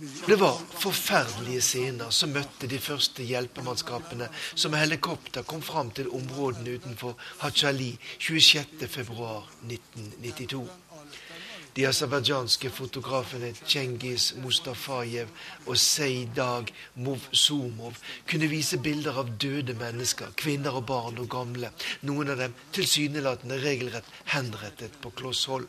Det 0.01 0.41
var 0.41 0.57
forferdelige 0.81 1.61
scener 1.61 2.09
som 2.15 2.31
møtte 2.33 2.65
de 2.73 2.79
første 2.81 3.21
hjelpemannskapene 3.29 4.31
som 4.55 4.73
med 4.73 4.81
helikopter 4.81 5.45
kom 5.45 5.61
fram 5.61 5.91
til 5.93 6.09
områdene 6.17 6.71
utenfor 6.81 7.13
Hachali 7.43 7.99
26.2.1992. 8.17 10.65
De 11.77 11.85
aserbajdsjanske 11.87 12.71
fotografene 12.73 13.55
Cengiz 13.61 14.35
Mustafajev 14.41 15.29
og 15.67 15.79
Seidag 15.79 16.73
Movsumov 16.95 17.95
kunne 18.31 18.49
vise 18.49 18.79
bilder 18.81 19.19
av 19.21 19.31
døde 19.37 19.75
mennesker, 19.79 20.27
kvinner 20.33 20.73
og 20.81 20.87
barn 20.89 21.19
og 21.21 21.29
gamle, 21.37 21.69
noen 22.09 22.31
av 22.33 22.37
dem 22.41 22.55
tilsynelatende 22.73 23.61
regelrett 23.61 24.09
henrettet 24.33 24.97
på 25.05 25.13
kloss 25.21 25.45
hold. 25.53 25.69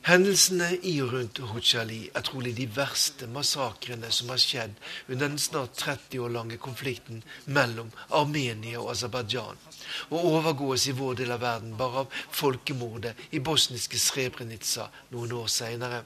Hendelsene 0.00 0.78
i 0.88 0.94
og 1.04 1.10
rundt 1.12 1.38
Huchali 1.50 1.98
er 2.16 2.22
trolig 2.24 2.54
de 2.56 2.64
verste 2.72 3.26
massakrene 3.28 4.08
som 4.16 4.30
har 4.32 4.40
skjedd 4.40 4.78
under 5.10 5.26
den 5.26 5.36
snart 5.38 5.74
30 5.76 6.22
år 6.24 6.32
lange 6.32 6.56
konflikten 6.56 7.20
mellom 7.44 7.90
Armenia 8.08 8.80
og 8.80 8.94
Aserbajdsjan, 8.94 9.60
og 10.08 10.24
overgås 10.30 10.86
i 10.88 10.94
vår 10.96 11.20
del 11.20 11.34
av 11.36 11.42
verden 11.44 11.76
bare 11.76 12.06
av 12.06 12.16
folkemordet 12.32 13.12
i 13.36 13.42
bosniske 13.44 14.00
Srebrenica 14.00 14.88
noen 15.12 15.36
år 15.36 15.52
seinere. 15.52 16.00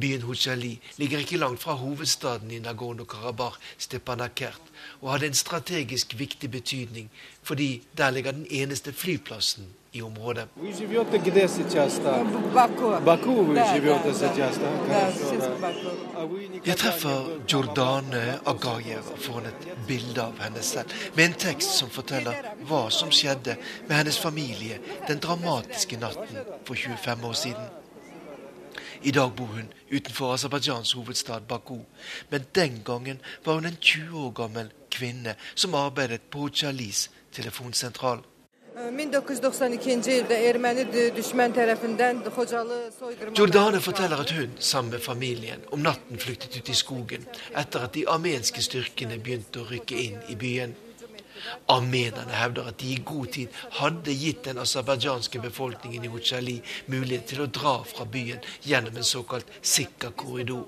Byen 0.00 0.22
Huchali 0.22 0.80
ligger 0.96 1.18
ikke 1.18 1.36
langt 1.36 1.62
fra 1.62 1.72
hovedstaden 1.72 2.50
i 2.50 2.58
Nagorno-Karabakh, 2.58 3.58
Stepanakert, 3.78 4.62
og 5.00 5.12
hadde 5.12 5.26
en 5.26 5.34
strategisk 5.34 6.18
viktig 6.18 6.50
betydning 6.50 7.10
fordi 7.42 7.82
der 7.98 8.10
ligger 8.10 8.32
den 8.32 8.46
eneste 8.50 8.92
flyplassen 8.92 9.66
i 9.92 10.02
området. 10.02 10.46
Jeg 16.66 16.76
treffer 16.76 17.40
Jordane 17.52 18.38
Agayev 18.46 19.02
foran 19.16 19.50
et 19.50 19.68
bilde 19.88 20.22
av 20.22 20.40
henne 20.40 20.62
selv, 20.62 20.88
med 21.16 21.24
en 21.24 21.38
tekst 21.44 21.76
som 21.82 21.92
forteller 21.92 22.54
hva 22.68 22.86
som 22.94 23.12
skjedde 23.12 23.58
med 23.88 23.96
hennes 23.96 24.18
familie 24.18 24.80
den 25.08 25.20
dramatiske 25.20 26.00
natten 26.00 26.40
for 26.64 26.74
25 26.74 27.24
år 27.28 27.40
siden. 27.44 27.81
I 29.02 29.10
dag 29.10 29.32
bor 29.34 29.46
hun 29.46 29.72
utenfor 29.90 30.34
Aserbajdsjans 30.34 30.92
hovedstad 30.92 31.40
Baku, 31.48 31.78
men 32.30 32.44
den 32.54 32.82
gangen 32.84 33.18
var 33.44 33.54
hun 33.54 33.66
en 33.66 33.76
20 33.80 34.18
år 34.26 34.30
gammel 34.30 34.68
kvinne 34.90 35.34
som 35.54 35.74
arbeidet 35.74 36.20
på 36.30 36.38
Hochalis 36.38 37.10
telefonsentral. 37.32 38.22
1992 38.72 40.14
ildə 40.22 40.38
erməni 40.48 40.84
düşmən 41.16 41.52
tərəfindən 41.56 42.22
Xocalı 42.32 42.78
soyqırma 42.96 43.36
Jordane 43.36 43.80
forteller 43.84 44.22
at 44.22 44.32
hun, 44.32 44.54
sammen 44.58 44.94
med 44.94 45.04
familien, 45.04 45.66
om 45.72 45.82
natten 45.82 46.18
flyktet 46.18 46.56
ut 46.56 46.70
i 46.72 46.76
skogen 46.76 47.26
etter 47.50 47.84
at 47.84 47.92
de 47.98 48.06
armenske 48.08 48.64
styrkene 48.64 49.18
begynte 49.18 49.60
å 49.60 49.68
rykke 49.68 49.98
inn 50.06 50.22
i 50.32 50.38
byen. 50.40 50.72
Armenerne 51.68 52.36
hevder 52.36 52.70
at 52.70 52.78
de 52.80 52.92
i 52.92 53.00
god 53.04 53.32
tid 53.36 53.48
hadde 53.78 54.14
gitt 54.14 54.44
den 54.44 54.60
aserbajdsjanske 54.62 55.42
befolkningen 55.42 56.04
i 56.04 56.12
Uchali 56.12 56.58
mulighet 56.86 57.26
til 57.32 57.44
å 57.44 57.50
dra 57.50 57.74
fra 57.86 58.06
byen 58.06 58.42
gjennom 58.66 58.96
en 58.96 59.10
såkalt 59.14 59.50
sikker 59.62 60.14
korridor. 60.16 60.66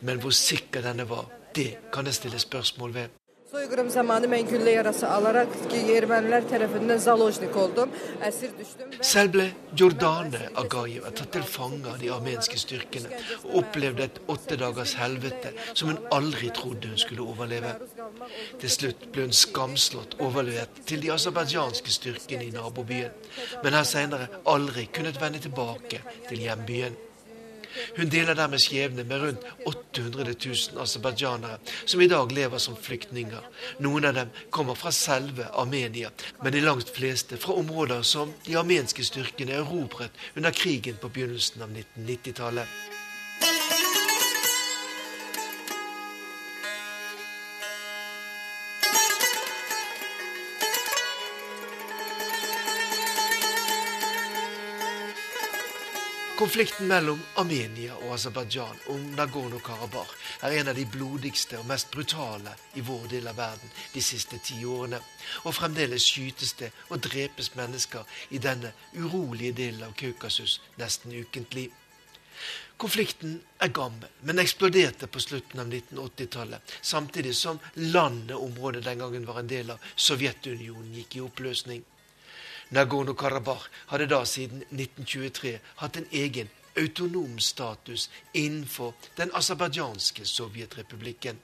Men 0.00 0.20
hvor 0.22 0.34
sikker 0.34 0.84
denne 0.84 1.08
var, 1.08 1.26
det 1.56 1.92
kan 1.92 2.04
det 2.06 2.14
stilles 2.14 2.46
spørsmål 2.46 2.94
ved. 2.94 3.25
Soyqırım 3.46 3.90
zamanı 3.94 4.26
mən 4.26 4.48
güllə 4.50 4.72
yarası 4.74 5.06
alaraq 5.06 5.52
ermənilər 5.96 6.48
tərəfindən 6.50 6.98
zalojnik 6.98 7.54
oldum. 7.56 7.92
Əsir 8.26 8.50
düşdüm. 8.58 8.96
Selv 9.06 9.32
ble 9.36 9.46
Jordane 9.78 10.40
Agayev 10.62 11.06
tatt 11.20 11.30
til 11.36 11.46
fange 11.46 11.86
av 11.92 12.00
de 12.02 12.10
armenske 12.10 12.58
styrkene 12.58 13.20
og 13.44 13.60
opplevde 13.62 14.08
et 14.08 14.18
åtte 14.34 14.58
dagers 14.58 14.96
helvete 14.98 15.54
som 15.68 15.92
hun 15.92 16.02
aldri 16.18 16.50
trodde 16.58 16.90
hun 16.90 16.98
skulle 16.98 17.22
overleve. 17.22 17.76
Til 18.58 18.76
slutt 18.78 19.08
ble 19.14 19.28
hun 19.28 19.38
skamslått 19.44 20.18
overlevert 20.26 20.82
til 20.90 21.06
de 21.06 21.14
aserbajdsjanske 21.14 21.98
styrkene 22.00 22.48
i 22.48 22.54
nabobyen, 22.58 23.14
men 23.62 23.78
har 23.78 23.86
senere 23.86 24.26
aldri 24.56 24.88
kunnet 24.90 25.22
vende 25.22 25.46
tilbake 25.46 26.02
til 26.26 26.48
hjembyen. 26.48 26.98
Hun 27.96 28.10
deler 28.12 28.38
dermed 28.38 28.62
skjebne 28.62 29.04
med 29.04 29.22
rundt 29.22 29.46
800 29.66 30.34
000 30.34 30.82
aserbajdsjanere, 30.82 31.58
som 31.84 32.00
i 32.00 32.10
dag 32.10 32.32
lever 32.32 32.62
som 32.62 32.76
flyktninger. 32.76 33.48
Noen 33.84 34.08
av 34.10 34.18
dem 34.20 34.34
kommer 34.50 34.78
fra 34.78 34.92
selve 34.94 35.48
Armenia, 35.52 36.12
men 36.42 36.54
de 36.54 36.64
langt 36.64 36.92
fleste 36.96 37.38
fra 37.40 37.58
områder 37.60 38.02
som 38.02 38.34
de 38.46 38.58
armenske 38.58 39.04
styrkene 39.06 39.60
erobret 39.60 40.14
under 40.36 40.54
krigen 40.54 41.00
på 41.00 41.12
begynnelsen 41.12 41.66
av 41.66 41.74
1990-tallet. 41.74 42.95
Konflikten 56.36 56.84
mellom 56.86 57.20
Armenia 57.40 57.94
og 57.96 58.10
Aserbajdsjan 58.12 58.80
om 58.92 59.04
Nagorno-Karabakh 59.16 60.10
er 60.44 60.58
en 60.58 60.68
av 60.68 60.76
de 60.76 60.82
blodigste 60.92 61.56
og 61.56 61.64
mest 61.70 61.88
brutale 61.94 62.52
i 62.76 62.84
vår 62.84 63.06
del 63.14 63.30
av 63.30 63.38
verden 63.40 63.72
de 63.94 64.02
siste 64.04 64.36
ti 64.44 64.58
årene. 64.68 65.00
Og 65.48 65.56
fremdeles 65.56 66.04
skytes 66.04 66.52
det 66.60 66.68
og 66.90 67.00
drepes 67.08 67.54
mennesker 67.56 68.04
i 68.36 68.42
denne 68.48 68.74
urolige 68.98 69.56
delen 69.62 69.88
av 69.88 69.96
Kaukasus 69.96 70.58
nesten 70.76 71.16
ukentlig. 71.16 71.70
Konflikten 72.76 73.38
er 73.56 73.72
gammel, 73.72 74.12
men 74.20 74.44
eksploderte 74.44 75.08
på 75.08 75.24
slutten 75.24 75.64
av 75.64 75.72
1980-tallet, 75.72 76.78
samtidig 76.82 77.32
som 77.32 77.64
landet 77.80 78.36
området 78.36 78.84
den 78.84 79.00
gangen 79.00 79.24
var 79.24 79.40
en 79.40 79.48
del 79.48 79.72
av 79.72 79.92
Sovjetunionen, 79.96 80.92
gikk 81.00 81.16
i 81.16 81.28
oppløsning. 81.30 81.86
Nagorno-Karabakh 82.74 83.68
hadde 83.86 84.06
da 84.10 84.24
siden 84.26 84.62
1923 84.70 85.58
hatt 85.82 85.96
en 85.96 86.08
egen 86.12 86.48
autonom 86.76 87.38
status 87.38 88.10
innenfor 88.32 88.94
den 89.16 89.30
aserbajdsjanske 89.34 90.26
sovjetrepublikken. 90.26 91.38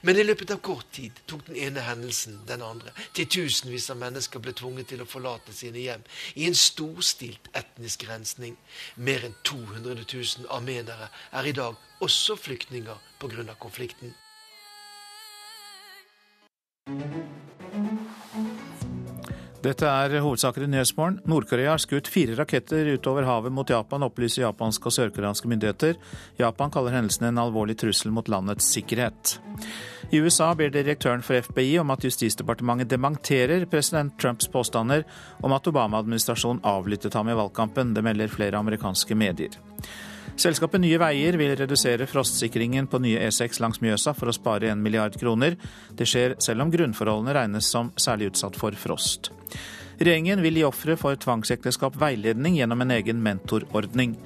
Men 0.00 0.16
i 0.16 0.24
løpet 0.24 0.50
av 0.54 0.60
kort 0.62 0.90
tid 0.92 1.18
tok 1.26 1.46
den 1.48 1.56
ene 1.66 1.82
hendelsen 1.82 2.38
den 2.46 2.62
andre. 2.62 2.92
Titusenvis 3.16 3.88
av 3.90 3.98
mennesker 3.98 4.42
ble 4.42 4.54
tvunget 4.56 4.92
til 4.92 5.02
å 5.02 5.08
forlate 5.08 5.54
sine 5.56 5.82
hjem 5.82 6.04
i 6.34 6.46
en 6.48 6.58
storstilt 6.58 7.50
etnisk 7.56 8.06
rensning. 8.08 8.56
Mer 8.96 9.26
enn 9.26 9.36
200 9.42 10.04
000 10.04 10.50
armenere 10.54 11.10
er 11.32 11.50
i 11.50 11.56
dag 11.56 11.80
også 12.04 12.36
flyktninger 12.38 13.00
pga. 13.18 13.54
konflikten. 13.58 14.14
Dette 19.64 19.88
er 19.88 20.20
hovedsaker 20.20 20.66
i 20.66 20.68
Nyhetsmorgen. 20.68 21.22
Nord-Korea 21.24 21.70
har 21.72 21.80
skutt 21.80 22.10
fire 22.12 22.34
raketter 22.36 22.84
utover 22.98 23.24
havet 23.24 23.52
mot 23.54 23.70
Japan, 23.72 24.04
opplyser 24.04 24.42
japanske 24.42 24.90
og 24.90 24.92
sørkoreanske 24.92 25.48
myndigheter. 25.48 25.96
Japan 26.36 26.72
kaller 26.74 26.92
hendelsen 26.92 27.30
en 27.30 27.40
alvorlig 27.40 27.78
trussel 27.80 28.12
mot 28.12 28.28
landets 28.28 28.68
sikkerhet. 28.76 29.38
I 30.12 30.20
USA 30.20 30.50
ber 30.52 30.68
direktøren 30.74 31.24
for 31.24 31.40
FBI 31.40 31.78
om 31.80 31.94
at 31.94 32.04
Justisdepartementet 32.04 32.92
dementerer 32.92 33.64
president 33.64 34.12
Trumps 34.20 34.52
påstander 34.52 35.06
om 35.40 35.56
at 35.56 35.72
Obama-administrasjonen 35.72 36.60
avlyttet 36.68 37.16
ham 37.16 37.32
i 37.32 37.38
valgkampen. 37.38 37.96
Det 37.96 38.04
melder 38.04 38.28
flere 38.28 38.60
amerikanske 38.60 39.16
medier. 39.16 39.56
Selskapet 40.34 40.82
Nye 40.82 40.98
Veier 40.98 41.36
vil 41.38 41.52
redusere 41.54 42.08
frostsikringen 42.10 42.88
på 42.90 42.98
nye 43.04 43.20
E6 43.28 43.60
langs 43.62 43.78
Mjøsa 43.82 44.16
for 44.18 44.30
å 44.30 44.34
spare 44.34 44.72
en 44.72 44.82
milliard 44.82 45.14
kroner. 45.20 45.54
Det 45.94 46.08
skjer 46.10 46.34
selv 46.42 46.64
om 46.64 46.72
grunnforholdene 46.74 47.36
regnes 47.36 47.68
som 47.70 47.92
særlig 47.94 48.32
utsatt 48.32 48.58
for 48.58 48.74
frost. 48.74 49.30
Regjeringen 49.94 50.42
vil 50.42 50.58
gi 50.58 50.64
ofre 50.66 50.96
for 50.98 51.14
tvangsekteskap 51.22 51.94
veiledning 52.02 52.58
gjennom 52.58 52.82
en 52.82 52.96
egen 52.96 53.22
mentorordning. 53.22 54.16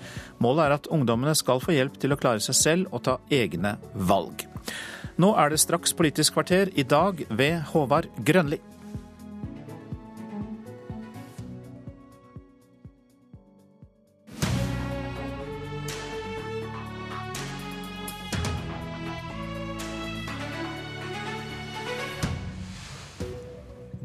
Målet 0.40 0.64
er 0.64 0.76
at 0.78 0.89
ungdommene 0.97 1.36
skal 1.36 1.60
få 1.60 1.76
hjelp 1.76 2.01
til 2.01 2.16
å 2.16 2.20
klare 2.20 2.40
seg 2.40 2.56
selv 2.56 2.97
og 2.97 3.05
ta 3.05 3.18
egne 3.28 3.76
valg. 3.93 4.47
Nå 5.20 5.35
er 5.36 5.52
det 5.52 5.60
straks 5.60 5.93
Politisk 5.98 6.39
kvarter, 6.39 6.72
i 6.72 6.89
dag 6.89 7.20
ved 7.28 7.60
Håvard 7.74 8.09
Grønli. 8.24 8.62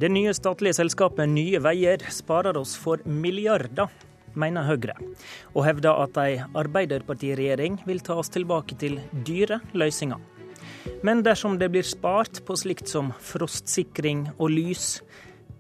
Det 0.03 0.09
nye 0.11 0.33
statlige 0.35 0.75
selskapet 0.75 1.29
Nye 1.31 1.61
Veier 1.63 2.01
sparer 2.11 2.57
oss 2.59 2.73
for 2.75 2.99
milliarder, 3.07 3.87
mener 4.35 4.65
Høyre, 4.67 4.97
og 5.53 5.63
hevder 5.63 6.01
at 6.03 6.19
ei 6.19 6.33
Arbeiderpartiregjering 6.59 7.77
vil 7.87 8.03
ta 8.03 8.17
oss 8.19 8.33
tilbake 8.33 8.75
til 8.81 8.97
dyre 9.23 9.61
løsninger. 9.71 10.19
Men 11.07 11.23
dersom 11.23 11.55
det 11.61 11.71
blir 11.71 11.87
spart 11.87 12.41
på 12.43 12.59
slikt 12.59 12.91
som 12.91 13.13
frostsikring 13.15 14.25
og 14.33 14.51
lys, 14.51 14.97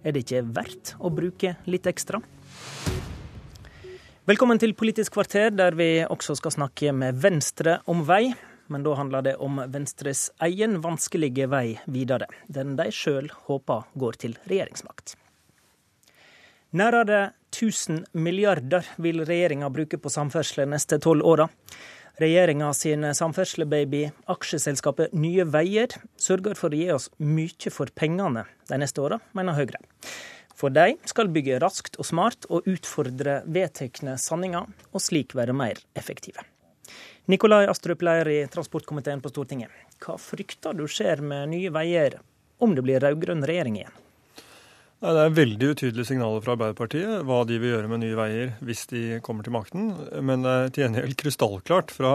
er 0.03 0.11
det 0.11 0.25
ikke 0.25 0.43
verdt 0.59 0.97
å 0.99 1.07
bruke 1.07 1.55
litt 1.63 1.87
ekstra? 1.87 2.19
Velkommen 4.27 4.59
til 4.59 4.75
Politisk 4.75 5.15
kvarter, 5.15 5.55
der 5.55 5.79
vi 5.79 5.93
også 6.03 6.35
skal 6.35 6.59
snakke 6.59 6.91
med 6.91 7.15
Venstre 7.23 7.79
om 7.87 8.03
vei 8.03 8.25
men 8.73 8.85
da 8.85 8.95
handler 8.97 9.25
det 9.25 9.35
om 9.37 9.61
Venstres 9.69 10.27
egen 10.41 10.79
vanskelige 10.81 11.47
vei 11.51 11.77
videre. 11.85 12.27
Den 12.49 12.75
de 12.79 12.89
sjøl 12.91 13.29
håper 13.47 13.85
går 13.93 14.19
til 14.25 14.37
regjeringsmakt. 14.49 15.15
Nærmere 16.73 17.33
1000 17.53 18.07
milliarder 18.17 18.87
vil 18.97 19.21
regjeringa 19.21 19.69
bruke 19.69 19.99
på 20.01 20.09
samferdsel 20.09 20.65
neste 20.71 20.97
tolv 20.97 21.21
åra. 21.21 21.45
Regjeringa 22.21 22.71
sin 22.77 23.05
samferdslebaby, 23.13 24.07
aksjeselskapet 24.29 25.13
Nye 25.17 25.45
Veier, 25.49 25.93
sørger 26.17 26.57
for 26.57 26.73
å 26.73 26.77
gi 26.77 26.89
oss 26.93 27.09
mye 27.21 27.73
for 27.73 27.93
pengene 27.93 28.45
de 28.69 28.81
neste 28.81 29.01
åra, 29.05 29.19
mener 29.37 29.57
Høyre. 29.57 29.81
For 30.57 30.73
de 30.73 30.95
skal 31.09 31.29
bygge 31.33 31.57
raskt 31.61 31.97
og 32.01 32.09
smart 32.09 32.49
og 32.49 32.69
utfordre 32.69 33.41
vedtekne 33.49 34.17
sanninger, 34.21 34.69
og 34.93 35.01
slik 35.01 35.33
være 35.37 35.57
mer 35.57 35.81
effektive. 35.97 36.45
Nikolai 37.25 37.67
Astrup, 37.71 38.01
leder 38.01 38.27
i 38.29 38.47
transportkomiteen 38.51 39.21
på 39.23 39.29
Stortinget. 39.31 39.71
Hva 40.03 40.17
frykter 40.19 40.75
du 40.75 40.83
skjer 40.91 41.21
med 41.23 41.53
Nye 41.53 41.69
Veier 41.71 42.17
om 42.59 42.73
det 42.75 42.83
blir 42.83 42.99
rød-grønn 42.99 43.45
regjering 43.47 43.77
igjen? 43.79 44.01
Det 45.03 45.19
er 45.19 45.33
veldig 45.35 45.67
utydelige 45.73 46.07
signaler 46.07 46.39
fra 46.39 46.53
Arbeiderpartiet 46.55 47.25
hva 47.27 47.41
de 47.43 47.57
vil 47.59 47.73
gjøre 47.73 47.89
med 47.91 47.99
Nye 48.05 48.15
Veier 48.15 48.51
hvis 48.63 48.85
de 48.87 49.01
kommer 49.25 49.43
til 49.43 49.51
makten. 49.51 49.89
Men 50.23 50.45
det 50.45 50.53
er 50.53 50.71
til 50.71 50.83
gjengjeld 50.85 51.17
krystallklart 51.19 51.91
fra 51.91 52.11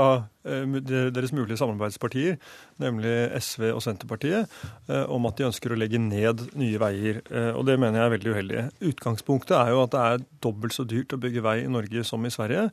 eh, 0.48 0.65
deres 1.12 1.35
mulige 1.36 1.59
samarbeidspartier, 1.60 2.39
nemlig 2.81 3.12
SV 3.44 3.66
og 3.74 3.82
Senterpartiet, 3.85 4.48
eh, 4.89 5.05
om 5.05 5.28
at 5.28 5.36
de 5.36 5.44
ønsker 5.51 5.77
å 5.77 5.77
legge 5.77 6.01
ned 6.01 6.47
Nye 6.56 6.81
Veier. 6.81 7.20
Eh, 7.28 7.51
og 7.52 7.69
det 7.69 7.77
mener 7.77 8.01
jeg 8.01 8.06
er 8.06 8.16
veldig 8.16 8.32
uheldig. 8.39 8.65
Utgangspunktet 8.94 9.59
er 9.59 9.74
jo 9.74 9.85
at 9.85 9.93
det 9.93 10.06
er 10.06 10.27
dobbelt 10.48 10.78
så 10.78 10.89
dyrt 10.89 11.12
å 11.12 11.20
bygge 11.20 11.44
vei 11.44 11.59
i 11.66 11.70
Norge 11.77 12.09
som 12.09 12.24
i 12.24 12.32
Sverige. 12.32 12.70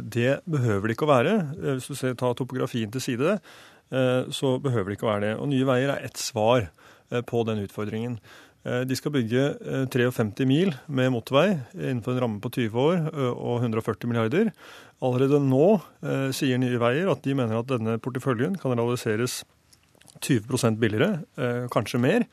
Det 0.00 0.38
behøver 0.48 0.88
det 0.88 0.96
ikke 0.96 1.10
å 1.10 1.12
være. 1.12 1.38
Hvis 1.74 1.92
du 1.92 1.98
ser, 1.98 2.16
tar 2.16 2.40
topografien 2.40 2.88
til 2.94 3.04
side, 3.04 3.36
så 4.32 4.58
behøver 4.64 4.90
det 4.90 4.98
ikke 4.98 5.08
å 5.08 5.12
være 5.12 5.26
det. 5.26 5.38
Og 5.42 5.48
Nye 5.52 5.68
Veier 5.68 5.92
er 5.92 6.08
ett 6.08 6.20
svar 6.20 6.70
på 7.28 7.40
den 7.48 7.62
utfordringen. 7.64 8.18
Eh, 8.66 8.82
de 8.88 8.96
skal 8.98 9.14
bygge 9.14 9.44
53 9.92 10.42
eh, 10.42 10.48
mil 10.48 10.72
med 10.86 11.12
motorvei 11.14 11.60
innenfor 11.76 12.16
en 12.16 12.22
ramme 12.24 12.42
på 12.42 12.50
20 12.56 12.80
år 12.82 12.96
eh, 13.12 13.32
og 13.32 13.62
140 13.62 14.10
milliarder. 14.10 14.50
Allerede 15.04 15.38
nå 15.44 15.78
sier 16.34 16.58
Nye 16.58 16.80
Veier 16.82 17.06
at 17.12 17.22
de 17.22 17.36
mener 17.38 17.60
at 17.60 17.68
denne 17.70 18.00
porteføljen 18.02 18.56
kan 18.58 18.74
realiseres 18.74 19.44
20% 20.18 20.80
billigere, 20.82 21.20
kanskje 21.70 22.00
mer. 22.02 22.24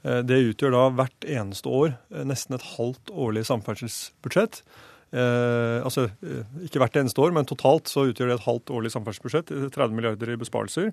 Det 0.00 0.38
utgjør 0.46 0.72
da 0.72 0.86
hvert 0.96 1.26
eneste 1.28 1.68
år 1.68 1.92
nesten 2.24 2.56
et 2.56 2.64
halvt 2.78 3.12
årlig 3.12 3.42
samferdselsbudsjett. 3.44 4.62
Eh, 5.14 5.78
altså 5.86 6.08
ikke 6.64 6.80
hvert 6.82 6.96
eneste 6.98 7.22
år, 7.22 7.34
men 7.36 7.46
totalt 7.46 7.90
så 7.92 8.08
utgjør 8.08 8.32
det 8.32 8.38
et 8.40 8.48
halvt 8.48 8.72
årlig 8.74 8.90
samferdselsbudsjett. 8.94 9.52
30 9.76 9.94
milliarder 9.94 10.32
i 10.32 10.40
besparelser. 10.40 10.90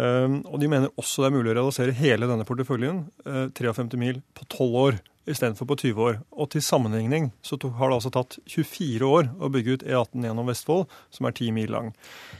Ehm, 0.00 0.40
og 0.48 0.60
de 0.60 0.68
mener 0.72 0.92
også 1.00 1.24
det 1.24 1.30
er 1.30 1.36
mulig 1.36 1.52
å 1.52 1.56
realisere 1.60 1.96
hele 1.96 2.28
denne 2.30 2.46
porteføljen, 2.48 3.06
53 3.26 3.82
eh, 3.84 3.98
mil, 4.00 4.20
på 4.36 4.46
12 4.48 4.78
år 4.86 5.00
istedenfor 5.28 5.68
på 5.70 5.76
20 5.84 6.02
år. 6.02 6.16
Og 6.34 6.48
til 6.50 6.64
sammenligning 6.64 7.28
så 7.46 7.58
har 7.78 7.92
det 7.92 7.98
altså 7.98 8.10
tatt 8.14 8.38
24 8.50 9.06
år 9.06 9.28
å 9.38 9.50
bygge 9.54 9.76
ut 9.76 9.84
E18 9.86 10.24
gjennom 10.26 10.48
Vestfold, 10.50 10.88
som 11.14 11.28
er 11.28 11.36
10 11.36 11.52
mil 11.54 11.70
lang. 11.70 11.92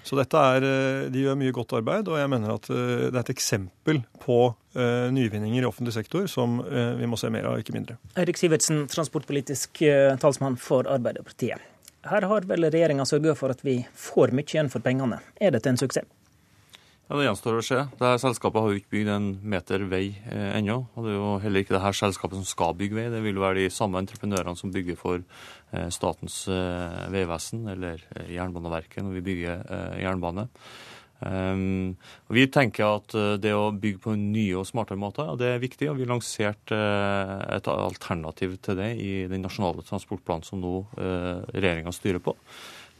Så 0.02 0.18
dette 0.18 0.40
er, 0.56 0.66
eh, 0.66 1.10
de 1.12 1.26
gjør 1.26 1.38
mye 1.38 1.54
godt 1.54 1.76
arbeid, 1.78 2.08
og 2.08 2.18
jeg 2.18 2.32
mener 2.32 2.56
at 2.56 2.70
eh, 2.72 3.10
det 3.12 3.14
er 3.14 3.22
et 3.22 3.36
eksempel 3.36 4.02
på 4.22 4.40
nyvinninger 4.72 5.60
i 5.60 5.66
offentlig 5.68 5.92
sektor 5.92 6.24
som 6.32 6.54
vi 6.64 7.04
må 7.04 7.18
se 7.20 7.28
mer 7.28 7.44
av, 7.44 7.58
ikke 7.60 7.74
mindre. 7.74 7.98
Eirik 8.16 8.38
Sivertsen, 8.40 8.86
transportpolitisk 8.88 9.82
talsmann 10.22 10.56
for 10.56 10.88
Arbeiderpartiet. 10.88 11.60
Her 12.08 12.24
har 12.30 12.48
vel 12.48 12.64
regjeringa 12.72 13.04
sørga 13.04 13.36
for 13.36 13.52
at 13.52 13.60
vi 13.66 13.82
får 13.92 14.32
mye 14.32 14.48
igjen 14.48 14.72
for 14.72 14.80
pengene. 14.80 15.20
Er 15.44 15.52
dette 15.52 15.68
en 15.68 15.76
suksess? 15.76 16.08
Ja, 17.12 17.18
Det 17.20 17.26
gjenstår 17.26 17.58
å 17.58 17.62
se. 17.66 17.76
Dette 18.00 18.10
selskapet 18.22 18.62
har 18.64 18.70
jo 18.72 18.78
ikke 18.80 18.94
bygd 18.94 19.08
en 19.12 19.24
meter 19.52 19.82
vei 19.84 20.14
eh, 20.16 20.54
ennå. 20.56 20.78
Og 20.96 21.04
det 21.04 21.10
er 21.12 21.18
jo 21.18 21.34
heller 21.42 21.60
ikke 21.60 21.74
det 21.74 21.82
her 21.84 21.98
selskapet 21.98 22.38
som 22.38 22.46
skal 22.48 22.72
bygge 22.78 22.96
vei. 22.96 23.04
Det 23.12 23.20
vil 23.20 23.36
jo 23.36 23.42
være 23.42 23.58
de 23.58 23.66
samme 23.68 24.00
entreprenørene 24.00 24.56
som 24.56 24.72
bygger 24.72 24.96
for 24.96 25.18
eh, 25.20 25.90
Statens 25.92 26.38
eh, 26.48 27.02
vegvesen 27.12 27.68
eller 27.68 28.00
eh, 28.16 28.32
Jernbaneverket 28.38 29.04
når 29.04 29.18
vi 29.18 29.24
bygger 29.28 29.60
eh, 29.60 30.00
jernbane. 30.06 30.48
Um, 31.22 31.92
vi 32.32 32.48
tenker 32.50 32.96
at 32.96 33.12
eh, 33.14 33.36
det 33.44 33.52
å 33.60 33.68
bygge 33.76 34.06
på 34.08 34.16
nye 34.16 34.56
og 34.62 34.70
smartere 34.72 35.04
måter, 35.04 35.28
ja, 35.28 35.36
det 35.36 35.52
er 35.52 35.64
viktig. 35.68 35.92
og 35.92 36.00
Vi 36.00 36.08
lanserte 36.08 36.80
et 37.52 37.74
alternativ 37.76 38.56
til 38.64 38.80
det 38.80 38.94
i 38.96 39.12
den 39.28 39.44
nasjonale 39.44 39.84
transportplanen 39.84 40.48
som 40.48 40.64
nå 40.64 40.78
regjeringa 40.96 41.92
styrer 41.92 42.24
på 42.24 42.40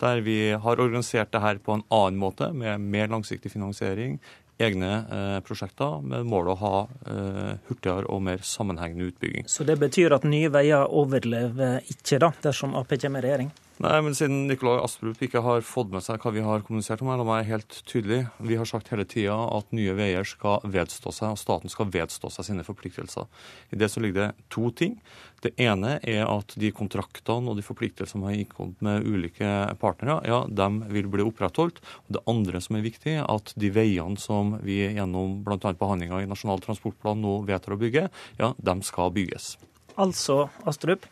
der 0.03 0.23
vi 0.27 0.39
har 0.53 0.83
organisert 0.83 1.33
det 1.33 1.43
her 1.43 1.63
på 1.63 1.79
en 1.79 1.87
annen 1.89 2.21
måte, 2.21 2.51
med 2.53 2.83
mer 2.83 3.11
langsiktig 3.13 3.53
finansiering, 3.55 4.19
egne 4.63 4.91
eh, 5.11 5.39
prosjekter, 5.47 6.01
med 6.07 6.29
mål 6.29 6.53
å 6.53 6.59
ha 6.61 6.77
eh, 7.09 7.53
hurtigere 7.69 8.09
og 8.13 8.23
mer 8.27 8.45
sammenhengende 8.47 9.11
utbygging. 9.11 9.49
Så 9.51 9.67
det 9.69 9.79
betyr 9.81 10.15
at 10.15 10.27
Nye 10.29 10.51
Veier 10.53 10.87
overlever 10.87 11.81
ikke, 11.91 12.21
da, 12.23 12.33
dersom 12.45 12.77
Ap 12.79 12.93
kommer 12.93 13.23
i 13.23 13.29
regjering? 13.29 13.53
Nei, 13.83 13.97
men 14.05 14.15
siden 14.15 14.45
Nikolai 14.47 14.77
Astrup 14.85 15.19
ikke 15.25 15.41
har 15.43 15.65
fått 15.67 15.91
med 15.91 16.05
seg 16.05 16.23
hva 16.23 16.31
vi 16.35 16.45
har 16.45 16.63
kommunisert 16.63 17.01
om 17.03 17.09
her, 17.11 17.19
la 17.19 17.27
meg 17.27 17.49
helt 17.49 17.81
tydelig. 17.89 18.21
Vi 18.39 18.59
har 18.61 18.69
sagt 18.69 18.93
hele 18.93 19.07
tida 19.09 19.35
at 19.57 19.73
Nye 19.75 19.97
Veier 19.99 20.29
skal 20.29 20.63
vedstå 20.63 21.11
seg, 21.17 21.35
og 21.35 21.41
staten 21.41 21.73
skal 21.73 21.91
vedstå 21.91 22.31
seg 22.31 22.47
sine 22.47 22.67
forpliktelser. 22.67 23.27
I 23.75 23.81
det 23.81 23.91
så 23.91 24.05
ligger 24.05 24.29
det 24.29 24.47
to 24.55 24.71
ting. 24.79 25.01
Det 25.43 25.53
ene 25.61 25.97
er 26.07 26.23
at 26.31 26.55
de 26.61 26.71
kontraktene 26.75 27.51
og 27.51 27.59
de 27.59 27.65
forpliktelsene 27.67 28.23
man 28.23 28.31
har 28.31 28.39
inngått 28.39 28.85
med 28.87 29.07
ulike 29.09 29.51
partnere, 29.83 30.21
ja, 30.29 30.43
de 30.47 30.69
vil 30.95 31.11
bli 31.11 31.27
opprettholdt. 31.27 31.83
Det 32.13 32.23
andre 32.31 32.63
som 32.63 32.79
er 32.79 32.87
viktig, 32.87 33.17
er 33.19 33.27
at 33.27 33.55
de 33.59 33.73
veiene 33.75 34.21
som 34.23 34.57
vi 34.63 34.81
gjennom 34.85 35.41
bl.a. 35.47 35.59
behandlinga 35.59 36.23
i 36.23 36.31
Nasjonal 36.31 36.63
transportplan 36.63 37.23
nå 37.25 37.41
vedtar 37.49 37.75
å 37.75 37.81
bygge, 37.81 38.09
ja, 38.39 38.53
de 38.57 38.77
skal 38.87 39.11
bygges. 39.15 39.57
Altså, 40.01 40.47
Astrup, 40.69 41.09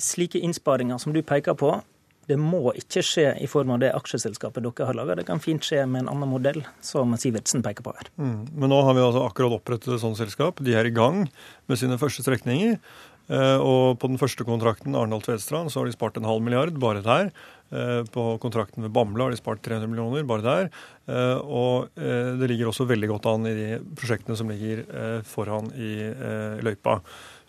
slike 0.00 0.40
innsparinger 0.40 1.02
som 1.02 1.12
du 1.12 1.20
peker 1.26 1.58
på, 1.58 1.74
det 2.30 2.36
må 2.38 2.70
ikke 2.78 3.02
skje 3.02 3.26
i 3.42 3.48
form 3.50 3.72
av 3.74 3.80
det 3.82 3.90
aksjeselskapet 3.96 4.62
dere 4.62 4.86
har 4.86 4.94
laga. 4.94 5.16
Det 5.18 5.26
kan 5.26 5.42
fint 5.42 5.64
skje 5.66 5.82
med 5.90 6.04
en 6.04 6.12
annen 6.12 6.30
modell, 6.30 6.60
som 6.84 7.16
Sivertsen 7.18 7.64
peker 7.66 7.82
på 7.86 7.94
her. 7.96 8.10
Mm. 8.20 8.44
Men 8.54 8.70
nå 8.70 8.78
har 8.86 8.94
vi 8.94 9.02
altså 9.02 9.24
akkurat 9.26 9.56
opprettet 9.56 9.96
et 9.96 10.02
sånt 10.02 10.20
selskap. 10.20 10.62
De 10.62 10.76
er 10.78 10.86
i 10.86 10.94
gang 10.94 11.24
med 11.70 11.80
sine 11.80 11.98
første 11.98 12.22
strekninger. 12.22 12.78
Eh, 13.30 13.62
og 13.62 13.98
på 14.02 14.10
den 14.10 14.18
første 14.18 14.44
kontrakten, 14.46 14.96
Arendal-Tvedestrand, 14.98 15.70
så 15.70 15.80
har 15.80 15.88
de 15.88 15.94
spart 15.94 16.18
en 16.18 16.26
halv 16.26 16.42
milliard 16.42 16.74
bare 16.82 17.02
der. 17.04 17.30
Eh, 17.70 18.02
på 18.10 18.24
kontrakten 18.42 18.82
ved 18.82 18.92
Bamble 18.94 19.22
har 19.28 19.34
de 19.34 19.38
spart 19.38 19.62
300 19.62 19.86
millioner 19.90 20.26
bare 20.26 20.46
der. 20.46 20.70
Eh, 21.10 21.38
og 21.38 21.90
det 21.94 22.50
ligger 22.50 22.70
også 22.70 22.88
veldig 22.90 23.12
godt 23.12 23.28
an 23.30 23.46
i 23.50 23.56
de 23.56 23.68
prosjektene 23.98 24.38
som 24.38 24.50
ligger 24.50 24.84
foran 25.26 25.70
i 25.74 25.92
løypa. 26.64 27.00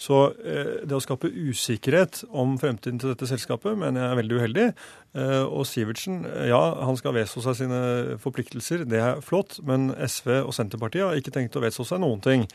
Så 0.02 0.18
eh, 0.42 0.82
det 0.88 0.98
å 0.98 1.04
skape 1.04 1.30
usikkerhet 1.30 2.24
om 2.34 2.56
fremtiden 2.62 2.98
til 3.02 3.12
dette 3.12 3.28
selskapet 3.30 3.78
mener 3.78 4.02
jeg 4.02 4.10
er 4.10 4.20
veldig 4.22 4.40
uheldig. 4.40 4.68
Eh, 5.14 5.44
og 5.46 5.68
Sivertsen, 5.70 6.24
ja, 6.50 6.62
han 6.82 6.98
skal 6.98 7.14
vedstå 7.20 7.44
seg 7.46 7.60
sine 7.60 7.82
forpliktelser, 8.24 8.88
det 8.90 9.02
er 9.02 9.22
flott. 9.26 9.60
Men 9.68 9.92
SV 9.94 10.40
og 10.40 10.56
Senterpartiet 10.58 11.06
har 11.06 11.20
ikke 11.20 11.36
tenkt 11.36 11.60
å 11.60 11.62
vedstå 11.62 11.86
seg 11.92 12.02
noen 12.02 12.24
ting. 12.26 12.48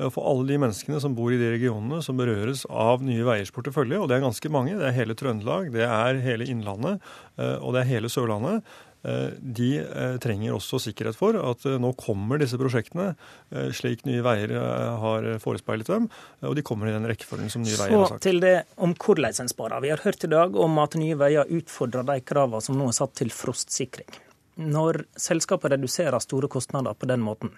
Eh, 0.00 0.08
for 0.08 0.24
alle 0.24 0.48
de 0.48 0.58
menneskene 0.64 1.02
som 1.04 1.16
bor 1.18 1.34
i 1.34 1.40
de 1.40 1.52
regionene 1.52 2.00
som 2.06 2.16
berøres 2.16 2.64
av 2.72 3.04
Nye 3.04 3.28
Veiers 3.28 3.52
portefølje, 3.52 4.00
og 4.00 4.08
det 4.08 4.16
er 4.16 4.24
ganske 4.24 4.54
mange, 4.56 4.78
det 4.80 4.88
er 4.88 4.96
hele 4.96 5.18
Trøndelag, 5.18 5.68
det 5.76 5.84
er 5.84 6.24
hele 6.24 6.48
Innlandet 6.48 7.04
og 7.36 7.74
det 7.74 7.82
er 7.82 7.90
hele 7.90 8.08
Sørlandet, 8.08 8.64
Eh, 8.64 8.85
de 9.38 9.68
eh, 9.80 10.16
trenger 10.22 10.54
også 10.56 10.80
sikkerhet 10.82 11.18
for 11.18 11.36
at 11.38 11.66
eh, 11.68 11.78
nå 11.82 11.92
kommer 12.00 12.40
disse 12.42 12.58
prosjektene 12.58 13.12
slik 13.76 14.04
Nye 14.08 14.24
Veier 14.24 14.52
har 15.00 15.26
forespeilet 15.42 15.88
dem, 15.88 16.08
og 16.42 16.56
de 16.58 16.64
kommer 16.66 16.90
i 16.90 16.94
den 16.94 17.06
rekkefølgen 17.08 17.52
som 17.52 17.62
Nye 17.62 17.76
Veier 17.78 17.94
har 17.94 18.10
sagt. 18.10 18.24
Så 18.24 18.28
til 18.30 18.40
det 18.42 18.54
om 18.82 18.94
hvordan 18.98 19.42
en 19.44 19.52
sparer. 19.52 19.82
Vi 19.84 19.92
har 19.92 20.02
hørt 20.02 20.26
i 20.26 20.32
dag 20.32 20.56
om 20.66 20.80
at 20.82 20.96
Nye 20.98 21.18
Veier 21.18 21.52
utfordrer 21.58 22.06
de 22.08 22.18
kravene 22.26 22.64
som 22.64 22.78
nå 22.78 22.88
er 22.90 22.98
satt 22.98 23.14
til 23.20 23.30
frostsikring. 23.34 24.10
Når 24.56 25.02
selskapet 25.20 25.74
reduserer 25.76 26.18
store 26.24 26.48
kostnader 26.50 26.96
på 26.96 27.08
den 27.10 27.22
måten, 27.24 27.52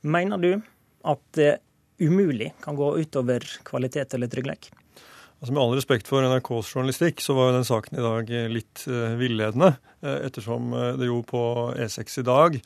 mener 0.00 0.40
du 0.40 0.52
at 1.06 1.22
det 1.36 1.58
umulig 2.00 2.54
kan 2.64 2.78
gå 2.78 2.94
utover 3.02 3.44
kvalitet 3.68 4.16
eller 4.16 4.30
trygghet? 4.32 4.70
Altså 5.40 5.54
Med 5.56 5.62
all 5.62 5.78
respekt 5.78 6.10
for 6.10 6.20
NRKs 6.20 6.74
journalistikk, 6.74 7.22
så 7.24 7.32
var 7.36 7.48
jo 7.48 7.56
den 7.56 7.66
saken 7.68 7.96
i 7.96 8.04
dag 8.04 8.36
litt 8.52 8.84
uh, 8.90 9.16
villedende. 9.16 9.72
Uh, 10.04 10.18
ettersom 10.26 10.74
det 11.00 11.08
jo 11.08 11.22
på 11.24 11.42
E6 11.80 12.20
i 12.20 12.26
dag 12.28 12.60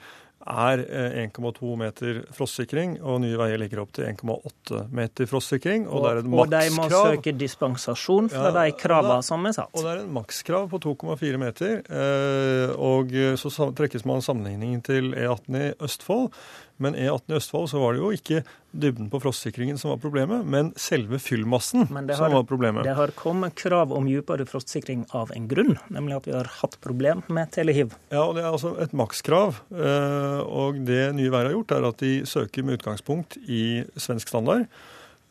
er 0.45 0.81
1,2 1.25 1.71
meter 1.81 2.19
frostsikring, 2.37 2.99
og 3.01 3.23
Nye 3.23 3.39
Veier 3.41 3.57
legger 3.63 3.81
opp 3.81 3.95
til 3.97 4.05
1,8 4.11 4.83
meter 4.93 5.31
frostsikring. 5.31 5.87
Og, 5.89 6.03
og, 6.03 6.05
det 6.05 6.11
er 6.11 6.21
et 6.21 6.29
makskrav. 6.29 6.51
Og 6.51 6.51
de 6.53 6.75
må 6.77 6.89
søke 6.91 7.35
dispensasjon 7.41 8.29
fra 8.35 8.51
ja, 8.51 8.53
de 8.59 8.75
kravene 8.77 9.25
som 9.25 9.49
er 9.49 9.57
satt. 9.57 9.73
Og 9.73 9.87
det 9.87 9.95
er 9.95 10.03
en 10.03 10.13
makskrav 10.19 10.69
på 10.75 10.83
2,4 10.85 11.41
meter. 11.41 11.81
Og 12.77 13.17
så 13.41 13.71
trekkes 13.79 14.05
man 14.11 14.25
sammenligningen 14.27 14.85
til 14.85 15.15
E18 15.15 15.61
i 15.63 15.73
Østfold. 15.89 16.29
Men 16.83 16.97
E18 16.99 17.31
i 17.31 17.37
Østfold 17.39 17.69
så 17.71 17.81
var 17.83 17.95
det 17.95 18.03
jo 18.03 18.11
ikke 18.15 18.41
dybden 18.75 19.07
på 19.13 19.21
frostsikringen 19.23 19.79
som 19.79 19.93
var 19.93 20.01
problemet, 20.03 20.47
men 20.51 20.73
selve 20.81 21.21
fyllmassen 21.23 21.87
har, 21.87 22.09
som 22.19 22.35
var 22.35 22.47
problemet. 22.49 22.83
Det 22.87 22.97
har 22.99 23.13
kommet 23.15 23.55
krav 23.59 23.93
om 23.95 24.09
dypere 24.09 24.47
frostsikring 24.51 25.05
av 25.15 25.31
en 25.37 25.47
grunn, 25.51 25.77
nemlig 25.95 26.19
at 26.19 26.27
vi 26.27 26.35
har 26.35 26.51
hatt 26.59 26.75
problem 26.83 27.23
med 27.31 27.53
telehiv. 27.55 27.95
Ja, 28.11 28.25
og 28.25 28.35
det 28.35 28.43
er 28.43 28.51
altså 28.51 28.75
et 28.83 28.97
makskrav. 28.97 29.63
Eh, 29.71 30.41
og 30.43 30.83
det 30.89 31.05
Nye 31.15 31.31
Veier 31.31 31.53
har 31.53 31.57
gjort, 31.59 31.77
er 31.77 31.89
at 31.93 32.03
de 32.03 32.13
søker 32.29 32.67
med 32.67 32.81
utgangspunkt 32.81 33.39
i 33.47 33.85
svensk 33.95 34.35
standard. 34.35 34.67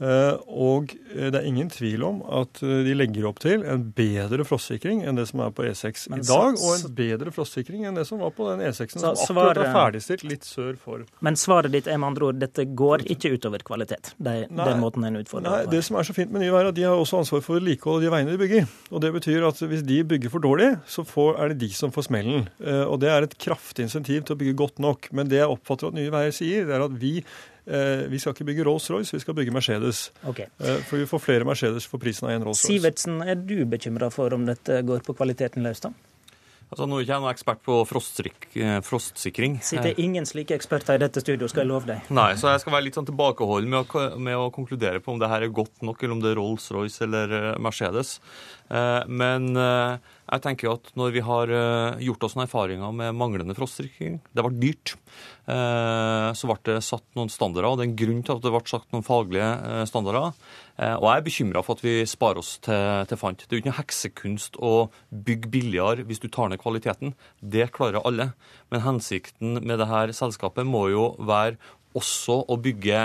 Eh, 0.04 0.36
og 0.52 0.92
eh, 1.14 1.30
det 1.32 1.40
er 1.40 1.48
ingen 1.48 1.70
tvil 1.72 2.04
om 2.04 2.20
at 2.42 2.60
eh, 2.66 2.82
de 2.88 2.96
legger 2.98 3.28
opp 3.30 3.40
til 3.44 3.64
en 3.70 3.86
bedre 3.96 4.44
frostsikring 4.48 5.04
enn 5.08 5.20
det 5.20 5.28
som 5.30 5.44
er 5.46 5.54
på 5.56 5.64
E6 5.70 6.08
i 6.10 6.20
dag, 6.28 6.58
og 6.58 6.72
en 6.74 6.96
bedre 6.98 7.32
frostsikring 7.36 7.86
enn 7.88 8.00
det 8.00 8.06
som 8.10 8.20
var 8.24 8.34
på 8.36 8.50
den 8.50 8.66
E6-en 8.68 9.00
som 9.00 9.40
akkurat 9.40 9.62
er 9.64 9.72
ferdigstilt 9.76 10.26
litt 10.28 10.48
sør 10.48 10.74
for. 10.80 11.06
Men 11.24 11.40
svaret 11.40 11.72
ditt 11.76 11.88
er 11.88 12.02
med 12.02 12.12
andre 12.12 12.32
ord 12.32 12.42
dette 12.42 12.66
går 12.84 13.06
ikke 13.16 13.36
utover 13.38 13.64
kvalitet, 13.64 14.14
Det, 14.18 14.36
nei, 14.50 14.68
den 14.68 14.82
måten 14.82 15.06
en 15.08 15.22
utfordrer 15.22 15.48
Nei, 15.48 15.72
det 15.72 15.84
som 15.86 16.00
er 16.00 16.08
så 16.08 16.16
fint 16.16 16.34
med 16.34 16.44
Nye 16.44 16.52
Veier, 16.52 16.68
er 16.68 16.74
at 16.74 16.80
de 16.80 16.88
har 16.88 17.00
også 17.00 17.22
ansvar 17.22 17.46
for 17.46 17.60
vedlikehold 17.60 18.02
av 18.02 18.04
de 18.04 18.12
veiene 18.14 18.34
de 18.34 18.42
bygger. 18.42 18.68
Og 18.92 19.04
Det 19.04 19.14
betyr 19.14 19.48
at 19.48 19.62
hvis 19.62 19.86
de 19.88 20.02
bygger 20.08 20.34
for 20.34 20.44
dårlig, 20.44 20.70
så 20.90 21.06
får, 21.08 21.38
er 21.40 21.54
det 21.54 21.62
de 21.64 21.72
som 21.76 21.94
får 21.94 22.08
smellen. 22.10 22.48
Og 22.88 22.96
det 23.04 23.12
er 23.12 23.26
et 23.26 23.36
kraftig 23.42 23.88
insentiv 23.88 24.24
til 24.24 24.36
å 24.36 24.40
bygge 24.40 24.56
godt 24.60 24.82
nok. 24.84 25.10
Men 25.16 25.30
det 25.32 25.42
jeg 25.42 25.52
oppfatter 25.52 25.92
at 25.92 25.98
Nye 25.98 26.14
Veier 26.14 26.36
sier, 26.36 26.68
det 26.68 26.78
er 26.78 26.86
at 26.86 26.96
vi 27.00 27.18
vi 27.66 28.20
skal 28.20 28.36
ikke 28.36 28.48
bygge 28.52 28.66
Rolls-Royce, 28.68 29.16
vi 29.16 29.22
skal 29.24 29.38
bygge 29.38 29.54
Mercedes. 29.56 30.06
Okay. 30.28 30.50
Eh, 30.60 30.82
for 30.88 31.00
vi 31.00 31.08
får 31.10 31.22
flere 31.24 31.48
Mercedes 31.48 31.88
for 31.88 32.02
prisen 32.02 32.28
av 32.28 32.36
én 32.36 32.44
Rolls-Royce. 32.44 32.72
Sivertsen, 32.74 33.22
er 33.24 33.40
du 33.40 33.62
bekymra 33.70 34.12
for 34.14 34.36
om 34.36 34.48
dette 34.50 34.82
går 34.84 35.06
på 35.06 35.16
kvaliteten 35.16 35.64
løs, 35.64 35.84
da? 35.86 35.94
Altså, 36.74 36.88
nå 36.90 36.98
er 36.98 37.04
ikke 37.04 37.14
jeg 37.14 37.22
noen 37.22 37.30
ekspert 37.30 37.60
på 37.62 37.76
eh, 37.84 38.80
frostsikring. 38.82 39.60
Sitter 39.62 40.00
ingen 40.02 40.26
slike 40.26 40.56
eksperter 40.58 40.98
i 40.98 41.02
dette 41.04 41.22
studio, 41.22 41.46
skal 41.52 41.62
jeg 41.64 41.70
love 41.70 41.86
deg. 41.86 42.08
Nei, 42.10 42.32
så 42.40 42.50
jeg 42.50 42.64
skal 42.64 42.74
være 42.74 42.88
litt 42.88 42.98
sånn 42.98 43.08
tilbakeholden 43.12 43.70
med 43.70 43.84
å, 43.84 44.06
med 44.18 44.40
å 44.40 44.48
konkludere 44.56 45.04
på 45.04 45.14
om 45.14 45.22
det 45.22 45.30
her 45.30 45.46
er 45.46 45.54
godt 45.54 45.86
nok, 45.86 46.02
eller 46.02 46.18
om 46.18 46.24
det 46.24 46.32
er 46.32 46.42
Rolls-Royce 46.42 47.06
eller 47.06 47.36
Mercedes. 47.62 48.16
Men 48.70 49.52
jeg 49.54 50.42
tenker 50.42 50.68
jo 50.68 50.76
at 50.78 50.88
når 50.98 51.12
vi 51.14 51.22
har 51.26 51.52
gjort 52.02 52.24
oss 52.26 52.34
noen 52.38 52.46
erfaringer 52.48 52.96
med 52.96 53.18
manglende 53.20 53.56
frostsikring, 53.58 54.18
det 54.34 54.46
ble 54.46 54.54
dyrt. 54.62 54.96
Eh, 55.44 56.30
så 56.38 56.48
ble 56.48 56.56
det 56.70 56.84
satt 56.86 57.04
noen 57.18 57.32
standarder, 57.32 57.68
og 57.68 57.80
det 57.80 57.84
er 57.84 57.90
en 57.90 57.98
grunn 58.00 58.22
til 58.24 58.38
at 58.38 58.46
det 58.46 58.52
ble 58.54 58.62
satt 58.70 58.88
noen 58.96 59.04
faglige 59.04 59.50
eh, 59.68 59.84
standarder. 59.90 60.32
Eh, 60.78 60.96
og 60.96 61.08
jeg 61.10 61.20
er 61.20 61.26
bekymra 61.28 61.64
for 61.66 61.76
at 61.76 61.84
vi 61.84 61.96
sparer 62.08 62.40
oss 62.40 62.54
til, 62.64 63.04
til 63.10 63.20
fant. 63.20 63.44
Det 63.44 63.52
er 63.52 63.60
jo 63.60 63.64
ikke 63.64 63.74
noe 63.74 63.82
heksekunst 63.82 64.60
å 64.64 64.74
bygge 65.12 65.52
billigere 65.54 66.08
hvis 66.08 66.24
du 66.24 66.30
tar 66.32 66.52
ned 66.52 66.64
kvaliteten. 66.64 67.16
Det 67.42 67.72
klarer 67.76 68.04
alle. 68.08 68.32
Men 68.72 68.86
hensikten 68.88 69.60
med 69.60 69.84
dette 69.84 70.16
selskapet 70.16 70.68
må 70.68 70.88
jo 70.94 71.12
være 71.20 71.60
også 71.98 72.40
å 72.50 72.58
bygge 72.58 73.04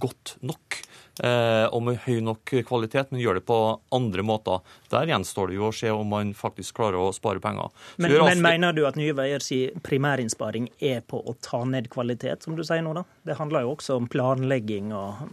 godt 0.00 0.38
nok. 0.46 0.78
Eh, 1.20 1.66
og 1.74 1.82
med 1.84 1.98
høy 2.06 2.20
nok 2.24 2.52
kvalitet, 2.68 3.10
men 3.12 3.20
gjør 3.20 3.40
det 3.40 3.44
på 3.48 3.58
andre 3.96 4.24
måter. 4.24 4.62
Der 4.92 5.10
gjenstår 5.10 5.50
det 5.50 5.58
jo 5.58 5.68
å 5.68 5.74
se 5.74 5.92
om 5.92 6.08
man 6.14 6.32
faktisk 6.36 6.78
klarer 6.78 7.00
å 7.00 7.10
spare 7.16 7.42
penger. 7.42 7.72
Men, 8.00 8.16
men, 8.24 8.44
mener 8.44 8.76
du 8.76 8.84
at 8.88 8.98
Nye 9.00 9.16
Veier 9.16 9.44
sier 9.44 9.76
primærinnsparing 9.84 10.70
er 10.78 11.02
på 11.06 11.20
å 11.20 11.36
ta 11.44 11.62
ned 11.68 11.90
kvalitet, 11.92 12.46
som 12.46 12.56
du 12.56 12.64
sier 12.66 12.84
nå, 12.86 12.94
da? 12.96 13.04
Det 13.26 13.36
handler 13.40 13.66
jo 13.66 13.74
også 13.76 13.98
om 14.00 14.08
planlegging 14.10 14.94
og, 14.96 15.26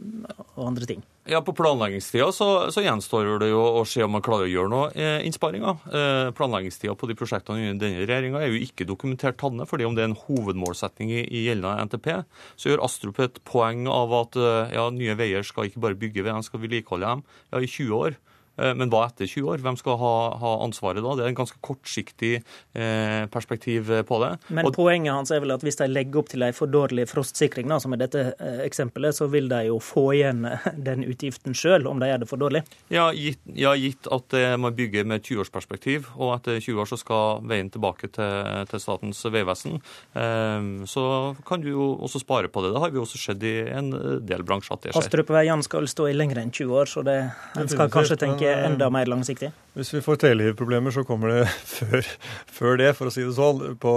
og 0.56 0.66
andre 0.72 0.90
ting. 0.90 1.06
Ja, 1.30 1.42
På 1.42 1.54
planleggingstida 1.54 2.32
så, 2.32 2.72
så, 2.72 2.82
gjenstår 2.86 3.34
det 3.42 3.50
jo 3.50 3.60
å 3.60 3.82
se 3.88 4.00
om 4.06 4.14
man 4.16 4.24
klarer 4.24 4.48
å 4.48 4.52
gjøre 4.52 4.72
noe 4.72 4.86
eh, 4.96 5.26
innsparinger. 5.28 5.82
Eh, 5.92 6.30
planleggingstida 6.38 6.96
på 6.96 7.10
de 7.10 7.18
prosjektene 7.20 7.74
under 7.74 7.82
denne 7.84 8.06
regjeringa 8.06 8.40
er 8.40 8.54
jo 8.54 8.62
ikke 8.64 8.88
dokumentert 8.88 9.36
tatt 9.42 9.60
fordi 9.68 9.88
om 9.88 9.98
det 9.98 10.06
er 10.06 10.12
en 10.12 10.20
hovedmålsetning 10.22 11.12
i, 11.12 11.26
i 11.28 11.44
gjeldende 11.50 11.84
NTP, 11.90 12.08
så 12.56 12.72
gjør 12.72 12.86
Astrup 12.88 13.20
et 13.24 13.42
poeng 13.48 13.90
av 13.92 14.16
at 14.22 14.40
eh, 14.40 14.78
ja, 14.78 14.88
Nye 14.96 15.18
Veier 15.20 15.44
skal 15.44 15.68
ikke 15.68 15.84
bare 15.84 16.00
bygge 16.00 16.24
veiene, 16.24 16.46
skal 16.48 16.64
vedlikeholde 16.64 17.12
dem 17.12 17.26
ja, 17.28 17.60
i 17.60 17.68
20 17.68 18.00
år. 18.00 18.18
Eh, 18.58 18.74
men 18.78 18.92
hva 18.92 19.06
etter 19.08 19.30
20 19.30 19.52
år? 19.54 19.64
Hvem 19.66 19.78
skal 19.80 20.00
ha, 20.02 20.14
ha 20.42 20.54
ansvaret 20.66 21.04
da? 21.06 21.16
Det 21.18 21.26
er 21.26 21.32
en 21.32 21.38
ganske 21.38 21.60
kortsiktig 21.66 22.34
eh, 22.38 23.24
perspektiv 23.34 23.92
på 24.10 24.22
det. 24.24 24.32
Men 24.50 24.70
og, 24.70 24.74
poenget 24.78 25.14
hans 25.14 25.34
er 25.34 25.44
vel 25.44 25.56
at 25.56 25.66
hvis 25.66 25.80
de 25.80 25.90
legger 25.92 26.22
opp 26.22 26.32
til 26.34 26.46
en 26.46 26.58
for 26.58 26.72
dårlig 26.72 27.08
frostsikring, 27.12 27.70
da, 27.70 27.80
som 27.84 27.94
er 27.96 28.04
dette 28.06 28.24
eh, 28.34 28.64
eksempelet, 28.66 29.18
så 29.18 29.30
vil 29.32 29.50
de 29.52 29.64
jo 29.70 29.80
få 29.84 30.08
igjen 30.18 30.46
den 30.90 31.06
utgiften 31.08 31.58
sjøl 31.58 31.88
om 31.90 32.02
de 32.02 32.12
gjør 32.12 32.24
det 32.24 32.30
for 32.30 32.42
dårlig? 32.42 32.64
Ja, 32.94 33.10
gitt, 33.16 33.42
ja, 33.58 33.76
gitt 33.78 34.10
at 34.12 34.34
man 34.60 34.76
bygger 34.78 35.06
med 35.08 35.26
20-årsperspektiv, 35.26 36.12
og 36.18 36.34
etter 36.38 36.60
20 36.62 36.82
år 36.84 36.90
så 36.90 37.00
skal 37.00 37.44
veien 37.48 37.70
tilbake 37.74 38.10
til, 38.14 38.66
til 38.70 38.82
Statens 38.82 39.22
vegvesen, 39.28 39.80
eh, 40.18 40.72
så 40.90 41.06
kan 41.48 41.64
du 41.64 41.70
jo 41.72 41.92
også 42.08 42.22
spare 42.24 42.52
på 42.52 42.64
det. 42.64 42.74
Det 42.74 42.84
har 42.84 42.94
vi 42.94 43.02
også 43.02 43.22
sett 43.22 43.44
i 43.46 43.56
en 43.70 43.92
del 44.28 44.46
bransjer 44.48 44.78
at 44.78 44.88
det 44.88 44.94
skjer. 44.94 45.06
Astrup-veiene 45.06 45.66
skal 45.66 45.88
stå 45.90 46.10
i 46.12 46.16
lenger 46.16 46.42
enn 46.42 46.54
20 46.54 46.82
år, 46.82 46.90
så 46.90 47.04
det, 47.06 47.18
en 47.60 47.72
skal 47.72 47.92
kanskje 47.94 48.20
tenke 48.20 48.47
eh, 48.50 48.66
enda 48.70 48.90
mer 48.94 49.10
langsiktig? 49.10 49.52
Hvis 49.78 49.94
vi 49.94 50.02
får 50.06 50.22
telehivproblemer, 50.24 50.94
så 50.96 51.06
kommer 51.08 51.34
det 51.34 51.46
før, 51.78 52.12
før, 52.60 52.78
det, 52.82 52.92
for 52.98 53.10
å 53.10 53.14
si 53.14 53.26
det 53.26 53.36
sånn. 53.38 53.64
På, 53.82 53.94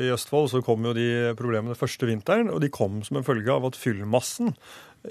I 0.00 0.12
Østfold 0.14 0.52
så 0.54 0.62
kom 0.66 0.86
jo 0.88 0.96
de 0.96 1.08
problemene 1.38 1.78
første 1.78 2.08
vinteren, 2.08 2.52
og 2.52 2.62
de 2.64 2.72
kom 2.72 3.02
som 3.06 3.20
en 3.20 3.26
følge 3.26 3.54
av 3.54 3.68
at 3.68 3.78
fyllmassen 3.78 4.54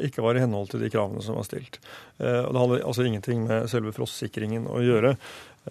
ikke 0.03 0.23
var 0.25 0.37
i 0.37 0.41
henhold 0.43 0.71
til 0.71 0.81
de 0.83 0.89
kravene 0.91 1.23
som 1.23 1.37
var 1.37 1.47
stilt. 1.47 1.79
Eh, 2.19 2.43
og 2.43 2.51
Det 2.53 2.63
hadde 2.63 2.81
altså 2.89 3.05
ingenting 3.07 3.45
med 3.47 3.69
selve 3.71 3.93
frostsikringen 3.95 4.67
å 4.69 4.81
gjøre. 4.83 5.15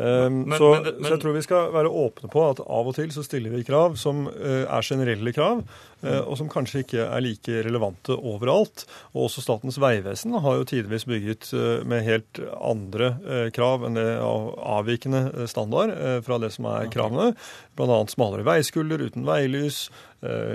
Um, 0.01 0.43
men, 0.43 0.59
så, 0.59 0.71
men, 0.71 0.83
men, 0.85 1.05
så, 1.05 1.15
jeg 1.15 1.21
tror 1.23 1.37
vi 1.37 1.43
skal 1.47 1.71
være 1.73 1.89
åpne 2.05 2.29
på 2.29 2.41
at 2.45 2.61
av 2.61 2.89
og 2.91 2.97
til 2.99 3.09
så 3.15 3.23
stiller 3.25 3.55
vi 3.55 3.65
krav 3.65 3.95
som 3.97 4.27
uh, 4.29 4.65
er 4.69 4.85
generelle 4.85 5.33
krav, 5.33 5.63
uh, 6.05 6.19
og 6.19 6.35
som 6.37 6.51
kanskje 6.53 6.83
ikke 6.85 7.07
er 7.07 7.25
like 7.25 7.63
relevante 7.65 8.13
overalt. 8.17 8.85
Og 9.15 9.27
også 9.31 9.45
Statens 9.47 9.81
vegvesen 9.81 10.37
har 10.45 10.59
jo 10.59 10.69
tidvis 10.69 11.09
bygget 11.09 11.49
uh, 11.57 11.81
med 11.89 12.05
helt 12.05 12.43
andre 12.61 13.15
krav 13.57 13.87
enn 13.89 13.97
det 13.97 14.09
av 14.21 14.51
avvikende 14.77 15.47
standard 15.49 15.95
fra 16.27 16.39
det 16.43 16.51
som 16.55 16.69
er 16.69 16.91
kravene. 16.93 17.31
Bl.a. 17.79 17.99
smalere 18.11 18.45
veiskulder 18.47 19.03
uten 19.07 19.25
veilys, 19.27 19.87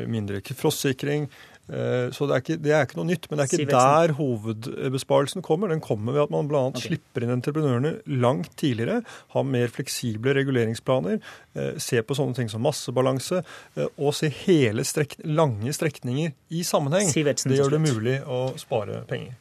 mindre 0.09 0.41
frostsikring. 0.57 1.30
Eh, 1.70 2.10
så 2.12 2.28
det 2.28 2.36
er, 2.36 2.44
ikke, 2.44 2.58
det 2.62 2.74
er, 2.74 2.88
ikke, 2.88 2.98
noe 3.00 3.10
nytt. 3.10 3.28
Men 3.30 3.40
det 3.40 3.46
er 3.46 3.64
ikke 3.64 3.76
der 3.76 4.16
hovedbesparelsen 4.18 5.46
kommer. 5.46 5.72
Den 5.72 5.84
kommer 5.84 6.16
ved 6.16 6.26
at 6.26 6.34
man 6.34 6.50
bl.a. 6.52 6.64
Okay. 6.72 6.92
slipper 6.92 7.26
inn 7.26 7.34
entreprenørene 7.36 7.94
langt 8.22 8.54
tidligere, 8.60 9.02
har 9.36 9.48
mer 9.48 9.72
fleksible 9.72 10.36
reguleringsplaner, 10.38 11.22
eh, 11.56 11.74
ser 11.82 12.06
på 12.08 12.18
sånne 12.18 12.38
ting 12.38 12.52
som 12.52 12.64
massebalanse, 12.66 13.44
eh, 13.78 13.92
og 13.98 14.16
ser 14.18 14.34
hele 14.44 14.86
strek 14.88 15.18
lange 15.28 15.74
strekninger 15.76 16.36
i 16.52 16.66
sammenheng. 16.68 17.12
Det 17.12 17.60
gjør 17.60 17.78
det 17.78 17.84
mulig 17.86 18.20
å 18.26 18.44
spare 18.60 19.04
penger. 19.10 19.38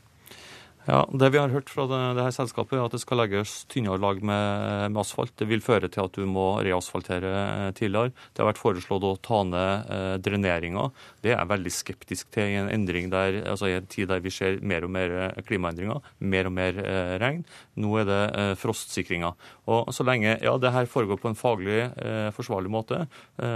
Ja, 0.89 1.07
Det 1.13 1.29
vi 1.29 1.39
har 1.39 1.53
hørt 1.53 1.69
fra 1.69 1.85
det, 1.85 1.99
det 2.17 2.23
her 2.25 2.33
selskapet, 2.33 2.79
er 2.79 2.87
at 2.87 2.95
det 2.95 3.03
skal 3.03 3.21
legges 3.21 3.67
tynnere 3.69 4.01
lag 4.01 4.23
med, 4.25 4.89
med, 4.89 5.01
asfalt. 5.03 5.35
Det 5.37 5.45
vil 5.51 5.61
føre 5.61 5.91
til 5.93 6.07
at 6.07 6.15
du 6.17 6.25
må 6.25 6.63
reasfaltere 6.65 7.33
eh, 7.37 7.73
tidligere. 7.77 8.15
Det 8.33 8.41
har 8.41 8.49
vært 8.49 8.63
foreslått 8.63 9.05
å 9.05 9.11
ta 9.21 9.43
ned 9.45 9.91
eh, 9.93 10.15
dreneringa. 10.25 10.87
Det 11.21 11.35
er 11.35 11.37
jeg 11.37 11.51
veldig 11.53 11.73
skeptisk 11.77 12.31
til 12.33 12.49
i 12.49 12.57
en 12.63 12.71
endring 12.73 13.11
der, 13.13 13.43
altså 13.53 13.69
i 13.69 13.77
en 13.77 13.91
tid 13.93 14.09
der 14.09 14.25
vi 14.25 14.33
ser 14.33 14.57
mer 14.65 14.87
og 14.89 14.95
mer 14.95 15.13
eh, 15.27 15.43
klimaendringer, 15.45 16.01
mer 16.33 16.49
og 16.49 16.57
mer 16.57 16.81
eh, 16.81 17.13
regn. 17.21 17.45
Nå 17.77 17.93
er 18.01 18.09
det 18.09 18.21
eh, 18.31 18.55
frostsikringa. 18.63 19.35
Og 19.71 19.93
så 19.93 20.09
lenge 20.09 20.39
ja, 20.41 20.57
det 20.57 20.73
her 20.73 20.89
foregår 20.89 21.21
på 21.21 21.29
en 21.29 21.39
faglig 21.39 21.83
eh, 21.85 22.33
forsvarlig 22.35 22.73
måte, 22.73 23.05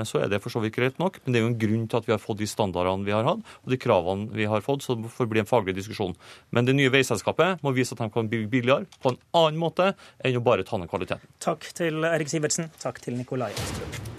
så 0.09 0.21
er 0.21 0.29
det 0.31 0.39
for 0.41 0.53
så 0.53 0.61
vidt 0.63 0.75
greit 0.77 0.97
nok. 1.01 1.19
Men 1.25 1.35
det 1.35 1.39
er 1.39 1.43
jo 1.45 1.51
en 1.51 1.59
grunn 1.61 1.89
til 1.89 1.99
at 1.99 2.07
vi 2.07 2.13
har 2.15 2.21
fått 2.23 2.39
de 2.41 2.47
standardene 2.49 3.07
vi 3.07 3.13
har 3.15 3.27
hatt, 3.27 3.43
og 3.65 3.73
de 3.73 3.79
kravene 3.81 4.31
vi 4.37 4.47
har 4.49 4.63
fått. 4.65 4.85
Så 4.85 4.97
det 4.99 5.11
får 5.13 5.29
bli 5.31 5.43
en 5.43 5.49
faglig 5.49 5.75
diskusjon. 5.77 6.15
Men 6.55 6.69
det 6.69 6.77
nye 6.77 6.93
veiselskapet 6.93 7.14
selskapet 7.15 7.63
må 7.65 7.75
vise 7.77 7.97
at 7.97 8.03
de 8.05 8.11
kan 8.15 8.31
bygge 8.31 8.51
billigere 8.53 8.89
på 9.01 9.15
en 9.15 9.21
annen 9.41 9.63
måte 9.63 9.93
enn 10.21 10.41
å 10.41 10.45
bare 10.45 10.67
ta 10.67 10.81
ned 10.81 10.91
kvaliteten. 10.93 11.31
Takk 11.45 11.71
til 11.79 12.05
Erik 12.11 12.33
Sivertsen. 12.33 12.73
Takk 12.83 13.03
til 13.05 13.19
Nikolai 13.19 13.55
Astrup. 13.55 14.14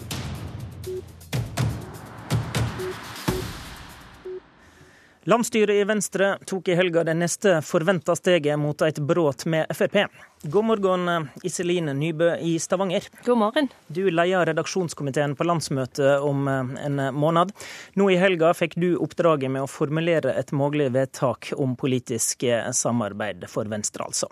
Landsstyret 5.27 5.75
i 5.75 5.83
Venstre 5.83 6.37
tok 6.45 6.67
i 6.67 6.75
helga 6.77 7.01
det 7.03 7.15
neste 7.17 7.55
forventa 7.65 8.13
steget 8.13 8.59
mot 8.61 8.81
et 8.85 8.99
brudd 9.01 9.47
med 9.49 9.71
Frp. 9.73 9.95
God 10.53 10.67
morgen, 10.69 11.09
Iselin 11.41 11.89
Nybø 11.97 12.27
i 12.45 12.51
Stavanger. 12.61 13.07
God 13.25 13.39
morgen. 13.41 13.69
Du 13.87 14.03
leder 14.11 14.45
redaksjonskomiteen 14.45 15.33
på 15.33 15.47
landsmøtet 15.49 16.21
om 16.21 16.45
eh, 16.45 16.75
en 16.85 17.01
måned. 17.17 17.55
Nå 17.97 18.11
i 18.13 18.19
helga 18.21 18.53
fikk 18.53 18.77
du 18.77 18.91
oppdraget 19.01 19.49
med 19.49 19.65
å 19.65 19.71
formulere 19.71 20.35
et 20.37 20.53
mulig 20.53 20.91
vedtak 20.93 21.49
om 21.57 21.73
politisk 21.73 22.45
eh, 22.45 22.69
samarbeid 22.69 23.47
for 23.49 23.65
Venstre, 23.73 24.05
altså. 24.05 24.29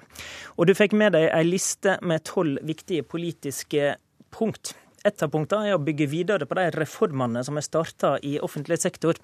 Og 0.62 0.70
du 0.70 0.76
fikk 0.78 0.94
med 0.94 1.18
deg 1.18 1.32
ei 1.34 1.42
liste 1.50 1.98
med 2.06 2.22
tolv 2.30 2.62
viktige 2.70 3.02
politiske 3.02 3.96
punkt. 4.30 4.76
Et 5.04 5.24
av 5.26 5.32
punktene 5.34 5.68
er 5.68 5.76
å 5.76 5.84
bygge 5.84 6.08
videre 6.08 6.48
på 6.48 6.56
de 6.56 6.70
reformene 6.78 7.44
som 7.44 7.60
er 7.60 7.66
starta 7.66 8.16
i 8.24 8.38
offentlig 8.44 8.80
sektor. 8.80 9.20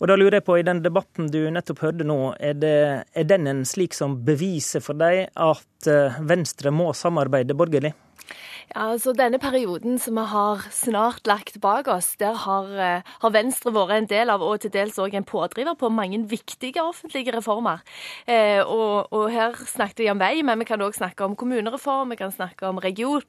Og 0.00 0.10
da 0.10 0.16
lurer 0.18 0.40
jeg 0.40 0.46
på, 0.48 0.58
i 0.60 0.66
den 0.66 0.82
debatten 0.84 1.30
du 1.32 1.40
nettopp 1.48 1.80
hørte 1.86 2.06
nå, 2.08 2.18
er, 2.36 2.58
det, 2.60 2.76
er 3.16 3.28
den 3.28 3.48
en 3.48 3.64
slik 3.68 3.96
som 3.96 4.20
beviser 4.26 4.84
for 4.84 4.98
deg 5.00 5.30
at 5.32 5.88
eh, 5.88 6.20
Venstre 6.28 6.72
må 6.74 6.90
samarbeide 6.96 7.56
borgerlig? 7.56 7.94
Ja, 8.72 8.86
altså 8.94 9.12
Denne 9.12 9.40
perioden 9.42 9.98
som 10.00 10.16
vi 10.16 10.24
har 10.30 10.62
snart 10.72 11.26
lagt 11.28 11.58
bak 11.60 11.88
oss, 11.92 12.14
der 12.16 12.36
har, 12.44 12.68
eh, 12.72 13.02
har 13.20 13.34
Venstre 13.34 13.72
vært 13.72 13.96
en 13.96 14.06
del 14.06 14.30
av, 14.30 14.42
og 14.42 14.60
til 14.60 14.72
dels 14.72 14.96
òg 14.96 15.14
en 15.14 15.28
pådriver 15.28 15.76
på 15.76 15.90
mange 15.92 16.22
viktige 16.28 16.80
offentlige 16.80 17.34
reformer. 17.36 17.82
Eh, 18.26 18.60
og, 18.64 19.12
og, 19.12 19.30
her 19.30 19.52
snakket 19.52 19.98
vi 20.04 20.10
om 20.10 20.18
vei, 20.18 20.42
men 20.42 20.58
vi 20.58 20.64
kan 20.64 20.80
òg 20.80 20.96
snakke 20.96 21.24
om 21.24 21.36
kommunereform, 21.36 22.10
vi 22.10 22.16
kan 22.16 22.32
snakke 22.32 22.68
om 22.68 22.80
region, 22.80 23.22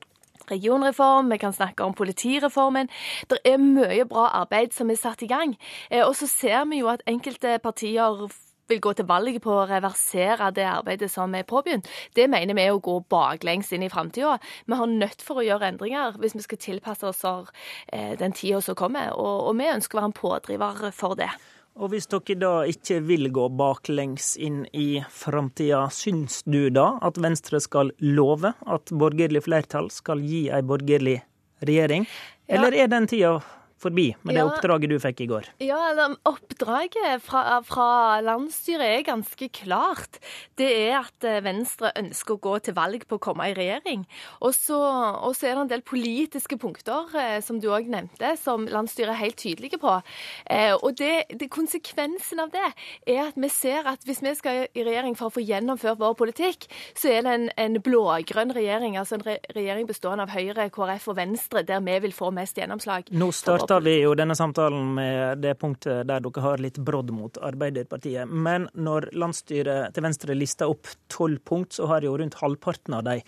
regionreform, 0.51 1.31
vi 1.31 1.37
kan 1.37 1.53
snakke 1.53 1.83
om 1.83 1.93
politireformen. 1.93 2.89
Det 3.29 3.39
er 3.45 3.61
mye 3.61 4.05
bra 4.09 4.29
arbeid 4.43 4.73
som 4.73 4.89
er 4.89 4.99
satt 4.99 5.23
i 5.23 5.31
gang. 5.31 5.57
Eh, 5.89 6.03
og 6.05 6.15
så 6.15 6.27
ser 6.27 6.65
vi 6.71 6.81
jo 6.81 6.89
at 6.91 7.05
enkelte 7.07 7.59
partier 7.63 8.27
vil 8.67 8.81
gå 8.83 8.93
til 8.95 9.07
valg 9.07 9.39
på 9.43 9.53
å 9.53 9.65
reversere 9.69 10.51
det 10.55 10.65
arbeidet 10.69 11.11
som 11.11 11.33
er 11.35 11.47
påbegynt. 11.47 11.89
Det 12.15 12.29
mener 12.31 12.55
vi 12.55 12.65
er 12.67 12.75
å 12.75 12.83
gå 12.83 12.99
baklengs 13.11 13.73
inn 13.75 13.83
i 13.85 13.91
framtida. 13.91 14.37
Vi 14.65 14.79
har 14.79 14.91
nødt 14.91 15.23
for 15.25 15.41
å 15.41 15.45
gjøre 15.45 15.73
endringer 15.73 16.19
hvis 16.21 16.37
vi 16.37 16.45
skal 16.45 16.61
tilpasse 16.61 17.09
oss 17.09 17.23
eh, 17.25 18.13
den 18.19 18.35
tida 18.35 18.61
som 18.63 18.79
kommer. 18.79 19.11
Og, 19.17 19.53
vi 19.59 19.69
ønsker 19.69 19.97
å 19.97 20.01
være 20.01 20.11
en 20.11 20.17
pådriver 20.17 20.87
for 20.95 21.19
det. 21.19 21.29
Og 21.73 21.89
hvis 21.89 22.05
dere 22.11 22.35
da 22.37 22.51
ikke 22.69 22.99
vil 23.01 23.31
gå 23.33 23.47
baklengs 23.57 24.35
inn 24.37 24.61
i 24.77 25.01
framtida, 25.09 25.87
syns 25.89 26.43
du 26.45 26.67
da 26.69 26.99
at 27.01 27.17
Venstre 27.17 27.57
skal 27.63 27.89
love 28.05 28.53
at 28.53 28.93
borgerlig 28.93 29.41
flertall 29.47 29.89
skal 29.93 30.21
gi 30.21 30.45
ei 30.53 30.61
borgerlig 30.61 31.17
regjering? 31.65 32.05
Eller 32.45 32.77
er 32.77 32.91
den 32.91 33.09
tida 33.09 33.39
forbi 33.84 34.10
med 34.23 34.38
ja, 34.38 34.43
det 34.43 34.51
oppdraget 34.51 34.93
du 34.93 34.97
fikk 35.01 35.23
i 35.26 35.30
går? 35.30 35.49
Ja, 35.64 35.81
Oppdraget 36.27 37.23
fra, 37.23 37.60
fra, 37.68 37.88
landsstyret 38.23 38.85
er 38.88 39.05
ganske 39.07 39.49
klart. 39.53 40.19
Det 40.60 40.69
er 40.88 40.99
at 41.01 41.27
eh, 41.27 41.41
Venstre 41.43 41.91
ønsker 41.99 42.35
å 42.35 42.41
gå 42.43 42.55
til 42.64 42.76
valg 42.77 43.05
på 43.10 43.18
å 43.19 43.23
komme 43.23 43.49
i 43.51 43.55
regjering. 43.57 44.05
Og 44.43 44.53
så, 44.55 44.80
er 45.34 45.55
det 45.57 45.64
en 45.65 45.72
del 45.72 45.84
politiske 45.85 46.57
punkter, 46.61 47.11
eh, 47.19 47.38
som 47.43 47.60
du 47.61 47.69
òg 47.73 47.89
nevnte, 47.91 48.34
som 48.41 48.68
landsstyret 48.69 49.15
er 49.15 49.22
helt 49.22 49.39
tydelige 49.41 49.80
på. 49.81 49.95
Eh, 50.47 50.73
og 50.76 50.97
det, 50.99 51.26
det, 51.34 51.49
konsekvensen 51.53 52.43
av 52.43 52.53
det 52.53 52.65
er 53.10 53.27
at 53.27 53.39
vi 53.39 53.51
ser 53.51 53.89
at 53.89 54.05
hvis 54.07 54.23
vi 54.23 54.35
skal 54.39 54.65
i 54.65 54.85
regjering 54.85 55.18
for 55.19 55.30
å 55.30 55.35
få 55.35 55.43
gjennomført 55.43 56.01
vår 56.01 56.15
politikk, 56.19 56.69
så 56.97 57.11
er 57.14 57.26
det 57.26 57.35
en, 57.38 57.47
en 57.60 57.80
blå-grønn 57.84 58.53
regjering, 58.55 58.97
altså 58.99 59.19
en 59.19 59.27
re 59.27 59.38
regjering 59.53 59.88
bestående 59.89 60.27
av 60.27 60.34
Høyre, 60.34 60.69
KrF 60.73 61.10
og 61.11 61.18
Venstre, 61.18 61.64
der 61.68 61.84
vi 61.84 61.97
vil 62.05 62.15
få 62.15 62.31
mest 62.35 62.57
gjennomslag. 62.60 63.10
Nå 63.11 63.31
starter 63.35 63.72
starta 63.73 63.85
vi 63.89 64.01
jo 64.03 64.11
denne 64.13 64.35
samtalen 64.35 64.93
med 64.93 65.39
det 65.41 65.55
punktet 65.57 66.05
der 66.05 66.21
dere 66.21 66.41
har 66.41 66.61
litt 66.61 66.77
brodd 66.77 67.09
mot 67.09 67.37
Arbeiderpartiet. 67.41 68.29
Men 68.29 68.67
når 68.75 69.07
landsstyret 69.17 69.95
til 69.95 70.03
Venstre 70.05 70.35
lister 70.37 70.69
opp 70.69 70.85
tolv 71.09 71.39
punkt, 71.41 71.73
så 71.73 71.87
har 71.89 72.05
jo 72.05 72.13
rundt 72.17 72.37
halvparten 72.37 72.93
av 72.93 73.03
dem 73.07 73.23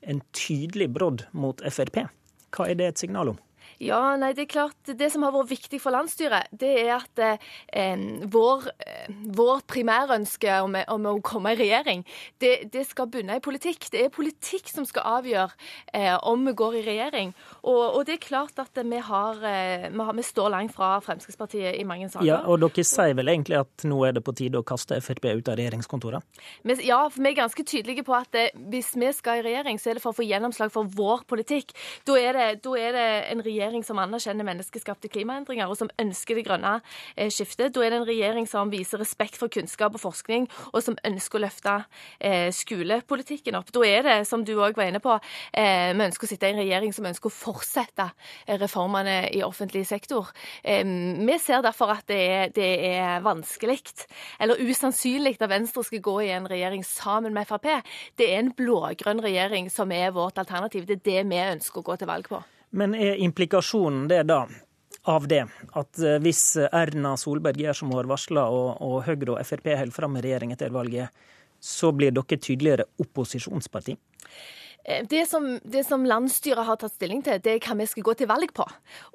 en 0.00 0.22
tydelig 0.32 0.88
brodd 0.88 1.26
mot 1.32 1.60
Frp. 1.60 2.06
Hva 2.48 2.70
er 2.70 2.80
det 2.80 2.86
et 2.88 3.02
signal 3.02 3.34
om? 3.34 3.38
Ja, 3.80 4.00
nei, 4.20 4.32
det 4.36 4.44
er 4.44 4.50
klart 4.50 4.90
Det 4.98 5.08
som 5.12 5.24
har 5.24 5.32
vært 5.32 5.50
viktig 5.54 5.80
for 5.80 5.94
landsstyret, 5.94 6.50
det 6.52 6.70
er 6.82 6.90
at 6.98 7.20
eh, 7.24 8.02
vår, 8.28 8.66
eh, 8.84 9.08
vår, 9.36 9.62
primærønske 9.70 10.58
om, 10.64 10.76
om, 10.94 11.06
å 11.08 11.14
komme 11.24 11.54
i 11.54 11.58
regjering, 11.58 12.02
det, 12.42 12.70
det, 12.72 12.84
skal 12.90 13.08
bunne 13.12 13.38
i 13.38 13.42
politikk. 13.42 13.88
Det 13.92 14.02
er 14.04 14.12
politikk 14.12 14.68
som 14.68 14.84
skal 14.88 15.20
avgjøre 15.20 15.56
eh, 15.96 16.12
om 16.28 16.44
vi 16.46 16.54
går 16.56 16.76
i 16.80 16.84
regjering. 16.90 17.32
Og, 17.62 17.80
og, 17.80 18.04
det 18.08 18.18
er 18.18 18.22
klart 18.24 18.60
at 18.60 18.76
vi, 18.76 19.00
har, 19.06 19.40
eh, 19.48 19.88
vi, 19.88 20.04
har, 20.04 20.16
vi 20.18 20.26
står 20.26 20.52
langt 20.52 20.74
fra 20.76 20.92
Fremskrittspartiet 21.04 21.78
i 21.80 21.86
mange 21.88 22.10
saker. 22.12 22.26
Ja, 22.28 22.42
Og 22.50 22.60
dere 22.62 22.84
sier 22.86 23.16
vel 23.16 23.32
egentlig 23.32 23.60
at 23.62 23.86
nå 23.88 24.02
er 24.08 24.18
det 24.18 24.24
på 24.26 24.36
tide 24.36 24.60
å 24.60 24.66
kaste 24.66 25.00
Frp 25.00 25.30
ut 25.30 25.48
av 25.48 25.56
regjeringskontorene? 25.60 26.20
Ja, 26.84 27.00
for 27.08 27.22
vi 27.22 27.32
er 27.32 27.38
ganske 27.38 27.64
tydelige 27.64 28.04
på 28.04 28.16
at 28.18 28.36
eh, 28.36 28.52
hvis 28.72 28.92
vi 28.98 29.08
skal 29.16 29.40
i 29.40 29.46
regjering, 29.48 29.80
så 29.80 29.92
er 29.92 29.98
det 29.98 30.04
for 30.04 30.12
å 30.12 30.20
få 30.20 30.28
gjennomslag 30.28 30.72
for 30.74 30.88
vår 31.00 31.24
politikk. 31.30 31.72
Da 32.08 32.20
er 32.20 32.36
det, 32.36 32.48
da 32.66 32.76
er 32.76 32.96
det 32.96 33.08
en 33.32 33.44
regjering 33.46 33.69
regjering 33.70 33.86
som 33.86 34.00
anerkjenner 34.02 34.46
menneskeskapte 34.46 35.08
klimaendringer, 35.12 35.70
og 35.70 35.78
som 35.78 35.90
ønsker 36.00 36.38
det 36.38 36.44
grønne 36.48 36.80
eh, 37.14 37.30
skiftet. 37.30 37.72
Da 37.74 37.84
er 37.84 37.92
det 37.92 38.00
en 38.00 38.08
regjering 38.08 38.48
som 38.50 38.70
viser 38.72 38.98
respekt 39.00 39.38
for 39.38 39.52
kunnskap 39.52 39.94
og 39.94 40.02
forskning, 40.02 40.48
og 40.72 40.82
som 40.82 40.98
ønsker 41.06 41.38
å 41.38 41.44
løfte 41.44 41.76
eh, 42.18 42.50
skolepolitikken 42.54 43.58
opp. 43.58 43.70
Da 43.74 43.84
er 43.86 44.06
det, 44.06 44.16
som 44.28 44.44
du 44.44 44.56
òg 44.58 44.78
var 44.78 44.90
inne 44.90 45.02
på, 45.02 45.14
eh, 45.54 45.92
vi 45.94 46.06
ønsker 46.08 46.26
å 46.26 46.30
sitte 46.32 46.50
i 46.50 46.54
en 46.54 46.62
regjering 46.62 46.94
som 46.96 47.06
ønsker 47.06 47.30
å 47.30 47.36
fortsette 47.36 48.08
reformene 48.60 49.30
i 49.36 49.44
offentlig 49.46 49.84
sektor. 49.86 50.30
Vi 50.64 51.36
ser 51.42 51.62
derfor 51.64 51.92
at 51.94 52.06
det 52.10 52.20
er, 52.20 52.52
det 52.54 52.70
er 52.90 53.24
vanskelig, 53.24 53.78
eller 54.42 54.60
usannsynlig, 54.60 55.36
at 55.38 55.50
Venstre 55.50 55.84
skal 55.86 56.02
gå 56.04 56.16
i 56.26 56.32
en 56.34 56.48
regjering 56.50 56.82
sammen 56.86 57.36
med 57.36 57.48
Frp. 57.48 57.68
Det 58.18 58.32
er 58.32 58.42
en 58.42 58.54
blå-grønn 58.56 59.22
regjering 59.24 59.70
som 59.72 59.92
er 59.94 60.14
vårt 60.16 60.40
alternativ. 60.42 60.88
Det 60.88 61.00
er 61.00 61.06
det 61.10 61.28
vi 61.30 61.44
ønsker 61.50 61.82
å 61.82 61.90
gå 61.92 62.00
til 62.00 62.10
valg 62.10 62.30
på. 62.30 62.42
Men 62.70 62.94
er 62.94 63.20
implikasjonen 63.22 64.08
det 64.10 64.22
da? 64.30 64.44
Av 65.08 65.24
det, 65.26 65.46
at 65.80 65.98
eh, 66.04 66.18
hvis 66.20 66.42
Erna 66.60 67.14
Solberg 67.16 67.56
gjør 67.62 67.78
som 67.78 67.88
hun 67.88 68.02
har 68.02 68.08
varsla, 68.10 68.42
og, 68.52 68.82
og 68.84 68.98
Høyre 69.06 69.32
og 69.32 69.46
Frp 69.48 69.70
holder 69.72 69.94
fram 69.96 70.12
med 70.12 70.26
regjering 70.26 70.52
etter 70.52 70.74
valget, 70.74 71.08
så 71.60 71.88
blir 71.96 72.12
dere 72.12 72.36
tydeligere 72.36 72.84
opposisjonsparti? 73.00 73.96
Eh, 74.84 75.06
det 75.08 75.26
som, 75.28 75.58
det 75.64 75.84
som, 75.84 76.04
landsstyret 76.06 76.66
har 76.66 76.78
tatt 76.80 76.94
stilling 76.94 77.22
til, 77.24 77.40
det 77.42 77.52
er 77.56 77.64
hva 77.64 77.76
vi 77.80 77.88
skal 77.90 78.06
gå 78.06 78.14
til 78.18 78.30
valg 78.30 78.52
på. 78.56 78.66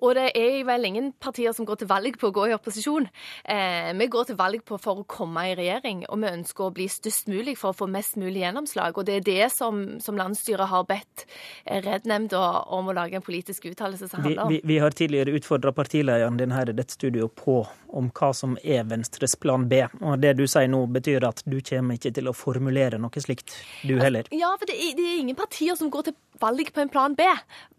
Og 0.05 0.15
det 0.17 0.29
er 0.37 0.59
vel 0.67 0.89
ingen 0.89 1.11
partier 1.21 1.55
som 1.55 1.67
går 1.67 1.81
til 1.81 1.89
valg 1.89 2.19
på 2.21 2.29
å 2.29 2.35
gå 2.35 2.47
i 2.49 2.55
opposisjon. 2.55 3.07
Eh, 3.43 3.91
vi 3.97 4.09
går 4.11 4.29
til 4.29 4.39
valg 4.39 4.65
på 4.67 4.79
for 4.81 5.01
å 5.01 5.07
komme 5.09 5.47
i 5.49 5.55
regjering, 5.57 6.05
og 6.09 6.21
vi 6.21 6.31
ønsker 6.31 6.67
å 6.67 6.73
bli 6.75 6.87
størst 6.91 7.31
mulig 7.31 7.57
for 7.59 7.73
å 7.73 7.79
få 7.79 7.89
mest 7.91 8.19
mulig 8.21 8.43
gjennomslag. 8.43 8.97
Og 8.97 9.07
det 9.07 9.19
er 9.19 9.25
det 9.25 9.49
som, 9.53 9.85
som 10.03 10.19
landsstyret 10.19 10.69
har 10.71 10.85
bedt 10.89 11.25
eh, 11.65 11.81
Redd-nemnda 11.85 12.43
om 12.75 12.89
å 12.89 12.95
lage 12.95 13.19
en 13.19 13.25
politisk 13.25 13.67
uttalelse 13.71 14.09
som 14.11 14.23
handler 14.23 14.45
om. 14.45 14.53
Vi, 14.53 14.61
vi, 14.61 14.75
vi 14.75 14.81
har 14.83 14.95
tidligere 14.95 15.35
utfordra 15.37 15.73
partilederen 15.75 16.37
din 16.39 16.53
her 16.55 16.69
i 16.69 16.77
dette 16.77 16.95
studioet 16.95 17.35
på 17.37 17.63
om 17.95 18.09
hva 18.11 18.31
som 18.35 18.57
er 18.63 18.83
Venstres 18.89 19.37
plan 19.39 19.65
B. 19.71 19.81
Og 20.01 20.19
det 20.19 20.35
du 20.39 20.43
sier 20.49 20.67
nå, 20.71 20.81
betyr 20.91 21.23
at 21.27 21.41
du 21.47 21.57
kommer 21.65 21.97
ikke 21.97 22.11
til 22.15 22.27
å 22.27 22.35
formulere 22.35 22.99
noe 23.01 23.23
slikt, 23.23 23.55
du 23.87 23.95
heller? 24.01 24.27
Ja, 24.35 24.51
for 24.59 24.67
det 24.67 24.75
det 24.95 25.05
er 25.05 25.21
ingen 25.21 25.37
partier 25.37 25.54
som 25.55 25.89
går 25.91 26.07
til 26.07 26.15
valg 26.41 26.71
på 26.73 26.81
en 26.83 26.91
plan 26.91 27.15
B. 27.15 27.25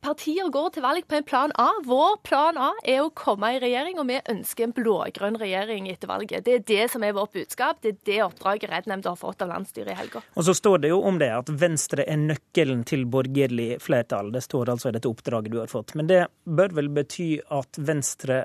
Partier 0.05 0.49
går 0.53 0.71
til 0.75 0.85
valg 0.85 1.07
på 1.09 1.19
en 1.19 1.27
plan 1.27 1.53
A. 1.61 1.69
Vår 1.85 2.17
plan 2.27 2.59
A 2.61 2.71
er 2.85 3.03
å 3.05 3.11
komme 3.17 3.53
i 3.55 3.61
regjering, 3.63 3.99
og 4.01 4.09
vi 4.09 4.19
ønsker 4.33 4.67
en 4.67 4.75
blå-grønn 4.77 5.39
regjering 5.41 5.89
etter 5.93 6.11
valget. 6.11 6.47
Det 6.47 6.55
er 6.55 6.65
det 6.69 6.89
som 6.93 7.05
er 7.05 7.17
vårt 7.17 7.35
budskap. 7.37 7.81
Det 7.83 7.93
er 7.93 7.99
det 8.09 8.19
oppdraget 8.27 8.71
Redd-nemnda 8.73 9.13
har 9.13 9.21
fått 9.21 9.45
av 9.45 9.53
landsstyret 9.53 9.93
i 9.93 9.99
helga. 10.01 10.23
Og 10.35 10.49
så 10.49 10.57
står 10.57 10.85
det 10.85 10.93
jo 10.95 11.03
om 11.07 11.21
det 11.23 11.31
at 11.37 11.53
Venstre 11.53 12.07
er 12.07 12.21
nøkkelen 12.23 12.85
til 12.89 13.07
borgerlig 13.11 13.77
flertall. 13.85 14.33
Det 14.35 14.45
står 14.47 14.73
altså 14.75 14.91
i 14.91 14.97
dette 14.97 15.11
oppdraget 15.11 15.53
du 15.53 15.61
har 15.61 15.73
fått. 15.73 15.97
Men 15.99 16.11
det 16.11 16.25
bør 16.45 16.79
vel 16.81 16.93
bety 16.97 17.35
at 17.55 17.81
Venstre 17.81 18.45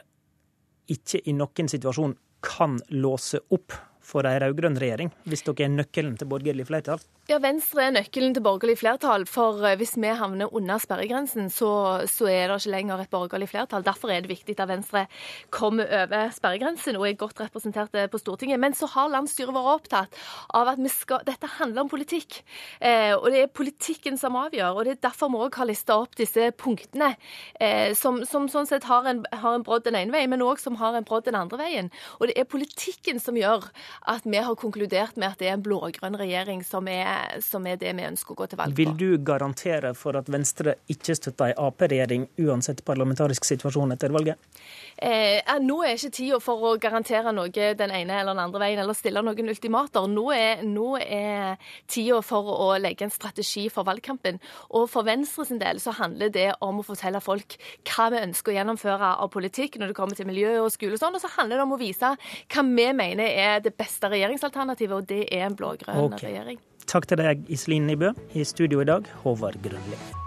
ikke 0.92 1.24
i 1.30 1.36
noen 1.38 1.72
situasjon 1.72 2.18
kan 2.42 2.80
låse 2.90 3.40
opp 3.54 3.76
for 4.02 4.28
ei 4.28 4.38
rød-grønn 4.42 4.80
regjering, 4.82 5.12
hvis 5.30 5.46
dere 5.48 5.68
er 5.68 5.74
nøkkelen 5.76 6.18
til 6.20 6.30
borgerlig 6.32 6.68
flertall? 6.68 7.02
Ja, 7.30 7.38
Venstre 7.40 7.86
er 7.86 7.94
nøkkelen 7.94 8.34
til 8.36 8.44
borgerlig 8.44 8.80
flertall. 8.82 9.24
For 9.30 9.62
eh, 9.64 9.78
hvis 9.80 9.94
vi 9.96 10.10
havner 10.20 10.50
under 10.58 10.82
sperregrensen, 10.82 11.52
så, 11.54 11.70
så, 12.10 12.26
er 12.28 12.50
det 12.50 12.58
ikke 12.60 12.74
lenger 12.74 13.04
et 13.04 13.12
borgerlig 13.14 13.48
flertall. 13.52 13.86
Derfor 13.86 14.12
er 14.12 14.26
det 14.26 14.32
viktig 14.34 14.58
at 14.58 14.68
Venstre 14.68 15.06
kommer 15.54 15.88
over 16.02 16.34
sperregrensen 16.36 16.98
og 17.00 17.06
er 17.08 17.20
godt 17.22 17.40
representert 17.44 17.96
eh, 17.96 18.10
på 18.12 18.20
Stortinget. 18.20 18.60
Men 18.60 18.76
så 18.76 18.90
har 18.92 19.14
landsstyret 19.14 19.54
vært 19.56 19.78
opptatt 19.78 20.18
av 20.58 20.74
at 20.74 20.82
skal, 20.92 21.22
dette 21.28 21.52
handler 21.60 21.86
om 21.86 21.94
politikk. 21.94 22.42
Eh, 22.82 23.14
og 23.16 23.30
det 23.32 23.46
er 23.46 23.54
politikken 23.62 24.20
som 24.20 24.36
avgjør. 24.42 24.82
Og 24.82 24.90
det 24.90 24.98
er 24.98 25.02
derfor 25.08 25.32
vi 25.32 25.46
òg 25.46 25.62
har 25.62 25.70
lista 25.70 26.02
opp 26.02 26.18
disse 26.20 26.50
punktene, 26.60 27.14
eh, 27.62 27.94
som, 27.96 28.26
som, 28.28 28.50
sånn 28.52 28.68
sett 28.68 28.90
har 28.90 29.08
en, 29.08 29.24
har 29.32 29.56
en 29.56 29.64
brodd 29.68 29.86
den 29.88 30.00
ene 30.02 30.18
veien, 30.18 30.34
men 30.34 30.44
òg 30.44 30.60
som 30.60 30.82
har 30.82 30.98
en 30.98 31.08
brodd 31.08 31.30
den 31.30 31.40
andre 31.40 31.62
veien. 31.62 31.94
Og 32.20 32.28
det 32.28 32.36
er 32.42 32.50
politikken 32.50 33.22
som 33.24 33.40
gjør 33.40 33.70
at 34.12 34.26
vi 34.26 34.38
har 34.38 34.56
konkludert 34.60 35.18
med 35.20 35.34
at 35.34 35.42
det 35.42 35.50
er 35.50 35.58
en 35.58 35.66
blå-grønn 35.66 36.18
regjering 36.20 36.64
som 36.66 36.88
er 36.92 37.40
som 37.46 37.66
er 37.68 37.80
det 37.82 37.94
vi 37.98 38.08
ønsker 38.08 38.36
å 38.36 38.40
gå 38.42 38.50
til 38.52 38.62
valg 38.62 38.76
på. 38.76 38.82
Vil 38.82 38.94
du 38.98 39.18
garantere 39.26 39.94
for 39.98 40.18
at 40.20 40.30
Venstre 40.32 40.78
ikke 40.92 41.16
støtter 41.18 41.52
ei 41.52 41.58
Ap-regjering 41.60 42.28
uansett 42.46 42.84
parlamentarisk 42.88 43.48
situasjon 43.48 43.96
etter 43.96 44.14
valget? 44.14 44.40
Eh, 45.02 45.42
nå 45.66 45.80
er 45.82 45.96
ikke 45.96 46.14
tida 46.14 46.38
for 46.44 46.62
å 46.70 46.76
garantere 46.82 47.32
noe 47.34 47.50
den 47.50 47.94
ene 47.96 48.20
eller 48.20 48.36
den 48.36 48.44
andre 48.44 48.62
veien, 48.62 48.82
eller 48.84 48.98
stille 48.98 49.24
noen 49.26 49.50
ultimater. 49.50 50.06
Nå 50.12 50.28
er, 50.36 50.62
nå 50.62 50.94
er 51.02 51.58
tida 51.90 52.20
for 52.26 52.52
å 52.54 52.68
legge 52.78 53.08
en 53.08 53.14
strategi 53.14 53.66
for 53.74 53.88
valgkampen. 53.88 54.38
Og 54.78 54.86
for 54.92 55.08
Venstre 55.08 55.48
sin 55.50 55.62
del 55.62 55.82
så 55.82 55.96
handler 55.98 56.30
det 56.34 56.52
om 56.62 56.84
å 56.84 56.86
fortelle 56.86 57.24
folk 57.24 57.58
hva 57.90 58.12
vi 58.14 58.22
ønsker 58.22 58.54
å 58.54 58.58
gjennomføre 58.60 59.12
av 59.26 59.34
politikk 59.34 59.80
når 59.82 59.92
det 59.92 59.98
kommer 59.98 60.18
til 60.18 60.30
miljø 60.30 60.60
og 60.62 60.72
skole 60.76 61.00
og 61.00 61.02
sånn. 61.02 61.18
Og 61.18 61.26
så 61.26 61.34
handler 61.40 61.58
det 61.58 61.66
om 61.66 61.78
å 61.78 61.82
vise 61.82 62.14
hva 62.14 62.68
vi 62.70 62.90
mener 62.94 63.26
er 63.26 63.66
det 63.66 63.74
beste 63.74 64.12
regjeringsalternativet, 64.12 65.02
og 65.02 65.10
det 65.10 65.26
er 65.34 65.50
en 65.50 65.58
blå-grønn 65.58 66.12
okay. 66.12 66.30
regjering. 66.30 66.62
Takk 66.92 67.10
til 67.10 67.22
deg, 67.22 67.46
Iselin 67.50 67.90
Nybø. 67.90 68.14
I 68.38 68.46
studio 68.46 68.86
i 68.86 68.92
dag, 68.94 69.10
Håvard 69.26 69.62
Grønli. 69.66 70.21